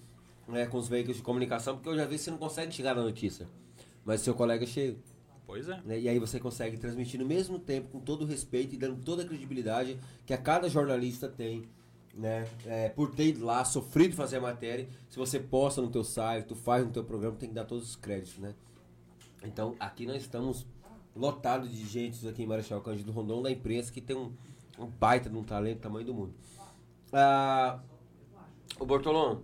né, 0.48 0.66
com 0.66 0.78
os 0.78 0.88
veículos 0.88 1.16
de 1.16 1.22
comunicação, 1.22 1.74
porque 1.76 1.88
eu 1.88 1.96
já 1.96 2.04
vi 2.06 2.16
que 2.16 2.22
você 2.22 2.30
não 2.30 2.38
consegue 2.38 2.72
chegar 2.72 2.94
na 2.94 3.02
notícia. 3.02 3.48
Mas 4.04 4.20
seu 4.20 4.34
colega 4.34 4.66
chega. 4.66 4.96
Pois 5.46 5.68
é. 5.68 5.80
né? 5.84 5.98
E 6.00 6.08
aí 6.08 6.18
você 6.18 6.40
consegue 6.40 6.76
transmitir 6.76 7.20
no 7.20 7.26
mesmo 7.26 7.58
tempo, 7.58 7.88
com 7.88 8.00
todo 8.00 8.22
o 8.22 8.26
respeito 8.26 8.74
e 8.74 8.78
dando 8.78 9.02
toda 9.04 9.22
a 9.22 9.26
credibilidade 9.26 9.98
que 10.24 10.32
a 10.32 10.38
cada 10.38 10.68
jornalista 10.68 11.28
tem. 11.28 11.64
Né? 12.14 12.46
É, 12.64 12.88
por 12.90 13.10
ter 13.10 13.28
ido 13.28 13.44
lá, 13.44 13.64
sofrido 13.64 14.14
fazer 14.14 14.36
a 14.36 14.40
matéria, 14.40 14.88
se 15.08 15.16
você 15.16 15.40
posta 15.40 15.82
no 15.82 15.90
teu 15.90 16.04
site, 16.04 16.46
tu 16.46 16.54
faz 16.54 16.84
no 16.84 16.92
teu 16.92 17.02
programa, 17.02 17.36
tem 17.36 17.48
que 17.48 17.54
dar 17.54 17.64
todos 17.64 17.90
os 17.90 17.96
créditos, 17.96 18.38
né? 18.38 18.54
Então, 19.42 19.74
aqui 19.80 20.06
nós 20.06 20.22
estamos 20.22 20.64
lotados 21.14 21.70
de 21.70 21.84
gente 21.84 22.26
aqui 22.28 22.44
em 22.44 22.46
Marechal 22.46 22.80
Cândido 22.80 23.10
Rondon, 23.10 23.42
da 23.42 23.50
imprensa, 23.50 23.92
que 23.92 24.00
tem 24.00 24.16
um, 24.16 24.32
um 24.78 24.86
baita 24.86 25.28
de 25.28 25.36
um 25.36 25.42
talento 25.42 25.80
tamanho 25.80 26.06
do 26.06 26.14
mundo. 26.14 26.34
Ah, 27.12 27.80
o 28.78 28.86
Bortolão, 28.86 29.42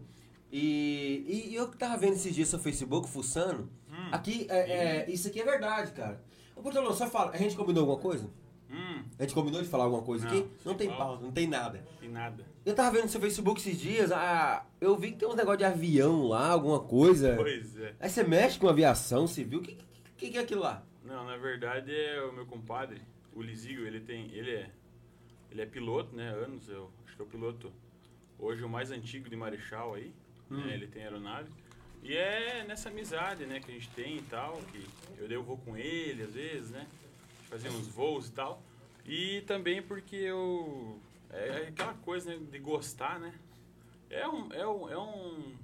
e, 0.52 1.48
e 1.50 1.54
eu 1.54 1.68
que 1.68 1.76
tava 1.76 1.96
vendo 1.96 2.14
esses 2.14 2.34
dias 2.34 2.48
seu 2.48 2.58
Facebook, 2.58 3.08
fuçando. 3.08 3.68
Aqui, 4.12 4.46
é, 4.50 4.58
é, 5.06 5.10
isso 5.10 5.28
aqui 5.28 5.40
é 5.40 5.44
verdade, 5.44 5.92
cara. 5.92 6.22
Ô 6.56 6.62
Bortolão, 6.62 6.92
só 6.92 7.06
fala, 7.08 7.30
a 7.32 7.36
gente 7.36 7.56
combinou 7.56 7.82
alguma 7.82 7.98
coisa? 7.98 8.28
Hum, 8.70 9.02
A 9.18 9.22
gente 9.22 9.34
combinou 9.34 9.60
de 9.60 9.68
falar 9.68 9.84
alguma 9.84 10.02
coisa 10.02 10.28
Não, 10.28 10.32
aqui? 10.32 10.48
Não 10.64 10.74
tem 10.74 10.88
pauta, 10.88 11.24
não 11.24 11.32
tem 11.32 11.46
nada. 11.48 11.84
tem 11.98 12.08
nada. 12.08 12.46
Eu 12.64 12.74
tava 12.74 12.92
vendo 12.92 13.04
no 13.04 13.08
seu 13.08 13.20
Facebook 13.20 13.60
esses 13.60 13.80
dias, 13.80 14.12
ah, 14.12 14.64
eu 14.80 14.96
vi 14.96 15.10
que 15.12 15.18
tem 15.18 15.28
uns 15.28 15.34
negócio 15.34 15.58
de 15.58 15.64
avião 15.64 16.28
lá, 16.28 16.50
alguma 16.50 16.78
coisa. 16.78 17.34
Pois 17.36 17.76
é. 17.78 17.94
Aí 17.98 18.08
você 18.08 18.22
mexe 18.22 18.58
com 18.58 18.68
aviação 18.68 19.26
civil, 19.26 19.58
o 19.58 19.62
que, 19.62 19.76
que, 20.16 20.30
que 20.30 20.38
é 20.38 20.42
aquilo 20.42 20.60
lá? 20.60 20.84
Não, 21.04 21.24
na 21.24 21.36
verdade 21.36 21.92
é 21.92 22.22
o 22.22 22.32
meu 22.32 22.46
compadre, 22.46 23.00
o 23.34 23.42
Lizígio, 23.42 23.86
ele 23.86 24.00
tem, 24.00 24.30
ele 24.32 24.52
é, 24.52 24.70
ele 25.50 25.62
é 25.62 25.66
piloto, 25.66 26.14
né, 26.14 26.28
anos, 26.28 26.68
eu 26.68 26.90
acho 27.04 27.16
que 27.16 27.22
é 27.22 27.24
o 27.24 27.28
piloto 27.28 27.72
hoje 28.38 28.62
o 28.62 28.68
mais 28.68 28.92
antigo 28.92 29.28
de 29.28 29.34
Marechal 29.34 29.94
aí, 29.94 30.12
né, 30.48 30.74
ele 30.74 30.86
tem 30.86 31.02
aeronave. 31.02 31.50
E 32.02 32.16
é 32.16 32.64
nessa 32.66 32.88
amizade, 32.88 33.44
né, 33.46 33.60
que 33.60 33.70
a 33.70 33.74
gente 33.74 33.88
tem 33.90 34.16
e 34.18 34.22
tal, 34.22 34.56
que 34.72 34.86
eu 35.18 35.28
o 35.40 35.42
voo 35.42 35.58
com 35.58 35.76
ele 35.76 36.22
às 36.22 36.32
vezes, 36.32 36.70
né, 36.70 36.86
fazia 37.48 37.70
uns 37.70 37.86
voos 37.88 38.28
e 38.28 38.32
tal. 38.32 38.62
E 39.04 39.42
também 39.42 39.82
porque 39.82 40.16
eu, 40.16 40.98
é 41.30 41.68
aquela 41.68 41.94
coisa, 41.94 42.34
né, 42.34 42.46
de 42.50 42.58
gostar, 42.58 43.18
né, 43.20 43.34
é 44.08 44.26
um, 44.26 44.52
é 44.52 44.66
um, 44.66 44.88
é 44.90 44.98
um, 44.98 45.54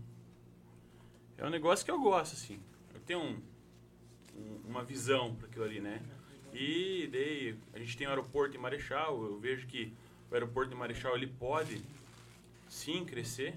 é 1.39 1.47
um 1.47 1.51
negócio 1.51 1.85
que 1.85 1.91
eu 1.91 2.01
gosto, 2.01 2.35
assim. 2.35 2.61
Eu 2.95 3.01
tenho 3.01 3.21
um, 3.21 3.43
um- 4.37 4.61
uma 4.69 4.85
visão 4.85 5.35
para 5.35 5.47
aquilo 5.49 5.65
ali, 5.65 5.81
né? 5.81 6.01
E 6.53 7.09
daí 7.13 7.59
a 7.75 7.79
gente 7.79 7.97
tem 7.97 8.07
o 8.07 8.11
aeroporto 8.11 8.57
em 8.57 8.61
Marechal, 8.61 9.23
eu 9.25 9.39
vejo 9.39 9.67
que 9.67 9.93
o 10.31 10.35
aeroporto 10.35 10.71
de 10.71 10.77
Marechal 10.77 11.15
ele 11.17 11.27
pode 11.27 11.83
sim 12.69 13.05
crescer, 13.05 13.55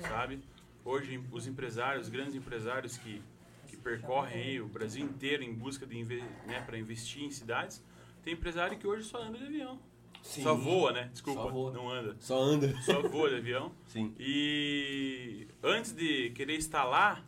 sabe? 0.00 0.40
Hoje 0.84 1.22
os 1.30 1.46
empresários, 1.46 2.06
os 2.06 2.12
grandes 2.12 2.34
empresários 2.34 2.96
que, 2.96 3.22
que 3.68 3.76
percorrem 3.76 4.42
aí 4.42 4.60
o 4.60 4.66
Brasil 4.66 5.04
inteiro 5.04 5.42
em 5.42 5.52
busca 5.52 5.86
de 5.86 6.02
né, 6.02 6.60
para 6.66 6.78
investir 6.78 7.22
em 7.22 7.30
cidades, 7.30 7.82
tem 8.22 8.34
empresário 8.34 8.78
que 8.78 8.86
hoje 8.86 9.04
só 9.04 9.22
anda 9.22 9.38
de 9.38 9.44
avião. 9.44 9.78
Só 10.22 10.54
voa, 10.54 10.92
né? 10.92 11.10
Desculpa, 11.12 11.48
voa. 11.50 11.72
não 11.72 11.90
anda. 11.90 12.16
Só 12.20 12.40
anda. 12.40 12.72
Só 12.82 13.02
voa 13.02 13.28
de 13.28 13.36
avião. 13.36 13.72
Sim. 13.86 14.14
E 14.18 15.48
antes 15.62 15.92
de 15.92 16.30
querer 16.30 16.56
instalar, 16.56 17.26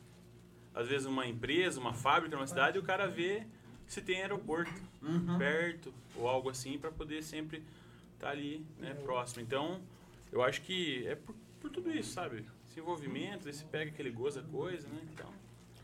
às 0.72 0.88
vezes, 0.88 1.06
uma 1.06 1.26
empresa, 1.26 1.80
uma 1.80 1.92
fábrica 1.92 2.36
numa 2.36 2.46
cidade, 2.46 2.78
o 2.78 2.82
cara 2.82 3.08
vê 3.08 3.46
se 3.86 4.00
tem 4.00 4.22
aeroporto 4.22 4.72
perto 5.38 5.92
ou 6.16 6.28
algo 6.28 6.48
assim 6.48 6.78
para 6.78 6.90
poder 6.90 7.22
sempre 7.22 7.64
estar 8.14 8.30
ali 8.30 8.64
né, 8.78 8.94
próximo. 8.94 9.42
Então, 9.42 9.80
eu 10.32 10.42
acho 10.42 10.62
que 10.62 11.06
é 11.06 11.16
por, 11.16 11.34
por 11.60 11.70
tudo 11.70 11.90
isso, 11.90 12.12
sabe? 12.12 12.44
Esse 12.74 12.80
envolvimento, 12.80 13.48
esse 13.48 13.64
pega 13.66 13.88
aquele 13.88 14.10
goza 14.10 14.42
coisa, 14.42 14.88
né? 14.88 14.98
Então, 15.12 15.30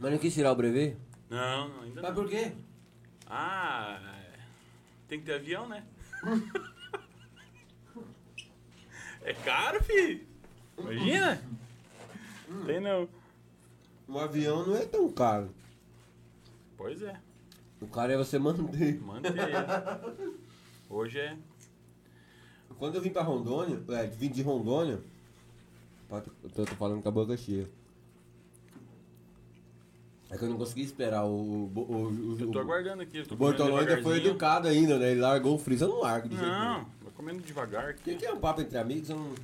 Mas 0.01 0.11
não 0.11 0.19
quis 0.19 0.35
tirar 0.35 0.51
o 0.51 0.57
brevet? 0.57 0.97
não, 1.29 1.69
não, 1.69 1.83
ainda 1.83 2.03
Mas 2.03 2.11
não. 2.11 2.17
por 2.21 2.29
quê? 2.29 2.51
Ah, 3.29 4.19
tem 5.07 5.21
que 5.21 5.27
ter 5.27 5.35
avião, 5.35 5.69
né? 5.69 5.85
é 9.23 9.33
caro, 9.35 9.81
fi. 9.85 10.27
Imagina? 10.77 11.41
Tem 12.67 12.81
não. 12.81 13.09
Um 14.09 14.19
avião 14.19 14.67
não 14.67 14.75
é 14.75 14.85
tão 14.85 15.13
caro. 15.13 15.49
Pois 16.77 17.01
é. 17.03 17.21
O 17.81 17.87
cara 17.87 18.15
é 18.15 18.17
você 18.17 18.37
manter. 18.37 19.01
Manter. 19.01 19.31
Hoje 20.91 21.21
é. 21.21 21.39
Quando 22.81 22.97
eu 22.97 23.01
vim 23.01 23.11
pra 23.11 23.23
Rondônia, 23.23 23.81
é, 23.91 24.09
vim 24.09 24.29
de 24.29 24.43
Rondônia, 24.43 25.01
Eu 26.11 26.51
tô, 26.51 26.65
tô 26.65 26.75
falando 26.75 27.03
com 27.03 27.09
a 27.09 27.13
boca 27.13 27.37
cheia. 27.37 27.69
É 30.29 30.37
que 30.39 30.45
eu 30.45 30.49
não 30.49 30.57
consegui 30.59 30.83
esperar 30.83 31.25
o. 31.25 31.29
o, 31.29 31.73
o, 31.75 32.09
o, 32.35 32.37
Eu 32.41 32.51
tô 32.53 32.59
o- 32.59 32.63
aguardando 32.63 33.03
aqui. 33.03 33.21
o 33.21 33.37
Bortolão 33.37 33.79
ainda 33.79 34.01
foi 34.03 34.19
educado 34.19 34.69
ainda, 34.69 34.99
né? 34.99 35.11
Ele 35.13 35.21
largou 35.21 35.57
o 35.57 35.59
freezer, 35.59 35.89
eu 35.89 35.95
não 35.95 36.01
largo 36.03 36.29
de 36.29 36.37
jeito 36.37 36.49
nenhum. 36.49 36.65
Não, 36.65 36.85
tô 37.05 37.11
comendo 37.17 37.43
devagar 37.43 37.95
Porque 37.95 38.11
aqui. 38.13 38.25
aqui 38.25 38.27
é 38.27 38.33
um 38.33 38.41
papo 38.41 38.61
entre 38.61 38.79
amigos, 38.79 39.11
eu 39.11 39.17
não. 39.17 39.35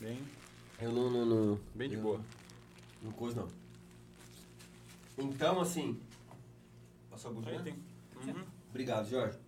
Bem, 0.00 0.18
Eu 0.80 0.92
não. 0.92 1.10
não, 1.10 1.24
não 1.26 1.60
bem 1.74 1.88
de 1.88 1.96
eu- 1.96 2.02
boa. 2.02 2.20
Não 3.02 3.10
coisa 3.12 3.40
não. 3.42 3.48
Então, 5.24 5.60
assim. 5.60 5.98
Passou 7.10 7.30
a 7.30 7.34
bujinha? 7.34 7.56
Aí 7.58 7.62
tem. 7.64 7.74
Uhum. 8.26 8.42
Obrigado, 8.70 9.08
Jorge. 9.08 9.38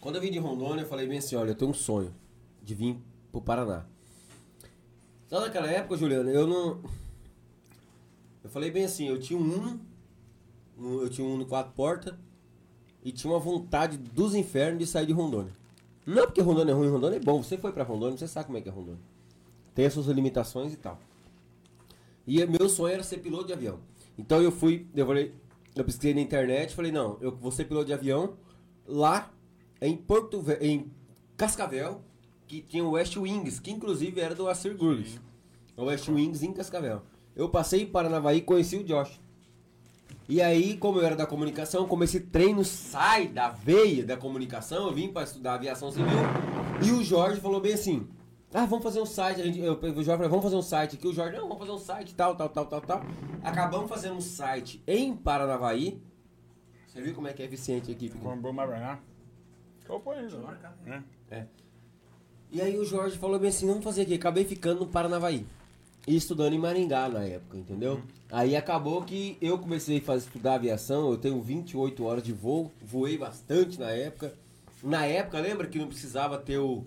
Quando 0.00 0.16
eu 0.16 0.20
vim 0.22 0.30
de 0.30 0.38
Rondônia, 0.38 0.82
eu 0.82 0.86
falei 0.88 1.06
bem 1.06 1.18
assim, 1.18 1.34
olha, 1.36 1.50
eu 1.50 1.54
tenho 1.54 1.70
um 1.70 1.74
sonho 1.74 2.14
de 2.62 2.74
vir 2.74 2.98
pro 3.32 3.40
Paraná. 3.42 3.84
Só 5.34 5.40
naquela 5.40 5.66
época, 5.66 5.96
Juliano, 5.96 6.30
eu 6.30 6.46
não... 6.46 6.80
Eu 8.44 8.48
falei 8.48 8.70
bem 8.70 8.84
assim, 8.84 9.08
eu 9.08 9.18
tinha 9.18 9.36
um 9.36 9.42
Uno, 9.42 9.80
eu 11.02 11.10
tinha 11.10 11.26
um 11.26 11.34
Uno 11.34 11.44
quatro 11.44 11.72
portas, 11.72 12.14
e 13.02 13.10
tinha 13.10 13.32
uma 13.32 13.40
vontade 13.40 13.98
dos 13.98 14.32
infernos 14.36 14.78
de 14.78 14.86
sair 14.86 15.06
de 15.06 15.12
Rondônia. 15.12 15.52
Não 16.06 16.22
é 16.22 16.26
porque 16.26 16.40
Rondônia 16.40 16.70
é 16.70 16.74
ruim, 16.76 16.88
Rondônia 16.88 17.16
é 17.16 17.18
bom. 17.18 17.42
Você 17.42 17.58
foi 17.58 17.72
pra 17.72 17.82
Rondônia, 17.82 18.16
você 18.16 18.28
sabe 18.28 18.46
como 18.46 18.58
é 18.58 18.60
que 18.60 18.68
é 18.68 18.72
Rondônia. 18.72 19.00
Tem 19.74 19.84
as 19.86 19.92
suas 19.92 20.06
limitações 20.06 20.72
e 20.72 20.76
tal. 20.76 21.00
E 22.24 22.46
meu 22.46 22.68
sonho 22.68 22.94
era 22.94 23.02
ser 23.02 23.18
piloto 23.18 23.48
de 23.48 23.54
avião. 23.54 23.80
Então 24.16 24.40
eu 24.40 24.52
fui, 24.52 24.86
eu 24.94 25.04
falei, 25.04 25.34
eu 25.74 25.84
pesquisei 25.84 26.14
na 26.14 26.20
internet, 26.20 26.76
falei, 26.76 26.92
não, 26.92 27.18
eu 27.20 27.34
vou 27.34 27.50
ser 27.50 27.64
piloto 27.64 27.86
de 27.86 27.92
avião 27.92 28.36
lá 28.86 29.32
em 29.82 29.96
Porto 29.96 30.44
em 30.60 30.92
Cascavel, 31.36 32.02
que 32.46 32.60
tinha 32.60 32.84
o 32.84 32.92
West 32.92 33.16
Wings, 33.16 33.58
que 33.58 33.70
inclusive 33.70 34.20
era 34.20 34.34
do 34.34 34.48
Acir 34.48 34.76
Gurgis. 34.76 35.20
O 35.76 35.84
West 35.84 36.08
Wings 36.08 36.42
em 36.42 36.52
Cascavel. 36.52 37.02
Eu 37.34 37.48
passei 37.48 37.82
em 37.82 37.86
Paranavaí 37.86 38.38
e 38.38 38.42
conheci 38.42 38.76
o 38.76 38.84
Josh. 38.84 39.20
E 40.28 40.40
aí, 40.40 40.76
como 40.76 41.00
eu 41.00 41.06
era 41.06 41.16
da 41.16 41.26
comunicação, 41.26 41.86
como 41.86 42.04
esse 42.04 42.20
treino 42.20 42.64
sai 42.64 43.28
da 43.28 43.50
veia 43.50 44.04
da 44.04 44.16
comunicação, 44.16 44.86
eu 44.86 44.94
vim 44.94 45.08
para 45.08 45.24
estudar 45.24 45.54
aviação 45.54 45.90
civil. 45.90 46.06
E 46.82 46.90
o 46.92 47.02
Jorge 47.04 47.40
falou 47.40 47.60
bem 47.60 47.74
assim: 47.74 48.08
ah, 48.54 48.64
vamos 48.66 48.84
fazer 48.84 49.00
um 49.00 49.06
site. 49.06 49.40
A 49.40 49.44
gente, 49.44 49.58
eu, 49.58 49.74
o 49.74 50.02
Jorge 50.02 50.04
falou, 50.06 50.30
vamos 50.30 50.44
fazer 50.44 50.56
um 50.56 50.62
site 50.62 50.94
aqui. 50.94 51.08
O 51.08 51.12
Jorge, 51.12 51.36
não, 51.36 51.48
vamos 51.48 51.58
fazer 51.58 51.72
um 51.72 51.78
site, 51.78 52.14
tal, 52.14 52.36
tal, 52.36 52.48
tal, 52.48 52.66
tal, 52.66 52.80
tal. 52.80 53.02
Acabamos 53.42 53.88
fazendo 53.88 54.14
um 54.14 54.20
site 54.20 54.82
em 54.86 55.14
Paranavaí. 55.14 56.00
Você 56.86 57.02
viu 57.02 57.14
como 57.14 57.26
é 57.26 57.32
que 57.32 57.42
é 57.42 57.46
eficiente 57.46 57.90
a 57.90 57.92
equipe? 57.92 58.16
Com 58.16 58.36
bom 58.38 58.52
marcar. 58.52 59.02
Qual 59.84 60.00
foi 60.00 60.24
isso? 60.24 60.40
É. 61.30 61.46
E 62.54 62.60
aí 62.60 62.78
o 62.78 62.84
Jorge 62.84 63.18
falou 63.18 63.36
bem 63.36 63.48
assim, 63.48 63.66
vamos 63.66 63.82
fazer 63.82 64.02
aqui. 64.02 64.14
Acabei 64.14 64.44
ficando 64.44 64.78
no 64.78 64.86
Paranavaí. 64.86 65.44
E 66.06 66.14
estudando 66.14 66.52
em 66.52 66.58
Maringá 66.58 67.08
na 67.08 67.24
época, 67.24 67.58
entendeu? 67.58 68.00
Aí 68.30 68.54
acabou 68.54 69.02
que 69.02 69.36
eu 69.40 69.58
comecei 69.58 69.98
a 69.98 70.00
fazer, 70.00 70.26
estudar 70.26 70.54
aviação, 70.54 71.10
eu 71.10 71.18
tenho 71.18 71.42
28 71.42 72.04
horas 72.04 72.22
de 72.22 72.32
voo, 72.32 72.70
voei 72.80 73.18
bastante 73.18 73.80
na 73.80 73.90
época. 73.90 74.34
Na 74.84 75.04
época, 75.04 75.40
lembra 75.40 75.66
que 75.66 75.80
não 75.80 75.88
precisava 75.88 76.38
ter 76.38 76.58
o. 76.58 76.84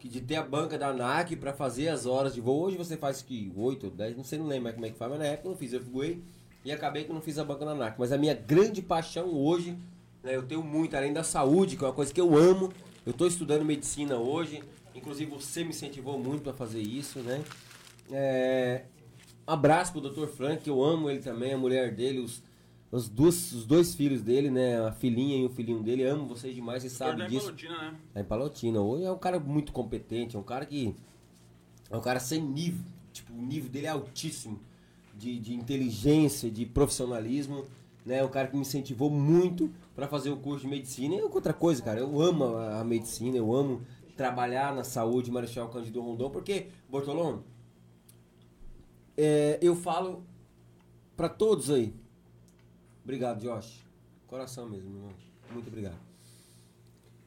que 0.00 0.08
de 0.08 0.20
ter 0.20 0.34
a 0.34 0.42
banca 0.42 0.76
da 0.76 0.88
ANAC 0.88 1.36
para 1.36 1.52
fazer 1.52 1.86
as 1.86 2.04
horas 2.04 2.34
de 2.34 2.40
voo. 2.40 2.62
Hoje 2.62 2.76
você 2.76 2.96
faz 2.96 3.22
que 3.22 3.52
8 3.56 3.84
ou 3.84 3.92
10, 3.92 4.16
não 4.16 4.24
sei, 4.24 4.40
não 4.40 4.48
lembro 4.48 4.64
mais 4.64 4.74
como 4.74 4.86
é 4.86 4.90
que 4.90 4.98
faz, 4.98 5.08
mas 5.08 5.20
na 5.20 5.26
época 5.26 5.46
eu 5.46 5.52
não 5.52 5.58
fiz, 5.58 5.72
eu 5.72 5.84
voei 5.84 6.20
e 6.64 6.72
acabei 6.72 7.04
que 7.04 7.10
eu 7.10 7.14
não 7.14 7.22
fiz 7.22 7.38
a 7.38 7.44
banca 7.44 7.64
da 7.64 7.70
ANAC. 7.70 7.94
Mas 7.96 8.10
a 8.10 8.18
minha 8.18 8.34
grande 8.34 8.82
paixão 8.82 9.32
hoje, 9.32 9.76
né, 10.24 10.34
eu 10.34 10.42
tenho 10.42 10.64
muito, 10.64 10.96
além 10.96 11.12
da 11.12 11.22
saúde, 11.22 11.76
que 11.76 11.84
é 11.84 11.86
uma 11.86 11.94
coisa 11.94 12.12
que 12.12 12.20
eu 12.20 12.36
amo. 12.36 12.72
Eu 13.06 13.12
estou 13.12 13.26
estudando 13.26 13.64
medicina 13.64 14.16
hoje, 14.16 14.62
inclusive 15.00 15.30
você 15.30 15.64
me 15.64 15.70
incentivou 15.70 16.18
muito 16.18 16.42
para 16.42 16.52
fazer 16.52 16.80
isso, 16.80 17.20
né? 17.20 17.42
É, 18.12 18.84
abraço 19.46 19.92
pro 19.92 20.00
Dr. 20.00 20.26
Frank, 20.26 20.68
eu 20.68 20.82
amo 20.82 21.10
ele 21.10 21.20
também, 21.20 21.52
a 21.52 21.58
mulher 21.58 21.94
dele, 21.94 22.20
os, 22.20 22.42
os, 22.90 23.08
dois, 23.08 23.52
os 23.52 23.66
dois 23.66 23.94
filhos 23.94 24.22
dele, 24.22 24.50
né? 24.50 24.80
A 24.86 24.92
filhinha 24.92 25.38
e 25.38 25.44
o 25.44 25.48
filhinho 25.48 25.82
dele. 25.82 26.04
Amo 26.04 26.26
vocês 26.26 26.54
demais, 26.54 26.82
vocês 26.82 26.92
sabem 26.92 27.26
disso. 27.26 27.46
Palotina, 27.46 27.78
né? 27.78 27.96
É 28.14 28.20
em 28.20 28.24
Palotina. 28.24 28.80
Hoje 28.80 29.04
é 29.04 29.12
um 29.12 29.18
cara 29.18 29.40
muito 29.40 29.72
competente, 29.72 30.36
é 30.36 30.38
um 30.38 30.44
cara 30.44 30.66
que. 30.66 30.94
É 31.90 31.96
um 31.96 32.00
cara 32.00 32.20
sem 32.20 32.40
nível. 32.40 32.84
Tipo, 33.12 33.32
o 33.32 33.42
nível 33.42 33.70
dele 33.70 33.86
é 33.86 33.90
altíssimo. 33.90 34.60
De, 35.16 35.38
de 35.38 35.54
inteligência, 35.54 36.50
de 36.50 36.64
profissionalismo. 36.64 37.64
Né? 38.06 38.18
É 38.18 38.24
um 38.24 38.28
cara 38.28 38.48
que 38.48 38.54
me 38.54 38.62
incentivou 38.62 39.10
muito 39.10 39.70
para 39.94 40.08
fazer 40.08 40.30
o 40.30 40.36
curso 40.36 40.62
de 40.62 40.68
medicina. 40.68 41.14
E 41.14 41.22
outra 41.22 41.52
coisa, 41.52 41.82
cara, 41.82 42.00
eu 42.00 42.20
amo 42.20 42.56
a, 42.56 42.80
a 42.80 42.84
medicina, 42.84 43.36
eu 43.36 43.54
amo 43.54 43.82
trabalhar 44.20 44.74
na 44.74 44.84
saúde 44.84 45.30
Marechal 45.30 45.70
Cândido 45.70 46.02
Rondon, 46.02 46.28
porque, 46.28 46.66
Bortolão, 46.90 47.42
é, 49.16 49.58
eu 49.62 49.74
falo 49.74 50.22
para 51.16 51.26
todos 51.26 51.70
aí. 51.70 51.94
Obrigado, 53.02 53.40
Josh. 53.40 53.82
Coração 54.26 54.68
mesmo, 54.68 54.94
irmão. 54.94 55.10
Muito 55.50 55.68
obrigado. 55.68 55.96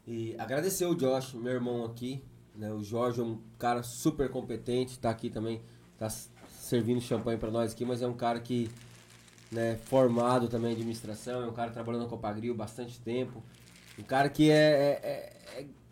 E 0.06 0.36
agradecer 0.38 0.86
o 0.86 0.94
Josh, 0.94 1.34
meu 1.34 1.54
irmão 1.54 1.84
aqui. 1.84 2.24
Né? 2.56 2.72
O 2.72 2.84
Jorge 2.84 3.20
é 3.20 3.24
um 3.24 3.40
cara 3.58 3.82
super 3.82 4.30
competente, 4.30 5.00
tá 5.00 5.10
aqui 5.10 5.32
também, 5.32 5.64
tá 5.98 6.12
servindo 6.12 7.02
champanhe 7.02 7.40
para 7.40 7.50
nós 7.50 7.72
aqui, 7.72 7.86
mas 7.86 8.04
é 8.04 8.08
um 8.08 8.14
cara 8.14 8.40
que 8.40 8.70
né, 9.52 9.78
formado 9.78 10.48
também 10.48 10.70
em 10.70 10.76
administração, 10.76 11.42
é 11.42 11.48
um 11.48 11.54
cara 11.54 11.72
trabalhando 11.72 12.04
na 12.04 12.08
Copagril 12.10 12.54
bastante 12.54 13.00
tempo. 13.00 13.42
Um 13.98 14.04
cara 14.04 14.30
que 14.30 14.52
é, 14.52 14.54
é, 14.54 15.00
é- 15.04 15.60
é 15.62 15.83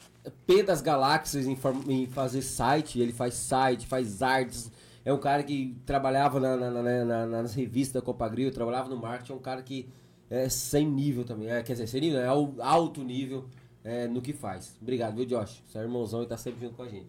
P 0.46 0.62
das 0.64 0.82
galáxias 0.82 1.46
em, 1.48 1.58
em 1.88 2.06
fazer 2.08 2.42
site, 2.42 3.00
ele 3.00 3.12
faz 3.14 3.34
site, 3.34 3.88
faz 3.88 4.22
artes. 4.22 4.72
É 5.04 5.12
um 5.12 5.18
cara 5.18 5.42
que 5.42 5.76
trabalhava 5.86 6.40
na- 6.40 6.56
na- 6.56 6.70
na- 6.72 7.06
na- 7.06 7.26
nas 7.26 7.54
revistas 7.56 8.02
da 8.02 8.06
Copagril, 8.06 8.52
trabalhava 8.52 8.88
no 8.90 8.98
marketing, 8.98 9.32
é 9.32 9.36
um 9.36 9.40
cara 9.40 9.64
que 9.64 9.90
é 10.30 10.48
sem 10.48 10.88
nível 10.88 11.24
também. 11.24 11.50
É, 11.50 11.64
quer 11.64 11.74
dizer, 11.74 11.88
sem 11.88 12.02
nível, 12.02 12.20
é 12.20 12.28
al- 12.28 12.54
alto 12.60 13.04
nível 13.04 13.46
é, 13.84 14.08
no 14.08 14.22
que 14.22 14.32
faz. 14.32 14.76
Obrigado, 14.80 15.16
viu, 15.16 15.26
Josh? 15.26 15.64
Você 15.66 15.80
é 15.80 15.82
irmãozão 15.82 16.22
e 16.22 16.28
tá 16.28 16.38
sempre 16.38 16.62
junto 16.62 16.76
com 16.76 16.84
a 16.84 16.88
gente. 16.88 17.08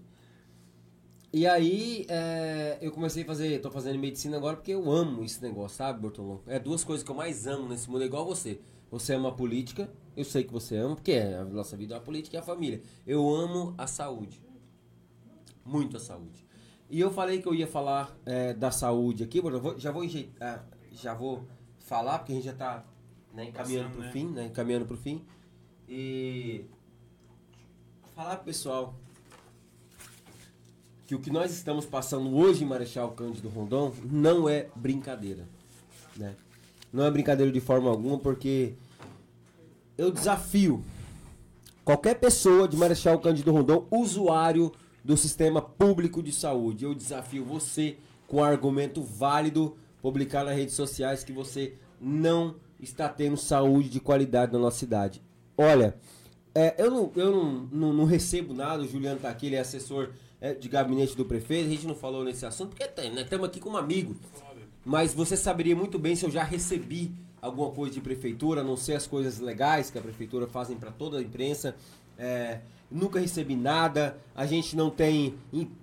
E 1.34 1.46
aí, 1.46 2.04
é, 2.08 2.78
eu 2.80 2.90
comecei 2.92 3.22
a 3.22 3.26
fazer, 3.26 3.58
tô 3.60 3.70
fazendo 3.70 3.98
medicina 3.98 4.36
agora 4.36 4.56
porque 4.56 4.72
eu 4.72 4.90
amo 4.90 5.22
esse 5.24 5.40
negócio, 5.42 5.76
sabe, 5.78 6.00
Bortolão? 6.00 6.40
É 6.46 6.58
duas 6.58 6.84
coisas 6.84 7.02
que 7.04 7.10
eu 7.10 7.14
mais 7.14 7.46
amo 7.46 7.68
nesse 7.68 7.90
mundo, 7.90 8.02
é 8.02 8.06
igual 8.06 8.24
você. 8.26 8.60
Você 8.90 9.14
ama 9.14 9.32
política, 9.32 9.90
eu 10.16 10.24
sei 10.24 10.44
que 10.44 10.52
você 10.52 10.76
ama, 10.76 10.94
porque 10.96 11.12
a 11.14 11.44
nossa 11.44 11.76
vida 11.76 11.94
é 11.94 11.98
a 11.98 12.00
política 12.00 12.36
e 12.36 12.38
a 12.38 12.42
família. 12.42 12.82
Eu 13.06 13.28
amo 13.34 13.74
a 13.78 13.86
saúde. 13.86 14.42
Muito 15.64 15.96
a 15.96 16.00
saúde. 16.00 16.44
E 16.90 17.00
eu 17.00 17.10
falei 17.10 17.40
que 17.40 17.48
eu 17.48 17.54
ia 17.54 17.66
falar 17.66 18.14
é, 18.26 18.52
da 18.52 18.70
saúde 18.70 19.24
aqui, 19.24 19.40
vou- 19.40 19.78
já 19.78 19.90
vou 19.90 20.04
enjeitar, 20.04 20.66
já 20.92 21.14
vou 21.14 21.44
falar, 21.78 22.18
porque 22.18 22.32
a 22.32 22.34
gente 22.34 22.44
já 22.44 22.52
tá 22.52 22.84
né, 23.32 23.46
encaminhando 23.46 23.84
Passando, 23.84 23.96
pro 23.96 24.02
né? 24.04 24.12
fim, 24.12 24.26
né? 24.28 24.44
Encaminhando 24.46 24.84
pro 24.86 24.96
fim. 24.96 25.24
E 25.88 26.64
falar 28.14 28.36
pro 28.36 28.44
pessoal 28.44 28.94
que 31.06 31.14
o 31.14 31.18
que 31.20 31.30
nós 31.30 31.50
estamos 31.52 31.84
passando 31.86 32.34
hoje 32.36 32.64
em 32.64 32.66
Marechal 32.66 33.12
Cândido 33.12 33.48
Rondon 33.48 33.92
não 34.04 34.48
é 34.48 34.68
brincadeira, 34.76 35.46
né? 36.16 36.34
Não 36.92 37.04
é 37.04 37.10
brincadeira 37.10 37.50
de 37.50 37.60
forma 37.60 37.88
alguma, 37.88 38.18
porque 38.18 38.74
eu 39.96 40.10
desafio 40.10 40.82
qualquer 41.84 42.14
pessoa 42.14 42.68
de 42.68 42.76
Marechal 42.76 43.18
Cândido 43.18 43.52
Rondon, 43.52 43.86
usuário 43.90 44.72
do 45.04 45.16
sistema 45.16 45.60
público 45.60 46.22
de 46.22 46.32
saúde, 46.32 46.84
eu 46.84 46.94
desafio 46.94 47.44
você 47.44 47.96
com 48.26 48.42
argumento 48.42 49.02
válido 49.02 49.76
publicar 50.00 50.44
nas 50.44 50.56
redes 50.56 50.74
sociais 50.74 51.24
que 51.24 51.32
você 51.32 51.74
não 52.00 52.56
está 52.80 53.08
tendo 53.08 53.36
saúde 53.36 53.88
de 53.88 54.00
qualidade 54.00 54.52
na 54.52 54.58
nossa 54.58 54.78
cidade. 54.78 55.22
Olha, 55.56 55.96
é, 56.54 56.74
eu, 56.78 56.90
não, 56.90 57.12
eu 57.14 57.30
não, 57.30 57.52
não, 57.70 57.92
não 57.92 58.04
recebo 58.04 58.54
nada, 58.54 58.82
o 58.82 58.88
Juliano 58.88 59.20
tá 59.20 59.28
aqui, 59.28 59.46
ele 59.46 59.56
é 59.56 59.60
assessor 59.60 60.10
é, 60.40 60.54
de 60.54 60.68
gabinete 60.68 61.16
do 61.16 61.24
prefeito, 61.24 61.66
a 61.66 61.70
gente 61.70 61.86
não 61.86 61.94
falou 61.94 62.24
nesse 62.24 62.44
assunto, 62.44 62.70
porque 62.70 62.86
tem, 62.88 63.12
né? 63.12 63.22
Estamos 63.22 63.46
aqui 63.46 63.60
com 63.60 63.70
um 63.70 63.76
amigo. 63.76 64.16
Mas 64.84 65.14
você 65.14 65.36
saberia 65.36 65.76
muito 65.76 65.98
bem 65.98 66.16
se 66.16 66.24
eu 66.24 66.30
já 66.30 66.42
recebi 66.42 67.12
alguma 67.42 67.72
coisa 67.72 67.92
de 67.92 68.00
prefeitura, 68.00 68.60
a 68.60 68.64
não 68.64 68.76
ser 68.76 68.94
as 68.94 69.06
coisas 69.06 69.40
legais 69.40 69.90
que 69.90 69.98
a 69.98 70.00
prefeitura 70.00 70.46
fazem 70.46 70.76
para 70.76 70.92
toda 70.92 71.18
a 71.18 71.20
imprensa. 71.20 71.74
É, 72.16 72.60
nunca 72.88 73.18
recebi 73.18 73.56
nada, 73.56 74.16
a 74.34 74.46
gente 74.46 74.76
não 74.76 74.88
tem 74.88 75.34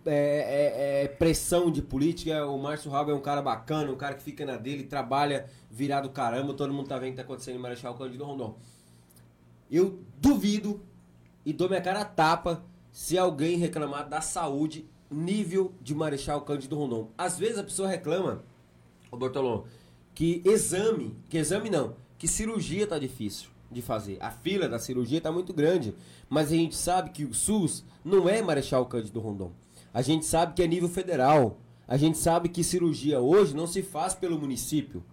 é, 0.06 1.02
é, 1.02 1.04
é, 1.04 1.08
pressão 1.10 1.70
de 1.70 1.82
política. 1.82 2.46
O 2.48 2.58
Márcio 2.58 2.90
Rabo 2.90 3.12
é 3.12 3.14
um 3.14 3.20
cara 3.20 3.42
bacana, 3.42 3.92
um 3.92 3.98
cara 3.98 4.16
que 4.16 4.24
fica 4.24 4.46
na 4.46 4.56
dele, 4.56 4.84
trabalha 4.84 5.48
virado 5.70 6.10
caramba, 6.10 6.54
todo 6.54 6.74
mundo 6.74 6.88
tá 6.88 6.98
vendo 6.98 7.10
o 7.10 7.12
que 7.12 7.18
tá 7.18 7.24
acontecendo 7.24 7.56
em 7.56 7.62
Marechal 7.62 7.94
Cândido 7.96 8.24
Rondon. 8.24 8.56
Eu 9.70 10.00
duvido 10.18 10.80
e 11.46 11.52
dou 11.52 11.68
minha 11.68 11.82
cara 11.82 12.02
a 12.02 12.06
tapa 12.06 12.64
se 12.92 13.18
alguém 13.18 13.58
reclamar 13.58 14.08
da 14.08 14.22
saúde 14.22 14.86
nível 15.12 15.74
de 15.82 15.94
Marechal 15.94 16.42
Cândido 16.42 16.78
Rondon. 16.78 17.10
Às 17.18 17.38
vezes 17.38 17.58
a 17.58 17.64
pessoa 17.64 17.90
reclama, 17.90 18.44
ô 19.12 19.18
Bortolão, 19.18 19.66
que 20.14 20.42
exame, 20.46 21.16
que 21.30 21.38
exame 21.38 21.70
não, 21.70 21.96
que 22.18 22.28
cirurgia 22.28 22.88
tá 22.88 23.00
difícil 23.00 23.50
de 23.72 23.82
fazer. 23.82 24.18
A 24.20 24.32
fila 24.32 24.68
da 24.68 24.80
cirurgia 24.80 25.22
tá 25.22 25.32
muito 25.32 25.54
grande, 25.54 25.94
mas 26.30 26.52
a 26.52 26.56
gente 26.56 26.76
sabe 26.76 27.12
que 27.12 27.26
o 27.26 27.34
SUS 27.34 27.84
não 28.04 28.28
é 28.28 28.42
Marechal 28.42 28.86
Cândido 28.86 29.20
Rondon. 29.20 29.52
A 29.94 30.02
gente 30.02 30.26
sabe 30.26 30.54
que 30.54 30.64
é 30.64 30.68
nível 30.68 30.90
federal. 30.90 31.58
A 31.88 31.98
gente 31.98 32.18
sabe 32.18 32.50
que 32.50 32.64
cirurgia 32.64 33.20
hoje 33.20 33.56
não 33.56 33.66
se 33.66 33.82
faz 33.82 34.14
pelo 34.14 34.40
município 34.40 35.04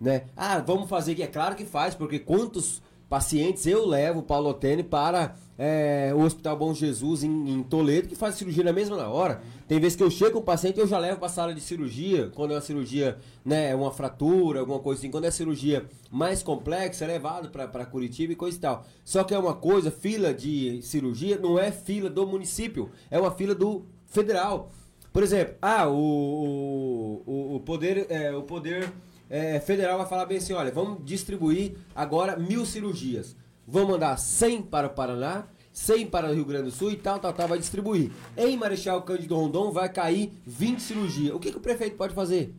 né? 0.00 0.22
Ah, 0.36 0.58
vamos 0.58 0.88
fazer 0.88 1.14
que 1.14 1.22
é 1.22 1.26
claro 1.26 1.54
que 1.54 1.64
faz, 1.64 1.94
porque 1.94 2.18
quantos 2.18 2.80
pacientes 3.08 3.66
eu 3.66 3.86
levo 3.86 4.22
Paulo 4.22 4.48
Otene 4.48 4.82
para 4.82 5.36
é, 5.62 6.10
o 6.14 6.20
Hospital 6.22 6.56
Bom 6.56 6.72
Jesus 6.72 7.22
em, 7.22 7.50
em 7.50 7.62
Toledo 7.62 8.08
que 8.08 8.16
faz 8.16 8.34
cirurgia 8.36 8.64
na 8.64 8.72
mesma 8.72 8.96
hora. 9.06 9.42
Tem 9.68 9.78
vezes 9.78 9.94
que 9.94 10.02
eu 10.02 10.10
chego 10.10 10.32
com 10.32 10.38
o 10.38 10.42
paciente 10.42 10.80
eu 10.80 10.86
já 10.86 10.98
levo 10.98 11.18
para 11.18 11.26
a 11.26 11.30
sala 11.30 11.52
de 11.52 11.60
cirurgia, 11.60 12.30
quando 12.34 12.52
é 12.52 12.54
uma 12.54 12.62
cirurgia, 12.62 13.18
né, 13.44 13.74
uma 13.74 13.92
fratura, 13.92 14.60
alguma 14.60 14.78
coisa 14.78 15.02
assim, 15.02 15.10
quando 15.10 15.26
é 15.26 15.30
cirurgia 15.30 15.84
mais 16.10 16.42
complexa, 16.42 17.04
é 17.04 17.08
levado 17.08 17.50
para 17.50 17.84
Curitiba 17.84 18.32
e 18.32 18.36
coisa 18.36 18.56
e 18.56 18.60
tal. 18.60 18.86
Só 19.04 19.22
que 19.22 19.34
é 19.34 19.38
uma 19.38 19.52
coisa, 19.52 19.90
fila 19.90 20.32
de 20.32 20.80
cirurgia 20.80 21.38
não 21.38 21.58
é 21.58 21.70
fila 21.70 22.08
do 22.08 22.26
município, 22.26 22.88
é 23.10 23.20
uma 23.20 23.30
fila 23.30 23.54
do 23.54 23.84
federal. 24.06 24.70
Por 25.12 25.22
exemplo, 25.22 25.56
ah, 25.60 25.86
o, 25.88 27.22
o, 27.26 27.56
o 27.56 27.60
poder, 27.60 28.06
é, 28.08 28.34
o 28.34 28.44
poder 28.44 28.90
é, 29.28 29.60
federal 29.60 29.98
vai 29.98 30.06
falar 30.06 30.24
bem 30.24 30.38
assim, 30.38 30.54
olha, 30.54 30.72
vamos 30.72 31.04
distribuir 31.04 31.74
agora 31.94 32.38
mil 32.38 32.64
cirurgias. 32.64 33.36
Vamos 33.70 33.90
mandar 33.90 34.16
100 34.18 34.62
para 34.62 34.88
o 34.88 34.90
Paraná, 34.90 35.46
100 35.72 36.08
para 36.08 36.28
o 36.28 36.34
Rio 36.34 36.44
Grande 36.44 36.64
do 36.64 36.70
Sul 36.72 36.90
e 36.90 36.96
tal, 36.96 37.20
tal, 37.20 37.32
tal, 37.32 37.46
vai 37.46 37.58
distribuir. 37.58 38.10
Em 38.36 38.56
Marechal 38.56 39.00
Cândido 39.02 39.36
Rondon 39.36 39.70
vai 39.70 39.88
cair 39.88 40.32
20 40.44 40.80
cirurgias. 40.80 41.34
O 41.34 41.38
que, 41.38 41.52
que 41.52 41.56
o 41.56 41.60
prefeito 41.60 41.96
pode 41.96 42.12
fazer? 42.12 42.52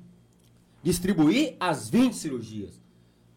Distribuir 0.81 1.57
as 1.59 1.89
20 1.89 2.15
cirurgias. 2.15 2.80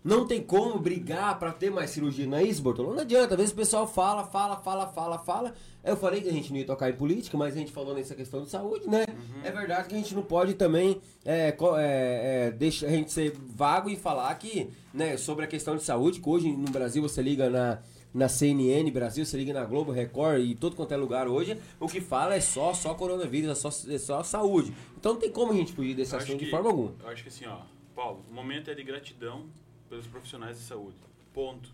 Não 0.05 0.26
tem 0.26 0.43
como 0.43 0.78
brigar 0.78 1.39
pra 1.39 1.51
ter 1.51 1.70
mais 1.70 1.89
cirurgia, 1.89 2.26
não 2.26 2.36
é 2.36 2.43
isso, 2.44 2.60
Bortolão? 2.62 2.93
Não 2.93 3.01
adianta, 3.01 3.32
às 3.32 3.39
vezes 3.39 3.52
o 3.55 3.56
pessoal 3.56 3.86
fala, 3.89 4.22
fala, 4.24 4.56
fala, 4.56 4.86
fala, 4.89 5.18
fala. 5.18 5.55
Eu 5.82 5.97
falei 5.97 6.20
que 6.20 6.28
a 6.28 6.32
gente 6.32 6.51
não 6.52 6.59
ia 6.59 6.66
tocar 6.66 6.90
em 6.90 6.94
política, 6.94 7.39
mas 7.39 7.55
a 7.55 7.59
gente 7.59 7.72
falou 7.72 7.94
nessa 7.94 8.14
questão 8.14 8.43
de 8.43 8.51
saúde, 8.51 8.86
né? 8.86 9.06
É 9.43 9.51
verdade 9.51 9.89
que 9.89 9.94
a 9.94 9.98
gente 9.98 10.14
não 10.14 10.22
pode 10.22 10.52
também 10.55 11.01
é, 11.24 11.48
é, 11.48 11.55
é, 11.78 12.51
deixar 12.51 12.89
a 12.89 12.90
gente 12.90 13.10
ser 13.10 13.32
vago 13.47 13.89
e 13.89 13.97
falar 13.97 14.35
que, 14.35 14.68
né, 14.93 15.16
sobre 15.16 15.47
a 15.47 15.48
questão 15.48 15.74
de 15.74 15.82
saúde, 15.82 16.20
que 16.20 16.28
hoje 16.28 16.52
no 16.52 16.70
Brasil 16.70 17.01
você 17.01 17.22
liga 17.22 17.48
na, 17.48 17.78
na 18.12 18.28
CNN 18.28 18.90
Brasil, 18.90 19.24
você 19.24 19.39
liga 19.39 19.55
na 19.55 19.64
Globo, 19.64 19.90
Record 19.90 20.43
e 20.43 20.55
todo 20.55 20.76
quanto 20.76 20.93
é 20.93 20.98
lugar 20.98 21.26
hoje, 21.28 21.59
o 21.81 21.89
que 21.89 22.02
fala 22.02 22.35
é 22.35 22.40
só, 22.43 22.74
só 22.74 22.93
coronavírus, 22.93 23.51
é 23.51 23.55
só, 23.55 23.68
é 23.90 23.97
só 23.98 24.22
saúde. 24.22 24.74
Então 24.98 25.14
não 25.14 25.20
tem 25.20 25.31
como 25.31 25.51
a 25.52 25.56
gente 25.56 25.72
fugir 25.72 25.94
desse 25.94 26.12
Eu 26.12 26.18
assunto 26.18 26.39
de 26.39 26.44
que- 26.44 26.51
forma 26.51 26.68
alguma. 26.68 26.93
Eu 27.02 27.09
acho 27.09 27.22
que 27.22 27.31
assim, 27.31 27.47
ó, 27.47 27.60
Paulo, 27.94 28.20
o 28.31 28.35
momento 28.35 28.70
é 28.70 28.74
de 28.74 28.82
gratidão 28.82 29.47
pelos 29.89 30.06
profissionais 30.06 30.59
de 30.59 30.65
saúde. 30.65 30.97
Ponto. 31.32 31.73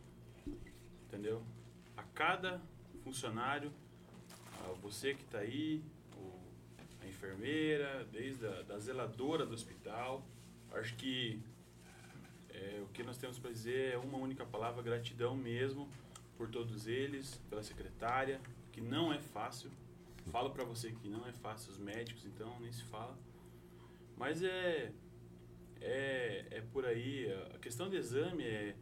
Entendeu? 1.06 1.42
A 1.96 2.02
cada 2.02 2.60
funcionário, 3.02 3.72
a 4.64 4.72
você 4.80 5.14
que 5.14 5.22
está 5.22 5.38
aí, 5.38 5.82
a 7.02 7.06
enfermeira, 7.06 8.06
desde 8.12 8.46
a 8.46 8.62
da 8.62 8.78
zeladora 8.78 9.44
do 9.44 9.54
hospital, 9.54 10.24
acho 10.72 10.94
que 10.96 11.40
é, 12.50 12.80
o 12.82 12.86
que 12.88 13.02
nós 13.02 13.16
temos 13.16 13.38
para 13.38 13.50
dizer 13.50 13.94
é 13.94 13.98
uma 13.98 14.18
única 14.18 14.44
palavra, 14.44 14.82
gratidão 14.82 15.36
mesmo 15.36 15.88
por 16.36 16.48
todos 16.48 16.86
eles, 16.86 17.40
pela 17.48 17.62
secretária, 17.62 18.40
que 18.72 18.80
não 18.80 19.12
é 19.12 19.18
fácil. 19.18 19.70
Falo 20.30 20.50
para 20.50 20.64
você 20.64 20.92
que 20.92 21.08
não 21.08 21.26
é 21.26 21.32
fácil, 21.32 21.72
os 21.72 21.78
médicos 21.78 22.24
então 22.24 22.58
nem 22.60 22.72
se 22.72 22.82
fala. 22.84 23.16
Mas 24.16 24.42
é, 24.42 24.92
é, 25.80 26.46
é 26.50 26.60
por 26.60 26.84
aí. 26.84 27.32
A 27.54 27.58
questão 27.58 27.88
do 27.88 27.96
exame 27.96 28.44
é, 28.44 28.76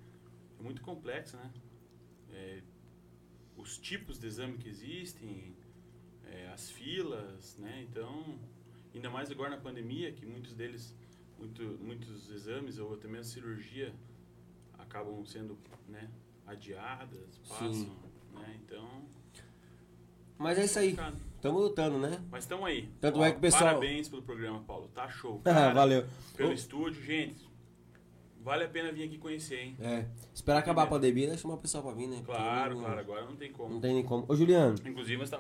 é 0.59 0.63
muito 0.63 0.83
complexa, 0.83 1.37
né? 1.37 1.53
É, 2.31 2.63
os 3.57 3.79
tipos 3.79 4.19
de 4.19 4.27
exame 4.27 4.57
que 4.59 4.69
existem, 4.69 5.57
é, 6.25 6.49
as 6.49 6.71
filas, 6.71 7.57
né? 7.59 7.87
Então, 7.89 8.39
ainda 8.95 9.11
mais 9.11 9.31
agora 9.31 9.51
na 9.51 9.59
pandemia, 9.59 10.13
que 10.13 10.25
muitos 10.27 10.55
deles, 10.55 10.95
muito, 11.39 11.63
muitos 11.81 12.31
exames 12.31 12.79
ou 12.79 12.95
até 12.95 13.09
mesmo 13.09 13.25
cirurgia 13.25 13.95
acabam 14.79 15.25
sendo 15.25 15.59
né, 15.89 16.11
adiadas, 16.47 17.39
passam, 17.49 17.73
Sim. 17.73 17.97
né? 18.33 18.61
Então, 18.63 19.05
Mas 20.39 20.59
é 20.59 20.65
isso 20.65 20.79
aí, 20.79 20.97
estamos 21.35 21.61
lutando, 21.63 21.99
né? 21.99 22.21
Mas 22.31 22.45
estamos 22.45 22.65
aí. 22.67 22.89
Tanto 23.01 23.23
é 23.25 23.33
que 23.33 23.39
o 23.39 23.41
pessoal- 23.41 23.65
Parabéns 23.65 24.09
pelo 24.09 24.23
programa, 24.23 24.61
Paulo. 24.61 24.89
Tá 24.95 25.09
show. 25.09 25.41
Ah, 25.45 25.53
cara. 25.53 25.75
valeu. 25.75 26.07
Pelo 26.37 26.51
Ô, 26.51 26.53
estúdio, 26.53 27.03
gente. 27.03 27.49
Vale 28.41 28.65
a 28.65 28.69
pena 28.69 28.93
vir 28.93 29.03
aqui 29.03 29.19
conhecer, 29.19 29.59
hein? 29.59 29.77
É, 29.81 30.07
esperar 30.33 30.59
acabar 30.61 30.85
a 30.85 30.87
pandemia, 30.87 31.37
chamar 31.37 31.55
o 31.55 31.59
pessoal 31.59 31.83
pra 31.83 31.93
vir, 31.93 32.07
né? 32.07 32.23
Claro, 32.25 32.71
Porque 32.77 32.85
claro. 32.87 33.01
Agora 33.01 33.25
não 33.27 33.37
tem 33.37 33.53
como. 33.53 33.75
Não 33.75 33.81
tem 33.81 33.95
nem 33.95 34.05
como. 34.05 34.25
Ô, 34.29 34.35
Juliano. 34.37 34.77
Inclusive, 34.87 35.17
nós 35.19 35.31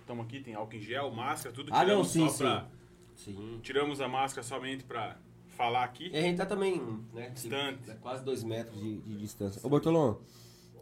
estamos 0.00 0.24
aqui, 0.24 0.40
tem 0.40 0.54
álcool 0.54 0.74
em 0.74 0.80
gel, 0.80 1.10
máscara, 1.12 1.54
tudo. 1.54 1.68
Ah, 1.72 1.78
não, 1.80 1.84
tiramos 1.84 2.08
sim, 2.08 2.28
só 2.30 2.36
pra- 2.38 2.68
Sim. 3.14 3.60
Tiramos 3.62 4.00
a 4.00 4.08
máscara 4.08 4.42
somente 4.42 4.84
pra 4.84 5.16
falar 5.48 5.84
aqui. 5.84 6.08
E 6.12 6.16
a 6.16 6.20
gente 6.22 6.38
tá 6.38 6.46
também, 6.46 6.82
né? 7.14 7.28
Distante. 7.30 7.90
é 7.90 7.94
Quase 7.94 8.24
dois 8.24 8.42
metros 8.42 8.78
de, 8.80 8.98
de 9.00 9.16
distância. 9.18 9.60
Ô, 9.64 9.68
Bortolão, 9.68 10.18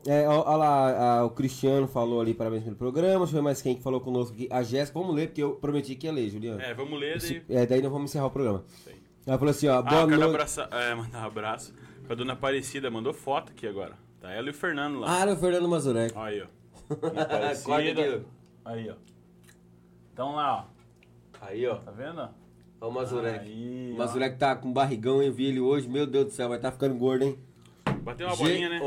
é, 0.06 0.28
ó, 0.28 0.42
ó 0.46 0.56
lá, 0.56 1.18
a- 1.20 1.24
o 1.24 1.30
Cristiano 1.30 1.86
falou 1.88 2.20
ali, 2.20 2.34
parabéns 2.34 2.62
pelo 2.64 2.76
programa. 2.76 3.18
Deixa 3.20 3.32
eu 3.32 3.36
ver 3.36 3.42
mais 3.42 3.62
quem 3.62 3.74
que 3.76 3.82
falou 3.82 4.00
conosco 4.00 4.34
aqui. 4.34 4.48
A 4.50 4.62
Jéssica, 4.62 4.98
vamos 4.98 5.14
ler, 5.14 5.28
porque 5.28 5.42
eu 5.42 5.52
prometi 5.56 5.94
que 5.94 6.06
ia 6.06 6.12
ler, 6.12 6.28
Juliano. 6.30 6.60
É, 6.60 6.74
vamos 6.74 6.98
ler 6.98 7.18
daí. 7.18 7.36
Esse- 7.36 7.42
é, 7.48 7.66
daí 7.66 7.80
nós 7.82 7.90
vamos 7.92 8.10
encerrar 8.10 8.26
o 8.26 8.30
programa. 8.30 8.64
Aí. 8.86 8.94
Ela 9.26 9.38
falou 9.38 9.50
assim, 9.50 9.68
ó, 9.68 9.78
Ah, 9.78 9.82
boa 9.82 10.06
noite. 10.06 10.22
abraçar, 10.22 10.68
é, 10.72 10.94
mandar 10.94 11.22
um 11.22 11.26
abraço 11.26 11.74
pra 12.06 12.14
dona 12.14 12.34
Aparecida. 12.34 12.90
Mandou 12.90 13.12
foto 13.14 13.52
aqui 13.52 13.66
agora. 13.66 13.92
Tá 14.20 14.30
ela 14.32 14.46
e 14.48 14.50
o 14.50 14.54
Fernando 14.54 15.00
lá. 15.00 15.06
Ah, 15.18 15.20
era 15.22 15.32
o 15.32 15.36
Fernando 15.36 15.68
Mazurek. 15.68 16.12
Aí, 16.16 16.42
ó. 16.42 16.46
Aparecida. 17.20 18.24
Aí, 18.64 18.90
ó. 18.90 18.94
Então 20.12 20.34
lá, 20.34 20.66
ó. 20.70 21.46
Aí, 21.46 21.66
ó. 21.66 21.76
Tá 21.76 21.90
vendo? 21.90 22.28
Ó 22.80 22.88
o 22.88 22.92
Mazurek. 22.92 23.38
Aí, 23.40 23.90
O 23.92 23.94
ó. 23.94 23.98
Mazurek 23.98 24.38
tá 24.38 24.54
com 24.56 24.72
barrigão, 24.72 25.22
eu 25.22 25.32
vi 25.32 25.46
ele 25.46 25.60
hoje. 25.60 25.88
Meu 25.88 26.06
Deus 26.06 26.26
do 26.26 26.30
céu, 26.32 26.48
vai 26.48 26.58
tá 26.58 26.70
ficando 26.70 26.94
gordo, 26.96 27.24
hein? 27.24 27.38
Bateu 28.02 28.26
uma 28.26 28.36
bolinha, 28.36 28.68
né? 28.68 28.80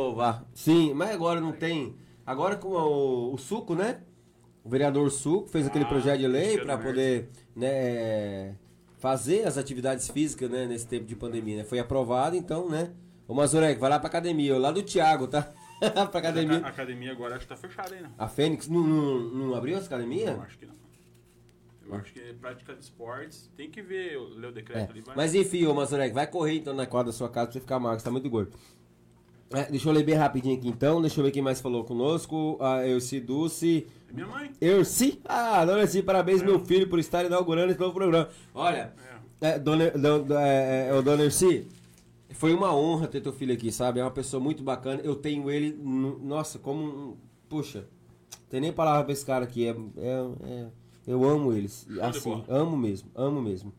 Sim, 0.53 0.93
mas 0.93 1.11
agora 1.11 1.39
não 1.41 1.51
tem. 1.51 1.95
Agora 2.25 2.55
com 2.55 2.69
o, 2.69 3.33
o 3.33 3.37
Suco, 3.37 3.73
né? 3.75 4.01
O 4.63 4.69
vereador 4.69 5.09
Suco 5.09 5.47
fez 5.47 5.65
aquele 5.65 5.85
Ah, 5.85 5.87
projeto 5.87 6.19
de 6.19 6.27
lei 6.27 6.57
para 6.59 6.77
poder 6.77 7.29
né, 7.55 8.55
fazer 8.97 9.47
as 9.47 9.57
atividades 9.57 10.09
físicas 10.09 10.49
né, 10.49 10.65
nesse 10.65 10.85
tempo 10.87 11.05
de 11.05 11.15
pandemia. 11.15 11.57
Né? 11.57 11.63
Foi 11.63 11.79
aprovado, 11.79 12.35
então, 12.35 12.69
né? 12.69 12.91
Ô 13.27 13.33
Mazurek, 13.33 13.79
vai 13.79 13.89
lá 13.89 13.99
pra 13.99 14.07
academia, 14.09 14.57
lá 14.57 14.71
do 14.71 14.83
Thiago, 14.83 15.27
tá? 15.27 15.41
pra 15.79 16.01
A 16.01 16.03
academia. 16.03 16.57
academia 16.57 17.11
agora 17.11 17.35
acho 17.35 17.45
que 17.45 17.49
tá 17.49 17.55
fechada 17.55 17.95
aí, 17.95 18.01
não. 18.01 18.09
A 18.17 18.27
Fênix 18.27 18.67
não, 18.67 18.81
não, 18.81 19.19
não 19.19 19.55
abriu 19.55 19.77
essa 19.77 19.85
academia? 19.87 20.31
Eu 20.31 20.41
acho 20.41 20.57
que 20.57 20.65
não. 20.65 20.75
Eu 21.89 21.95
acho 21.95 22.11
que 22.11 22.19
prática 22.33 22.73
de 22.73 22.83
esportes. 22.83 23.49
Tem 23.55 23.69
que 23.69 23.81
ver, 23.81 24.17
ler 24.35 24.47
o 24.47 24.49
É, 24.49 24.51
decreto 24.51 24.91
ali. 24.91 25.03
Mas... 25.07 25.15
Mas 25.15 25.35
enfim, 25.35 25.65
ô 25.65 25.73
Mazurek, 25.73 26.13
vai 26.13 26.27
correr 26.27 26.55
então 26.57 26.73
na 26.73 26.85
quadra 26.85 27.11
da 27.11 27.17
sua 27.17 27.29
casa 27.29 27.45
pra 27.47 27.53
você 27.53 27.59
ficar 27.61 27.79
magro, 27.79 27.99
você 27.99 28.05
tá 28.05 28.11
muito 28.11 28.29
gordo. 28.29 28.51
É, 29.53 29.63
deixa 29.71 29.87
eu 29.87 29.93
ler 29.93 30.03
bem 30.03 30.15
rapidinho 30.15 30.57
aqui 30.57 30.67
então, 30.67 31.01
deixa 31.01 31.19
eu 31.19 31.23
ver 31.23 31.31
quem 31.31 31.41
mais 31.41 31.61
falou 31.61 31.83
conosco. 31.85 32.57
A 32.59 32.85
Elci 32.87 33.19
Dulce. 33.19 33.87
Minha 34.13 34.27
mãe. 34.27 34.51
Erci? 34.59 35.21
Ah, 35.25 35.63
dona 35.65 35.81
Erci, 35.81 36.01
parabéns, 36.03 36.41
meu 36.41 36.59
filho, 36.59 36.87
por 36.89 36.99
estar 36.99 37.23
inaugurando 37.25 37.71
esse 37.71 37.79
novo 37.79 37.93
programa. 37.93 38.29
Olha, 38.53 38.93
É. 39.41 39.49
é, 39.49 39.59
dona, 39.59 39.89
do- 39.91 40.33
é, 40.37 40.89
é, 40.89 40.93
ô, 40.93 41.01
dona 41.01 41.23
Erci, 41.23 41.67
foi 42.31 42.53
uma 42.53 42.73
honra 42.75 43.07
ter 43.07 43.21
teu 43.21 43.31
filho 43.33 43.53
aqui, 43.53 43.71
sabe? 43.71 43.99
É 43.99 44.03
uma 44.03 44.11
pessoa 44.11 44.41
muito 44.41 44.63
bacana. 44.63 45.01
Eu 45.03 45.15
tenho 45.15 45.49
ele, 45.49 45.71
no- 45.81 46.19
nossa, 46.19 46.59
como 46.59 46.83
um. 46.83 47.15
Puxa, 47.49 47.85
tem 48.49 48.59
nem 48.59 48.73
palavra 48.73 49.03
pra 49.05 49.13
esse 49.13 49.25
cara 49.25 49.45
aqui. 49.45 49.65
É, 49.65 49.69
é- 49.97 50.49
é- 50.49 50.67
eu 51.05 51.23
amo 51.23 51.53
eles. 51.53 51.87
Assim, 52.01 52.43
amo 52.49 52.75
mesmo, 52.75 53.09
amo 53.15 53.41
mesmo. 53.41 53.73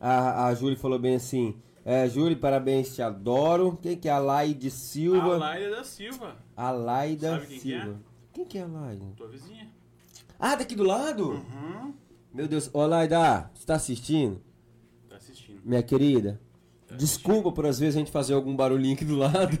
A, 0.00 0.46
a 0.46 0.54
Júlia 0.54 0.76
falou 0.78 0.98
bem 0.98 1.14
assim. 1.16 1.54
É, 1.84 2.08
Júlia, 2.08 2.36
parabéns, 2.36 2.94
te 2.94 3.02
adoro. 3.02 3.78
Quem 3.82 3.96
que 3.96 4.08
é 4.08 4.12
a 4.12 4.18
Laide 4.18 4.68
A 4.68 4.70
Silva? 4.70 5.36
Laila 5.36 5.76
da 5.76 5.84
Silva, 5.84 6.36
A 6.56 6.70
Laida 6.70 7.30
Sabe 7.30 7.46
quem 7.46 7.56
que 7.58 7.62
Silva. 7.62 8.00
Quem 8.32 8.44
que 8.44 8.58
é 8.58 8.62
a 8.62 8.66
Laida? 8.66 9.04
tua 9.16 9.28
vizinha. 9.28 9.68
Ah, 10.38 10.54
daqui 10.54 10.74
do 10.76 10.84
lado? 10.84 11.30
Uhum. 11.30 11.92
Meu 12.32 12.46
Deus, 12.48 12.70
ô 12.72 12.86
Laida, 12.86 13.50
você 13.54 13.66
tá 13.66 13.74
assistindo? 13.74 14.40
Tá 15.08 15.16
assistindo. 15.16 15.60
Minha 15.64 15.82
querida, 15.82 16.40
desculpa 16.96 17.50
por 17.52 17.66
às 17.66 17.78
vezes 17.78 17.96
a 17.96 17.98
gente 17.98 18.10
fazer 18.12 18.34
algum 18.34 18.54
barulhinho 18.56 18.94
aqui 18.94 19.04
do 19.04 19.16
lado. 19.16 19.58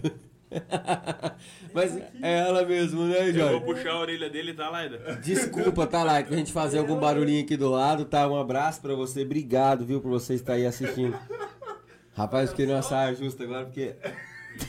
Mas 1.74 1.96
é 1.96 2.38
ela 2.40 2.64
mesmo, 2.64 3.04
né, 3.06 3.28
Eu 3.30 3.32
vou 3.32 3.32
Jorge? 3.32 3.64
puxar 3.64 3.90
a 3.92 4.00
orelha 4.00 4.28
dele, 4.30 4.52
tá, 4.54 4.68
Laida? 4.70 5.18
Desculpa, 5.22 5.86
tá 5.86 6.02
lá, 6.04 6.22
que 6.22 6.32
a 6.32 6.36
gente 6.36 6.52
fazer 6.52 6.78
algum 6.78 6.98
barulhinho 7.00 7.42
aqui 7.42 7.56
do 7.56 7.68
lado, 7.70 8.04
tá? 8.04 8.28
Um 8.28 8.36
abraço 8.38 8.80
pra 8.80 8.94
você, 8.94 9.22
obrigado, 9.22 9.84
viu, 9.84 10.00
por 10.00 10.10
você 10.10 10.34
estar 10.34 10.54
aí 10.54 10.66
assistindo. 10.66 11.16
Rapaz, 12.14 12.44
eu 12.44 12.56
fiquei 12.56 12.66
numa 12.66 12.82
saia 12.82 13.14
justa 13.14 13.42
agora, 13.44 13.64
porque 13.64 13.96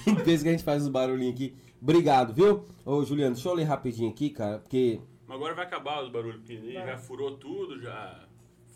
tem 0.06 0.16
vezes 0.16 0.44
que 0.44 0.50
a 0.50 0.52
gente 0.52 0.64
faz 0.64 0.84
uns 0.84 0.90
barulhinhos 0.90 1.34
aqui. 1.36 1.56
Obrigado, 1.82 2.34
viu? 2.34 2.66
Ô, 2.86 3.04
Juliano, 3.04 3.36
deixa 3.36 3.50
eu 3.50 3.54
ler 3.54 3.64
rapidinho 3.64 4.10
aqui, 4.10 4.30
cara, 4.30 4.60
porque... 4.60 5.02
Mas 5.28 5.36
agora 5.36 5.54
vai 5.54 5.66
acabar 5.66 6.02
os 6.04 6.10
barulhos, 6.10 6.38
porque 6.38 6.54
ele 6.54 6.74
já 6.74 6.98
furou 6.98 7.36
tudo, 7.38 7.82
já. 7.82 8.26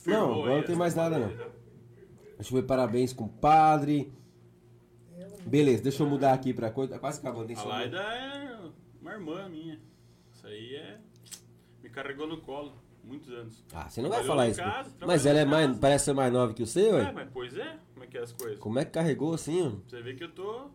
Não, 0.06 0.34
agora 0.34 0.56
não 0.58 0.64
tem 0.64 0.76
mais 0.76 0.96
nada, 0.96 1.18
não. 1.18 1.28
né? 1.28 1.46
Deixa 2.38 2.54
eu 2.56 2.62
ver, 2.62 2.68
parabéns, 2.68 3.14
compadre. 3.14 4.12
Beleza, 5.46 5.84
deixa 5.84 6.04
eu 6.04 6.08
mudar 6.08 6.34
aqui 6.34 6.54
pra 6.54 6.70
coisa. 6.70 6.94
Tá 6.94 7.00
quase 7.00 7.20
acabando, 7.20 7.48
tem 7.48 7.56
A 7.56 7.64
Laida 7.64 7.98
é 7.98 8.60
uma 9.02 9.12
irmã 9.14 9.48
minha. 9.50 9.80
Isso 10.34 10.46
aí 10.46 10.76
é. 10.76 10.98
Me 11.82 11.90
carregou 11.90 12.28
no 12.28 12.38
colo, 12.42 12.74
muitos 13.04 13.32
anos. 13.32 13.64
Ah, 13.74 13.88
você 13.90 14.02
não 14.02 14.10
vai 14.10 14.24
Trabalhou 14.24 14.28
falar 14.28 14.50
isso. 14.50 14.60
casa, 14.62 14.92
mas 15.06 15.26
ela 15.26 15.40
é 15.40 15.46
mais, 15.46 15.78
parece 15.80 16.06
ser 16.06 16.14
mais 16.14 16.34
nova 16.34 16.54
que 16.54 16.64
o 16.64 16.68
seu, 16.68 16.98
É, 16.98 17.04
ué? 17.04 17.12
mas 17.14 17.30
pois 17.34 17.58
é, 17.58 17.78
é 18.08 18.12
que 18.12 18.18
é 18.18 18.22
as 18.22 18.32
coisas? 18.32 18.60
Como 18.60 18.80
é 18.80 18.86
que 18.86 18.92
carregou 18.92 19.34
assim, 19.34 19.62
ó? 19.66 19.72
Você 19.88 20.02
vê 20.02 20.14
que 20.14 20.24
eu 20.24 20.32
tô 20.32 20.70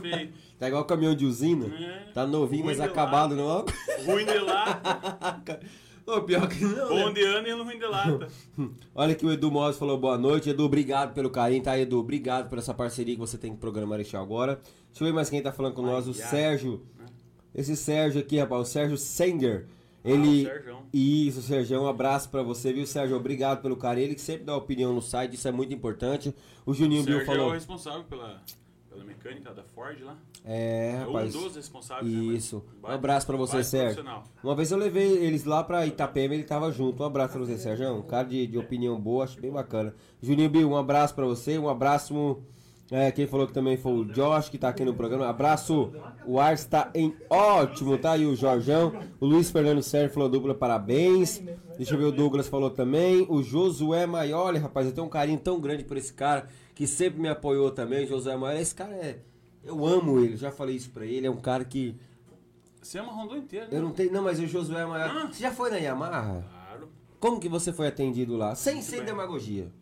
feio. 0.00 0.32
Tá 0.58 0.68
igual 0.68 0.84
caminhão 0.84 1.14
de 1.14 1.26
usina. 1.26 1.66
É. 1.66 2.10
Tá 2.12 2.26
novinho, 2.26 2.64
Ruim 2.64 2.76
mas 2.76 2.80
acabado, 2.80 3.36
não? 3.36 3.46
lata, 3.46 3.72
Ruim 4.04 4.24
de 4.24 4.38
lata. 4.38 5.60
Ô, 6.06 6.22
pior 6.22 6.48
que 6.48 6.64
não, 6.64 6.88
Bom 6.88 7.06
né? 7.08 7.12
de 7.14 7.22
ano 7.24 7.48
e 7.48 7.52
ruim 7.52 7.78
de 7.78 7.84
lata. 7.86 8.28
Olha 8.94 9.14
que 9.14 9.26
o 9.26 9.32
Edu 9.32 9.50
Mose 9.50 9.76
falou 9.76 9.98
boa 9.98 10.16
noite. 10.16 10.48
Edu, 10.48 10.64
obrigado 10.64 11.12
pelo 11.12 11.28
carinho, 11.28 11.62
tá, 11.62 11.76
Edu? 11.76 11.98
Obrigado 11.98 12.48
por 12.48 12.58
essa 12.58 12.72
parceria 12.72 13.14
que 13.14 13.20
você 13.20 13.36
tem 13.36 13.50
com 13.50 13.56
o 13.56 13.60
programa 13.60 13.90
Marechal 13.90 14.22
agora. 14.22 14.60
Deixa 14.88 15.02
eu 15.02 15.06
ver 15.08 15.12
mais 15.12 15.28
quem 15.28 15.42
tá 15.42 15.50
falando 15.52 15.74
com 15.74 15.82
nós. 15.82 16.06
O 16.06 16.12
Ai, 16.12 16.22
ai. 16.22 16.28
Sérgio. 16.30 16.86
Esse 17.54 17.76
Sérgio 17.76 18.20
aqui, 18.20 18.38
rapaz, 18.38 18.62
o 18.62 18.70
Sérgio 18.70 18.96
Sender. 18.96 19.66
Ele. 20.06 20.46
Ah, 20.46 20.50
o 20.50 20.54
Sérgio. 20.54 20.76
Isso, 20.92 21.42
Sérgio, 21.42 21.80
um 21.82 21.86
abraço 21.88 22.28
pra 22.30 22.42
você, 22.42 22.72
viu, 22.72 22.86
Sérgio? 22.86 23.16
Obrigado 23.16 23.60
pelo 23.62 23.76
carinho. 23.76 24.06
Ele 24.06 24.14
que 24.14 24.20
sempre 24.20 24.44
dá 24.44 24.56
opinião 24.56 24.92
no 24.94 25.02
site, 25.02 25.34
isso 25.34 25.46
é 25.48 25.52
muito 25.52 25.74
importante. 25.74 26.34
O 26.64 26.72
Juninho 26.72 27.02
Bill 27.04 27.16
Sérgio 27.18 27.32
é 27.32 27.34
o 27.34 27.38
falou. 27.38 27.52
responsável 27.52 28.04
pela, 28.04 28.40
pela 28.88 29.04
mecânica 29.04 29.52
da 29.52 29.62
Ford 29.64 30.00
lá. 30.02 30.16
É, 30.44 30.92
É 30.94 30.98
rapaz. 31.04 31.34
um 31.34 31.42
dos 31.42 31.56
responsáveis. 31.56 32.12
né, 32.12 32.20
Isso. 32.36 32.58
Um 32.78 32.80
baita- 32.82 32.94
abraço 32.96 33.26
pra 33.26 33.36
você, 33.36 33.64
Sérgio. 33.64 34.04
Uma 34.44 34.54
vez 34.54 34.70
eu 34.70 34.78
levei 34.78 35.12
eles 35.18 35.44
lá 35.44 35.64
pra 35.64 35.84
Itapema, 35.86 36.34
ele 36.34 36.44
tava 36.44 36.70
junto. 36.70 37.02
Um 37.02 37.06
abraço 37.06 37.32
pra 37.32 37.40
você, 37.44 37.58
Sérgio. 37.58 37.92
Um 37.96 38.02
cara 38.02 38.28
de, 38.28 38.46
de 38.46 38.56
opinião 38.56 38.98
boa, 39.00 39.24
acho 39.24 39.40
bem 39.40 39.50
bacana. 39.50 39.92
Juninho 40.22 40.48
Bill, 40.48 40.70
um 40.70 40.76
abraço 40.76 41.14
pra 41.14 41.26
você, 41.26 41.58
um 41.58 41.68
abraço 41.68 42.38
É, 42.90 43.10
quem 43.10 43.26
falou 43.26 43.48
que 43.48 43.52
também 43.52 43.76
foi 43.76 43.92
o 43.92 44.04
Josh, 44.04 44.48
que 44.48 44.56
tá 44.58 44.68
aqui 44.68 44.84
no 44.84 44.94
programa. 44.94 45.28
Abraço. 45.28 45.92
O 46.24 46.38
ar 46.38 46.54
está 46.54 46.90
em 46.94 47.12
ótimo, 47.28 47.98
tá? 47.98 48.16
E 48.16 48.24
o 48.24 48.36
Jorjão. 48.36 48.92
O 49.18 49.26
Luiz 49.26 49.50
Fernando 49.50 49.82
Sérgio 49.82 50.14
falou 50.14 50.28
dupla, 50.28 50.54
parabéns. 50.54 51.42
Deixa 51.76 51.94
eu 51.94 51.98
ver, 51.98 52.04
o 52.04 52.12
Douglas 52.12 52.46
falou 52.46 52.70
também. 52.70 53.26
O 53.28 53.42
Josué 53.42 54.06
Maioli, 54.06 54.58
rapaz, 54.58 54.86
eu 54.86 54.92
tenho 54.92 55.06
um 55.06 55.10
carinho 55.10 55.38
tão 55.38 55.60
grande 55.60 55.82
por 55.82 55.96
esse 55.96 56.12
cara, 56.12 56.48
que 56.74 56.86
sempre 56.86 57.20
me 57.20 57.28
apoiou 57.28 57.70
também. 57.72 58.06
Josué 58.06 58.36
Maioli, 58.36 58.62
esse 58.62 58.74
cara 58.74 58.94
é. 58.94 59.18
Eu 59.64 59.84
amo 59.84 60.20
ele, 60.20 60.36
já 60.36 60.52
falei 60.52 60.76
isso 60.76 60.90
pra 60.90 61.04
ele. 61.04 61.26
É 61.26 61.30
um 61.30 61.40
cara 61.40 61.64
que. 61.64 61.96
Você 62.80 62.98
ama 63.00 63.10
Rondon 63.12 63.36
inteiro, 63.38 63.66
né? 63.68 63.78
Eu 63.78 63.82
não 63.82 63.90
tenho. 63.90 64.12
Não, 64.12 64.22
mas 64.22 64.38
o 64.38 64.46
Josué 64.46 64.86
Maioli. 64.86 65.18
Ah. 65.18 65.26
Você 65.26 65.40
já 65.40 65.50
foi 65.50 65.70
na 65.70 65.76
Yamaha? 65.76 66.44
Claro. 66.48 66.88
Como 67.18 67.40
que 67.40 67.48
você 67.48 67.72
foi 67.72 67.88
atendido 67.88 68.36
lá? 68.36 68.54
Sem, 68.54 68.76
Muito 68.76 68.90
bem. 68.92 69.04
demagogia. 69.04 69.72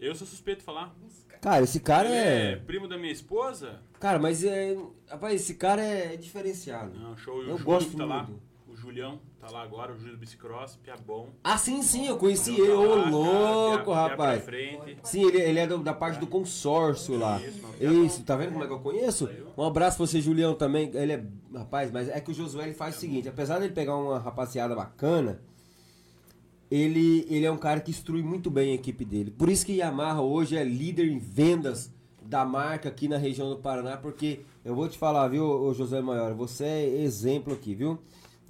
Eu 0.00 0.14
sou 0.16 0.26
suspeito 0.26 0.60
de 0.60 0.64
falar. 0.64 0.96
Cara, 1.40 1.62
esse 1.64 1.80
cara 1.80 2.08
é. 2.08 2.52
é 2.52 2.56
primo 2.56 2.86
da 2.86 2.98
minha 2.98 3.12
esposa? 3.12 3.80
Cara, 3.98 4.18
mas 4.18 4.44
é. 4.44 4.76
Rapaz, 5.08 5.34
esse 5.40 5.54
cara 5.54 5.82
é 5.82 6.16
diferenciado. 6.16 6.98
Não, 6.98 7.16
show. 7.16 7.42
Eu 7.42 7.56
o 7.56 7.58
gosto 7.62 7.96
tá 7.96 8.04
lá. 8.04 8.28
O 8.68 8.76
Julião 8.76 9.18
tá 9.40 9.50
lá 9.50 9.62
agora, 9.62 9.92
o 9.92 9.96
Júlio 9.98 10.12
do 10.12 10.18
Bicicross, 10.18 10.76
Pia 10.76 10.94
bom. 10.96 11.28
Ah, 11.42 11.58
sim, 11.58 11.82
sim, 11.82 12.06
eu 12.06 12.16
conheci 12.16 12.52
ele. 12.54 12.68
tá 12.72 12.78
Ô, 12.78 12.88
cara, 12.96 13.10
louco, 13.10 13.92
rapaz. 13.92 14.44
Sim, 15.02 15.26
ele, 15.26 15.40
ele 15.40 15.58
é 15.58 15.66
do- 15.66 15.78
da 15.82 15.92
parte 15.92 16.18
do 16.20 16.26
consórcio 16.26 17.18
lá. 17.18 17.40
Isso. 17.40 17.60
Isso, 18.06 18.22
tá 18.24 18.36
vendo 18.36 18.52
como 18.52 18.64
é 18.64 18.66
que 18.66 18.72
eu 18.72 18.78
conheço? 18.80 19.28
Um 19.56 19.64
abraço 19.64 19.96
pra 19.96 20.06
você, 20.06 20.20
Julião, 20.20 20.54
também. 20.54 20.90
Ele 20.94 21.12
é. 21.12 21.24
Rapaz, 21.54 21.90
mas 21.90 22.08
é 22.08 22.20
que 22.20 22.30
o 22.30 22.34
Josué 22.34 22.64
ele 22.66 22.74
faz 22.74 22.96
o 22.96 23.00
seguinte: 23.00 23.28
apesar 23.28 23.58
dele 23.58 23.72
pegar 23.72 23.96
uma 23.96 24.18
rapaziada 24.18 24.74
bacana, 24.74 25.40
ele, 26.70 27.26
ele 27.28 27.44
é 27.44 27.50
um 27.50 27.56
cara 27.56 27.80
que 27.80 27.90
instrui 27.90 28.22
muito 28.22 28.50
bem 28.50 28.72
a 28.72 28.74
equipe 28.74 29.04
dele. 29.04 29.30
Por 29.30 29.48
isso 29.48 29.66
que 29.66 29.72
Yamaha 29.72 30.20
hoje 30.20 30.56
é 30.56 30.64
líder 30.64 31.08
em 31.08 31.18
vendas 31.18 31.92
da 32.22 32.44
marca 32.44 32.88
aqui 32.88 33.08
na 33.08 33.16
região 33.16 33.50
do 33.50 33.56
Paraná, 33.56 33.96
porque 33.96 34.40
eu 34.64 34.74
vou 34.74 34.88
te 34.88 34.96
falar, 34.96 35.26
viu, 35.28 35.74
José 35.74 36.00
Maior, 36.00 36.32
você 36.34 36.64
é 36.64 37.02
exemplo 37.02 37.52
aqui, 37.52 37.74
viu? 37.74 37.98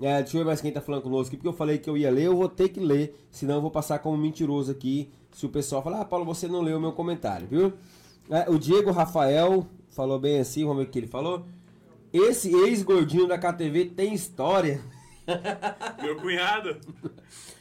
É, 0.03 0.23
deixa 0.23 0.37
eu 0.37 0.41
ver 0.41 0.47
mais 0.47 0.61
quem 0.61 0.73
tá 0.73 0.81
falando 0.81 1.03
conosco 1.03 1.29
aqui, 1.29 1.37
porque 1.37 1.49
eu 1.49 1.53
falei 1.53 1.79
que 1.79 1.89
eu 1.89 1.97
ia 1.97 2.11
ler, 2.11 2.25
eu 2.25 2.37
vou 2.37 2.49
ter 2.49 2.69
que 2.69 2.81
ler, 2.81 3.15
senão 3.31 3.57
eu 3.57 3.61
vou 3.63 3.71
passar 3.71 3.99
como 4.01 4.17
mentiroso 4.17 4.71
aqui, 4.71 5.11
se 5.33 5.47
o 5.47 5.49
pessoal 5.49 5.83
falar, 5.83 6.01
ah, 6.01 6.05
Paulo, 6.05 6.25
você 6.25 6.47
não 6.47 6.61
leu 6.61 6.79
o 6.79 6.81
meu 6.81 6.93
comentário, 6.93 7.47
viu? 7.47 7.73
É, 8.31 8.51
o 8.51 8.59
Diego 8.59 8.91
Rafael 8.91 9.67
falou 9.91 10.19
bem 10.19 10.41
assim, 10.41 10.65
vamos 10.65 10.83
ver 10.83 10.89
o 10.89 10.91
que 10.91 10.99
ele 10.99 11.07
falou. 11.07 11.47
Esse 12.13 12.55
ex-gordinho 12.55 13.27
da 13.27 13.39
KTV 13.39 13.87
tem 13.87 14.15
história. 14.15 14.81
Meu 16.03 16.17
cunhado. 16.17 16.77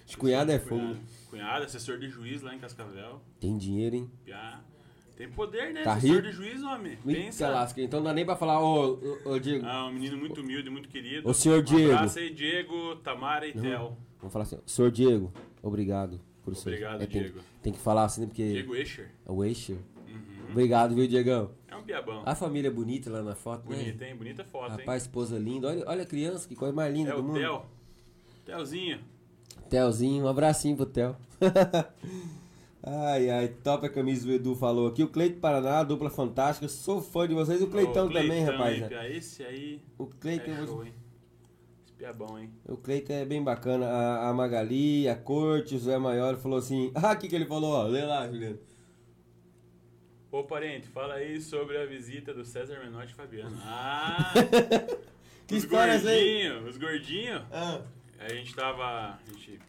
Esse 0.10 0.18
cunhado 0.18 0.52
é 0.52 0.58
fogo. 0.60 0.82
Cunhado. 0.82 1.00
Cunhado, 1.30 1.66
assessor 1.66 2.00
de 2.00 2.10
juiz 2.10 2.42
lá 2.42 2.56
em 2.56 2.60
Cascavel. 2.60 3.22
Tem 3.40 3.56
dinheiro, 3.58 3.96
hein? 3.96 4.12
Pia. 4.26 4.60
Tem 5.16 5.30
poder, 5.30 5.72
né? 5.74 5.84
Tá 5.84 5.94
assessor 5.94 6.16
rico? 6.18 6.28
de 6.30 6.34
juiz, 6.34 6.64
homem. 6.64 6.94
Eita 7.06 7.22
Pensa. 7.22 7.50
lasca, 7.50 7.82
então 7.82 8.00
não 8.00 8.06
dá 8.08 8.14
nem 8.14 8.26
pra 8.26 8.36
falar, 8.36 8.60
ô, 8.62 8.94
ô, 9.26 9.32
ô, 9.34 9.40
Diego. 9.40 9.66
Ah, 9.68 9.86
um 9.86 9.92
menino 9.94 10.18
muito 10.18 10.42
humilde, 10.42 10.70
muito 10.70 10.90
querido. 10.90 11.30
Ô, 11.30 11.34
senhor 11.34 11.60
Um 11.60 11.64
Diego. 11.64 11.94
abraço 11.94 12.18
aí, 12.20 12.34
Diego, 12.34 12.96
Tamara 12.98 13.46
e 13.48 13.54
Tel. 13.54 13.98
Vamos 14.18 14.34
falar 14.34 14.44
assim, 14.44 14.58
senhor 14.66 14.90
Diego, 14.92 15.32
obrigado 15.62 16.20
por 16.44 16.54
isso. 16.54 16.68
Obrigado, 16.68 17.02
É, 17.04 17.06
tem, 17.06 17.22
Diego. 17.22 17.40
Tem 17.62 17.72
que 17.74 17.80
falar 17.80 18.06
assim, 18.06 18.22
né, 18.22 18.28
porque 18.28 18.50
Diego 18.52 18.76
Escher. 18.76 19.12
é 19.26 19.32
o 19.32 19.44
Eixo. 19.44 19.74
Uhum. 19.74 20.52
Obrigado, 20.52 20.96
viu, 20.96 21.08
Diegão? 21.08 21.52
É 21.68 21.76
um 21.76 21.84
piabão. 21.84 22.24
A 22.26 22.34
família 22.34 22.70
é 22.70 22.72
bonita 22.72 23.12
lá 23.12 23.22
na 23.22 23.36
foto, 23.36 23.66
Bonita, 23.68 24.06
né? 24.06 24.10
hein? 24.12 24.16
Bonita 24.16 24.44
foto, 24.44 24.72
Rapaz, 24.72 25.04
esposa 25.04 25.38
linda. 25.38 25.68
Olha, 25.68 25.84
olha 25.86 26.04
a 26.04 26.06
criança, 26.06 26.48
que 26.48 26.56
coisa 26.56 26.74
mais 26.74 26.92
linda 26.94 27.12
É 27.12 27.14
do 27.14 27.20
o 27.20 27.24
mundo. 27.24 27.40
Tel. 27.40 27.66
Telzinho. 28.46 29.00
Telzinho, 29.70 30.26
um 30.26 30.28
abracinho 30.28 30.76
pro 30.76 30.86
Tel. 30.86 31.16
ai, 32.84 33.30
ai, 33.30 33.48
top 33.64 33.86
a 33.86 33.90
camisa 33.90 34.26
do 34.26 34.34
Edu 34.34 34.56
falou 34.56 34.88
aqui. 34.88 35.04
O 35.04 35.08
Cleito 35.08 35.40
Paraná, 35.40 35.84
dupla 35.84 36.10
fantástica. 36.10 36.68
Sou 36.68 37.02
fã 37.02 37.28
de 37.28 37.34
vocês. 37.34 37.62
O 37.62 37.68
Cleitão 37.68 38.06
Ô, 38.06 38.08
também, 38.08 38.44
Cleitão, 38.46 38.58
rapaz. 38.58 38.80
né? 38.90 39.12
Esse 39.16 39.44
aí 39.44 39.82
O 39.98 40.08
Cleito, 40.08 40.50
é 40.50 40.66
show, 40.66 40.84
hein? 40.84 40.94
Esse 41.86 41.94
piabão, 41.94 42.40
hein? 42.40 42.50
o 42.68 42.76
Cleito 42.78 43.12
é 43.12 43.24
bem 43.26 43.44
bacana. 43.44 43.86
A, 43.86 44.30
a 44.30 44.34
Magali, 44.34 45.08
a 45.08 45.16
Corte, 45.16 45.76
o 45.76 45.80
Zé 45.80 45.98
Maior 45.98 46.36
falou 46.38 46.58
assim. 46.58 46.92
Ah, 46.96 47.14
o 47.14 47.18
que, 47.18 47.28
que 47.28 47.36
ele 47.36 47.46
falou? 47.46 47.72
Ó, 47.72 47.84
lê 47.84 48.04
lá, 48.04 48.28
Juliano. 48.28 48.60
Ô, 50.32 50.44
parente, 50.44 50.88
fala 50.88 51.16
aí 51.16 51.42
sobre 51.42 51.78
a 51.78 51.86
visita 51.86 52.34
do 52.34 52.46
César 52.46 52.80
Menotti 52.84 53.14
e 53.14 53.16
Fabiano. 53.16 53.58
Ah! 53.64 54.34
Que 55.48 55.56
os 55.56 55.64
história 55.64 55.94
é 55.94 55.96
essa 55.96 56.10
aí? 56.10 56.44
gordinhos, 56.48 56.70
os 56.70 56.78
gordinhos. 56.78 57.42
Ah, 57.52 57.82
A 58.20 58.30
gente 58.34 58.54
tava. 58.54 58.86
A 58.86 59.20
gente, 59.28 59.60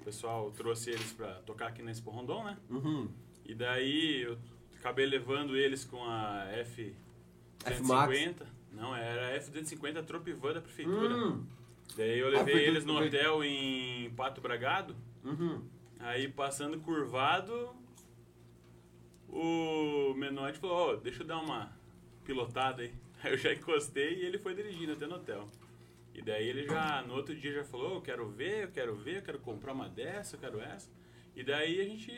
o 0.00 0.04
pessoal 0.04 0.50
trouxe 0.50 0.90
eles 0.90 1.12
pra 1.12 1.34
tocar 1.42 1.68
aqui 1.68 1.82
na 1.82 1.90
Expo 1.90 2.10
Rondon, 2.10 2.44
né? 2.44 2.58
uhum. 2.70 3.08
E 3.46 3.54
daí 3.54 4.22
eu 4.22 4.38
acabei 4.76 5.06
levando 5.06 5.56
eles 5.56 5.84
com 5.84 6.02
a 6.04 6.46
F. 6.52 6.94
F-Max? 7.64 8.08
150. 8.14 8.46
Não, 8.72 8.94
era 8.96 9.34
a 9.36 9.40
F250 9.40 10.04
Tropivan 10.04 10.54
da 10.54 10.60
prefeitura. 10.60 11.14
Hum, 11.16 11.46
Daí 11.96 12.18
eu 12.18 12.26
Ah, 12.28 12.30
levei 12.30 12.54
foi 12.54 12.64
eles 12.64 12.84
no 12.84 12.96
hotel 12.98 13.44
em 13.44 14.10
Pato 14.16 14.40
Bragado. 14.40 14.96
uhum. 15.22 15.62
Aí 16.00 16.28
passando 16.28 16.78
curvado, 16.80 17.74
o 19.28 20.14
Menotti 20.14 20.58
falou, 20.58 20.92
ó, 20.92 20.96
deixa 20.96 21.22
eu 21.22 21.26
dar 21.26 21.38
uma 21.38 21.72
pilotada 22.24 22.82
aí. 22.82 22.92
Aí 23.22 23.32
eu 23.32 23.38
já 23.38 23.54
encostei 23.54 24.18
e 24.18 24.26
ele 24.26 24.38
foi 24.38 24.54
dirigindo 24.54 24.92
até 24.92 25.06
no 25.06 25.14
hotel. 25.16 25.48
E 26.14 26.22
daí 26.22 26.48
ele 26.48 26.64
já, 26.66 27.02
no 27.02 27.14
outro 27.14 27.34
dia 27.34 27.52
já 27.52 27.64
falou, 27.64 27.94
eu 27.96 28.00
quero 28.00 28.28
ver, 28.28 28.64
eu 28.64 28.68
quero 28.70 28.94
ver, 28.96 29.16
eu 29.18 29.22
quero 29.22 29.38
comprar 29.40 29.72
uma 29.72 29.88
dessa, 29.88 30.36
eu 30.36 30.40
quero 30.40 30.60
essa. 30.60 30.88
E 31.34 31.42
daí 31.42 31.80
a 31.80 31.84
gente 31.84 32.12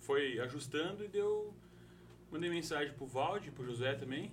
foi 0.00 0.38
ajustando 0.40 1.04
e 1.04 1.08
deu. 1.08 1.54
Mandei 2.30 2.48
mensagem 2.50 2.92
pro 2.94 3.06
Valde, 3.06 3.50
pro 3.50 3.64
José 3.64 3.94
também. 3.94 4.32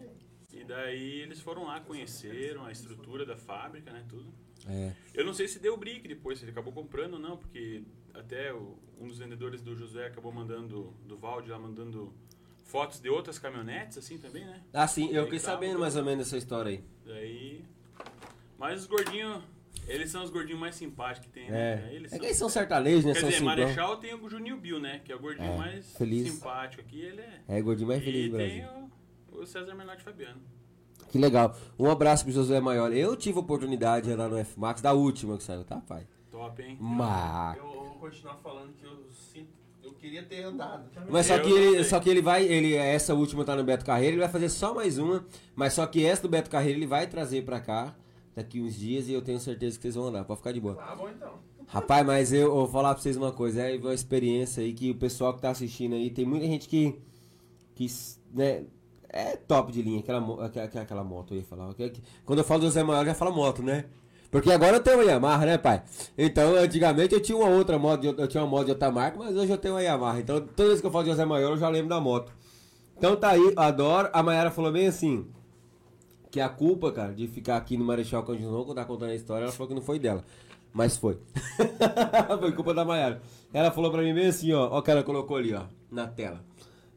E 0.52 0.64
daí 0.64 1.22
eles 1.22 1.40
foram 1.42 1.66
lá, 1.66 1.80
conheceram 1.80 2.66
a 2.66 2.72
estrutura 2.72 3.26
da 3.26 3.36
fábrica, 3.36 3.92
né, 3.92 4.06
tudo. 4.08 4.32
É. 4.68 4.94
Eu 5.14 5.26
não 5.26 5.34
sei 5.34 5.48
se 5.48 5.60
deu 5.60 5.76
brick 5.76 6.08
depois, 6.08 6.38
se 6.40 6.46
ele 6.46 6.52
acabou 6.52 6.72
comprando 6.72 7.16
ou 7.16 7.20
não, 7.20 7.36
porque 7.38 7.84
até 8.14 8.54
o- 8.54 8.78
um 9.00 9.08
dos 9.08 9.18
vendedores 9.18 9.62
do 9.62 9.76
José 9.76 10.06
acabou 10.08 10.32
mandando, 10.32 10.94
do 11.06 11.18
Valde 11.18 11.50
lá, 11.50 11.60
mandando 11.60 12.14
fotos 12.64 13.00
de 13.02 13.10
outras 13.10 13.38
caminhonetes, 13.38 13.98
assim 13.98 14.18
também, 14.18 14.46
né? 14.46 14.64
Ah, 14.72 14.88
sim, 14.88 15.10
eu 15.12 15.24
fiquei 15.26 15.40
sabendo 15.40 15.80
mais 15.80 15.96
ou 15.98 16.04
menos 16.06 16.26
dessa 16.26 16.38
história 16.38 16.70
aí. 16.72 16.84
Daí. 17.06 17.66
Mas 18.64 18.80
os 18.80 18.88
gordinhos, 18.88 19.44
eles 19.90 20.10
são 20.10 20.24
os 20.24 20.30
gordinhos 20.30 20.58
mais 20.62 20.74
simpáticos 20.76 21.28
que 21.28 21.34
tem, 21.34 21.52
né? 21.52 21.90
É. 21.92 21.94
Eles 21.94 22.06
É 22.06 22.10
são- 22.12 22.20
que 22.20 22.26
eles 22.28 22.38
são 22.38 22.48
sertanejos, 22.50 23.04
né? 23.04 23.12
Quer 23.14 23.20
são 23.20 23.28
dizer, 23.30 23.40
simplão. 23.40 23.58
Marechal 23.58 23.98
tem 23.98 24.14
o 24.14 24.30
Juninho 24.30 24.56
Bill, 24.56 24.80
né? 24.80 25.02
Que 25.04 25.12
é 25.12 25.16
o 25.16 25.20
gordinho 25.20 25.52
É, 25.52 25.58
mais 25.58 25.92
feliz. 25.98 26.32
simpático 26.32 26.82
aqui, 26.82 27.02
ele 27.02 27.20
é. 27.20 27.42
É, 27.50 27.60
o 27.60 27.64
gordinho 27.66 27.90
mais 27.90 28.02
feliz 28.02 28.26
e 28.26 28.30
do 28.30 28.38
tem 28.38 28.62
Brasil. 28.62 28.90
o, 29.34 29.40
o 29.42 29.46
César 29.46 29.76
Menotti 29.76 30.02
Fabiano. 30.02 30.40
Que 31.12 31.18
legal. 31.18 31.56
Um 31.78 31.92
abraço 31.92 32.24
pro 32.24 32.34
José 32.34 32.60
Maior. 32.62 32.94
Eu 32.94 33.16
tive 33.18 33.38
a 33.38 33.42
oportunidade 33.42 34.06
de 34.08 34.14
andar 34.14 34.30
no 34.30 34.38
F-Max, 34.38 34.82
da 34.82 34.94
última 34.94 35.38
que 35.38 35.44
saiu, 35.44 35.66
tá, 35.66 35.82
pai? 35.82 36.08
Top, 36.32 36.60
hein? 36.62 36.78
Mas... 36.80 37.58
Eu 37.58 37.64
vou 37.68 37.86
continuar 38.00 38.36
falando 38.38 38.74
que 38.74 38.86
eu 38.86 39.06
sinto. 39.12 39.50
Eu 39.84 39.92
queria 39.92 40.24
ter 40.24 40.44
andado. 40.44 40.90
Mas 41.10 41.26
só 41.26 41.36
Eu 41.36 41.42
que, 41.44 41.52
ele, 41.52 41.84
só 41.84 42.00
que 42.00 42.10
ele 42.10 42.22
vai, 42.22 42.46
ele, 42.46 42.74
essa 42.74 43.14
última 43.14 43.44
tá 43.44 43.56
no 43.56 43.64
Beto 43.66 43.84
Carreiro, 43.86 44.14
ele 44.14 44.22
vai 44.22 44.30
fazer 44.32 44.48
só 44.50 44.74
mais 44.74 44.98
uma, 44.98 45.26
mas 45.54 45.74
só 45.74 45.86
que 45.86 46.06
essa 46.06 46.22
do 46.22 46.30
Beto 46.30 46.50
Carreiro 46.50 46.80
ele 46.80 46.88
vai 46.88 47.06
trazer 47.06 47.44
pra 47.44 47.60
cá 47.60 47.94
daqui 48.36 48.62
uns 48.62 48.76
dias 48.76 49.08
e 49.08 49.14
eu 49.14 49.22
tenho 49.22 49.40
certeza 49.40 49.78
que 49.78 49.82
vocês 49.82 49.96
vão 49.96 50.08
andar, 50.08 50.24
pode 50.26 50.40
ficar 50.40 50.52
de 50.52 50.60
boa. 50.60 50.76
Tá 50.76 50.96
bom 50.96 51.10
então. 51.10 51.34
Rapaz, 51.68 52.06
mas 52.06 52.34
eu, 52.34 52.42
eu 52.42 52.52
vou 52.52 52.68
falar 52.68 52.94
pra 52.94 53.02
vocês 53.02 53.18
uma 53.18 53.32
coisa, 53.32 53.62
é 53.62 53.78
uma 53.78 53.94
experiência 53.94 54.64
aí 54.64 54.74
que 54.74 54.92
o 54.92 54.96
pessoal 54.96 55.34
que 55.34 55.42
tá 55.42 55.50
assistindo 55.50 55.96
aí, 55.96 56.10
tem 56.10 56.26
muita 56.26 56.46
gente 56.46 56.68
que, 56.68 57.00
que 57.76 57.88
né, 58.34 58.66
é 59.10 59.36
top 59.36 59.72
de 59.72 59.82
linha, 59.82 60.00
aquela, 60.00 60.46
aquela, 60.46 60.84
aquela 60.84 61.04
moto 61.04 61.34
eu 61.34 61.38
ia 61.38 61.44
falar. 61.44 61.74
Quando 62.26 62.40
eu 62.40 62.46
falo 62.46 62.62
do 62.62 62.72
Zé 62.72 62.84
Maior, 62.84 63.06
já 63.06 63.14
falo 63.14 63.34
moto, 63.34 63.64
né? 63.64 63.86
Porque 64.30 64.52
agora 64.52 64.78
eu 64.78 64.82
tenho 64.82 64.98
uma 64.98 65.06
Yamaha, 65.06 65.46
né, 65.46 65.58
pai? 65.60 65.84
Então, 66.18 66.56
antigamente 66.56 67.14
eu 67.14 67.22
tinha 67.22 67.38
uma 67.38 67.50
outra 67.50 67.78
moto, 67.78 68.04
eu 68.04 68.28
tinha 68.28 68.42
uma 68.42 68.50
moto 68.50 68.66
de 68.66 68.72
outra 68.72 68.92
marca, 68.92 69.18
mas 69.18 69.36
hoje 69.38 69.52
eu 69.52 69.58
tenho 69.60 69.76
uma 69.76 69.84
Yamaha. 69.84 70.20
Então, 70.20 70.42
toda 70.42 70.70
vez 70.70 70.82
que 70.82 70.88
eu 70.88 70.92
falo 70.92 71.04
de 71.04 71.12
José 71.12 71.24
Maior, 71.24 71.52
eu 71.52 71.58
já 71.58 71.70
lembro 71.70 71.90
da 71.90 72.02
moto. 72.02 72.34
Então 72.98 73.16
tá 73.16 73.30
aí, 73.30 73.54
adoro. 73.56 74.10
A 74.12 74.24
Mayara 74.24 74.50
falou 74.50 74.72
bem 74.72 74.88
assim, 74.88 75.28
que 76.34 76.42
a 76.42 76.50
culpa, 76.50 76.92
cara, 76.92 77.14
de 77.14 77.28
ficar 77.28 77.58
aqui 77.58 77.78
no 77.78 77.86
Marechal 77.86 78.24
Cândido 78.24 78.50
Rondon, 78.50 78.66
quando 78.66 78.78
tá 78.78 78.86
contando 78.86 79.12
a 79.12 79.16
história, 79.16 79.44
ela 79.44 79.52
falou 79.52 79.68
que 79.68 79.76
não 79.76 79.84
foi 79.84 80.00
dela. 80.00 80.26
Mas 80.74 80.98
foi. 80.98 81.20
foi 82.40 82.52
culpa 82.54 82.74
da 82.74 82.84
Mayara. 82.84 83.22
Ela 83.54 83.70
falou 83.70 83.92
pra 83.92 84.02
mim 84.02 84.16
bem 84.16 84.26
assim, 84.26 84.52
ó. 84.52 84.68
Ó 84.72 84.80
o 84.80 84.82
que 84.82 84.90
ela 84.90 85.04
colocou 85.04 85.38
ali, 85.38 85.54
ó, 85.54 85.66
na 85.92 86.08
tela. 86.08 86.44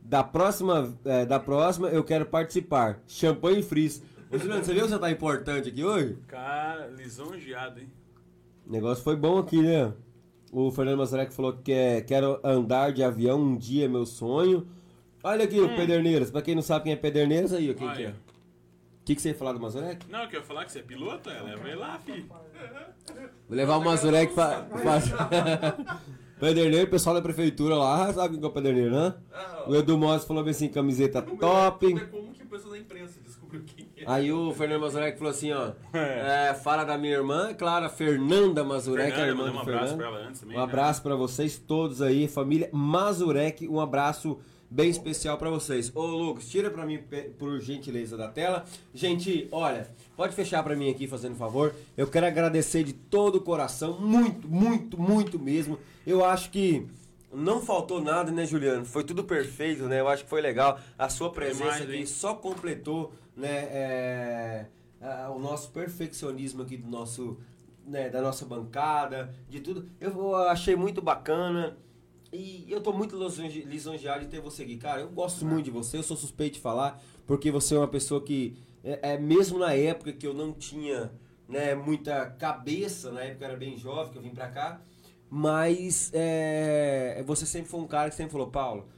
Da 0.01 0.25
próxima, 0.25 0.99
é, 1.05 1.27
da 1.27 1.39
próxima 1.39 1.89
eu 1.89 2.03
quero 2.03 2.25
participar. 2.25 3.03
Champanhe 3.07 3.63
frizz. 3.63 4.03
Ô, 4.33 4.39
Juliano, 4.39 4.65
você 4.65 4.73
viu 4.73 4.85
que 4.85 4.89
você 4.89 4.99
tá 4.99 5.11
importante 5.11 5.69
aqui 5.69 5.85
hoje? 5.85 6.17
Cara, 6.29 6.87
lisonjeado, 6.97 7.81
hein? 7.81 7.93
O 8.67 8.73
negócio 8.73 9.05
foi 9.05 9.17
bom 9.17 9.37
aqui, 9.37 9.61
né? 9.61 9.93
O 10.51 10.71
Fernando 10.71 10.97
Mazarek 10.97 11.35
falou 11.35 11.53
que 11.53 11.65
quer, 11.65 12.07
quero 12.07 12.41
andar 12.43 12.91
de 12.91 13.05
avião 13.05 13.39
um 13.39 13.55
dia, 13.55 13.85
é 13.85 13.89
meu 13.89 14.07
sonho. 14.07 14.67
Olha 15.23 15.45
aqui 15.45 15.61
o 15.61 15.77
Pederneiras. 15.77 16.31
Pra 16.31 16.41
quem 16.41 16.55
não 16.55 16.63
sabe 16.63 16.85
quem 16.85 16.95
é 16.95 16.97
Pederneiras, 16.97 17.53
aí, 17.53 17.71
ó, 17.71 17.75
quem 17.75 17.93
que 17.93 18.05
é? 18.05 18.15
Que, 19.07 19.15
que 19.15 19.23
você 19.23 19.29
ia 19.29 19.35
falar 19.37 19.53
do 19.53 19.61
Mazarek? 19.61 20.05
Não, 20.11 20.25
eu 20.25 20.29
quero 20.29 20.43
falar 20.43 20.65
que 20.65 20.73
você 20.73 20.81
é 20.81 20.83
piloto, 20.83 21.31
é, 21.31 21.41
leva 21.41 21.69
ele 21.69 21.77
lá, 21.77 21.97
filho. 22.01 22.27
Vou 23.49 23.57
levar 23.57 23.77
o 23.77 23.85
Mazurek 23.85 24.35
pra. 24.35 24.63
pra... 24.67 26.01
Pederneiro, 26.41 26.89
o 26.89 26.91
pessoal 26.91 27.15
da 27.15 27.23
prefeitura 27.23 27.77
lá, 27.77 28.13
sabe 28.13 28.35
quem 28.35 28.45
é 28.45 28.47
o 28.49 28.51
Pederneiro, 28.51 28.91
né? 28.91 29.15
Ah, 29.33 29.65
O 29.69 29.77
Edu 29.77 29.97
Mossi 29.97 30.27
falou 30.27 30.43
bem 30.43 30.51
assim, 30.51 30.69
camiseta 30.69 31.23
top. 31.23 31.87
Como, 31.87 32.07
como 32.09 32.33
que 32.35 32.43
o 32.43 32.47
pessoal 32.47 32.73
da 32.73 32.79
imprensa 32.81 33.21
descobriu 33.25 33.63
quem 33.65 33.89
é? 33.97 34.03
Aí 34.07 34.33
o 34.33 34.53
Fernando 34.53 34.81
Mazurek 34.81 35.17
falou 35.17 35.31
assim, 35.31 35.53
ó, 35.53 35.71
é, 35.95 36.53
fala 36.55 36.83
da 36.83 36.99
minha 36.99 37.15
irmã, 37.15 37.55
claro, 37.55 37.87
a 37.87 37.89
Fernanda 37.89 38.65
Mazurek, 38.65 39.13
a 39.13 39.15
Fernanda, 39.15 39.31
irmã 39.31 39.45
mandei 39.45 39.53
do 39.53 39.57
um 39.57 39.63
abraço 39.63 39.97
Fernando. 39.97 39.99
pra 39.99 40.19
ela 40.19 40.29
antes 40.29 40.41
também. 40.41 40.57
Um 40.57 40.59
né? 40.59 40.65
abraço 40.65 41.03
pra 41.03 41.15
vocês 41.15 41.57
todos 41.57 42.03
aí, 42.03 42.27
família 42.27 42.69
Mazurek, 42.73 43.69
um 43.69 43.81
abraço 43.81 44.41
bem 44.71 44.91
especial 44.91 45.39
pra 45.39 45.49
vocês. 45.51 45.91
Ô 45.95 46.03
Lucas, 46.07 46.49
tira 46.49 46.71
pra 46.71 46.85
mim 46.87 46.99
por 47.39 47.61
gentileza 47.61 48.17
da 48.17 48.29
tela. 48.29 48.65
Gente, 48.95 49.49
olha, 49.53 49.89
pode 50.17 50.35
fechar 50.35 50.63
pra 50.63 50.75
mim 50.77 50.91
aqui 50.91 51.07
fazendo 51.07 51.37
favor. 51.37 51.75
Eu 51.97 52.07
quero 52.07 52.27
agradecer 52.27 52.83
de 52.85 52.93
todo 52.93 53.37
o 53.37 53.41
coração, 53.41 53.99
muito, 54.01 54.49
muito, 54.49 54.99
muito 55.01 55.39
mesmo. 55.39 55.79
Eu 56.07 56.25
acho 56.25 56.51
que 56.51 56.87
não 57.33 57.61
faltou 57.61 58.01
nada, 58.01 58.31
né, 58.31 58.47
Juliano? 58.47 58.85
Foi 58.85 59.05
tudo 59.05 59.25
perfeito, 59.25 59.85
né? 59.85 60.01
Eu 60.01 60.09
acho 60.09 60.25
que 60.25 60.31
foi 60.31 60.41
legal. 60.41 60.79
A 60.99 61.09
sua 61.09 61.31
presença 61.31 61.83
aqui 61.85 61.97
hein? 61.97 62.07
só 62.07 62.35
completou, 62.35 63.13
né, 63.37 63.69
é, 63.71 64.67
a- 65.01 65.31
o 65.31 65.39
nosso 65.39 65.71
perfeccionismo 65.71 66.63
aqui 66.63 66.77
do 66.77 66.89
nosso, 66.89 67.37
né, 67.87 68.09
da 68.09 68.21
nossa 68.23 68.45
bancada, 68.47 69.35
de 69.49 69.61
tudo. 69.61 69.87
Eu 70.01 70.35
achei 70.37 70.75
muito 70.77 71.03
bacana. 71.03 71.77
E 72.37 72.71
eu 72.71 72.81
tô 72.81 72.93
muito 72.93 73.17
lisonje- 73.17 73.63
lisonjeado 73.63 74.21
de 74.25 74.31
ter 74.31 74.41
você 74.41 74.63
aqui. 74.63 74.77
Cara, 74.77 75.01
eu 75.01 75.09
gosto 75.09 75.45
muito 75.45 75.65
de 75.65 75.71
você, 75.71 75.97
eu 75.97 76.03
sou 76.03 76.17
suspeito 76.17 76.55
de 76.57 76.61
falar, 76.61 77.03
porque 77.27 77.51
você 77.51 77.75
é 77.75 77.79
uma 77.79 77.89
pessoa 77.89 78.21
que, 78.23 78.57
é, 78.85 79.15
é, 79.15 79.19
mesmo 79.19 79.59
na 79.59 79.73
época 79.73 80.13
que 80.13 80.27
eu 80.27 80.35
não 80.35 80.53
tinha 80.53 81.11
né, 81.49 81.75
muita 81.75 82.27
cabeça, 82.27 83.11
na 83.11 83.23
época 83.23 83.45
eu 83.45 83.49
era 83.49 83.57
bem 83.57 83.77
jovem, 83.77 84.13
que 84.13 84.19
eu 84.19 84.23
vim 84.23 84.31
pra 84.35 84.49
cá, 84.49 84.81
mas 85.31 86.11
é, 86.13 87.23
você 87.27 87.47
sempre 87.47 87.71
foi 87.71 87.81
um 87.81 87.87
cara 87.87 88.11
que 88.11 88.17
sempre 88.17 88.33
falou, 88.33 88.49
Paulo, 88.49 88.89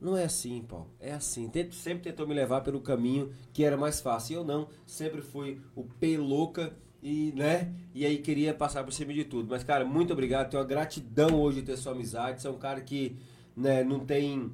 não 0.00 0.16
é 0.16 0.24
assim, 0.24 0.62
Paulo, 0.62 0.90
é 1.00 1.12
assim. 1.12 1.48
Tento- 1.48 1.74
sempre 1.76 2.02
tentou 2.02 2.26
me 2.26 2.34
levar 2.34 2.60
pelo 2.62 2.80
caminho 2.80 3.32
que 3.52 3.64
era 3.64 3.76
mais 3.76 4.00
fácil. 4.00 4.34
Eu 4.38 4.44
não, 4.44 4.68
sempre 4.84 5.20
fui 5.22 5.60
o 5.76 5.84
P 5.84 6.16
louca 6.18 6.76
e, 7.02 7.32
né? 7.36 7.72
E 7.94 8.06
aí 8.06 8.18
queria 8.18 8.54
passar 8.54 8.84
por 8.84 8.92
cima 8.92 9.12
de 9.12 9.24
tudo. 9.24 9.48
Mas, 9.50 9.64
cara, 9.64 9.84
muito 9.84 10.12
obrigado. 10.12 10.50
Tenho 10.50 10.62
uma 10.62 10.68
gratidão 10.68 11.40
hoje 11.40 11.60
de 11.60 11.66
ter 11.66 11.76
sua 11.76 11.92
amizade. 11.92 12.40
Você 12.40 12.46
é 12.46 12.50
um 12.50 12.58
cara 12.58 12.80
que, 12.80 13.16
né, 13.56 13.82
não 13.82 14.00
tem. 14.00 14.52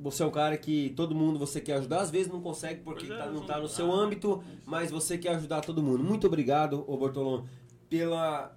Você 0.00 0.22
é 0.22 0.26
um 0.26 0.30
cara 0.30 0.56
que 0.56 0.92
todo 0.96 1.14
mundo 1.14 1.38
você 1.38 1.60
quer 1.60 1.74
ajudar, 1.74 2.00
às 2.00 2.10
vezes 2.10 2.32
não 2.32 2.40
consegue 2.40 2.80
porque 2.80 3.06
é, 3.06 3.16
tá- 3.16 3.26
não 3.26 3.34
não- 3.34 3.46
tá 3.46 3.60
no 3.60 3.68
seu 3.68 3.92
âmbito, 3.92 4.42
mas 4.66 4.90
você 4.90 5.16
quer 5.16 5.36
ajudar 5.36 5.60
todo 5.60 5.82
mundo. 5.82 6.02
Muito 6.02 6.26
obrigado, 6.26 6.82
ô 6.88 6.96
Bortolão, 6.96 7.44
pela, 7.88 8.56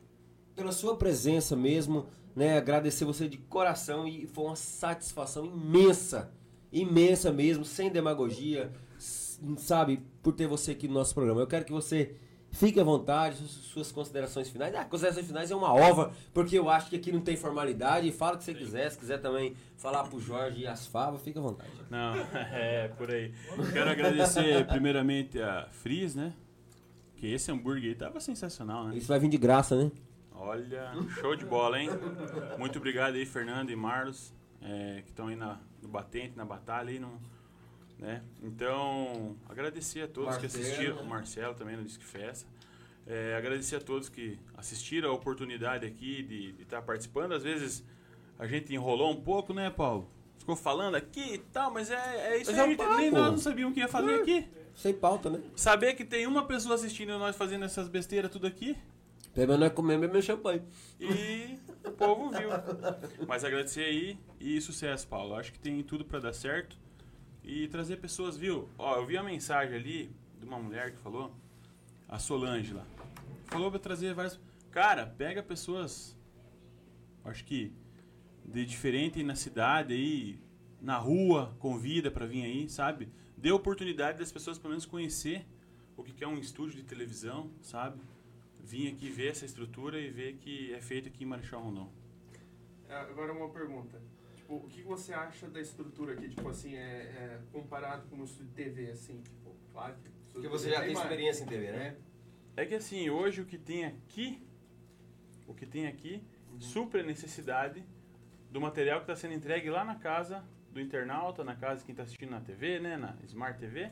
pela 0.56 0.72
sua 0.72 0.96
presença 0.96 1.56
mesmo, 1.56 2.08
né? 2.36 2.58
Agradecer 2.58 3.06
você 3.06 3.28
de 3.30 3.38
coração 3.38 4.08
e 4.08 4.26
foi 4.26 4.46
uma 4.46 4.56
satisfação 4.56 5.46
imensa, 5.46 6.32
imensa 6.74 7.32
mesmo, 7.32 7.64
sem 7.64 7.92
demagogia, 7.92 8.72
sabe, 9.58 10.02
por 10.24 10.34
ter 10.34 10.48
você 10.48 10.72
aqui 10.72 10.88
no 10.88 10.96
nosso 10.96 11.14
programa. 11.14 11.40
Eu 11.42 11.48
quero 11.48 11.66
que 11.66 11.72
você 11.72 12.16
fique 12.58 12.80
à 12.80 12.84
vontade, 12.84 13.38
suas, 13.38 13.92
considerações 13.92 14.50
finais. 14.50 14.74
Ah, 14.74 14.84
considerações 14.84 15.28
finais 15.28 15.52
é 15.52 15.56
uma 15.56 15.72
ova, 15.72 16.12
porque 16.34 16.58
eu 16.58 16.70
acho 16.70 16.90
que 16.90 16.96
aqui 16.96 17.12
não 17.12 17.22
tem 17.22 17.38
formalidade. 17.38 18.12
Fala 18.12 18.36
o 18.36 18.38
que 18.38 18.44
você 18.44 18.54
quiser, 18.54 18.90
se 18.90 18.98
quiser 18.98 19.20
também 19.20 19.56
falar 19.78 20.04
pro 20.04 20.20
Jorge 20.20 20.62
e 20.62 20.68
as 20.68 20.88
favas, 20.88 21.22
fica 21.22 21.40
à 21.40 21.44
vontade. 21.44 21.70
Não, 21.90 22.16
é, 22.52 22.88
por 22.90 23.12
aí. 23.12 23.32
Quero 23.72 23.90
agradecer 23.92 24.66
primeiramente 24.68 25.40
a 25.40 25.68
Frizz, 25.72 26.16
né? 26.16 26.34
Que 27.16 27.32
esse 27.32 27.52
hambúrguer 27.52 27.90
aí 27.90 27.96
tava 27.96 28.20
sensacional, 28.20 28.86
né? 28.86 28.98
Isso 28.98 29.08
vai 29.08 29.20
vir 29.20 29.30
de 29.30 29.38
graça, 29.38 29.76
né? 29.76 29.92
Olha, 30.34 30.92
show 31.20 31.36
de 31.36 31.46
bola, 31.46 31.80
hein? 31.80 31.90
Muito 32.58 32.78
obrigado 32.78 33.16
aí, 33.16 33.26
Fernando 33.26 33.70
e 33.72 33.76
Marlos, 33.76 34.34
é, 34.62 35.02
que 35.04 35.10
estão 35.10 35.28
aí 35.28 35.36
na, 35.36 35.60
no 35.82 35.90
batente, 35.90 36.36
na 36.36 36.46
batalha 36.46 36.90
aí, 36.90 37.00
no, 37.00 37.20
né? 37.99 38.22
Então, 38.44 39.36
agradecer 39.49 40.02
a 40.02 40.07
todos 40.07 40.36
que 40.38 40.44
Marcelo, 40.44 40.64
assistiram, 40.64 40.95
né? 40.98 41.02
o 41.02 41.06
Marcelo 41.06 41.56
também 41.56 41.76
no 41.76 41.84
Disque 41.84 42.03
Festa. 42.06 42.48
É, 43.06 43.36
agradecer 43.36 43.78
a 43.78 43.80
todos 43.80 44.10
que 44.10 44.38
assistiram 44.56 45.10
a 45.10 45.14
oportunidade 45.14 45.86
aqui 45.86 46.24
de 46.24 46.56
estar 46.61 46.82
participando. 46.82 47.32
Às 47.34 47.44
vezes 47.44 47.84
a 48.38 48.45
gente 48.45 48.74
enrolou 48.74 49.11
um 49.11 49.22
pouco, 49.22 49.53
né, 49.53 49.69
Paulo? 49.69 50.10
Ficou 50.38 50.56
falando 50.56 50.95
aqui 50.95 51.36
e 51.36 51.38
tal, 51.38 51.72
mas 51.72 51.90
é, 51.90 52.34
é 52.34 52.38
isso 52.41 52.52
Mas 52.52 52.60
aí, 52.60 52.60
é 52.60 52.64
um 52.65 52.69
gente 52.69 52.98
nem 52.98 53.11
papo. 53.11 53.22
nós 53.22 53.32
não 53.32 53.38
sabíamos 53.38 53.72
o 53.72 53.74
que 53.74 53.80
ia 53.80 53.88
fazer 53.88 54.15
aqui. 54.22 54.48
Sem 54.76 54.94
pauta, 54.94 55.30
né? 55.30 55.41
Saber 55.56 55.95
que 55.95 56.06
tem 56.06 56.28
uma 56.28 56.45
pessoa 56.45 56.76
assistindo 56.76 57.18
nós 57.18 57.36
fazendo 57.36 57.65
essas 57.65 57.88
besteiras 57.88 58.30
tudo 58.30 58.45
aqui, 58.45 58.78
Pelo 59.34 59.57
menos 59.84 60.03
é 60.03 60.07
meu 60.11 60.22
champanhe. 60.22 60.61
e 60.99 61.57
o 61.86 61.91
povo 61.91 62.30
viu. 62.32 62.49
Mas 63.28 63.44
agradecer 63.44 63.82
aí 63.86 64.18
e 64.40 64.60
sucesso, 64.61 65.07
Paulo. 65.07 65.36
Acho 65.36 65.52
que 65.52 65.60
tem 65.60 65.82
tudo 65.84 66.03
pra 66.03 66.19
dar 66.19 66.34
certo. 66.34 66.78
E 67.48 67.65
trazer 67.69 67.95
pessoas, 67.95 68.36
viu? 68.36 68.68
Ó, 68.78 68.98
eu 68.98 69.06
vi 69.06 69.15
uma 69.15 69.24
mensagem 69.24 69.74
ali 69.74 70.11
de 70.38 70.45
uma 70.45 70.60
mulher 70.60 70.91
que 70.91 70.98
falou, 70.98 71.34
a 72.06 72.19
Solange 72.19 72.74
lá. 72.74 72.86
Falou 73.45 73.72
pra 73.72 73.80
trazer 73.80 74.14
várias. 74.14 74.38
Cara, 74.69 75.07
pega 75.07 75.41
pessoas. 75.41 76.14
Acho 77.24 77.45
que 77.45 77.72
de 78.44 78.65
diferente 78.65 79.24
na 79.24 79.34
cidade 79.34 79.94
aí, 79.94 80.41
na 80.82 80.98
rua, 80.98 81.56
convida 81.57 82.11
pra 82.11 82.26
vir 82.26 82.44
aí, 82.44 82.69
sabe? 82.69 83.10
Dê 83.38 83.49
oportunidade 83.49 84.19
das 84.19 84.30
pessoas 84.30 84.60
pelo 84.60 84.72
menos 84.72 84.86
conhecer 84.86 85.45
o 85.95 86.03
que 86.03 86.11
que 86.11 86.26
é 86.26 86.28
um 86.28 86.38
estúdio 86.38 86.76
de 86.76 86.84
televisão, 86.84 87.49
sabe? 87.61 88.02
Vim 88.60 88.90
aqui 88.90 89.10
ver 89.10 89.32
essa 89.32 89.45
estrutura 89.45 89.98
e 90.02 90.10
ver 90.10 90.34
que 90.36 90.74
é 90.74 90.82
feito 90.82 91.07
aqui 91.07 91.24
em 91.24 91.28
Marechal 91.28 91.61
Rondon. 91.61 91.90
É, 92.90 92.95
Agora 92.98 93.32
uma 93.32 93.48
pergunta. 93.49 94.02
Tipo, 94.48 94.56
o 94.56 94.69
que 94.69 94.82
você 94.82 95.14
acha 95.14 95.49
da 95.49 95.60
estrutura 95.60 96.14
aqui? 96.14 96.30
Tipo 96.30 96.48
assim, 96.48 96.78
é, 96.78 96.80
é, 96.80 97.40
comparado 97.52 98.07
com 98.07 98.15
o 98.15 98.24
estúdio 98.24 98.48
de 98.48 98.53
TV, 98.53 98.91
assim, 98.91 99.22
tipo, 99.22 99.53
claro 99.74 99.95
que. 99.98 100.07
o 100.07 100.56
estúdio 100.56 100.57
de 100.57 100.69
TV 100.69 100.94
mais. 100.94 101.41
em 101.41 101.45
TV, 101.45 101.72
né? 101.74 101.98
É 102.56 102.65
que 102.65 102.74
assim, 102.74 103.10
hoje 103.10 103.41
o 103.41 103.45
que 103.45 103.57
tem 103.57 103.84
aqui, 103.84 104.41
o 105.45 105.53
que 105.53 105.65
tem 105.65 105.88
aqui, 105.88 106.24
supre 106.61 107.02
a 107.02 107.03
necessidade 107.03 107.84
do 108.49 108.61
material 108.61 108.99
que 108.99 109.03
está 109.03 109.18
sendo 109.18 109.34
entregue 109.34 109.69
lá 109.69 109.84
na 109.84 109.95
casa 109.95 110.41
do 110.72 110.80
internauta, 110.80 111.44
na 111.44 111.56
casa 111.56 111.82
de 111.82 111.86
quem 111.86 111.91
está 111.91 112.03
assistindo 112.03 112.30
na 112.30 112.40
TV, 112.40 112.80
né, 112.80 112.95
na 112.95 113.18
Smart 113.26 113.60
TV. 113.60 113.91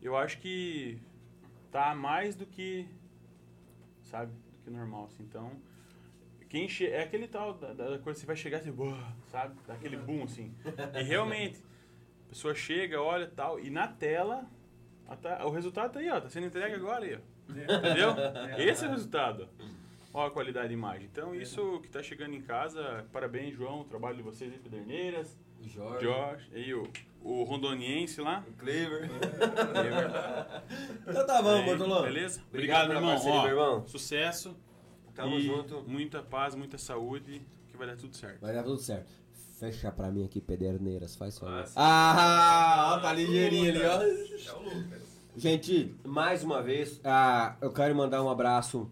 Eu 0.00 0.16
acho 0.16 0.38
que 0.38 1.02
tá 1.72 1.92
mais 1.92 2.36
do 2.36 2.46
que, 2.46 2.88
sabe, 4.02 4.32
do 4.32 4.62
que 4.62 4.70
normal, 4.70 5.06
assim. 5.06 5.24
Então, 5.24 5.60
quem 6.52 6.68
che 6.68 6.86
é 6.86 7.02
aquele 7.02 7.26
tal 7.26 7.54
da, 7.54 7.72
da 7.72 7.98
coisa 7.98 8.12
que 8.12 8.20
você 8.20 8.26
vai 8.26 8.36
chegar 8.36 8.58
assim, 8.58 8.74
sabe, 9.28 9.56
dá 9.66 9.72
aquele 9.72 9.96
boom 9.96 10.24
assim. 10.24 10.54
E 10.94 11.02
realmente, 11.02 11.64
a 12.26 12.28
pessoa 12.28 12.54
chega, 12.54 13.00
olha, 13.00 13.26
tal, 13.26 13.58
e 13.58 13.70
na 13.70 13.88
tela 13.88 14.44
o 15.46 15.48
resultado 15.48 15.94
tá 15.94 16.00
aí, 16.00 16.10
ó, 16.10 16.20
tá 16.20 16.28
sendo 16.28 16.48
entregue 16.48 16.74
agora 16.74 17.06
aí, 17.06 17.14
ó. 17.14 17.20
Entendeu? 17.50 18.14
Esse 18.58 18.84
é 18.84 18.88
o 18.88 18.90
resultado. 18.90 19.48
Olha 20.12 20.28
a 20.28 20.30
qualidade 20.30 20.68
da 20.68 20.74
imagem. 20.74 21.08
Então, 21.10 21.34
isso 21.34 21.80
que 21.80 21.88
tá 21.88 22.02
chegando 22.02 22.34
em 22.34 22.42
casa, 22.42 23.06
parabéns, 23.10 23.54
João, 23.54 23.80
o 23.80 23.84
trabalho 23.84 24.18
de 24.18 24.22
vocês 24.22 24.52
aí, 24.52 24.58
Pederneiras, 24.58 25.38
Jorge, 25.62 26.06
Josh, 26.06 26.50
aí 26.52 26.74
o, 26.74 26.86
o 27.22 27.44
rondoniense 27.44 28.20
lá. 28.20 28.44
Cleaver. 28.58 29.08
Clever. 29.08 30.10
Então 31.08 31.26
tá 31.26 31.40
bom, 31.40 31.64
Bortolão. 31.64 32.02
Beleza? 32.02 32.42
Obrigado 32.50 32.90
Obrigado, 32.90 33.02
meu 33.02 33.10
irmão. 33.14 33.38
Ó, 33.38 33.42
meu 33.42 33.50
irmão. 33.50 33.86
Sucesso. 33.86 34.54
Tamo 35.14 35.38
e 35.38 35.42
junto. 35.42 35.82
Muita 35.86 36.22
paz, 36.22 36.54
muita 36.54 36.78
saúde, 36.78 37.42
que 37.68 37.76
vai 37.76 37.86
dar 37.86 37.96
tudo 37.96 38.16
certo. 38.16 38.40
Vai 38.40 38.54
dar 38.54 38.62
tudo 38.62 38.78
certo. 38.78 39.12
Fecha 39.58 39.92
pra 39.92 40.10
mim 40.10 40.24
aqui, 40.24 40.40
Pederneiras, 40.40 41.14
faz 41.14 41.38
favor. 41.38 41.64
Ah. 41.76 41.76
Ah, 41.76 42.94
ó, 42.96 43.00
tá 43.00 43.12
ligeirinho 43.12 43.70
ali, 43.70 43.82
ó. 43.84 44.02
É 44.02 44.56
o 44.56 44.62
Lucas. 44.62 45.02
Gente, 45.36 45.94
mais 46.04 46.42
uma 46.42 46.62
vez, 46.62 47.00
ah, 47.04 47.56
eu 47.60 47.72
quero 47.72 47.94
mandar 47.94 48.22
um 48.22 48.28
abraço 48.28 48.90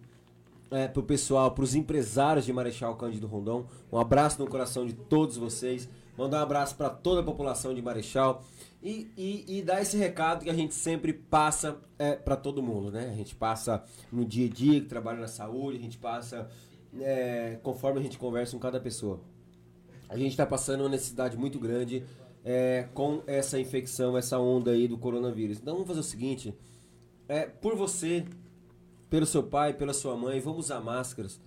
é, 0.71 0.87
pro 0.89 1.03
pessoal, 1.03 1.51
pros 1.51 1.75
empresários 1.75 2.47
de 2.47 2.53
Marechal 2.53 2.95
Cândido 2.97 3.27
Rondon. 3.27 3.67
Um 3.93 3.99
abraço 3.99 4.41
no 4.41 4.49
coração 4.49 4.87
de 4.87 4.93
todos 4.95 5.37
vocês. 5.37 5.89
Mandar 6.17 6.39
um 6.39 6.43
abraço 6.43 6.77
para 6.77 6.89
toda 6.89 7.21
a 7.21 7.25
população 7.25 7.75
de 7.75 7.83
Marechal. 7.83 8.43
E, 8.83 9.11
e, 9.17 9.59
e 9.59 9.63
dar 9.63 9.83
esse 9.83 9.97
recado 9.97 10.45
que 10.45 10.51
a 10.51 10.55
gente 10.55 10.75
sempre 10.75 11.13
passa 11.13 11.79
é, 11.99 12.15
para 12.15 12.35
todo 12.35 12.63
mundo, 12.63 12.91
né? 12.91 13.11
A 13.11 13.15
gente 13.15 13.35
passa 13.35 13.85
no 14.11 14.25
dia 14.25 14.47
a 14.47 14.51
dia, 14.51 14.81
que 14.81 14.87
trabalha 14.87 15.21
na 15.21 15.29
saúde, 15.29 15.77
a 15.77 15.81
gente 15.81 15.99
passa 15.99 16.49
é, 16.99 17.59
conforme 17.63 18.01
a 18.01 18.03
gente 18.03 18.19
conversa 18.19 18.53
com 18.53 18.59
cada 18.59 18.81
pessoa. 18.81 19.21
A 20.09 20.17
gente 20.17 20.31
está 20.31 20.47
passando 20.47 20.81
uma 20.81 20.89
necessidade 20.89 21.37
muito 21.37 21.59
grande 21.59 22.05
é, 22.45 22.89
com 22.95 23.23
essa 23.27 23.61
infecção, 23.61 24.17
essa 24.17 24.39
onda 24.39 24.73
aí 24.73 24.89
do 24.89 24.99
coronavírus. 24.99 25.59
Então 25.59 25.75
vamos 25.75 25.89
fazer 25.89 26.01
o 26.01 26.05
seguinte: 26.05 26.55
é, 27.29 27.47
por 27.47 27.77
você, 27.77 28.25
pelo 29.09 29.27
seu 29.27 29.43
pai, 29.43 29.75
pela 29.75 29.93
sua 29.93 30.17
mãe, 30.17 30.41
vamos 30.41 30.67
usar 30.67 30.81
máscaras, 30.81 31.41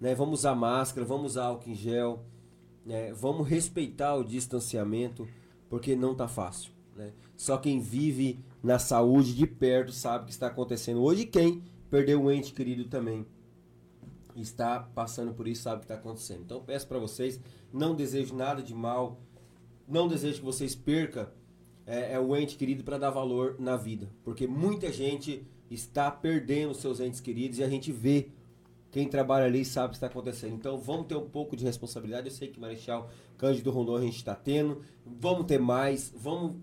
né? 0.00 0.14
Vamos 0.14 0.40
usar 0.40 0.54
máscara, 0.54 1.06
vamos 1.06 1.32
usar 1.32 1.46
álcool 1.46 1.70
em 1.70 1.74
gel, 1.74 2.24
né? 2.84 3.12
Vamos 3.12 3.48
respeitar 3.48 4.14
o 4.14 4.24
distanciamento, 4.24 5.26
porque 5.68 5.96
não 5.96 6.14
tá 6.14 6.28
fácil, 6.28 6.70
né? 6.96 7.12
Só 7.36 7.56
quem 7.56 7.80
vive 7.80 8.38
na 8.62 8.78
saúde 8.78 9.34
de 9.34 9.46
perto 9.46 9.92
sabe 9.92 10.24
o 10.24 10.26
que 10.26 10.32
está 10.32 10.46
acontecendo 10.46 11.02
hoje. 11.02 11.26
Quem 11.26 11.62
perdeu 11.90 12.22
um 12.22 12.30
ente 12.30 12.52
querido 12.52 12.84
também 12.84 13.26
está 14.36 14.80
passando 14.80 15.32
por 15.32 15.46
isso, 15.46 15.62
sabe 15.62 15.76
o 15.76 15.78
que 15.80 15.84
está 15.84 15.94
acontecendo. 15.94 16.42
Então 16.42 16.62
peço 16.62 16.86
para 16.86 16.98
vocês, 16.98 17.40
não 17.72 17.94
desejo 17.94 18.34
nada 18.34 18.62
de 18.62 18.74
mal, 18.74 19.20
não 19.86 20.08
desejo 20.08 20.38
que 20.38 20.44
vocês 20.44 20.74
percam 20.74 21.28
é, 21.86 22.14
é 22.14 22.20
o 22.20 22.34
ente 22.36 22.56
querido 22.56 22.82
para 22.82 22.98
dar 22.98 23.10
valor 23.10 23.56
na 23.58 23.76
vida, 23.76 24.10
porque 24.24 24.46
muita 24.46 24.90
gente 24.90 25.46
está 25.70 26.10
perdendo 26.10 26.74
seus 26.74 27.00
entes 27.00 27.20
queridos 27.20 27.58
e 27.58 27.64
a 27.64 27.68
gente 27.68 27.92
vê 27.92 28.28
quem 28.90 29.08
trabalha 29.08 29.46
ali 29.46 29.64
sabe 29.64 29.88
o 29.88 29.90
que 29.90 29.96
está 29.96 30.06
acontecendo. 30.06 30.54
Então 30.54 30.78
vamos 30.78 31.06
ter 31.06 31.16
um 31.16 31.28
pouco 31.28 31.56
de 31.56 31.64
responsabilidade. 31.64 32.28
Eu 32.28 32.32
sei 32.32 32.46
que 32.46 32.60
Marechal 32.60 33.10
Cândido 33.36 33.72
Rondon 33.72 33.96
a 33.96 34.00
gente 34.00 34.16
está 34.16 34.36
tendo. 34.36 34.82
Vamos 35.04 35.46
ter 35.46 35.58
mais. 35.58 36.14
Vamos 36.16 36.54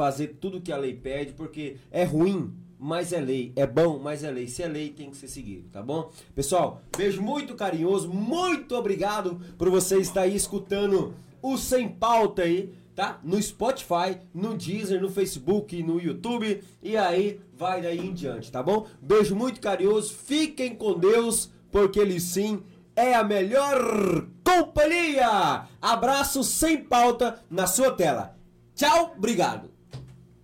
fazer 0.00 0.38
tudo 0.40 0.62
que 0.62 0.72
a 0.72 0.78
lei 0.78 0.94
pede, 0.94 1.34
porque 1.34 1.76
é 1.90 2.04
ruim, 2.04 2.54
mas 2.78 3.12
é 3.12 3.20
lei. 3.20 3.52
É 3.54 3.66
bom, 3.66 3.98
mas 3.98 4.24
é 4.24 4.30
lei. 4.30 4.48
Se 4.48 4.62
é 4.62 4.66
lei, 4.66 4.88
tem 4.88 5.10
que 5.10 5.16
ser 5.18 5.28
seguido, 5.28 5.68
tá 5.68 5.82
bom? 5.82 6.10
Pessoal, 6.34 6.80
beijo 6.96 7.20
muito 7.20 7.54
carinhoso. 7.54 8.08
Muito 8.08 8.74
obrigado 8.74 9.38
por 9.58 9.68
você 9.68 9.98
estar 9.98 10.22
aí 10.22 10.34
escutando 10.34 11.14
o 11.42 11.58
Sem 11.58 11.86
Pauta 11.86 12.42
aí 12.42 12.72
tá? 12.94 13.20
No 13.22 13.40
Spotify, 13.40 14.18
no 14.34 14.56
Deezer, 14.56 15.00
no 15.00 15.10
Facebook, 15.10 15.82
no 15.82 16.00
YouTube 16.00 16.62
e 16.82 16.96
aí 16.96 17.40
vai 17.54 17.80
daí 17.82 17.98
em 17.98 18.12
diante, 18.12 18.50
tá 18.50 18.62
bom? 18.62 18.86
Beijo 19.02 19.36
muito 19.36 19.60
carinhoso, 19.60 20.14
fiquem 20.14 20.74
com 20.74 20.98
Deus 20.98 21.50
porque 21.70 22.00
ele 22.00 22.18
sim 22.18 22.62
é 22.96 23.14
a 23.14 23.22
melhor 23.22 24.26
companhia. 24.42 25.66
Abraço 25.80 26.42
sem 26.42 26.82
pauta 26.82 27.42
na 27.50 27.66
sua 27.66 27.90
tela. 27.90 28.36
Tchau, 28.74 29.14
obrigado. 29.16 29.69